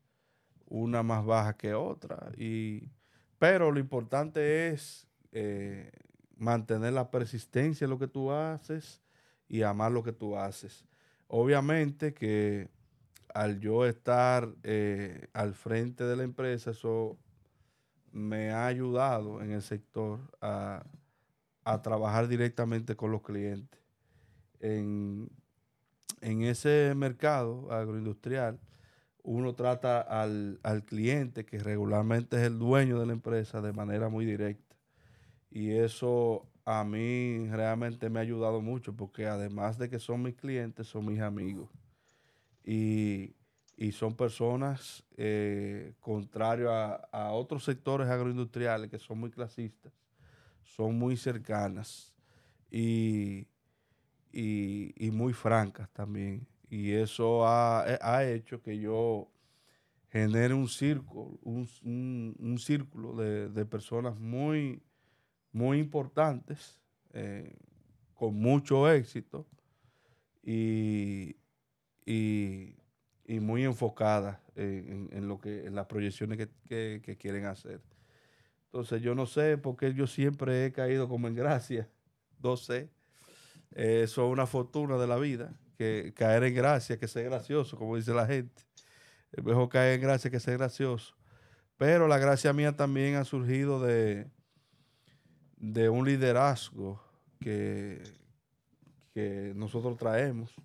una 0.66 1.04
más 1.04 1.24
baja 1.24 1.56
que 1.56 1.76
otra. 1.76 2.32
Y, 2.38 2.90
pero 3.38 3.72
lo 3.72 3.80
importante 3.80 4.70
es 4.70 5.08
eh, 5.32 5.92
mantener 6.38 6.94
la 6.94 7.12
persistencia 7.12 7.86
en 7.86 7.92
lo 7.92 8.00
que 8.00 8.08
tú 8.08 8.32
haces 8.32 9.04
y 9.48 9.62
amar 9.62 9.92
lo 9.92 10.02
que 10.02 10.12
tú 10.12 10.36
haces. 10.36 10.88
Obviamente 11.28 12.16
que 12.16 12.72
al 13.32 13.60
yo 13.60 13.86
estar 13.86 14.50
eh, 14.64 15.28
al 15.34 15.54
frente 15.54 16.04
de 16.04 16.16
la 16.16 16.24
empresa, 16.24 16.72
eso 16.72 17.20
me 18.12 18.50
ha 18.50 18.66
ayudado 18.66 19.40
en 19.44 19.52
el 19.52 19.62
sector 19.62 20.20
a, 20.42 20.84
a 21.64 21.82
trabajar 21.84 22.28
directamente 22.28 22.96
con 22.96 23.12
los 23.12 23.22
clientes. 23.22 23.80
En, 24.62 25.30
en 26.22 26.44
ese 26.44 26.94
mercado 26.96 27.72
agroindustrial, 27.72 28.60
uno 29.24 29.56
trata 29.56 30.02
al, 30.02 30.60
al 30.64 30.84
cliente, 30.86 31.46
que 31.46 31.60
regularmente 31.60 32.38
es 32.38 32.44
el 32.44 32.60
dueño 32.60 33.00
de 33.00 33.08
la 33.08 33.14
empresa, 33.14 33.62
de 33.62 33.74
manera 33.74 34.10
muy 34.10 34.26
directa. 34.26 34.76
Y 35.50 35.72
eso 35.72 36.48
a 36.66 36.84
mí 36.84 37.48
realmente 37.50 38.10
me 38.10 38.20
ha 38.20 38.24
ayudado 38.24 38.62
mucho, 38.62 38.96
porque 38.96 39.28
además 39.28 39.78
de 39.78 39.90
que 39.90 40.00
son 40.00 40.22
mis 40.24 40.36
clientes, 40.36 40.88
son 40.88 41.06
mis 41.06 41.22
amigos. 41.22 41.70
Y, 42.64 43.36
y 43.78 43.92
son 43.92 44.16
personas 44.16 45.04
eh, 45.18 45.94
contrario 46.00 46.72
a, 46.72 46.96
a 47.12 47.32
otros 47.32 47.64
sectores 47.64 48.08
agroindustriales 48.08 48.90
que 48.90 49.00
son 49.00 49.20
muy 49.20 49.32
clasistas, 49.32 49.92
son 50.64 50.98
muy 50.98 51.18
cercanas 51.18 52.16
y, 52.72 53.48
y- 54.36 55.12
muy 55.12 55.34
francas 55.34 55.90
también. 55.94 56.48
Y 56.70 56.92
eso 56.94 57.48
ha, 57.48 57.86
eh, 57.88 58.00
ha 58.02 58.26
hecho 58.26 58.62
que 58.62 58.78
yo 58.80 59.30
genere 60.10 60.54
un 60.54 60.68
círculo, 60.70 61.40
un, 61.44 61.68
círculo 62.60 63.16
de, 63.16 63.50
de 63.50 63.66
personas 63.66 64.18
muy, 64.20 64.82
muy 65.54 65.80
importantes, 65.80 66.82
eh, 67.14 67.56
con 68.16 68.36
mucho 68.36 68.92
éxito 68.92 69.48
y, 70.44 71.36
y- 72.06 72.76
muy 73.40 73.64
enfocadas 73.66 74.40
en, 74.56 75.10
en- 75.12 75.18
en 75.18 75.28
lo 75.28 75.40
que, 75.40 75.66
en 75.66 75.76
las 75.76 75.88
proyecciones 75.88 76.38
que, 76.38 76.50
que- 76.68 77.02
que 77.04 77.18
quieren 77.18 77.46
hacer. 77.46 77.82
Entonces 78.68 79.02
yo 79.02 79.16
no 79.16 79.26
sé 79.28 79.58
por 79.58 79.78
qué 79.78 79.94
yo 79.94 80.08
siempre 80.08 80.66
he 80.66 80.72
caído 80.74 81.08
como 81.10 81.28
en 81.28 81.36
gracia. 81.36 81.90
No 82.44 82.58
sé. 82.58 82.90
Eso 83.76 84.26
es 84.26 84.32
una 84.32 84.48
fortuna 84.48 84.98
de 84.98 85.06
la 85.06 85.18
vida. 85.18 85.54
Que 85.78 86.14
caer 86.16 86.46
en 86.46 86.56
gracia, 86.56 86.98
que 86.98 87.08
ser 87.08 87.26
gracioso, 87.26 87.78
como 87.78 87.98
dice 87.98 88.14
la 88.14 88.26
gente. 88.26 88.64
Es 89.34 89.44
mejor 89.44 89.68
caer 89.68 89.96
en 89.96 90.02
gracia 90.02 90.32
que 90.32 90.40
ser 90.40 90.58
gracioso. 90.58 91.14
Pero 91.78 92.08
la 92.08 92.18
gracia 92.18 92.54
mía 92.54 92.76
también 92.76 93.16
ha 93.16 93.26
surgido 93.26 93.82
de, 93.82 94.32
de 95.58 95.90
un 95.90 96.06
liderazgo 96.06 97.04
que, 97.42 98.02
que 99.14 99.52
nosotros 99.58 99.98
traemos, 99.98 100.56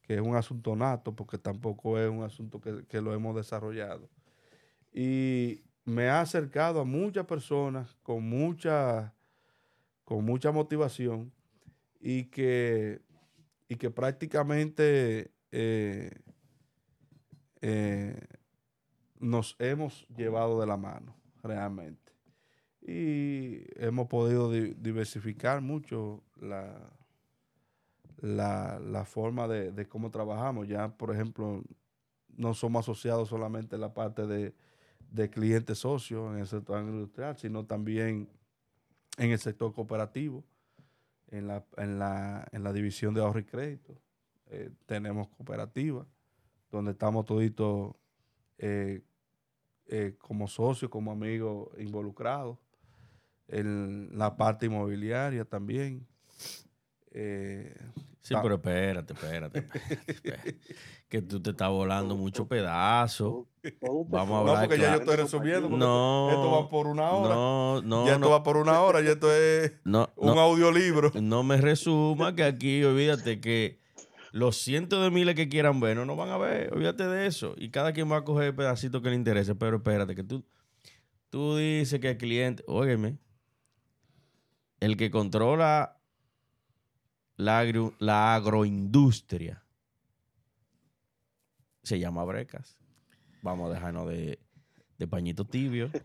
que 0.00 0.14
es 0.14 0.20
un 0.22 0.34
asunto 0.34 0.74
nato, 0.74 1.14
porque 1.14 1.36
tampoco 1.36 1.98
es 1.98 2.08
un 2.08 2.22
asunto 2.22 2.58
que, 2.58 2.86
que 2.86 3.02
lo 3.02 3.12
hemos 3.12 3.36
desarrollado. 3.36 4.08
Y 4.94 5.62
me 5.84 6.08
ha 6.08 6.22
acercado 6.22 6.80
a 6.80 6.84
muchas 6.84 7.26
personas 7.26 7.94
con 8.02 8.26
mucha, 8.26 9.14
con 10.04 10.24
mucha 10.24 10.50
motivación 10.52 11.35
y 12.00 12.24
que, 12.24 13.00
y 13.68 13.76
que 13.76 13.90
prácticamente 13.90 15.32
eh, 15.52 16.10
eh, 17.60 18.20
nos 19.18 19.56
hemos 19.58 20.06
llevado 20.08 20.60
de 20.60 20.66
la 20.66 20.76
mano, 20.76 21.16
realmente. 21.42 22.12
Y 22.82 23.62
hemos 23.82 24.06
podido 24.08 24.50
di- 24.50 24.74
diversificar 24.74 25.60
mucho 25.60 26.22
la, 26.36 26.90
la, 28.18 28.78
la 28.78 29.04
forma 29.04 29.48
de, 29.48 29.72
de 29.72 29.88
cómo 29.88 30.10
trabajamos. 30.10 30.68
Ya, 30.68 30.96
por 30.96 31.12
ejemplo, 31.12 31.64
no 32.28 32.54
somos 32.54 32.84
asociados 32.84 33.28
solamente 33.28 33.74
en 33.74 33.80
la 33.80 33.92
parte 33.94 34.26
de, 34.26 34.54
de 35.10 35.30
clientes 35.30 35.78
socios 35.78 36.32
en 36.32 36.40
el 36.40 36.46
sector 36.46 36.80
industrial, 36.82 37.36
sino 37.36 37.64
también 37.64 38.28
en 39.18 39.30
el 39.30 39.38
sector 39.38 39.72
cooperativo, 39.72 40.44
en 41.30 41.48
la, 41.48 41.64
en 41.76 41.98
la, 41.98 42.46
en 42.52 42.62
la 42.62 42.72
división 42.72 43.14
de 43.14 43.20
ahorro 43.20 43.40
y 43.40 43.44
crédito. 43.44 44.00
Eh, 44.48 44.70
tenemos 44.86 45.28
cooperativa, 45.28 46.06
donde 46.70 46.92
estamos 46.92 47.24
toditos 47.24 47.94
eh, 48.58 49.02
eh, 49.86 50.16
como 50.18 50.46
socios, 50.48 50.90
como 50.90 51.10
amigos 51.10 51.68
involucrados. 51.78 52.58
En 53.48 54.16
la 54.18 54.36
parte 54.36 54.66
inmobiliaria 54.66 55.44
también. 55.44 56.06
Sí, 58.26 58.34
pero 58.42 58.56
espérate, 58.56 59.12
espérate, 59.12 59.58
espérate, 59.60 60.10
espérate. 60.10 60.58
Que 61.08 61.22
tú 61.22 61.40
te 61.40 61.50
estás 61.50 61.68
volando 61.68 62.16
mucho 62.16 62.48
pedazo. 62.48 63.46
Vamos 63.80 64.12
a 64.12 64.24
no, 64.26 64.36
hablar 64.38 64.66
porque 64.66 64.82
ya 64.82 64.94
yo 64.96 64.98
estoy 64.98 65.14
resumiendo. 65.14 65.68
No. 65.68 66.30
Esto 66.30 66.50
va 66.50 66.68
por 66.68 66.88
una 66.88 67.08
hora. 67.10 67.34
No, 67.36 67.82
no, 67.82 68.04
ya 68.04 68.14
esto 68.14 68.24
no, 68.24 68.30
va 68.30 68.42
por 68.42 68.56
una 68.56 68.80
hora, 68.80 69.00
ya 69.00 69.12
esto 69.12 69.32
es 69.32 69.74
no, 69.84 70.12
un 70.16 70.34
no, 70.34 70.40
audiolibro. 70.40 71.12
no 71.14 71.44
me 71.44 71.58
resuma 71.58 72.34
que 72.34 72.42
aquí, 72.42 72.82
olvídate 72.82 73.40
que 73.40 73.78
los 74.32 74.56
cientos 74.56 75.04
de 75.04 75.12
miles 75.12 75.36
que 75.36 75.48
quieran 75.48 75.78
ver 75.78 75.96
no 75.96 76.04
nos 76.04 76.16
van 76.16 76.30
a 76.30 76.36
ver, 76.36 76.72
olvídate 76.72 77.06
de 77.06 77.28
eso. 77.28 77.54
Y 77.56 77.70
cada 77.70 77.92
quien 77.92 78.10
va 78.10 78.16
a 78.16 78.24
coger 78.24 78.48
el 78.48 78.56
pedacito 78.56 79.02
que 79.02 79.10
le 79.10 79.14
interese, 79.14 79.54
pero 79.54 79.76
espérate, 79.76 80.16
que 80.16 80.24
tú, 80.24 80.44
tú 81.30 81.56
dices 81.56 82.00
que 82.00 82.10
el 82.10 82.16
cliente, 82.16 82.64
óyeme, 82.66 83.18
el 84.80 84.96
que 84.96 85.12
controla 85.12 85.96
la, 87.36 87.60
agro- 87.60 87.94
la 87.98 88.34
agroindustria 88.34 89.62
se 91.82 91.98
llama 91.98 92.24
Brecas. 92.24 92.76
Vamos 93.42 93.70
a 93.70 93.74
dejarnos 93.74 94.08
de, 94.08 94.38
de 94.98 95.06
pañito 95.06 95.44
tibio. 95.44 95.90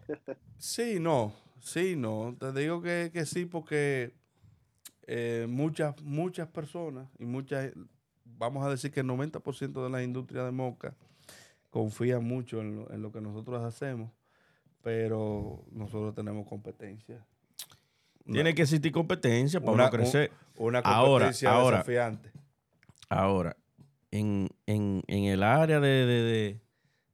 Sí, 0.58 0.99
no, 0.99 1.34
sí, 1.60 1.95
no. 1.95 2.36
Te 2.40 2.52
digo 2.53 2.84
que, 2.84 3.10
que 3.12 3.26
sí 3.26 3.45
porque 3.48 4.14
eh, 5.08 5.48
muchas, 5.49 5.99
muchas 6.03 6.48
personas 6.49 7.10
y 7.18 7.26
muchas, 7.26 7.72
vamos 8.24 8.64
a 8.64 8.70
decir 8.70 8.91
que 8.91 8.99
el 8.99 9.08
90% 9.08 9.84
de 9.84 9.90
la 9.90 10.03
industria 10.03 10.44
de 10.44 10.52
moca 10.52 10.95
confían 11.72 12.24
mucho 12.26 12.62
en 12.62 12.76
lo, 12.76 12.91
en 12.94 13.02
lo 13.02 13.12
que 13.12 13.22
nosotros 13.22 13.64
hacemos, 13.64 14.12
pero 14.84 15.66
nosotros 15.72 16.14
tenemos 16.14 16.48
competencia. 16.48 17.26
Tiene 18.26 18.53
que 18.56 18.61
existir 18.64 18.91
competencia 18.91 19.60
para 19.60 19.72
Una- 19.72 19.84
uno 19.84 19.91
crecer. 19.91 20.31
Una 20.56 20.80
Ahora, 20.80 21.26
competencia 21.26 21.52
ahora. 21.52 21.77
desafiante. 21.77 22.31
Ahora, 23.10 23.57
en, 24.11 24.49
en- 24.65 25.03
en 25.07 25.23
el 25.26 25.43
área 25.43 25.80
de, 25.80 26.06
de, 26.06 26.22
de, 26.23 26.61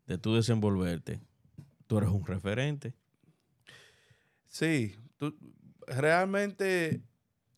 de 0.08 0.18
tú 0.18 0.36
desenvolverte, 0.36 1.20
tú 1.88 1.98
eres 1.98 2.10
un 2.10 2.26
referente. 2.26 2.94
Sí, 4.48 4.96
tú- 5.18 5.36
realmente, 5.88 7.02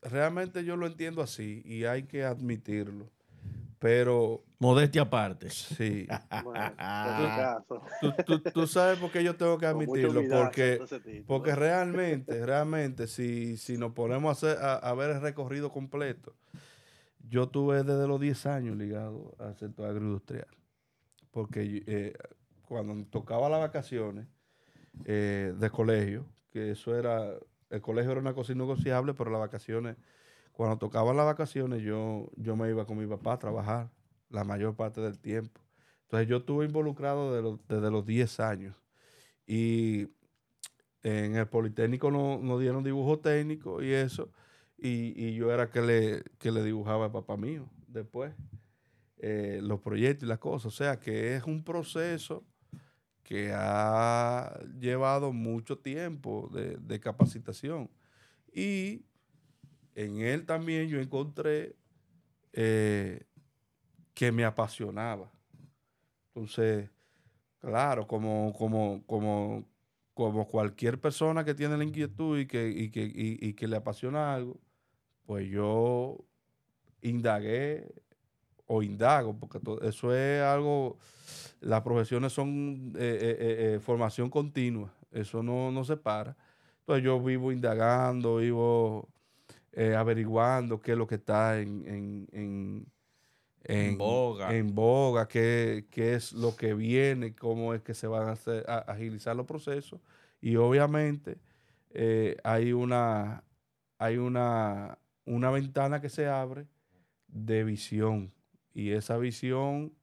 realmente 0.01 0.63
yo 0.63 0.75
lo 0.75 0.87
entiendo 0.87 1.21
así 1.21 1.61
y 1.65 1.85
hay 1.85 2.03
que 2.03 2.23
admitirlo. 2.23 3.09
Pero 3.79 4.43
Modestia 4.59 5.03
aparte. 5.03 5.49
sí, 5.49 6.05
Bueno, 6.43 6.65
en 6.65 6.75
tu 6.75 7.35
caso. 7.35 7.81
tú, 8.01 8.11
tú- 8.25 8.41
tú 8.51 8.67
sabes 8.67 8.97
por 8.99 9.09
qué 9.11 9.23
yo 9.23 9.35
tengo 9.35 9.57
que 9.57 9.65
admitirlo, 9.65 10.21
porque, 10.29 10.77
porque 11.25 11.55
realmente, 11.55 12.45
realmente, 12.45 13.07
si, 13.07 13.55
si 13.57 13.77
nos 13.77 13.93
ponemos 13.93 14.29
a, 14.29 14.31
hacer, 14.31 14.63
a, 14.63 14.75
a 14.75 14.93
ver 14.93 15.11
el 15.11 15.21
recorrido 15.21 15.71
completo, 15.71 16.35
yo 17.29 17.47
tuve 17.47 17.83
desde 17.83 18.07
los 18.07 18.19
10 18.19 18.45
años 18.45 18.75
ligado 18.75 19.35
al 19.39 19.55
sector 19.57 19.89
agroindustrial. 19.89 20.47
Porque 21.31 21.83
eh, 21.85 22.13
cuando 22.67 23.05
tocaba 23.05 23.47
las 23.49 23.59
vacaciones 23.61 24.27
eh, 25.05 25.53
de 25.57 25.69
colegio, 25.69 26.25
que 26.51 26.71
eso 26.71 26.97
era, 26.97 27.33
el 27.69 27.81
colegio 27.81 28.11
era 28.11 28.19
una 28.19 28.33
cosa 28.33 28.51
innegociable, 28.51 29.13
pero 29.13 29.29
las 29.31 29.39
vacaciones, 29.39 29.95
cuando 30.51 30.77
tocaban 30.77 31.15
las 31.15 31.25
vacaciones, 31.27 31.81
yo, 31.81 32.29
yo 32.35 32.55
me 32.57 32.69
iba 32.69 32.85
con 32.85 32.97
mi 32.97 33.05
papá 33.05 33.33
a 33.33 33.39
trabajar 33.39 33.89
la 34.29 34.43
mayor 34.43 34.75
parte 34.75 35.01
del 35.01 35.19
tiempo. 35.19 35.61
Entonces 36.03 36.27
yo 36.27 36.37
estuve 36.37 36.65
involucrado 36.65 37.57
desde 37.67 37.91
los 37.91 38.05
10 38.05 38.39
años. 38.39 38.75
Y 39.47 40.09
en 41.03 41.35
el 41.35 41.47
Politécnico 41.47 42.11
no- 42.11 42.39
nos 42.39 42.59
dieron 42.59 42.83
dibujo 42.83 43.19
técnico 43.19 43.81
y 43.83 43.91
eso. 43.93 44.31
Y, 44.77 45.13
y 45.23 45.35
yo 45.35 45.51
era 45.53 45.69
que 45.69 45.81
le, 45.81 46.23
que 46.39 46.51
le 46.51 46.63
dibujaba 46.63 47.05
al 47.05 47.11
papá 47.11 47.37
mío 47.37 47.69
después. 47.87 48.33
eh, 49.17 49.59
los 49.63 49.81
proyectos 49.81 50.23
y 50.25 50.27
las 50.29 50.39
cosas. 50.39 50.67
O 50.73 50.75
sea 50.75 50.99
que 50.99 51.35
es 51.35 51.43
un 51.45 51.63
proceso 51.63 52.45
que 53.23 53.51
ha 53.53 54.59
llevado 54.79 55.33
mucho 55.33 55.77
tiempo 55.79 56.49
de, 56.53 56.77
de 56.77 56.99
capacitación. 56.99 57.89
Y 58.53 59.05
en 59.95 60.21
él 60.21 60.45
también 60.45 60.89
yo 60.89 60.99
encontré 60.99 61.75
eh, 62.53 63.25
que 64.19 64.33
me 64.33 64.43
apasionaba. 64.43 65.31
Entonces, 66.33 66.89
claro, 67.59 68.07
como, 68.07 68.53
como, 68.57 69.03
como, 69.07 69.65
como 70.13 70.47
cualquier 70.47 70.99
persona 70.99 71.45
que 71.45 71.55
tiene 71.55 71.77
la 71.77 71.83
inquietud 71.85 72.39
y 72.39 72.47
que, 72.47 72.69
y 72.69 72.89
que, 72.91 73.03
y- 73.03 73.53
que 73.53 73.67
le 73.67 73.77
apasiona 73.77 74.33
algo, 74.35 74.59
pues 75.25 75.49
yo 75.49 76.17
indagué 77.01 77.87
o 78.67 78.83
indago, 78.83 79.37
porque 79.39 79.59
eso 79.87 80.15
es 80.15 80.41
algo, 80.43 80.97
las 81.61 81.81
profesiones 81.83 82.33
son 82.33 82.93
eh, 82.97 83.19
eh, 83.21 83.75
eh, 83.75 83.79
formación 83.81 84.29
continua, 84.29 84.93
eso 85.11 85.43
no, 85.43 85.71
no 85.71 85.83
se 85.85 85.97
para. 85.97 86.37
Entonces 86.81 87.03
yo 87.05 87.21
vivo 87.21 87.51
indagando, 87.51 88.37
vivo 88.37 89.09
averiguando 89.97 90.81
qué 90.81 90.93
es 90.93 90.97
lo 90.97 91.07
que 91.07 91.15
está 91.15 91.59
en, 91.61 92.87
En 93.63 93.97
boga. 93.97 94.55
en 94.55 94.73
boga, 94.73 95.27
qué, 95.27 95.85
qué 95.91 96.13
es 96.15 96.33
lo 96.33 96.55
que 96.55 96.73
viene, 96.73 97.35
cómo 97.35 97.73
es 97.73 97.81
que 97.81 97.93
se 97.93 98.07
van 98.07 98.27
a, 98.29 98.31
hacer, 98.31 98.63
a 98.69 98.77
agilizar 98.79 99.35
los 99.35 99.45
procesos. 99.45 99.99
Y 100.41 100.55
obviamente 100.55 101.37
eh, 101.91 102.37
hay 102.43 102.71
una, 102.73 103.43
hay 103.97 104.17
una, 104.17 104.97
una 105.25 105.51
ventana 105.51 105.99
que 106.01 106.09
se 106.09 106.27
abre 106.27 106.67
de 107.27 107.63
visión. 107.63 108.33
Y 108.73 108.91
esa 108.91 109.17
visión 109.17 109.93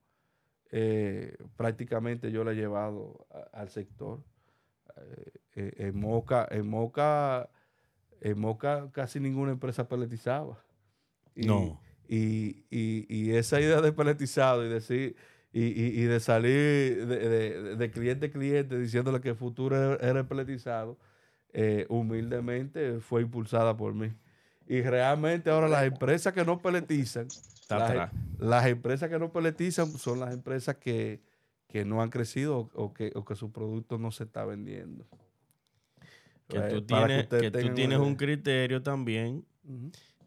eh, 0.70 1.36
prácticamente 1.56 2.30
yo 2.30 2.44
la 2.44 2.52
he 2.52 2.56
llevado 2.56 3.26
a- 3.30 3.60
al 3.60 3.70
sector. 3.70 4.22
Eh, 5.54 5.72
en 5.88 5.98
Moca, 5.98 6.46
en 6.50 6.68
Moca, 6.68 7.48
en 8.20 8.38
Moca 8.38 8.90
casi 8.92 9.20
ninguna 9.20 9.52
empresa 9.52 9.88
peletizaba. 9.88 10.62
Y, 11.34 11.46
No. 11.46 11.80
Y, 12.08 12.64
y- 12.70 13.06
y 13.08 13.30
esa 13.36 13.60
idea 13.60 13.80
de 13.80 13.92
peletizado 13.92 14.64
y 14.64 14.68
decir 14.68 15.16
y, 15.52 15.62
y- 15.64 16.00
y 16.00 16.04
de 16.04 16.20
salir 16.20 17.06
de, 17.06 17.28
de- 17.28 17.76
de 17.76 17.90
cliente 17.90 18.26
a 18.26 18.30
cliente 18.30 18.78
diciéndole 18.78 19.20
que 19.20 19.30
el 19.30 19.36
futuro 19.36 19.94
era, 20.00 20.20
el 20.20 20.26
peletizado, 20.26 20.98
eh, 21.52 21.86
humildemente 21.88 23.00
fue 23.00 23.22
impulsada 23.22 23.76
por 23.76 23.94
mí. 23.94 24.12
Y 24.68 24.82
realmente 24.82 25.48
ahora 25.50 25.68
las 25.68 25.84
empresas 25.84 26.32
que 26.34 26.44
no 26.44 26.58
peletizan, 26.60 27.28
las, 27.70 28.10
las 28.38 28.66
empresas 28.66 29.08
que 29.08 29.18
no 29.18 29.32
peletizan 29.32 29.96
son 29.96 30.20
las 30.20 30.34
empresas 30.34 30.76
que, 30.76 31.20
que 31.68 31.84
no 31.84 32.02
han 32.02 32.10
crecido 32.10 32.58
o, 32.58 32.70
o 32.74 32.92
que, 32.92 33.12
o 33.14 33.24
que 33.24 33.34
su 33.36 33.50
producto 33.52 33.96
no 33.96 34.10
se 34.10 34.24
está 34.24 34.44
vendiendo. 34.44 35.06
Que 36.48 36.58
Eh, 36.58 36.68
tú 36.68 36.82
tienes, 36.82 37.26
que 37.28 37.50
tú 37.50 37.74
tienes 37.74 37.98
un 37.98 38.14
criterio 38.16 38.82
también 38.82 39.44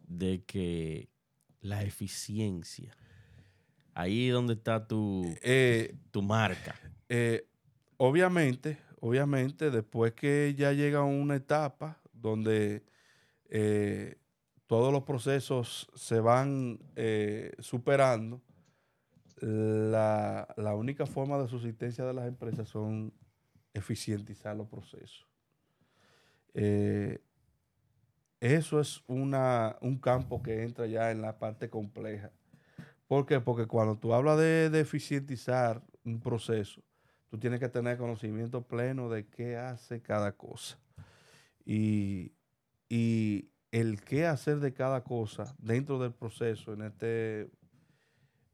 de 0.08 0.42
que 0.46 1.08
la 1.62 1.84
eficiencia, 1.84 2.96
ahí 3.94 4.28
es 4.28 4.34
donde 4.34 4.54
está 4.54 4.88
tu, 4.88 5.24
Eh, 5.42 5.96
tu 6.12 6.22
marca. 6.22 6.76
Eh, 7.10 7.48
obviamente, 7.98 8.78
obviamente, 9.00 9.72
después 9.72 10.14
que 10.14 10.56
ya 10.58 10.74
llega 10.74 11.04
una 11.04 11.36
etapa 11.36 12.00
donde 12.14 12.84
eh, 13.50 14.18
todos 14.68 14.94
los 14.94 15.04
procesos 15.04 15.90
se 15.96 16.20
van 16.20 16.80
superando, 17.60 18.42
la, 19.42 20.48
la 20.58 20.76
única 20.76 21.06
forma 21.06 21.38
de 21.38 21.48
subsistencia 21.48 22.04
de 22.06 22.14
las 22.14 22.28
empresas 22.28 22.68
son 22.68 23.14
eficientizar 23.74 24.56
los 24.56 24.68
procesos. 24.68 25.26
Eh, 26.54 27.20
eso 28.40 28.80
es 28.80 29.04
una, 29.08 29.78
un 29.82 30.00
campo 30.00 30.42
que 30.42 30.64
entra 30.64 30.88
ya 30.88 31.12
en 31.12 31.22
la 31.22 31.38
parte 31.40 31.70
compleja. 31.70 32.32
¿Por 33.08 33.26
qué? 33.26 33.40
Porque 33.42 33.66
cuando 33.66 33.98
tú 33.98 34.14
hablas 34.14 34.38
de, 34.38 34.70
de 34.70 35.80
un 36.06 36.20
proceso, 36.22 36.82
tú 37.30 37.38
tienes 37.38 37.60
que 37.60 37.70
tener 37.70 37.98
conocimiento 37.98 38.66
pleno 38.66 39.10
de 39.10 39.28
qué 39.28 39.58
hace 39.58 40.02
cada 40.02 40.32
cosa. 40.34 40.80
Y, 41.66 42.34
y 42.88 43.50
el 43.72 44.02
qué 44.02 44.26
hacer 44.26 44.60
de 44.60 44.74
cada 44.74 45.04
cosa 45.04 45.54
dentro 45.58 46.00
del 46.00 46.14
proceso, 46.14 46.74
en 46.74 46.84
este, 46.84 47.50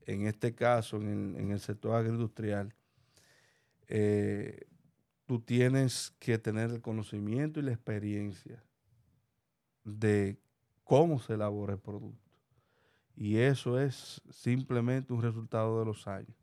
en 0.05 0.25
este 0.25 0.55
caso, 0.55 0.97
en 0.97 1.07
el, 1.07 1.41
en 1.41 1.51
el 1.51 1.59
sector 1.59 1.95
agroindustrial, 1.95 2.73
eh, 3.87 4.65
tú 5.25 5.41
tienes 5.41 6.15
que 6.19 6.37
tener 6.37 6.71
el 6.71 6.81
conocimiento 6.81 7.59
y 7.59 7.63
la 7.63 7.71
experiencia 7.71 8.64
de 9.85 10.37
cómo 10.83 11.19
se 11.19 11.33
elabora 11.35 11.73
el 11.73 11.79
producto. 11.79 12.19
Y 13.15 13.37
eso 13.37 13.79
es 13.79 14.21
simplemente 14.29 15.13
un 15.13 15.21
resultado 15.21 15.79
de 15.79 15.85
los 15.85 16.05
años. 16.07 16.35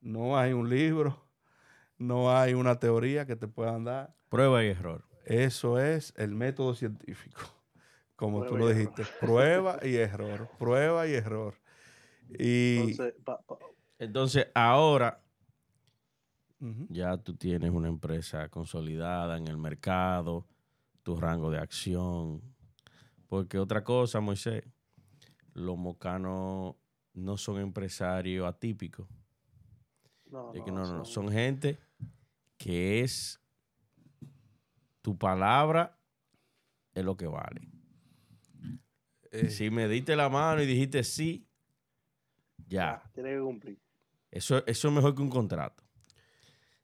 No 0.00 0.38
hay 0.38 0.52
un 0.54 0.70
libro, 0.70 1.22
no 1.98 2.34
hay 2.34 2.54
una 2.54 2.76
teoría 2.80 3.26
que 3.26 3.36
te 3.36 3.46
puedan 3.48 3.84
dar. 3.84 4.14
Prueba 4.30 4.64
y 4.64 4.68
error. 4.68 5.04
Eso 5.26 5.78
es 5.78 6.14
el 6.16 6.34
método 6.34 6.74
científico, 6.74 7.40
como 8.16 8.44
tú 8.46 8.56
lo 8.56 8.68
dijiste. 8.68 9.02
Prueba 9.20 9.78
y 9.82 9.96
error, 9.96 10.48
prueba 10.58 11.06
y 11.06 11.12
error. 11.12 11.54
Y 12.38 12.78
Entonces, 12.78 13.14
pa- 13.24 13.40
pa- 13.42 13.58
Entonces, 13.98 14.46
ahora 14.54 15.20
ya 16.88 17.16
tú 17.16 17.34
tienes 17.34 17.70
una 17.70 17.88
empresa 17.88 18.48
consolidada 18.48 19.36
en 19.38 19.48
el 19.48 19.56
mercado, 19.56 20.46
tu 21.02 21.16
rango 21.16 21.50
de 21.50 21.58
acción. 21.58 22.42
Porque 23.30 23.58
otra 23.60 23.84
cosa, 23.84 24.18
Moisés, 24.20 24.64
los 25.54 25.78
mocanos 25.78 26.74
no 27.14 27.36
son 27.36 27.60
empresarios 27.60 28.44
atípicos. 28.48 29.06
no, 30.26 30.52
Es 30.52 30.62
que 30.64 30.72
no, 30.72 30.84
no, 30.84 30.98
no. 30.98 31.04
Son 31.04 31.30
gente 31.30 31.78
que 32.58 33.00
es 33.02 33.40
tu 35.00 35.16
palabra 35.16 35.96
es 36.92 37.04
lo 37.04 37.16
que 37.16 37.28
vale. 37.28 37.68
Eh, 39.30 39.48
Si 39.48 39.70
me 39.70 39.86
diste 39.86 40.16
la 40.16 40.28
mano 40.28 40.60
y 40.60 40.66
dijiste 40.66 41.04
sí, 41.04 41.46
ya. 42.66 43.00
Tiene 43.14 43.30
que 43.34 43.40
cumplir. 43.40 43.78
Eso, 44.32 44.66
eso 44.66 44.88
es 44.88 44.94
mejor 44.94 45.14
que 45.14 45.22
un 45.22 45.30
contrato. 45.30 45.84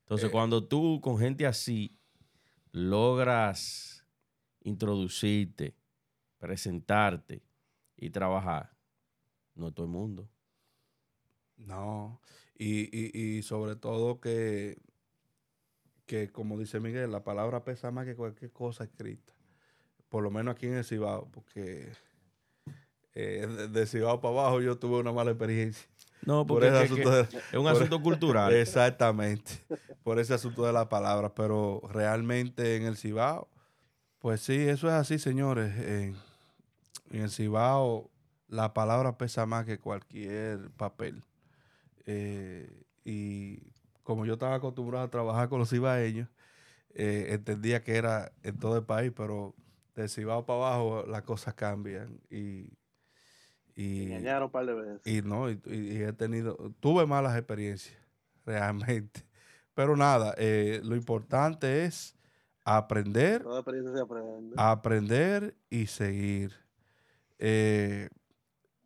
Entonces, 0.03 0.29
Eh. 0.29 0.33
cuando 0.33 0.65
tú 0.65 1.01
con 1.01 1.19
gente 1.19 1.45
así 1.45 1.99
logras 2.71 4.07
introducirte, 4.63 5.75
presentarte 6.39 7.43
y 7.97 8.11
trabajar, 8.11 8.77
no 9.55 9.69
es 9.69 9.75
todo 9.75 9.87
el 9.87 9.93
mundo. 9.93 10.29
No, 11.57 12.21
y, 12.55 12.85
y- 12.97 13.39
y 13.39 13.43
sobre 13.43 13.77
todo 13.77 14.21
que, 14.21 14.79
que, 16.05 16.31
como 16.31 16.59
dice 16.59 16.81
Miguel, 16.81 17.11
la 17.11 17.25
palabra 17.25 17.65
pesa 17.65 17.91
más 17.91 18.05
que 18.05 18.15
cualquier 18.15 18.53
cosa 18.53 18.85
escrita. 18.85 19.33
Por 20.09 20.23
lo 20.23 20.31
menos 20.31 20.55
aquí 20.55 20.67
en 20.67 20.75
el 20.75 20.85
Cibao, 20.85 21.29
porque 21.31 21.91
eh, 23.15 23.47
de, 23.71 23.87
Cibao 23.87 24.21
para 24.21 24.41
abajo 24.41 24.61
yo 24.61 24.79
tuve 24.79 24.99
una 24.99 25.13
mala 25.13 25.31
experiencia. 25.31 25.89
No, 26.23 26.47
porque 26.47 26.67
es, 26.67 26.91
un 27.55 27.67
asunto 27.67 28.03
cultural. 28.03 28.53
Exactamente, 28.53 29.65
por 30.03 30.19
ese 30.19 30.35
asunto 30.35 30.65
de 30.65 30.73
la 30.73 30.89
palabra. 30.89 31.35
Pero 31.35 31.81
realmente 31.91 32.77
en 32.77 32.85
el 32.85 32.97
Cibao, 32.97 33.49
pues 34.19 34.41
sí, 34.41 34.69
eso 34.69 34.89
es 34.89 34.95
así, 34.95 35.19
señores. 35.19 35.73
En 37.11 37.23
el 37.23 37.31
Cibao 37.31 38.11
la 38.49 38.73
palabra 38.75 39.19
pesa 39.19 39.47
más 39.47 39.65
que 39.65 39.79
cualquier 39.79 40.71
papel. 40.73 41.25
Eh, 42.07 42.85
y 43.05 43.61
como 44.03 44.25
yo 44.25 44.35
estaba 44.35 44.55
acostumbrado 44.55 45.05
a 45.05 45.11
trabajar 45.11 45.49
con 45.49 45.59
los 45.59 45.71
cibaeños, 45.71 46.29
eh, 46.95 47.27
entendía 47.31 47.83
que 47.83 47.97
era 47.97 48.33
en 48.43 48.59
todo 48.59 48.77
el 48.77 48.85
país, 48.85 49.13
pero 49.15 49.55
de 49.95 50.09
Cibao 50.09 50.47
para 50.47 50.59
abajo 50.59 51.05
las 51.07 51.23
cosas 51.23 51.55
cambian 51.55 52.21
y... 52.31 52.73
y 53.75 54.05
engañaron 54.05 54.45
un 54.45 54.51
par 54.51 54.67
de 54.67 54.75
veces. 54.75 55.01
Y 55.05 55.23
no, 55.23 55.51
y, 55.51 55.59
he 55.65 56.13
tenido, 56.13 56.57
tuve 56.81 57.07
malas 57.07 57.37
experiencias, 57.37 57.99
realmente. 58.45 59.25
Pero 59.75 59.97
nada, 59.97 60.35
eh, 60.39 60.81
lo 60.85 60.97
importante 60.97 61.85
es 61.85 62.17
aprender, 62.65 63.45
aprender 64.57 65.57
y 65.69 65.87
seguir. 65.87 66.66
Eh, 67.39 68.09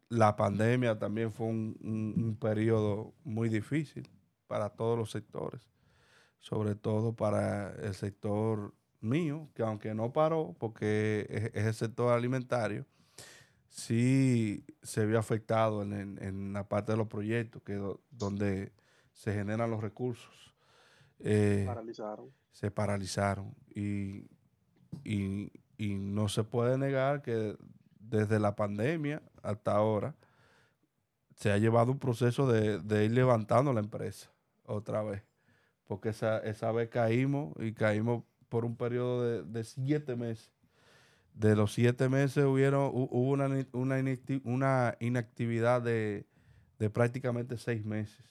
la 0.09 0.35
pandemia 0.37 0.99
también 0.99 1.31
fue 1.31 1.47
un, 1.47 1.77
un, 1.83 2.37
periodo 2.37 3.15
muy 3.23 3.49
difícil 3.49 4.09
para 4.49 4.71
todos 4.71 4.99
los 4.99 5.11
sectores, 5.13 5.71
sobre 6.39 6.75
todo 6.75 7.15
para 7.15 7.73
el 7.77 7.95
sector 7.95 8.75
mío, 9.01 9.49
que 9.55 9.63
aunque 9.63 9.95
no 9.95 10.13
paró, 10.13 10.57
porque 10.59 11.51
es, 11.55 11.65
el 11.65 11.75
sector 11.75 12.13
alimentario, 12.13 12.87
sí 13.69 14.65
se 14.83 15.07
vio 15.07 15.19
afectado 15.19 15.83
en, 15.83 16.19
en, 16.21 16.53
la 16.53 16.69
parte 16.69 16.93
de 16.93 16.99
los 16.99 17.07
proyectos, 17.07 17.63
que 17.63 17.81
donde 18.11 18.73
se 19.13 19.33
generan 19.33 19.71
los 19.71 19.81
recursos. 19.81 20.55
Eh, 21.21 21.65
paralizaron. 21.67 22.31
Se 22.51 22.71
paralizaron 22.71 23.55
y, 23.69 24.29
y, 25.05 25.53
y 25.79 25.95
no 25.95 26.29
se 26.29 26.43
puede 26.43 26.77
negar 26.79 27.23
que 27.23 27.57
desde 28.11 28.39
la 28.41 28.57
pandemia 28.57 29.23
hasta 29.43 29.73
ahora 29.73 30.15
se 31.37 31.51
ha 31.51 31.59
llevado 31.59 31.91
un 31.91 31.99
proceso 31.99 32.47
de, 32.47 33.05
ir 33.05 33.13
levantando 33.13 33.73
la 33.73 33.81
empresa 33.81 34.31
otra 34.67 35.03
vez. 35.03 35.23
Porque 35.87 36.11
esa, 36.11 36.39
esa 36.39 36.71
vez 36.71 36.91
caímos 36.91 37.55
y 37.59 37.73
caímos 37.73 38.25
por 38.49 38.65
un 38.65 38.77
periodo 38.77 39.43
de, 39.43 39.65
siete 39.65 40.17
meses. 40.17 40.53
De 41.33 41.57
los 41.57 41.73
siete 41.73 42.09
meses 42.09 42.45
hubieron, 42.45 42.91
hubo 42.93 43.31
una, 43.31 43.49
una, 43.73 44.97
inactividad 45.01 45.81
de, 45.81 46.27
prácticamente 46.93 47.57
seis 47.57 47.85
meses. 47.85 48.27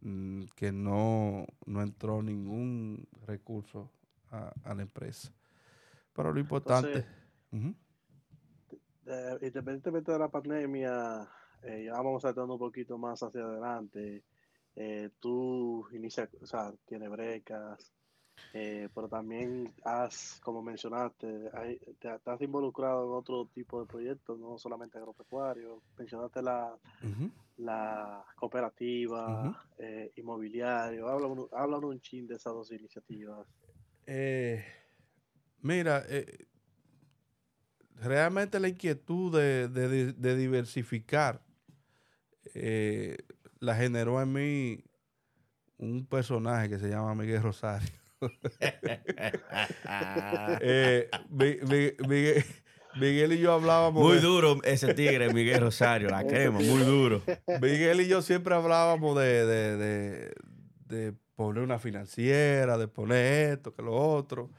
Mm, 0.00 0.44
que 0.54 0.72
no, 0.72 1.44
entró 1.66 2.22
ningún 2.22 3.06
recurso 3.26 3.90
a, 4.30 4.74
la 4.74 4.82
empresa. 4.82 5.30
Pero 6.14 6.32
lo 6.32 6.40
importante... 6.40 7.04
Eh, 9.10 9.38
independientemente 9.40 10.12
de 10.12 10.18
la 10.18 10.28
pandemia, 10.28 11.26
eh, 11.62 11.84
ya 11.86 11.92
vamos 11.92 12.20
saltando 12.20 12.52
un 12.52 12.58
poquito 12.58 12.98
más 12.98 13.22
hacia 13.22 13.40
adelante. 13.40 14.22
Eh, 14.76 15.08
tú 15.18 15.88
inicias, 15.92 16.28
o 16.42 16.46
sea, 16.46 16.74
tienes 16.86 17.08
brecas, 17.08 17.90
pero 18.52 19.08
también 19.08 19.72
has, 19.82 20.38
como 20.42 20.62
mencionaste, 20.62 21.50
te, 21.98 22.08
has 22.08 22.40
involucrado 22.42 23.06
en 23.06 23.12
otro 23.18 23.46
tipo 23.46 23.80
de 23.80 23.86
proyectos, 23.86 24.38
no 24.38 24.58
solamente 24.58 24.98
agropecuario. 24.98 25.82
Mencionaste 25.98 26.42
la, 26.42 26.76
la 27.56 28.24
cooperativa, 28.36 29.66
inmobiliario. 30.16 31.08
Háblanos, 31.08 31.90
un 31.90 32.00
chin 32.00 32.26
de 32.26 32.34
esas 32.34 32.52
dos 32.52 32.70
iniciativas. 32.72 33.46
mira, 35.62 36.04
realmente 38.02 38.60
la 38.60 38.68
inquietud 38.68 39.38
de, 39.38 40.36
diversificar 40.36 41.40
eh, 42.54 43.16
la 43.60 43.74
generó 43.74 44.22
en 44.22 44.32
mí 44.32 44.84
un 45.76 46.06
personaje 46.06 46.68
que 46.68 46.78
se 46.78 46.88
llama 46.88 47.14
Miguel 47.14 47.42
Rosario. 47.42 47.88
Eh, 50.60 51.08
Miguel, 51.30 53.32
y 53.32 53.38
yo 53.38 53.52
hablábamos. 53.52 54.02
Muy 54.02 54.18
duro 54.18 54.58
ese 54.64 54.92
tigre, 54.92 55.32
Miguel 55.32 55.60
Rosario, 55.60 56.08
la 56.08 56.26
quema, 56.26 56.58
muy 56.58 56.82
duro. 56.82 57.22
Miguel 57.60 58.00
y 58.00 58.08
yo 58.08 58.22
siempre 58.22 58.54
hablábamos 58.54 59.16
de, 59.16 60.34
de 60.86 61.14
poner 61.36 61.62
una 61.62 61.78
financiera, 61.78 62.76
de 62.76 62.88
poner 62.88 63.52
esto, 63.52 63.72
que 63.72 63.82
lo 63.82 63.94
otro. 63.94 64.50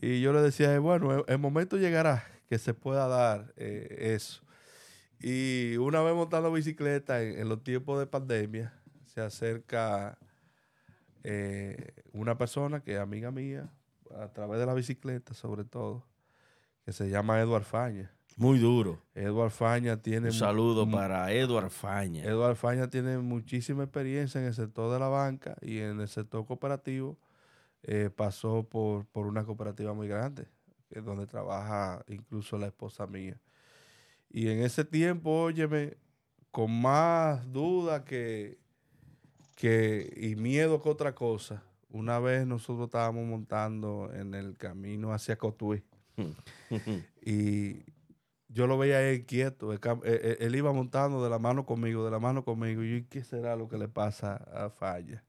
Y 0.00 0.22
yo 0.22 0.32
le 0.32 0.40
decía, 0.40 0.78
bueno, 0.78 1.24
el 1.26 1.38
momento 1.38 1.76
llegará 1.76 2.24
que 2.48 2.58
se 2.58 2.74
pueda 2.74 3.06
dar 3.06 3.52
eh, 3.56 4.14
eso. 4.14 4.42
Y 5.20 5.76
una 5.76 6.00
vez 6.00 6.14
montando 6.14 6.50
bicicleta 6.50 7.22
en, 7.22 7.48
los 7.48 7.62
tiempos 7.62 7.98
de 7.98 8.06
pandemia, 8.06 8.72
se 9.04 9.20
acerca 9.20 10.18
eh, 11.24 11.92
una 12.12 12.38
persona 12.38 12.80
que 12.80 12.94
es 12.94 13.00
amiga 13.00 13.30
mía, 13.30 13.68
a 14.16 14.28
través 14.32 14.58
de 14.58 14.66
la 14.66 14.74
bicicleta 14.74 15.34
sobre 15.34 15.64
todo, 15.64 16.06
que 16.84 16.92
se 16.92 17.10
llama 17.10 17.40
Eduard 17.40 17.64
Faña. 17.64 18.14
Muy 18.36 18.58
duro. 18.60 19.02
Eduard 19.14 19.50
Faña 19.50 20.00
tiene... 20.00 20.28
Un 20.28 20.34
saludo 20.34 20.88
para 20.88 21.32
Eduard 21.32 21.70
Faña. 21.70 22.22
Eduard 22.24 22.54
Faña 22.54 22.88
tiene 22.88 23.18
muchísima 23.18 23.82
experiencia 23.82 24.40
en 24.40 24.46
el 24.46 24.54
sector 24.54 24.92
de 24.92 25.00
la 25.00 25.08
banca 25.08 25.56
y 25.60 25.78
en 25.78 26.00
el 26.00 26.08
sector 26.08 26.46
cooperativo. 26.46 27.18
Eh, 27.82 28.10
pasó 28.14 28.68
por, 28.68 29.06
por 29.06 29.26
una 29.26 29.44
cooperativa 29.44 29.92
muy 29.92 30.06
grande 30.06 30.46
que 30.88 30.98
es 30.98 31.04
donde 31.04 31.26
trabaja 31.26 32.04
incluso 32.08 32.58
la 32.58 32.66
esposa 32.66 33.06
mía. 33.06 33.40
Y 34.30 34.48
en 34.48 34.60
ese 34.60 34.84
tiempo, 34.84 35.30
óyeme, 35.30 35.96
con 36.50 36.80
más 36.80 37.50
duda 37.50 38.04
que, 38.04 38.58
que, 39.54 40.12
y 40.16 40.36
miedo 40.36 40.82
que 40.82 40.88
otra 40.88 41.14
cosa, 41.14 41.62
una 41.90 42.18
vez 42.18 42.46
nosotros 42.46 42.86
estábamos 42.86 43.26
montando 43.26 44.10
en 44.12 44.34
el 44.34 44.56
camino 44.56 45.12
hacia 45.12 45.36
Cotuí. 45.36 45.82
y 47.22 47.84
yo 48.48 48.66
lo 48.66 48.76
veía 48.76 49.02
él 49.02 49.24
quieto. 49.24 49.72
Él, 49.72 49.80
él, 50.40 50.56
iba 50.56 50.72
montando 50.72 51.22
de 51.22 51.30
la 51.30 51.38
mano 51.38 51.64
conmigo, 51.64 52.04
de 52.04 52.10
la 52.10 52.18
mano 52.18 52.44
conmigo. 52.44 52.82
Y 52.82 53.00
yo, 53.00 53.06
¿qué 53.08 53.22
será 53.22 53.56
lo 53.56 53.68
que 53.68 53.78
le 53.78 53.88
pasa 53.88 54.36
a 54.36 54.70
Falla? 54.70 55.24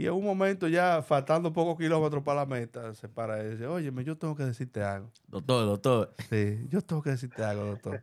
Y 0.00 0.06
en 0.06 0.14
un 0.14 0.24
momento 0.24 0.66
ya, 0.66 1.02
faltando 1.02 1.52
pocos 1.52 1.76
kilómetros 1.76 2.22
para 2.22 2.40
la 2.40 2.46
meta, 2.46 2.94
se 2.94 3.06
para 3.06 3.44
y 3.44 3.50
dice, 3.50 3.66
oye, 3.66 3.92
yo 4.02 4.16
tengo 4.16 4.34
que 4.34 4.44
decirte 4.44 4.82
algo. 4.82 5.12
Doctor, 5.28 5.66
doctor. 5.66 6.14
Sí, 6.30 6.66
yo 6.70 6.80
tengo 6.80 7.02
que 7.02 7.10
decirte 7.10 7.44
algo, 7.44 7.66
doctor. 7.66 8.02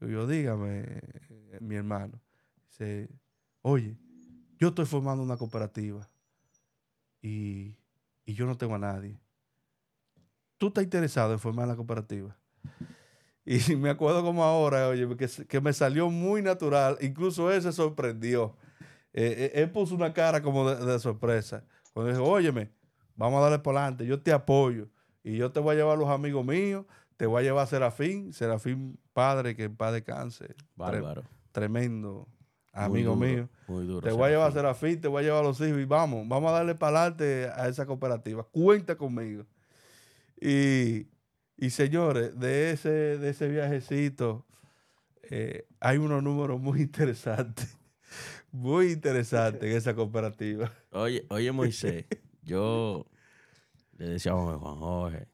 yo, 0.00 0.26
dígame, 0.26 1.02
mi 1.60 1.74
hermano. 1.74 2.18
Dice, 2.70 3.10
oye, 3.60 3.98
yo 4.58 4.68
estoy 4.68 4.86
formando 4.86 5.22
una 5.22 5.36
cooperativa 5.36 6.08
y, 7.20 7.76
yo 8.24 8.46
no 8.46 8.56
tengo 8.56 8.76
a 8.76 8.78
nadie. 8.78 9.20
¿Tú 10.56 10.68
estás 10.68 10.82
interesado 10.82 11.34
en 11.34 11.38
formar 11.38 11.68
la 11.68 11.76
cooperativa? 11.76 12.34
Y 13.44 13.58
me 13.76 13.90
acuerdo 13.90 14.22
como 14.22 14.44
ahora, 14.44 14.88
oye, 14.88 15.06
que, 15.18 15.28
que 15.46 15.60
me 15.60 15.74
salió 15.74 16.08
muy 16.08 16.40
natural. 16.40 16.96
Incluso 17.02 17.52
él 17.52 17.60
se 17.60 17.72
sorprendió. 17.72 18.56
Eh, 19.12 19.50
eh, 19.54 19.62
él 19.62 19.70
puso 19.70 19.94
una 19.94 20.12
cara 20.12 20.42
como 20.42 20.68
de, 20.70 20.98
sorpresa. 20.98 21.64
Cuando 21.92 22.12
dijo, 22.12 22.24
óyeme, 22.24 22.70
vamos 23.16 23.38
a 23.38 23.42
darle 23.44 23.58
por 23.58 23.76
adelante, 23.76 24.06
yo 24.06 24.20
te 24.20 24.32
apoyo. 24.32 24.88
Y 25.22 25.36
yo 25.36 25.50
te 25.50 25.60
voy 25.60 25.74
a 25.74 25.78
llevar 25.78 25.96
a 25.96 26.00
los 26.00 26.08
amigos 26.08 26.44
míos, 26.44 26.86
te 27.16 27.26
voy 27.26 27.40
a 27.40 27.42
llevar 27.42 27.64
a 27.64 27.66
Serafín, 27.66 28.32
Serafín 28.32 28.98
padre, 29.12 29.56
que 29.56 29.64
en 29.64 29.76
paz 29.76 29.92
descanse. 29.92 30.54
Bárbaro. 30.76 31.24
tremendo 31.52 32.28
amigo 32.72 33.16
mío. 33.16 33.48
Muy 33.66 33.86
duro. 33.86 34.06
Te 34.06 34.14
voy 34.14 34.28
a 34.28 34.30
llevar 34.30 34.48
a 34.50 34.52
Serafín, 34.52 35.00
te 35.00 35.08
voy 35.08 35.22
a 35.22 35.26
llevar 35.26 35.40
a 35.44 35.48
los 35.48 35.60
hijos 35.60 35.80
y 35.80 35.84
vamos, 35.84 36.26
vamos 36.28 36.50
a 36.50 36.54
darle 36.54 36.74
para 36.74 37.00
adelante 37.00 37.50
a 37.54 37.68
esa 37.68 37.86
cooperativa. 37.86 38.44
Cuenta 38.44 38.96
conmigo. 38.96 39.44
Y, 40.40 41.08
señores, 41.70 42.38
de 42.38 42.70
ese, 42.70 43.18
de 43.18 43.30
ese 43.30 43.48
viajecito 43.48 44.46
eh, 45.22 45.66
hay 45.80 45.98
unos 45.98 46.22
números 46.22 46.60
muy 46.60 46.80
interesantes 46.82 47.77
muy 48.52 48.92
interesante 48.92 49.70
en 49.70 49.76
esa 49.76 49.94
cooperativa. 49.94 50.72
Oye, 50.90 51.26
oye 51.30 51.52
Moisés, 51.52 52.06
yo 52.42 53.06
le 53.96 54.08
decía 54.08 54.32
a 54.32 54.36
Juan 54.36 54.58
Jorge, 54.58 55.28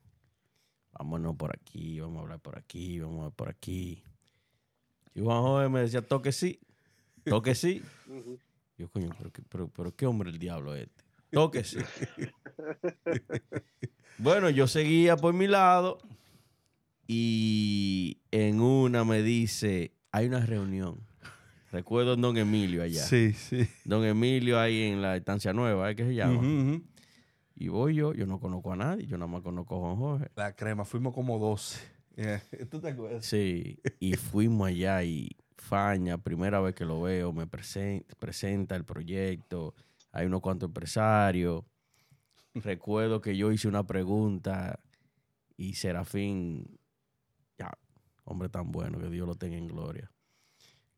vámonos 0.93 1.37
por 1.37 1.55
aquí, 1.55 2.01
vamos 2.01 2.19
a 2.19 2.23
hablar 2.23 2.41
por 2.41 2.59
aquí, 2.59 3.01
vamos 3.01 3.21
a 3.21 3.25
ver 3.25 3.33
por 3.33 3.49
aquí. 3.49 4.03
Y 5.15 5.21
Juan 5.21 5.43
Jorge 5.43 5.69
me 5.69 5.81
decía, 5.81 6.03
toque 6.03 6.33
sí, 6.33 6.61
toque 7.25 7.55
sí. 7.55 7.83
Yo, 8.77 8.89
coño, 8.89 9.11
pero, 9.17 9.31
pero, 9.49 9.69
pero, 9.69 9.95
qué 9.95 10.07
hombre 10.07 10.31
el 10.31 10.39
diablo 10.39 10.75
este. 10.75 11.05
Tóquese. 11.35 11.79
bueno, 14.19 14.49
yo 14.51 14.69
seguía 14.69 15.17
por 15.17 15.35
mi 15.35 15.49
lado 15.49 15.99
y 17.09 18.19
en 18.31 18.61
una 18.61 19.05
me 19.05 19.23
dice, 19.23 19.93
hay 20.13 20.27
una 20.27 20.47
reunión. 20.47 21.01
Recuerdo 21.75 22.15
en 22.15 22.21
Don 22.21 22.37
Emilio 22.37 22.85
allá. 22.85 23.03
Sí, 23.03 23.33
sí. 23.33 23.67
Don 23.85 24.05
Emilio 24.05 24.61
ahí 24.61 24.83
en 24.83 25.03
la 25.03 25.17
estancia 25.17 25.53
nueva, 25.53 25.91
¿eh? 25.91 25.97
¿qué 25.97 26.05
se 26.05 26.15
llama? 26.15 26.41
Y 27.57 27.67
voy 27.67 27.97
yo, 27.97 28.15
yo 28.15 28.27
no 28.27 28.39
conozco 28.39 28.73
a 28.73 28.77
nadie, 28.77 29.07
yo 29.07 29.19
nada 29.19 29.27
más 29.27 29.43
conozco 29.43 29.75
a 29.77 29.81
Juan 29.81 29.97
Jorge. 29.97 30.31
La 30.37 30.55
crema, 30.55 30.85
fuimos 30.85 31.13
como 31.13 31.37
12. 31.41 31.81
Eh, 32.17 32.41
¿Tú 32.71 32.81
te 32.81 32.91
acuerdas? 32.91 33.27
Sí, 33.27 33.81
y 33.99 34.15
fuimos 34.15 34.69
allá 34.69 35.03
y 35.03 35.37
Faña, 35.57 36.17
primera 36.19 36.61
vez 36.61 36.77
que 36.77 36.85
lo 36.85 37.03
veo, 37.03 37.33
me 37.33 37.47
presen- 37.49 38.05
presenta 38.21 38.77
el 38.77 38.85
proyecto, 38.85 39.75
hay 40.13 40.27
unos 40.27 40.43
cuantos 40.43 40.69
empresarios. 40.69 41.65
Recuerdo 42.55 43.21
que 43.21 43.37
yo 43.37 43.51
hice 43.51 43.67
una 43.67 43.85
pregunta 43.85 44.79
y 45.57 45.75
Serafín, 45.75 46.79
ya, 47.59 47.73
hombre 48.25 48.49
tan 48.49 48.71
bueno, 48.71 49.01
que 49.01 49.09
Dios 49.11 49.27
lo 49.27 49.35
tenga 49.35 49.57
en 49.57 49.67
gloria. 49.67 50.09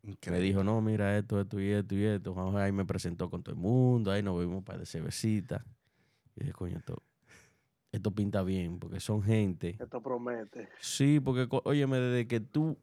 Me 0.07 0.13
Increíble. 0.13 0.47
dijo, 0.47 0.63
no, 0.65 0.81
mira 0.81 1.19
esto, 1.19 1.41
esto 1.41 1.61
y 1.61 1.71
esto 1.71 1.95
y 1.97 2.05
esto. 2.05 2.33
Juan 2.33 2.57
ahí 2.59 2.71
me 2.71 2.85
presentó 2.85 3.29
con 3.29 3.43
todo 3.43 3.55
el 3.55 3.61
mundo, 3.61 4.13
ahí 4.13 4.23
nos 4.23 4.39
vimos 4.39 4.63
para 4.63 4.79
de 4.79 4.87
cervecita. 4.87 5.65
Y 6.37 6.41
dije, 6.41 6.53
coño, 6.53 6.79
esto, 6.79 7.03
esto 7.91 8.15
pinta 8.15 8.43
bien, 8.43 8.79
porque 8.79 9.01
son 9.01 9.23
gente 9.23 9.77
Esto 9.81 10.01
promete. 10.01 10.69
Sí, 10.81 11.19
porque, 11.19 11.49
óyeme, 11.65 11.99
desde 11.99 12.29
que 12.29 12.39
tú, 12.41 12.79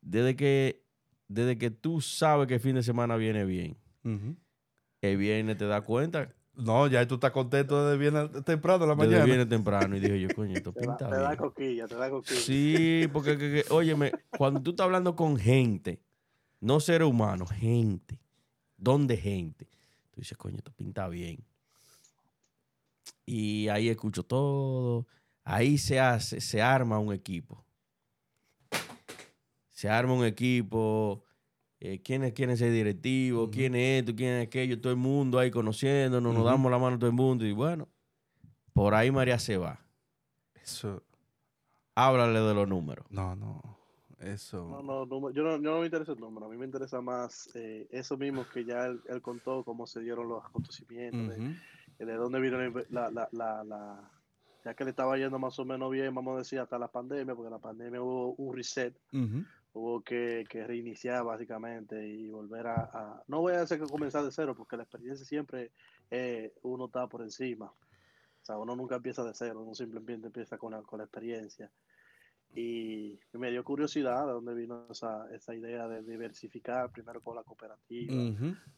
desde 0.00 0.34
que, 0.36 0.82
desde 1.28 1.58
que 1.58 1.70
tú 1.70 2.00
sabes 2.00 2.46
que 2.46 2.54
el 2.54 2.60
fin 2.60 2.74
de 2.76 2.82
semana 2.82 3.16
viene 3.16 3.44
bien, 3.44 3.76
Ujú. 4.04 4.36
el 5.02 5.16
viernes 5.18 5.58
te 5.58 5.66
das 5.66 5.82
cuenta, 5.82 6.34
No, 6.60 6.86
ya 6.86 7.06
tú 7.06 7.14
estás 7.14 7.30
contento 7.30 7.86
desde 7.86 7.98
bien 7.98 8.42
temprano 8.44 8.86
la 8.86 8.94
desde 8.94 9.08
mañana. 9.08 9.24
viene 9.24 9.46
temprano, 9.46 9.96
y 9.96 10.00
dije 10.00 10.20
yo, 10.20 10.32
coño, 10.32 10.56
esto 10.56 10.72
Te 10.74 10.86
da, 10.86 10.96
pinta 10.96 11.08
te 11.08 11.14
da 11.16 11.28
bien. 11.28 11.36
coquilla, 11.38 11.88
te 11.88 11.94
da 11.96 12.10
coquilla. 12.10 12.40
Sí, 12.40 13.08
porque, 13.12 13.36
que- 13.38 13.64
que, 13.64 13.64
óyeme, 13.70 14.14
cuando 14.36 14.62
tú 14.62 14.70
estás 14.70 14.84
hablando 14.84 15.14
con 15.16 15.36
gente, 15.36 16.00
no 16.60 16.80
seres 16.80 17.08
humanos, 17.08 17.50
gente, 17.50 18.18
¿dónde 18.76 19.16
gente? 19.16 19.66
Tú 20.10 20.20
dices, 20.20 20.36
coño, 20.36 20.56
esto 20.58 20.72
pinta 20.72 21.08
bien. 21.08 21.44
Y 23.26 23.68
ahí 23.68 23.88
escucho 23.88 24.22
todo. 24.24 25.06
Ahí 25.44 25.78
se 25.78 26.00
hace, 26.00 26.40
se 26.40 26.60
arma 26.60 26.98
un 26.98 27.12
equipo. 27.12 27.64
Se 29.70 29.88
arma 29.88 30.12
un 30.14 30.24
equipo. 30.24 31.24
Eh, 31.80 32.00
¿Quiénes 32.02 32.32
quieren 32.34 32.56
ser 32.56 32.72
directivos? 32.72 33.44
Ujú. 33.44 33.50
¿Quién 33.52 33.74
es 33.74 34.00
esto? 34.00 34.14
¿Quién 34.14 34.34
es 34.34 34.46
aquello? 34.46 34.80
Todo 34.80 34.92
el 34.92 34.98
mundo 34.98 35.38
ahí 35.38 35.50
conociéndonos, 35.50 36.32
nos 36.32 36.42
Ujú. 36.42 36.50
damos 36.50 36.70
la 36.70 36.78
mano 36.78 36.96
a 36.96 36.98
todo 36.98 37.08
el 37.10 37.16
mundo. 37.16 37.44
Y 37.46 37.52
bueno, 37.52 37.88
por 38.72 38.94
ahí 38.94 39.10
María 39.10 39.38
se 39.38 39.56
va. 39.56 39.80
Eso, 40.62 41.02
Háblale 41.94 42.40
de 42.40 42.54
los 42.54 42.68
números. 42.68 43.06
no, 43.10 43.34
no. 43.34 43.78
Eso. 44.20 44.68
No, 44.68 44.82
no, 44.82 45.06
no, 45.06 45.30
yo, 45.30 45.42
no, 45.42 45.52
yo 45.56 45.70
no 45.72 45.78
me 45.80 45.86
interesa 45.86 46.12
el 46.12 46.20
número, 46.20 46.44
a 46.44 46.48
mí 46.50 46.56
me 46.58 46.66
interesa 46.66 47.00
más 47.00 47.48
eh, 47.54 47.88
eso 47.90 48.18
mismo 48.18 48.46
que 48.46 48.66
ya 48.66 48.84
él, 48.86 49.00
él 49.08 49.22
contó, 49.22 49.64
cómo 49.64 49.86
se 49.86 50.00
dieron 50.00 50.28
los 50.28 50.44
acontecimientos, 50.44 51.26
de- 51.34 51.40
Ujú. 51.40 51.54
de, 52.04 52.14
dónde 52.14 52.40
vino 52.40 52.58
la, 52.90 53.10
la, 53.10 53.28
la, 53.32 53.64
la- 53.64 54.10
ya 54.62 54.74
que 54.74 54.84
le 54.84 54.90
estaba 54.90 55.16
yendo 55.16 55.38
más 55.38 55.58
o 55.58 55.64
menos 55.64 55.90
bien, 55.90 56.14
vamos 56.14 56.34
a 56.34 56.38
decir, 56.40 56.58
hasta 56.58 56.78
la 56.78 56.88
pandemia, 56.88 57.34
porque 57.34 57.50
la 57.50 57.58
pandemia 57.58 58.02
hubo 58.02 58.34
un 58.34 58.54
reset, 58.54 58.94
Ujú. 59.10 59.42
Hubo 59.72 60.02
que, 60.02 60.44
que 60.48 60.66
reiniciar 60.66 61.24
básicamente 61.24 62.06
y 62.08 62.28
volver 62.30 62.66
a, 62.66 62.90
a- 62.92 63.22
no 63.28 63.40
voy 63.40 63.54
a 63.54 63.62
hacer 63.62 63.78
que 63.80 63.86
comenzar 63.86 64.24
de 64.24 64.32
cero, 64.32 64.54
porque 64.56 64.76
la 64.76 64.82
experiencia 64.84 65.24
siempre 65.24 65.70
eh, 66.10 66.52
uno 66.62 66.86
está 66.86 67.06
por 67.06 67.22
encima, 67.22 67.66
o 67.66 68.44
sea, 68.44 68.58
uno 68.58 68.74
nunca 68.76 68.96
empieza 68.96 69.22
de 69.24 69.34
cero, 69.34 69.62
uno 69.62 69.74
simplemente 69.74 70.26
empieza 70.28 70.58
con 70.58 70.72
la, 70.72 70.82
con 70.82 70.98
la 70.98 71.04
experiencia. 71.04 71.70
Y 72.52 73.16
me 73.34 73.50
dio 73.52 73.62
curiosidad 73.62 74.26
de 74.26 74.32
dónde 74.32 74.54
vino 74.54 74.86
esa, 74.90 75.32
esa 75.32 75.54
idea 75.54 75.86
de 75.86 76.02
diversificar, 76.02 76.90
primero 76.90 77.20
con 77.20 77.36
la 77.36 77.44
cooperativa, 77.44 78.24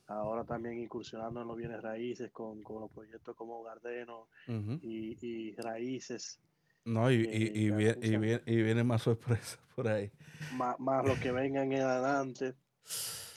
ahora 0.09 0.44
también 0.44 0.78
incursionando 0.78 1.40
en 1.40 1.48
los 1.48 1.56
bienes 1.56 1.81
raíces 1.81 2.31
con, 2.32 2.62
con 2.62 2.82
los 2.82 2.90
proyectos 2.90 3.35
como 3.35 3.62
Gardeno 3.62 4.28
y, 4.82 5.16
y 5.27 5.55
Raíces, 5.56 6.39
No, 6.84 7.10
y, 7.10 7.14
y, 7.14 7.26
Eh, 7.26 7.52
y, 7.54 7.68
ya 7.68 7.76
vie- 7.76 7.94
tú 7.94 8.02
y, 8.02 8.10
sabes. 8.10 8.20
vie- 8.20 8.42
y 8.46 8.62
viene 8.62 8.84
más 8.84 9.02
sorpresa 9.02 9.59
por 9.76 9.88
ahí. 9.88 10.10
más, 10.50 10.78
más 10.80 11.04
los 11.04 11.18
que 11.18 11.32
vengan 11.32 11.72
en 11.72 11.82
adelante. 11.82 12.54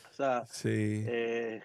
O 0.09 0.13
sea, 0.13 0.45
Sí. 0.45 1.03
eh, 1.07 1.61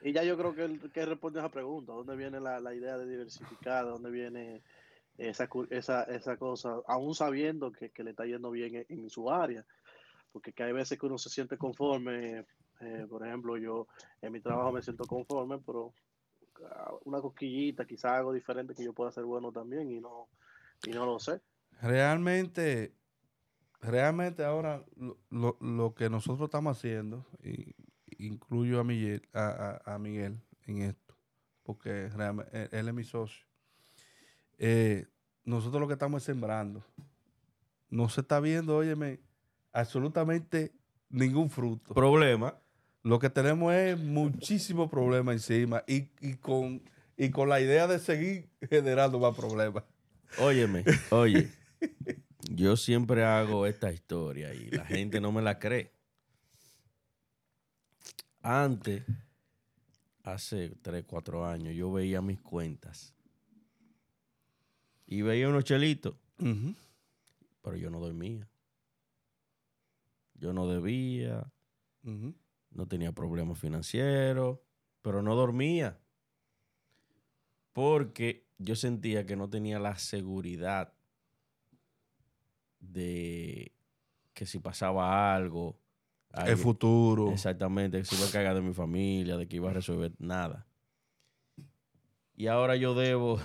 y 0.00 0.12
ya 0.12 0.24
yo 0.24 0.36
creo 0.36 0.54
que 0.54 0.64
él, 0.64 0.90
que 0.92 1.04
responde 1.06 1.38
a 1.40 1.42
esa 1.42 1.50
pregunta, 1.52 1.92
¿dónde 1.92 2.16
viene 2.16 2.40
la, 2.40 2.60
la 2.60 2.74
idea 2.74 2.96
de 2.98 3.06
diversificar? 3.06 3.84
¿De 3.84 3.90
dónde 3.90 4.10
viene 4.10 4.62
esa, 5.18 5.48
esa, 5.70 6.02
esa 6.04 6.36
cosa? 6.36 6.76
Aún 6.88 7.14
sabiendo 7.14 7.70
que, 7.70 7.90
que 7.90 8.02
le 8.02 8.10
está 8.10 8.24
yendo 8.24 8.50
bien 8.50 8.74
en, 8.74 8.86
en 8.88 9.10
su 9.10 9.30
área, 9.30 9.64
porque 10.32 10.52
que 10.52 10.62
hay 10.62 10.72
veces 10.72 10.98
que 10.98 11.06
uno 11.06 11.18
se 11.18 11.28
siente 11.28 11.56
conforme, 11.58 12.46
eh, 12.80 13.06
por 13.08 13.26
ejemplo, 13.26 13.56
yo 13.58 13.86
en 14.22 14.32
mi 14.32 14.40
trabajo 14.40 14.72
me 14.72 14.82
siento 14.82 15.04
conforme, 15.06 15.58
pero 15.58 15.92
ah, 16.64 16.94
una 17.04 17.20
cosquillita, 17.20 17.84
quizás 17.86 18.12
algo 18.12 18.32
diferente 18.32 18.74
que 18.74 18.84
yo 18.84 18.92
pueda 18.94 19.10
hacer 19.10 19.24
bueno 19.24 19.52
también 19.52 19.90
y 19.90 20.00
no, 20.00 20.28
y 20.86 20.90
no 20.90 21.06
lo 21.06 21.18
sé. 21.20 21.40
Realmente, 21.82 22.94
realmente 23.80 24.44
ahora 24.44 24.84
lo, 24.96 25.18
lo- 25.30 25.56
lo 25.60 25.94
que 25.94 26.10
nosotros 26.10 26.46
estamos 26.48 26.76
haciendo, 26.76 27.26
y 27.42 27.74
incluyo 28.18 28.80
a 28.80 28.84
Miguel, 28.84 29.22
a, 29.32 29.80
a- 29.86 29.94
a 29.94 29.98
Miguel 29.98 30.38
en 30.66 30.82
esto, 30.82 31.16
porque 31.62 32.08
realmente 32.10 32.62
él, 32.64 32.68
él 32.72 32.88
es 32.88 32.94
mi 32.94 33.04
socio. 33.04 33.46
eh, 34.58 35.06
nosotros 35.44 35.80
lo 35.80 35.86
que 35.88 35.94
estamos 35.94 36.22
es 36.22 36.26
sembrando. 36.26 36.84
No 37.88 38.08
se 38.08 38.20
está 38.20 38.38
viendo, 38.40 38.76
óyeme, 38.76 39.18
absolutamente 39.72 40.72
ningún 41.08 41.50
fruto. 41.50 41.94
Problema. 41.94 42.54
Lo 43.02 43.18
que 43.18 43.30
tenemos 43.30 43.72
es 43.72 43.98
muchísimo 43.98 44.88
problema 44.90 45.32
encima 45.32 45.82
y, 45.88 46.10
y 46.20 46.34
con, 46.34 46.82
y 47.16 47.30
con 47.30 47.48
la 47.48 47.60
idea 47.60 47.86
de 47.86 47.98
seguir 47.98 48.50
generando 48.68 49.18
más 49.18 49.34
problemas. 49.34 49.82
Óyeme, 50.38 50.84
oye, 51.10 51.50
yo 52.50 52.76
siempre 52.76 53.24
hago 53.24 53.66
esta 53.66 53.92
historia 53.92 54.54
y 54.54 54.70
la 54.70 54.84
gente 54.84 55.20
no 55.20 55.32
me 55.32 55.42
la 55.42 55.58
cree. 55.58 55.92
Antes, 58.42 59.04
hace 60.22 60.70
3, 60.82 61.04
4 61.06 61.46
años, 61.46 61.74
yo 61.74 61.92
veía 61.92 62.22
mis 62.22 62.40
cuentas 62.40 63.14
y 65.06 65.22
veía 65.22 65.48
unos 65.48 65.64
chelitos, 65.64 66.14
pero 67.62 67.76
yo 67.76 67.90
no 67.90 68.00
dormía. 68.00 68.48
Yo 70.34 70.54
no 70.54 70.66
debía, 70.66 71.52
no 72.70 72.86
tenía 72.88 73.12
problemas 73.12 73.58
financieros, 73.58 74.58
pero 75.02 75.20
no 75.20 75.34
dormía. 75.34 75.98
Porque 77.72 78.49
yo 78.62 78.76
sentía 78.76 79.24
que 79.26 79.36
no 79.36 79.48
tenía 79.48 79.78
la 79.78 79.96
seguridad 79.96 80.92
de 82.80 83.72
que 84.34 84.46
si 84.46 84.58
pasaba 84.58 85.34
algo, 85.34 85.78
El 86.46 86.56
futuro. 86.56 87.32
exactamente, 87.32 87.98
que 87.98 88.04
se 88.04 88.16
iba 88.16 88.26
a 88.26 88.30
cagar 88.30 88.54
de 88.54 88.60
mi 88.62 88.72
familia, 88.72 89.36
de 89.36 89.48
que 89.48 89.56
iba 89.56 89.70
a 89.70 89.74
resolver 89.74 90.12
nada. 90.18 90.66
Y 92.36 92.46
ahora 92.46 92.76
yo 92.76 92.94
debo, 92.94 93.40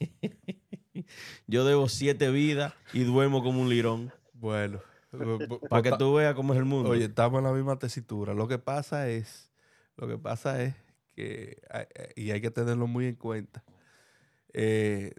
yo 1.46 1.64
debo 1.64 1.88
siete 1.88 2.30
vidas 2.30 2.74
y 2.92 3.04
duermo 3.04 3.42
como 3.42 3.60
un 3.62 3.68
lirón. 3.68 4.12
Bueno. 4.34 4.80
Para 5.70 5.82
que 5.82 5.92
tú 5.96 6.14
veas 6.14 6.34
cómo 6.34 6.52
es 6.52 6.58
el 6.58 6.64
mundo. 6.66 6.90
Oye, 6.90 7.04
estamos 7.06 7.38
en 7.38 7.44
la 7.44 7.52
misma 7.52 7.78
tesitura. 7.78 8.34
Lo 8.34 8.46
que 8.48 8.58
pasa 8.58 9.08
es, 9.08 9.50
lo 9.96 10.06
que 10.06 10.18
pasa 10.18 10.62
es 10.62 10.74
que, 11.14 11.62
hay- 11.70 11.86
y 12.16 12.30
hay 12.32 12.40
que 12.40 12.50
tenerlo 12.50 12.86
muy 12.86 13.06
en 13.06 13.14
cuenta, 13.14 13.64
eh, 14.52 15.12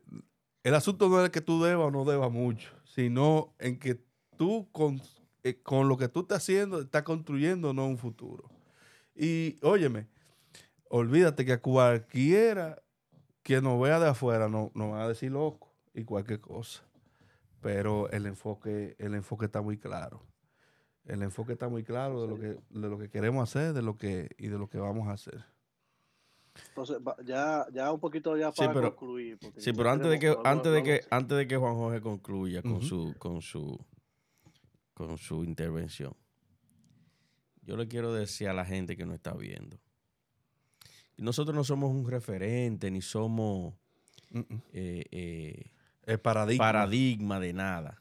el 0.64 0.76
asunto 0.76 1.10
no 1.10 1.24
es 1.24 1.30
que 1.30 1.42
tú 1.42 1.64
debas 1.64 1.88
o 1.88 1.92
no 1.92 2.06
debas 2.06 2.32
mucho, 2.32 2.70
sino 2.86 3.54
en 3.60 3.80
que 3.80 4.02
tú 4.38 4.68
con, 4.72 5.02
eh, 5.44 5.62
con 5.62 5.88
lo 5.88 5.98
que 5.98 6.10
tú 6.10 6.22
estás 6.22 6.40
haciendo, 6.44 6.82
estás 6.82 7.04
construyendo 7.04 7.74
no 7.74 7.86
un 7.88 7.98
futuro. 7.98 8.50
Y 9.16 9.58
óyeme, 9.62 10.08
olvídate 10.90 11.46
que 11.46 11.54
a 11.54 11.62
cualquiera 11.62 12.82
que 13.44 13.62
nos 13.62 13.80
vea 13.82 14.00
de 14.00 14.10
afuera 14.10 14.50
no- 14.50 14.72
nos 14.76 14.92
van 14.92 15.02
a 15.02 15.08
decir 15.08 15.32
loco 15.32 15.74
y 15.94 16.04
cualquier 16.04 16.42
cosa. 16.42 16.84
Pero 17.62 18.10
el 18.12 18.26
enfoque, 18.26 18.96
el 19.00 19.16
enfoque 19.16 19.46
está 19.46 19.62
muy 19.62 19.78
claro. 19.78 20.24
El 21.06 21.24
enfoque 21.24 21.54
está 21.54 21.70
muy 21.70 21.84
claro 21.84 22.22
de 22.22 22.28
lo 22.28 22.36
que, 22.38 22.48
de 22.70 22.90
lo 22.90 22.98
que 23.00 23.10
queremos 23.10 23.50
hacer, 23.50 23.74
de 23.74 23.82
lo 23.82 23.96
que, 23.98 24.30
y 24.38 24.48
de 24.48 24.58
lo 24.58 24.70
que 24.70 24.78
vamos 24.78 25.08
a 25.08 25.14
hacer. 25.14 25.46
Entonces, 26.70 26.98
ya, 27.26 27.66
ya 27.74 27.92
un 27.92 28.00
poquito 28.00 28.36
ya 28.38 28.52
Sí, 28.52 28.58
para 28.62 28.74
pero- 28.74 28.90
concluir. 28.96 29.38
Sí, 29.58 29.74
pero 29.74 29.90
antes 29.90 30.10
de 30.10 30.20
que, 30.20 30.36
antes 30.44 30.72
de 30.74 30.84
que, 30.84 31.02
antes 31.10 31.38
de 31.38 31.48
que 31.48 31.58
Juan 31.58 31.76
Jorge 31.76 32.02
concluya 32.02 32.62
con 32.62 32.82
su, 32.82 33.14
con 33.18 33.42
su, 33.42 33.80
con 34.94 35.18
su 35.18 35.44
intervención, 35.44 36.14
yo 37.64 37.76
le 37.78 37.88
quiero 37.88 38.14
decir 38.14 38.48
a 38.50 38.54
la 38.54 38.66
gente 38.66 38.96
que 38.96 39.06
nos 39.06 39.16
está 39.16 39.34
viendo 39.34 39.78
nosotros 41.18 41.56
no 41.56 41.64
somos 41.64 41.90
un 41.90 42.08
referente 42.08 42.92
ni 42.92 43.02
somos 43.02 43.74
eh, 44.72 45.04
eh, 45.10 45.72
El 46.04 46.20
paradigma. 46.20 46.64
paradigma 46.66 47.40
de 47.40 47.54
nada. 47.54 48.00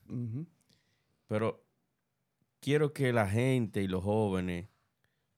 Pero 1.27 1.65
quiero 2.61 2.93
que 2.93 3.15
la 3.15 3.27
gente 3.27 3.83
y 3.83 3.89
los 3.89 4.05
jóvenes, 4.05 4.69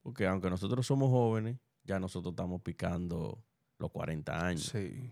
porque 0.02 0.26
aunque 0.26 0.50
nosotros 0.50 0.88
somos 0.88 1.08
jóvenes, 1.10 1.58
ya 1.88 1.98
nosotros 1.98 2.32
estamos 2.32 2.60
picando 2.60 3.42
los 3.78 3.90
40 3.90 4.46
años, 4.46 4.64
Sí. 4.66 5.10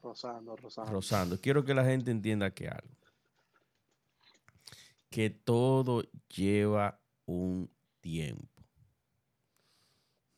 Rosando, 0.00 0.54
Rosando. 0.56 0.92
rozando. 0.92 1.40
Quiero 1.40 1.64
que 1.64 1.74
la 1.74 1.84
gente 1.84 2.12
entienda 2.12 2.54
que 2.54 2.68
algo. 2.68 2.96
Que 5.10 5.28
todo 5.28 6.04
lleva 6.28 7.00
un 7.26 7.68
tiempo. 8.00 8.62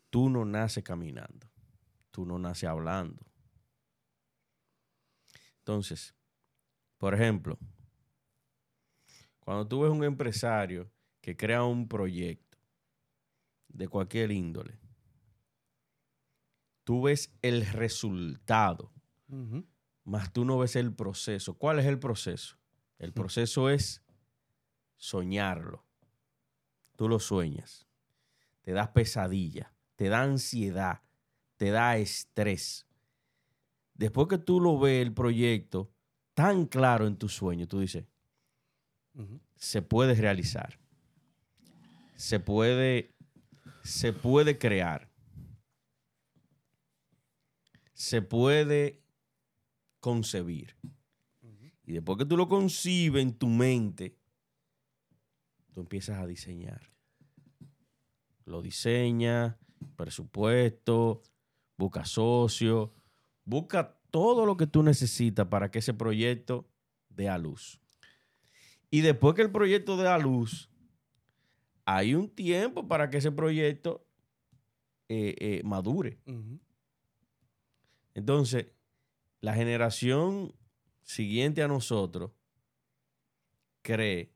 Tú 0.09 0.31
no 0.31 0.47
naces 0.47 0.83
caminando. 0.83 1.47
Tú 2.11 2.25
no 2.25 2.39
naces 2.39 2.71
hablando. 2.71 3.23
Entonces, 5.59 6.15
por 6.97 7.15
ejemplo, 7.15 7.59
cuando 9.41 9.69
tú 9.69 9.83
ves 9.83 9.91
un 9.93 10.05
empresario 10.05 10.91
que 11.21 11.37
crea 11.37 11.65
un 11.65 11.87
proyecto 11.87 12.50
de 13.73 13.89
cualquier 13.89 14.31
índole, 14.31 14.79
tú 16.85 17.03
ves 17.03 17.33
el 17.43 17.67
resultado, 17.67 18.93
Ujú. 19.29 19.67
más 20.05 20.33
tú 20.33 20.45
no 20.45 20.59
ves 20.59 20.77
el 20.77 20.95
proceso. 20.95 21.55
¿Cuál 21.55 21.79
es 21.79 21.87
el 21.87 21.99
proceso? 21.99 22.57
El 22.99 23.13
proceso 23.13 23.71
es 23.71 24.03
soñarlo. 24.97 25.87
Tú 26.97 27.09
lo 27.09 27.19
sueñas. 27.19 27.87
Te 28.63 28.73
das 28.73 28.89
pesadilla, 28.89 29.73
te 29.97 30.09
da 30.09 30.23
ansiedad, 30.23 31.03
te 31.57 31.71
da 31.71 31.97
estrés. 31.97 32.87
Después 33.95 34.29
que 34.29 34.39
tú 34.39 34.61
lo 34.61 34.79
ves 34.79 35.01
el 35.07 35.15
proyecto 35.15 35.91
tan 36.35 36.67
claro 36.67 37.07
en 37.07 37.17
tu 37.17 37.29
sueño, 37.29 37.67
tú 37.67 37.81
dices, 37.81 38.07
se 39.57 39.83
puede 39.83 40.15
realizar. 40.15 40.79
Se 42.17 42.39
puede, 42.41 43.10
se 43.83 44.13
puede 44.13 44.59
crear. 44.59 45.11
Se 47.93 48.23
puede 48.23 49.03
concebir. 50.01 50.77
Y 51.85 51.93
después 51.93 52.19
que 52.19 52.25
tú 52.25 52.37
lo 52.37 52.49
concibes 52.49 53.23
en 53.23 53.35
tu 53.35 53.49
mente, 53.49 54.17
tú 55.73 55.81
empiezas 55.81 56.19
a 56.19 56.27
diseñar. 56.27 56.93
Lo 58.45 58.63
diseñas, 58.63 59.57
presupuesto, 59.97 61.23
busca 61.77 62.05
socio, 62.05 62.93
busca 63.45 63.99
todo 64.11 64.47
lo 64.47 64.57
que 64.57 64.67
tú 64.67 64.83
necesitas 64.83 65.47
para 65.49 65.71
que 65.71 65.81
ese 65.81 65.95
proyecto 65.95 66.69
dé 67.09 67.29
a 67.29 67.39
luz. 67.39 67.81
Y 68.91 69.03
después 69.03 69.35
que 69.35 69.43
el 69.43 69.51
proyecto 69.51 69.97
dé 69.97 70.09
a 70.09 70.19
luz, 70.19 70.70
hay 71.97 72.15
un 72.15 72.29
tiempo 72.29 72.87
para 72.87 73.11
que 73.11 73.19
ese 73.19 73.33
proyecto 73.33 74.07
eh, 75.09 75.35
eh, 75.39 75.63
madure. 75.65 76.21
Entonces, 78.15 78.67
la 79.41 79.55
generación 79.55 80.55
siguiente 81.03 81.65
a 81.65 81.69
nosotros 81.69 82.31
cree, 83.83 84.33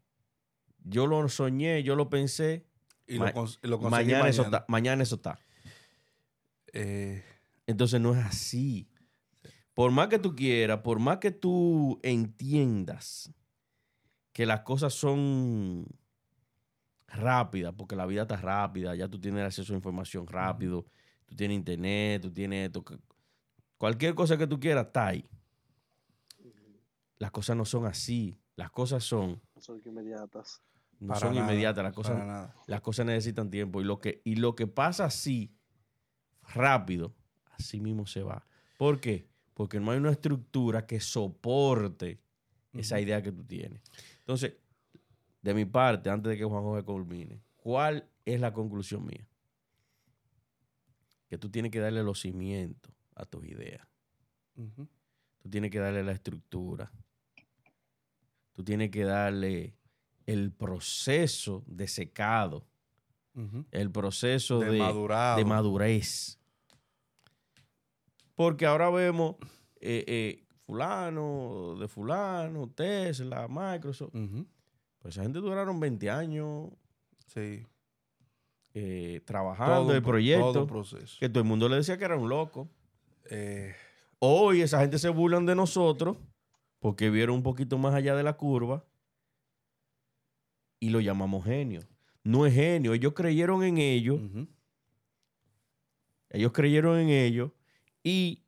yo 0.83 1.07
lo 1.07 1.29
soñé, 1.29 1.85
yo 1.85 1.95
lo 1.95 2.11
pensé, 2.11 2.67
Y 3.07 3.19
lo, 3.19 3.27
lo 3.27 3.79
conseguí 3.79 3.89
mañana, 3.91 4.29
eso 4.29 4.43
está, 4.43 4.65
mañana 4.67 5.03
eso 5.05 5.15
está. 5.17 5.39
Eh, 6.73 7.23
Entonces 7.69 8.01
no 8.01 8.17
es 8.17 8.25
así. 8.25 8.89
Por 9.75 9.93
más 9.93 10.09
que 10.09 10.19
tú 10.19 10.35
quieras, 10.35 10.81
por 10.81 10.99
más 10.99 11.19
que 11.19 11.31
tú 11.31 12.01
entiendas 12.03 13.33
que 14.33 14.45
las 14.45 14.63
cosas 14.63 14.93
son 14.93 15.87
rápidas, 17.17 17.75
porque 17.77 17.97
la 17.97 18.07
vida 18.07 18.23
está 18.23 18.37
rápida, 18.37 18.95
ya 18.95 19.09
tú 19.09 19.19
tienes 19.21 19.45
acceso 19.45 19.73
a 19.73 19.77
información 19.77 20.27
rápido, 20.27 20.87
tú 21.27 21.35
tienes 21.35 21.57
internet, 21.57 22.23
tú 22.23 22.33
tienes 22.33 22.67
esto, 22.67 22.85
cualquier 23.79 24.15
cosa 24.15 24.37
que 24.37 24.47
tú 24.47 24.59
quieras 24.59 24.87
está 24.87 25.09
ahí. 25.09 25.29
Las 27.19 27.31
cosas 27.31 27.57
no 27.57 27.65
son 27.65 27.87
así, 27.87 28.37
las 28.57 28.71
cosas 28.71 29.05
son, 29.05 29.41
Son 29.59 29.81
inmediatas. 29.85 30.63
no 31.01 31.09
para 31.09 31.21
son 31.21 31.35
nada, 31.35 31.47
inmediatas, 31.47 31.85
las 31.85 31.93
cosas, 31.95 32.13
para 32.15 32.27
nada. 32.27 32.57
las 32.67 32.81
cosas 32.81 33.07
necesitan 33.07 33.51
tiempo 33.51 33.81
y 33.81 33.85
lo 33.85 34.01
que, 34.01 34.21
y 34.25 34.37
lo 34.37 34.55
que 34.55 34.67
pasa 34.67 35.07
así, 35.07 35.55
rápido, 36.53 37.15
así 37.53 37.81
mismo 37.81 38.07
se 38.07 38.23
va. 38.23 38.47
¿Por 38.77 39.01
qué? 39.01 39.29
Porque 39.55 39.81
no 39.81 39.93
hay 39.93 39.99
una 39.99 40.11
estructura 40.11 40.87
que 40.87 41.01
soporte 41.01 42.21
esa 42.73 43.01
idea 43.01 43.23
que 43.23 43.31
tú 43.33 43.45
tienes. 43.45 43.81
Entonces, 44.19 44.55
de 45.45 45.53
mi 45.53 45.67
parte, 45.67 46.09
antes 46.09 46.31
de 46.31 46.39
que 46.39 46.45
Juan 46.45 46.63
José 46.63 46.83
culmine, 46.85 47.39
¿cuál 47.57 48.09
es 48.25 48.41
la 48.41 48.55
conclusión 48.55 49.05
mía? 49.05 49.29
Que 51.29 51.37
tú 51.37 51.51
tienes 51.51 51.71
que 51.71 51.81
darle 51.81 52.03
los 52.03 52.23
cimientos 52.23 52.91
a 53.15 53.27
tus 53.27 53.45
ideas. 53.45 53.87
Tú 54.55 55.51
tienes 55.51 55.71
que 55.71 55.79
darle 55.79 56.03
la 56.03 56.13
estructura. 56.13 56.91
Tú 58.55 58.65
tienes 58.65 58.91
que 58.91 59.05
darle 59.05 59.75
el 60.25 60.51
proceso 60.51 61.63
de 61.67 61.89
secado, 61.89 62.65
el 63.71 63.91
proceso 63.91 64.61
De 64.61 64.71
de, 64.71 65.45
madurez. 65.45 66.39
Porque 68.35 68.65
ahora 68.65 68.89
vemos 68.89 69.37
eh, 69.79 70.05
eh, 70.07 70.47
fulano, 70.65 71.77
de 71.79 71.87
fulano, 71.87 72.71
Tesla, 72.71 73.47
Microsoft. 73.47 74.15
Pues 75.05 75.17
esa 75.17 75.23
gente 75.23 75.39
duraron 75.39 75.79
20 75.81 76.09
años 76.11 76.71
Sí. 77.27 77.67
eh, 78.73 79.17
Todo 79.21 79.27
trabajando 79.27 79.83
un 79.91 79.97
el 79.97 80.03
pro- 80.03 80.13
proyecto. 80.13 80.53
Todo 80.55 80.67
proceso. 80.67 81.19
que 81.21 81.29
todo 81.29 81.41
el 81.43 81.47
mundo 81.49 81.69
le 81.69 81.77
decía 81.77 81.99
que 81.99 82.07
era 82.07 82.17
un 82.17 82.31
loco. 82.31 82.71
Eh, 83.31 83.75
Hoy 84.19 84.63
esa 84.63 84.81
gente 84.81 84.99
se 84.99 85.11
burlan 85.11 85.45
de 85.45 85.55
nosotros 85.55 86.17
porque 86.79 87.11
vieron 87.11 87.37
un 87.37 87.43
poquito 87.43 87.77
más 87.77 87.95
allá 87.95 88.17
de 88.17 88.23
la 88.23 88.33
curva 88.39 88.83
y 90.81 90.89
lo 90.89 91.01
llamamos 91.01 91.45
genio. 91.45 91.83
No 92.23 92.47
es 92.47 92.55
genio, 92.55 92.95
ellos 92.95 93.13
creyeron 93.13 93.63
en 93.63 93.77
ello, 93.77 94.15
ujú. 94.15 94.49
ellos 96.31 96.53
creyeron 96.53 96.99
en 96.99 97.11
ello 97.11 97.53
y 98.03 98.43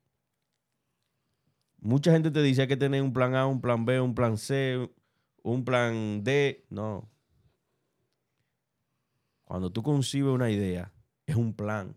mucha 1.78 2.12
gente 2.12 2.30
te 2.30 2.42
dice 2.42 2.62
hay 2.62 2.68
que 2.68 2.76
tener 2.78 3.02
un 3.02 3.12
plan 3.12 3.34
A, 3.34 3.46
un 3.46 3.60
plan 3.60 3.84
B, 3.84 4.00
un 4.00 4.14
plan 4.14 4.38
C, 4.38 4.88
un 5.52 5.64
plan 5.64 6.24
D. 6.24 6.64
No. 6.70 7.08
Cuando 9.44 9.70
tú 9.70 9.82
concibes 9.82 10.34
una 10.34 10.50
idea, 10.50 10.92
es 11.24 11.36
un 11.36 11.54
plan. 11.54 11.96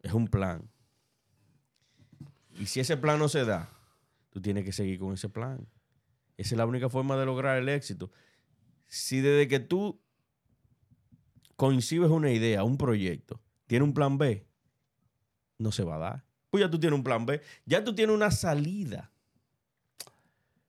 Es 0.00 0.12
un 0.12 0.28
plan. 0.28 0.70
Y 2.58 2.66
si 2.66 2.80
ese 2.80 2.96
plan 2.96 3.18
no 3.18 3.28
se 3.28 3.44
da, 3.44 3.68
tú 4.30 4.40
tienes 4.40 4.64
que 4.64 4.72
seguir 4.72 4.98
con 5.00 5.12
ese 5.12 5.28
plan. 5.28 5.66
Esa 6.36 6.54
es 6.54 6.58
la 6.58 6.66
única 6.66 6.88
forma 6.88 7.16
de 7.16 7.26
lograr 7.26 7.58
el 7.58 7.68
éxito. 7.68 8.12
Si 8.86 9.20
desde 9.20 9.48
que 9.48 9.58
tú 9.58 10.00
concibes 11.56 12.10
una 12.10 12.30
idea, 12.30 12.62
un 12.62 12.78
proyecto, 12.78 13.40
tiene 13.66 13.84
un 13.84 13.92
plan 13.92 14.18
B, 14.18 14.46
no 15.58 15.72
se 15.72 15.82
va 15.82 15.96
a 15.96 15.98
dar. 15.98 16.24
Pues 16.50 16.60
ya 16.62 16.70
tú 16.70 16.78
tienes 16.78 16.96
un 16.96 17.04
plan 17.04 17.26
B, 17.26 17.42
ya 17.66 17.82
tú 17.82 17.92
tienes 17.92 18.14
una 18.14 18.30
salida 18.30 19.10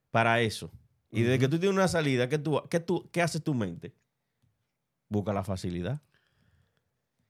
para 0.10 0.42
eso. 0.42 0.72
Y 1.12 1.24
desde 1.24 1.40
que 1.40 1.48
tú 1.48 1.60
tienes 1.60 1.76
una 1.76 1.88
salida, 1.88 2.30
¿qué, 2.30 2.38
tú, 2.38 2.62
qué, 2.70 2.80
tú, 2.80 3.10
¿qué 3.12 3.22
hace 3.22 3.40
tu 3.40 3.54
mente? 3.54 3.94
Busca 5.08 5.34
la 5.34 5.44
facilidad. 5.44 6.02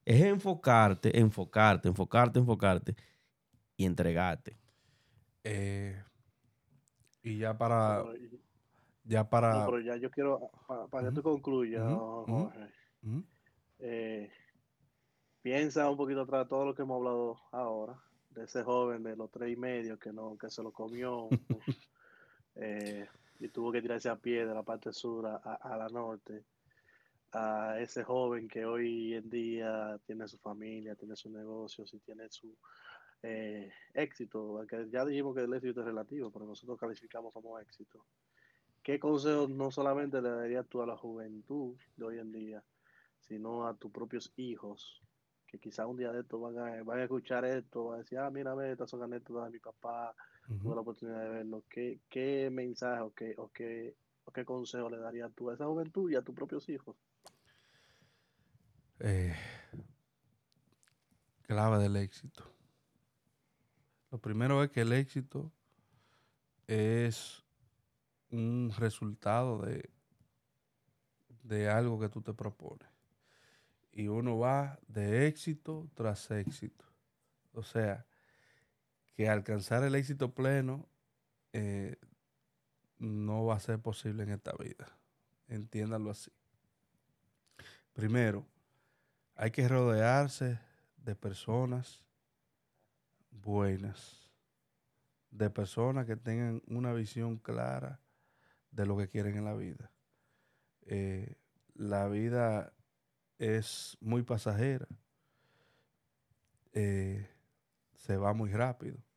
Es 0.03 0.22
enfocarte, 0.22 1.18
enfocarte, 1.18 1.88
enfocarte, 1.88 2.39
enfocarte 2.39 2.95
y 3.77 3.85
entregarte. 3.85 4.57
Eh, 5.43 6.01
y 7.23 7.38
ya 7.38 7.57
para. 7.57 8.03
Ya 9.06 9.23
no, 9.23 9.30
para. 9.30 9.65
pero 9.65 9.80
ya 9.80 9.95
yo 9.95 10.11
quiero, 10.11 10.51
para, 10.68 10.88
para 10.88 11.10
que 11.10 11.15
tú 11.15 11.23
concluyas. 11.23 11.84
Jorge, 11.88 12.73
eh, 13.80 14.30
piensa 15.41 15.89
un 15.89 15.97
poquito 15.97 16.22
atrás 16.22 16.43
de 16.43 16.49
todo 16.49 16.65
lo 16.65 16.76
que 16.76 16.81
hemos 16.81 16.97
hablado 16.97 17.39
ahora, 17.51 18.01
de 18.31 18.43
ese 18.43 18.64
joven 18.64 19.03
de 19.03 19.15
los 19.15 19.31
tres 19.31 19.51
y 19.51 19.56
medio 19.56 19.97
que 19.97 20.11
no, 20.11 20.38
que 20.38 20.49
se 20.49 20.61
lo 20.61 20.72
comió 20.72 21.30
eh, 22.56 23.07
y 23.40 23.49
tuvo 23.49 23.72
que 23.72 23.82
tirarse 23.82 24.10
a 24.10 24.18
pie 24.18 24.45
de 24.45 24.53
la 24.53 24.64
parte 24.64 24.91
sur 24.94 25.26
a, 25.28 25.38
a- 25.38 25.78
la 25.78 25.88
norte, 25.90 26.45
a 27.32 27.80
ese 27.80 28.03
joven 28.03 28.48
que 28.48 28.66
hoy 28.66 29.14
en 29.16 29.30
día 29.30 29.99
tiene 30.06 30.28
su 30.28 30.38
familia, 30.40 30.95
tiene 30.95 31.16
sus 31.16 31.32
negocios 31.32 31.94
y 31.94 31.99
tiene 31.99 32.30
su 32.30 32.57
eh, 33.24 33.72
éxito, 33.94 34.57
aunque 34.60 34.90
ya 34.90 35.06
dijimos 35.06 35.36
que 35.36 35.44
el 35.44 35.53
éxito 35.53 35.82
es 35.82 35.88
relativo, 35.88 36.32
pero 36.32 36.45
nosotros 36.45 36.78
calificamos 36.80 37.34
como 37.34 37.60
éxito. 37.60 38.07
¿Qué 38.84 38.99
consejos 38.99 39.49
no 39.49 39.72
solamente 39.72 40.22
le 40.22 40.30
darías 40.30 40.68
tú 40.68 40.82
a 40.82 40.88
la 40.88 40.98
juventud 40.98 41.78
de 41.95 42.06
hoy 42.06 42.20
en 42.20 42.32
día, 42.32 42.66
sino 43.20 43.68
a 43.68 43.78
tus 43.78 43.91
propios 43.91 44.34
hijos 44.38 45.03
que 45.45 45.60
quizás 45.60 45.86
un 45.88 45.98
día 45.98 46.11
de 46.11 46.22
esto 46.22 46.40
van 46.40 46.57
a, 46.60 46.84
van 46.84 46.99
a 46.99 47.03
escuchar 47.03 47.44
esto, 47.45 47.86
van 47.86 47.95
a 47.95 47.98
decir, 47.99 48.20
ah, 48.20 48.30
mira, 48.30 48.56
ve, 48.56 48.72
estas 48.72 48.90
son 48.90 49.03
anécdotas 49.03 49.45
de 49.45 49.52
mi 49.52 49.60
papá, 49.60 50.16
tuve 50.58 50.76
la 50.76 50.82
oportunidad 50.82 51.22
de 51.22 51.30
verlo. 51.30 51.64
¿Qué, 51.70 52.00
qué 52.10 52.50
mensaje 52.52 53.02
o 53.02 53.14
qué, 53.14 53.36
o, 53.38 53.50
qué, 53.52 53.96
o 54.26 54.32
qué 54.32 54.46
consejo 54.46 54.90
le 54.90 54.98
darías 54.98 55.32
tú 55.34 55.50
a 55.50 55.54
esa 55.54 55.66
juventud 55.66 56.10
y 56.10 56.16
a 56.16 56.22
tus 56.22 56.34
propios 56.34 56.68
hijos? 56.70 56.96
Eh, 59.00 59.36
clave 61.44 61.78
del 61.78 61.96
éxito. 61.96 62.44
Lo 64.12 64.18
primero 64.20 64.64
es 64.64 64.72
que 64.72 64.82
el 64.82 64.92
éxito 64.92 65.52
es 66.68 67.44
un 68.32 68.72
resultado 68.78 69.60
de, 69.60 69.90
de 71.44 71.70
algo 71.70 72.00
que 72.00 72.10
tú 72.10 72.22
te 72.22 72.34
propones. 72.34 72.90
Y 73.92 74.08
uno 74.08 74.38
va 74.38 74.80
de 74.88 75.28
éxito 75.28 75.90
tras 75.94 76.30
éxito. 76.32 76.86
O 77.54 77.64
sea, 77.64 78.06
que 79.20 79.28
alcanzar 79.28 79.84
el 79.84 79.96
éxito 79.96 80.34
pleno 80.34 80.88
eh, 81.52 81.98
no 83.00 83.44
va 83.44 83.56
a 83.56 83.60
ser 83.60 83.78
posible 83.78 84.24
en 84.24 84.30
esta 84.30 84.54
vida. 84.58 84.98
Entiéndalo 85.50 86.12
así. 86.12 86.32
Primero, 87.91 88.48
hay 89.36 89.52
que 89.52 89.68
rodearse 89.68 90.58
de 90.96 91.16
personas 91.18 92.02
buenas, 93.30 94.32
de 95.32 95.50
personas 95.50 96.06
que 96.06 96.16
tengan 96.16 96.62
una 96.68 96.94
visión 96.94 97.40
clara 97.40 98.00
de 98.72 98.86
lo 98.86 98.96
que 98.96 99.10
quieren 99.10 99.36
en 99.36 99.44
la 99.44 99.54
vida. 99.54 99.91
Eh, 100.84 101.36
la 101.74 102.08
vida 102.08 102.72
es 103.38 103.98
muy 104.00 104.24
pasajera, 104.24 104.88
eh, 106.72 107.28
se 107.98 108.16
va 108.16 108.32
muy 108.32 108.54
rápido 108.54 109.09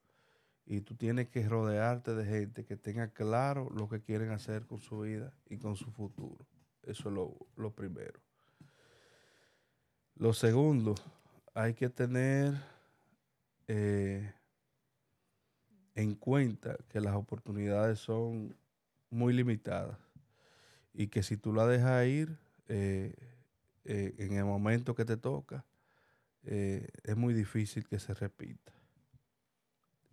y 0.64 0.80
tú 0.80 0.94
tienes 0.94 1.28
que 1.28 1.48
rodearte 1.48 2.14
de 2.14 2.24
gente 2.24 2.64
que 2.64 2.76
tenga 2.76 3.08
claro 3.08 3.68
lo 3.70 3.88
que 3.88 4.00
quieren 4.00 4.30
hacer 4.30 4.66
con 4.66 4.80
su 4.80 5.00
vida 5.00 5.32
y 5.48 5.58
con 5.58 5.76
su 5.76 5.90
futuro. 5.90 6.46
Eso 6.82 7.08
es 7.08 7.14
lo, 7.56 7.70
primero. 7.70 8.20
Lo 10.16 10.32
segundo, 10.32 10.94
hay 11.54 11.74
que 11.74 11.88
tener 11.88 12.54
eh, 13.66 14.32
en 15.94 16.14
cuenta 16.14 16.76
que 16.88 17.00
las 17.00 17.14
oportunidades 17.14 17.98
son 17.98 18.56
muy 19.10 19.32
limitadas 19.32 19.98
y 20.94 21.08
que 21.08 21.22
si 21.22 21.36
tú 21.36 21.52
la 21.52 21.66
dejas 21.66 22.06
ir 22.06 22.38
eh, 22.68 23.14
eh, 23.84 24.14
en 24.18 24.34
el 24.34 24.44
momento 24.44 24.94
que 24.94 25.04
te 25.04 25.16
toca, 25.16 25.64
es 26.44 27.16
muy 27.16 27.34
difícil 27.34 27.86
que 27.86 28.00
se 28.00 28.14
repita. 28.14 28.72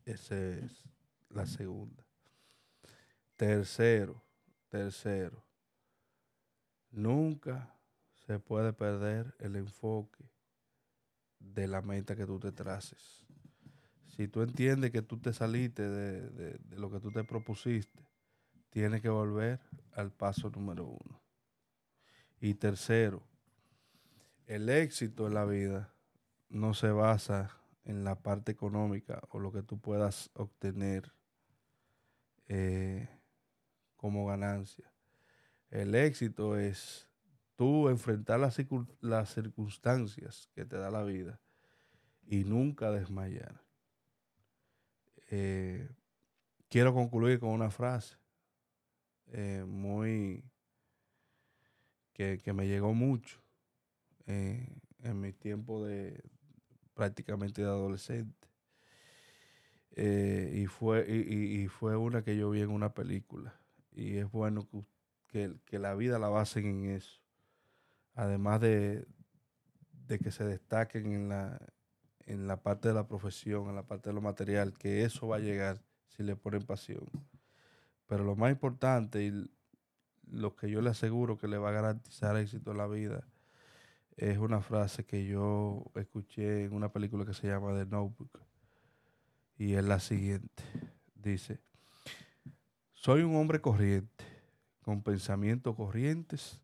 Esa 0.10 0.36
es 0.36 0.90
la 1.30 1.46
segunda. 1.46 2.04
Tercero, 3.36 4.20
tercero, 4.68 5.46
nunca 6.90 7.76
se 8.26 8.40
puede 8.40 8.74
perder 8.74 9.36
el 9.38 9.56
enfoque 9.56 10.26
de 11.38 11.68
la 11.68 11.84
meta 11.84 12.16
que 12.16 12.26
tú 12.26 12.40
te 12.40 12.52
traces. 12.52 13.24
Si 14.16 14.28
tú 14.28 14.42
entiendes 14.42 14.90
que 14.90 15.04
tú 15.04 15.20
te 15.20 15.32
saliste 15.32 15.88
de, 15.88 16.58
de 16.58 16.80
lo 16.80 16.90
que 16.90 17.00
tú 17.00 17.12
te 17.12 17.24
propusiste, 17.24 18.04
tienes 18.72 19.04
que 19.04 19.10
volver 19.10 19.60
al 19.92 20.12
paso 20.12 20.50
número 20.50 20.86
uno. 20.86 21.22
Y 22.42 22.56
tercero, 22.56 23.22
el 24.48 24.70
éxito 24.70 25.28
en 25.28 25.36
la 25.36 25.46
vida 25.46 25.94
no 26.50 26.74
se 26.74 26.90
basa 26.90 27.59
en 27.84 28.04
la 28.04 28.22
parte 28.22 28.52
económica 28.52 29.22
o 29.30 29.40
lo 29.40 29.52
que 29.52 29.64
tú 29.64 29.80
puedas 29.80 30.30
obtener 30.34 31.14
eh, 32.48 33.08
como 33.96 34.26
ganancia. 34.26 34.92
El 35.70 35.96
éxito 35.96 36.58
es 36.58 37.08
tú 37.56 37.90
enfrentar 37.90 38.40
las, 38.40 39.34
circunstancias 39.34 40.50
que 40.54 40.66
te 40.66 40.78
da 40.78 40.90
la 40.90 41.04
vida 41.04 41.40
y 42.26 42.44
nunca 42.44 42.92
desmayar. 42.92 43.64
Eh, 45.28 45.90
quiero 46.70 46.94
concluir 46.94 47.40
con 47.40 47.50
una 47.50 47.70
frase 47.70 48.18
eh, 49.28 49.64
muy 49.68 50.44
que, 52.14 52.42
me 52.54 52.68
llegó 52.68 52.94
mucho 52.94 53.42
en 54.26 55.22
mi 55.22 55.34
tiempo 55.34 55.86
de, 55.86 56.22
prácticamente 57.00 57.62
de 57.62 57.68
adolescente. 57.70 58.50
Eh, 59.92 60.52
y, 60.54 60.66
fue, 60.66 61.10
y, 61.10 61.66
fue 61.70 61.96
una 61.96 62.24
que 62.24 62.36
yo 62.36 62.50
vi 62.50 62.60
en 62.60 62.72
una 62.72 62.94
película. 62.94 63.58
Y 63.94 64.18
es 64.18 64.30
bueno 64.30 64.68
que, 65.30 65.56
que, 65.64 65.80
la 65.80 65.96
vida 65.96 66.20
la 66.20 66.28
basen 66.28 66.66
en 66.66 66.90
eso. 66.90 67.22
Además 68.16 68.60
de, 68.60 69.08
de 70.08 70.20
que 70.20 70.30
se 70.30 70.44
destaquen 70.44 71.14
en 71.14 71.30
la, 71.30 71.58
en 72.26 72.48
la 72.48 72.62
parte 72.62 72.90
de 72.90 72.96
la 72.96 73.08
profesión, 73.08 73.70
en 73.70 73.76
la 73.76 73.84
parte 73.84 74.10
de 74.10 74.16
lo 74.16 74.20
material, 74.20 74.74
que 74.74 75.06
eso 75.06 75.30
va 75.30 75.38
a 75.38 75.40
llegar 75.40 75.82
si 76.10 76.24
le 76.24 76.36
ponen 76.36 76.64
pasión. 76.64 77.10
Pero 78.08 78.26
lo 78.26 78.36
más 78.36 78.52
importante 78.52 79.24
y 79.24 79.50
lo 80.30 80.54
que 80.54 80.70
yo 80.70 80.82
le 80.82 80.90
aseguro 80.90 81.38
que 81.38 81.48
le 81.48 81.58
va 81.58 81.70
a 81.70 81.72
garantizar 81.72 82.36
éxito 82.36 82.72
en 82.72 82.78
la 82.78 82.88
vida 82.88 83.26
es 84.20 84.38
una 84.38 84.60
frase 84.62 85.06
que 85.06 85.26
yo 85.26 85.86
escuché 85.96 86.66
en 86.66 86.74
una 86.74 86.92
película 86.92 87.26
que 87.26 87.34
se 87.34 87.48
llama 87.48 87.74
The 87.74 87.86
Notebook. 87.86 88.42
Y 89.58 89.76
es 89.76 89.84
la 89.86 90.02
siguiente. 90.02 90.64
Dice, 91.16 91.62
soy 92.94 93.22
un 93.22 93.38
hombre 93.38 93.62
corriente, 93.62 94.26
con 94.82 95.04
pensamientos 95.04 95.74
corrientes, 95.74 96.60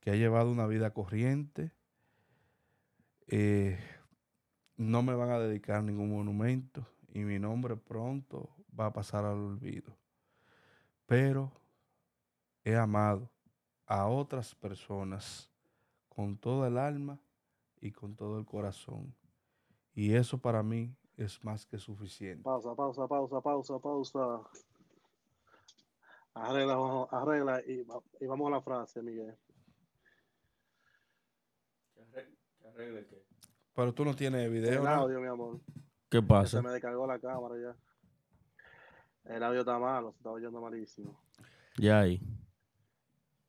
que 0.00 0.10
ha 0.10 0.16
llevado 0.16 0.50
una 0.50 0.66
vida 0.66 0.92
corriente. 0.92 1.70
Eh, 3.28 3.78
no 4.76 5.02
me 5.02 5.14
van 5.14 5.30
a 5.30 5.38
dedicar 5.38 5.84
ningún 5.84 6.10
monumento 6.10 6.84
y 7.14 7.20
mi 7.20 7.38
nombre 7.38 7.76
pronto 7.76 8.56
va 8.78 8.86
a 8.86 8.92
pasar 8.92 9.24
al 9.24 9.38
olvido. 9.38 9.96
Pero 11.06 11.52
he 12.64 12.74
amado 12.74 13.30
a 13.86 14.06
otras 14.06 14.56
personas 14.56 15.48
con 16.18 16.36
toda 16.36 16.66
el 16.66 16.78
alma 16.78 17.20
y 17.80 17.92
con 17.92 18.16
todo 18.16 18.40
el 18.40 18.44
corazón. 18.44 19.14
Y 19.94 20.16
eso 20.16 20.38
para 20.38 20.64
mí 20.64 20.96
es 21.16 21.44
más 21.44 21.64
que 21.64 21.78
suficiente. 21.78 22.42
Pausa, 22.42 22.74
pausa, 22.74 23.06
pausa, 23.06 23.40
pausa, 23.40 23.78
pausa. 23.78 24.40
Arregla, 26.34 27.06
arregla 27.12 27.62
y, 27.64 27.84
vamos 28.26 28.48
a 28.48 28.50
la 28.50 28.60
frase, 28.60 29.00
Miguel. 29.00 29.32
¿Qué 31.94 32.66
arregle 32.66 33.06
qué? 33.06 33.24
Pero 33.72 33.94
tú 33.94 34.04
no 34.04 34.16
tienes 34.16 34.50
video. 34.50 34.80
El 34.80 34.88
audio, 34.88 35.20
mi 35.20 35.28
amor. 35.28 35.60
¿Qué 36.10 36.20
pasa? 36.20 36.56
Se 36.56 36.62
me 36.62 36.72
descargó 36.72 37.06
la 37.06 37.20
cámara 37.20 37.54
ya. 37.60 39.32
El 39.36 39.44
audio 39.44 39.60
está 39.60 39.78
malo, 39.78 40.10
se 40.10 40.16
está 40.16 40.32
oyendo 40.32 40.60
malísimo. 40.60 41.16
Ya 41.76 42.00
ahí. 42.00 42.20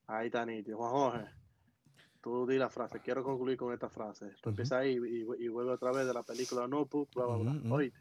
Ahí 0.05 0.27
está 0.27 0.45
nítido. 0.45 0.77
Juan 0.77 0.91
Jorge 0.91 1.38
tú 2.21 2.45
di 2.45 2.57
la 2.57 2.69
frase, 2.69 2.99
quiero 3.01 3.23
concluir 3.23 3.57
con 3.57 3.73
esta 3.73 3.89
frase. 3.89 4.33
Tú 4.41 4.49
empiezas 4.49 4.79
ahí 4.79 4.93
y, 4.93 5.47
vuelve 5.47 5.71
otra 5.71 5.91
vez 5.91 6.05
de 6.05 6.13
la 6.13 6.23
película 6.23 6.67
Notebook, 6.67 7.09
bla, 7.13 7.25
bla, 7.25 7.53
bla. 7.53 7.91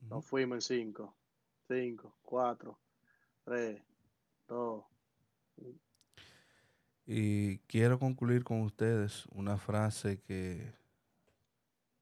Nos 0.00 0.24
fuimos 0.24 0.70
en 0.70 0.86
5, 0.86 1.14
5, 1.68 2.16
4, 2.22 2.78
3, 3.44 3.82
2. 4.48 4.84
Y 7.06 7.58
quiero 7.60 7.98
concluir 7.98 8.44
con 8.44 8.62
ustedes 8.62 9.26
una 9.32 9.58
frase 9.58 10.20
que 10.20 10.72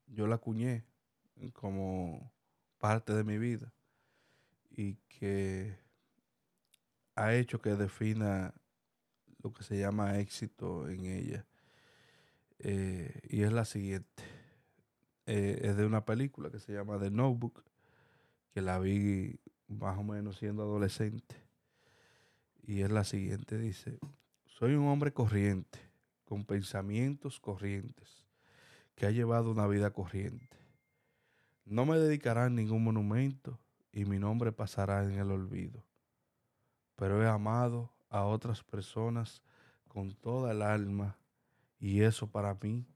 yo 0.06 0.26
la 0.26 0.36
acuñé 0.36 0.84
como 1.52 2.30
parte 2.78 3.14
de 3.14 3.24
mi 3.24 3.38
vida 3.38 3.72
y 4.70 4.94
que 5.08 5.76
ha 7.14 7.34
hecho 7.34 7.60
que 7.60 7.70
defina 7.70 8.54
que 9.52 9.64
se 9.64 9.78
llama 9.78 10.18
éxito 10.18 10.88
en 10.88 11.06
ella. 11.06 11.46
Eh, 12.58 13.20
y 13.28 13.42
es 13.42 13.52
la 13.52 13.64
siguiente. 13.64 14.24
Eh, 15.26 15.60
es 15.62 15.76
de 15.76 15.84
una 15.84 16.04
película 16.04 16.50
que 16.50 16.58
se 16.58 16.72
llama 16.72 16.98
The 16.98 17.10
Notebook, 17.10 17.62
que 18.52 18.62
la 18.62 18.78
vi 18.78 19.38
más 19.68 19.98
o 19.98 20.02
menos 20.02 20.38
siendo 20.38 20.62
adolescente. 20.62 21.36
Y 22.62 22.82
es 22.82 22.90
la 22.90 23.04
siguiente, 23.04 23.58
dice, 23.58 23.98
soy 24.46 24.74
un 24.74 24.88
hombre 24.88 25.12
corriente, 25.12 25.78
con 26.24 26.44
pensamientos 26.44 27.40
corrientes, 27.40 28.26
que 28.94 29.06
ha 29.06 29.10
llevado 29.10 29.50
una 29.50 29.66
vida 29.66 29.90
corriente. 29.90 30.56
No 31.64 31.86
me 31.86 31.98
dedicarán 31.98 32.54
ningún 32.54 32.84
monumento 32.84 33.58
y 33.92 34.04
mi 34.04 34.18
nombre 34.18 34.52
pasará 34.52 35.04
en 35.04 35.12
el 35.12 35.30
olvido. 35.30 35.84
Pero 36.96 37.22
he 37.22 37.28
amado 37.28 37.92
a 38.10 38.24
otras 38.24 38.62
personas 38.62 39.42
con 39.88 40.12
toda 40.12 40.52
el 40.52 40.62
alma 40.62 41.16
y 41.80 42.02
eso 42.02 42.26
para 42.30 42.54
mí 42.54 42.86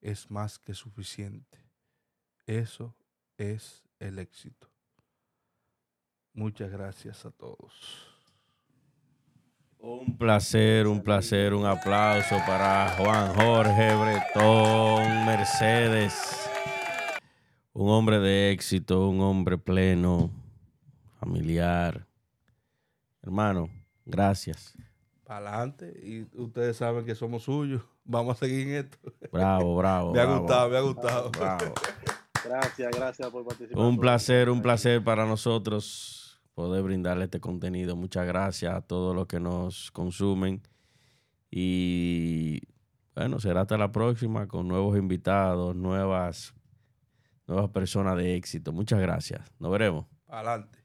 es 0.00 0.30
más 0.30 0.58
que 0.58 0.74
suficiente. 0.74 1.58
Eso 2.46 2.94
es 3.36 3.84
el 3.98 4.18
éxito. 4.18 4.68
Muchas 6.32 6.70
gracias 6.70 7.24
a 7.26 7.30
todos. 7.30 8.06
Un 9.80 10.16
placer, 10.16 10.86
un 10.86 11.02
placer, 11.02 11.54
un 11.54 11.64
aplauso 11.64 12.36
para 12.46 12.96
Juan 12.96 13.34
Jorge 13.34 13.94
Bretón 13.94 15.26
Mercedes. 15.26 16.48
Un 17.72 17.90
hombre 17.90 18.18
de 18.18 18.50
éxito, 18.50 19.08
un 19.08 19.20
hombre 19.20 19.56
pleno, 19.56 20.30
familiar. 21.20 22.06
Hermano, 23.22 23.68
gracias. 24.08 24.74
Para 25.24 25.48
adelante. 25.48 26.00
Y 26.02 26.26
ustedes 26.40 26.76
saben 26.78 27.04
que 27.04 27.14
somos 27.14 27.42
suyos. 27.44 27.82
Vamos 28.04 28.36
a 28.36 28.46
seguir 28.46 28.68
en 28.68 28.74
esto. 28.86 28.98
Bravo, 29.30 29.76
bravo. 29.76 30.12
me 30.14 30.20
ha 30.20 30.24
bravo, 30.24 30.40
gustado, 30.40 30.70
me 30.70 30.76
ha 30.76 30.80
gustado. 30.80 31.30
bravo. 31.30 31.74
Gracias, 32.44 32.96
gracias 32.96 33.28
por 33.30 33.44
participar. 33.44 33.84
Un 33.84 33.98
placer, 33.98 34.48
un 34.48 34.62
placer 34.62 35.02
para 35.02 35.26
nosotros 35.26 36.40
poder 36.54 36.82
brindarle 36.82 37.24
este 37.24 37.40
contenido. 37.40 37.94
Muchas 37.94 38.26
gracias 38.26 38.74
a 38.74 38.80
todos 38.80 39.14
los 39.14 39.26
que 39.26 39.38
nos 39.38 39.90
consumen. 39.90 40.62
Y 41.50 42.60
bueno, 43.14 43.40
será 43.40 43.62
hasta 43.62 43.76
la 43.76 43.92
próxima 43.92 44.46
con 44.46 44.68
nuevos 44.68 44.96
invitados, 44.96 45.74
nuevas, 45.74 46.54
nuevas 47.46 47.70
personas 47.70 48.16
de 48.16 48.36
éxito. 48.36 48.72
Muchas 48.72 49.00
gracias. 49.00 49.40
Nos 49.58 49.70
veremos. 49.70 50.06
Para 50.26 50.52
adelante. 50.52 50.76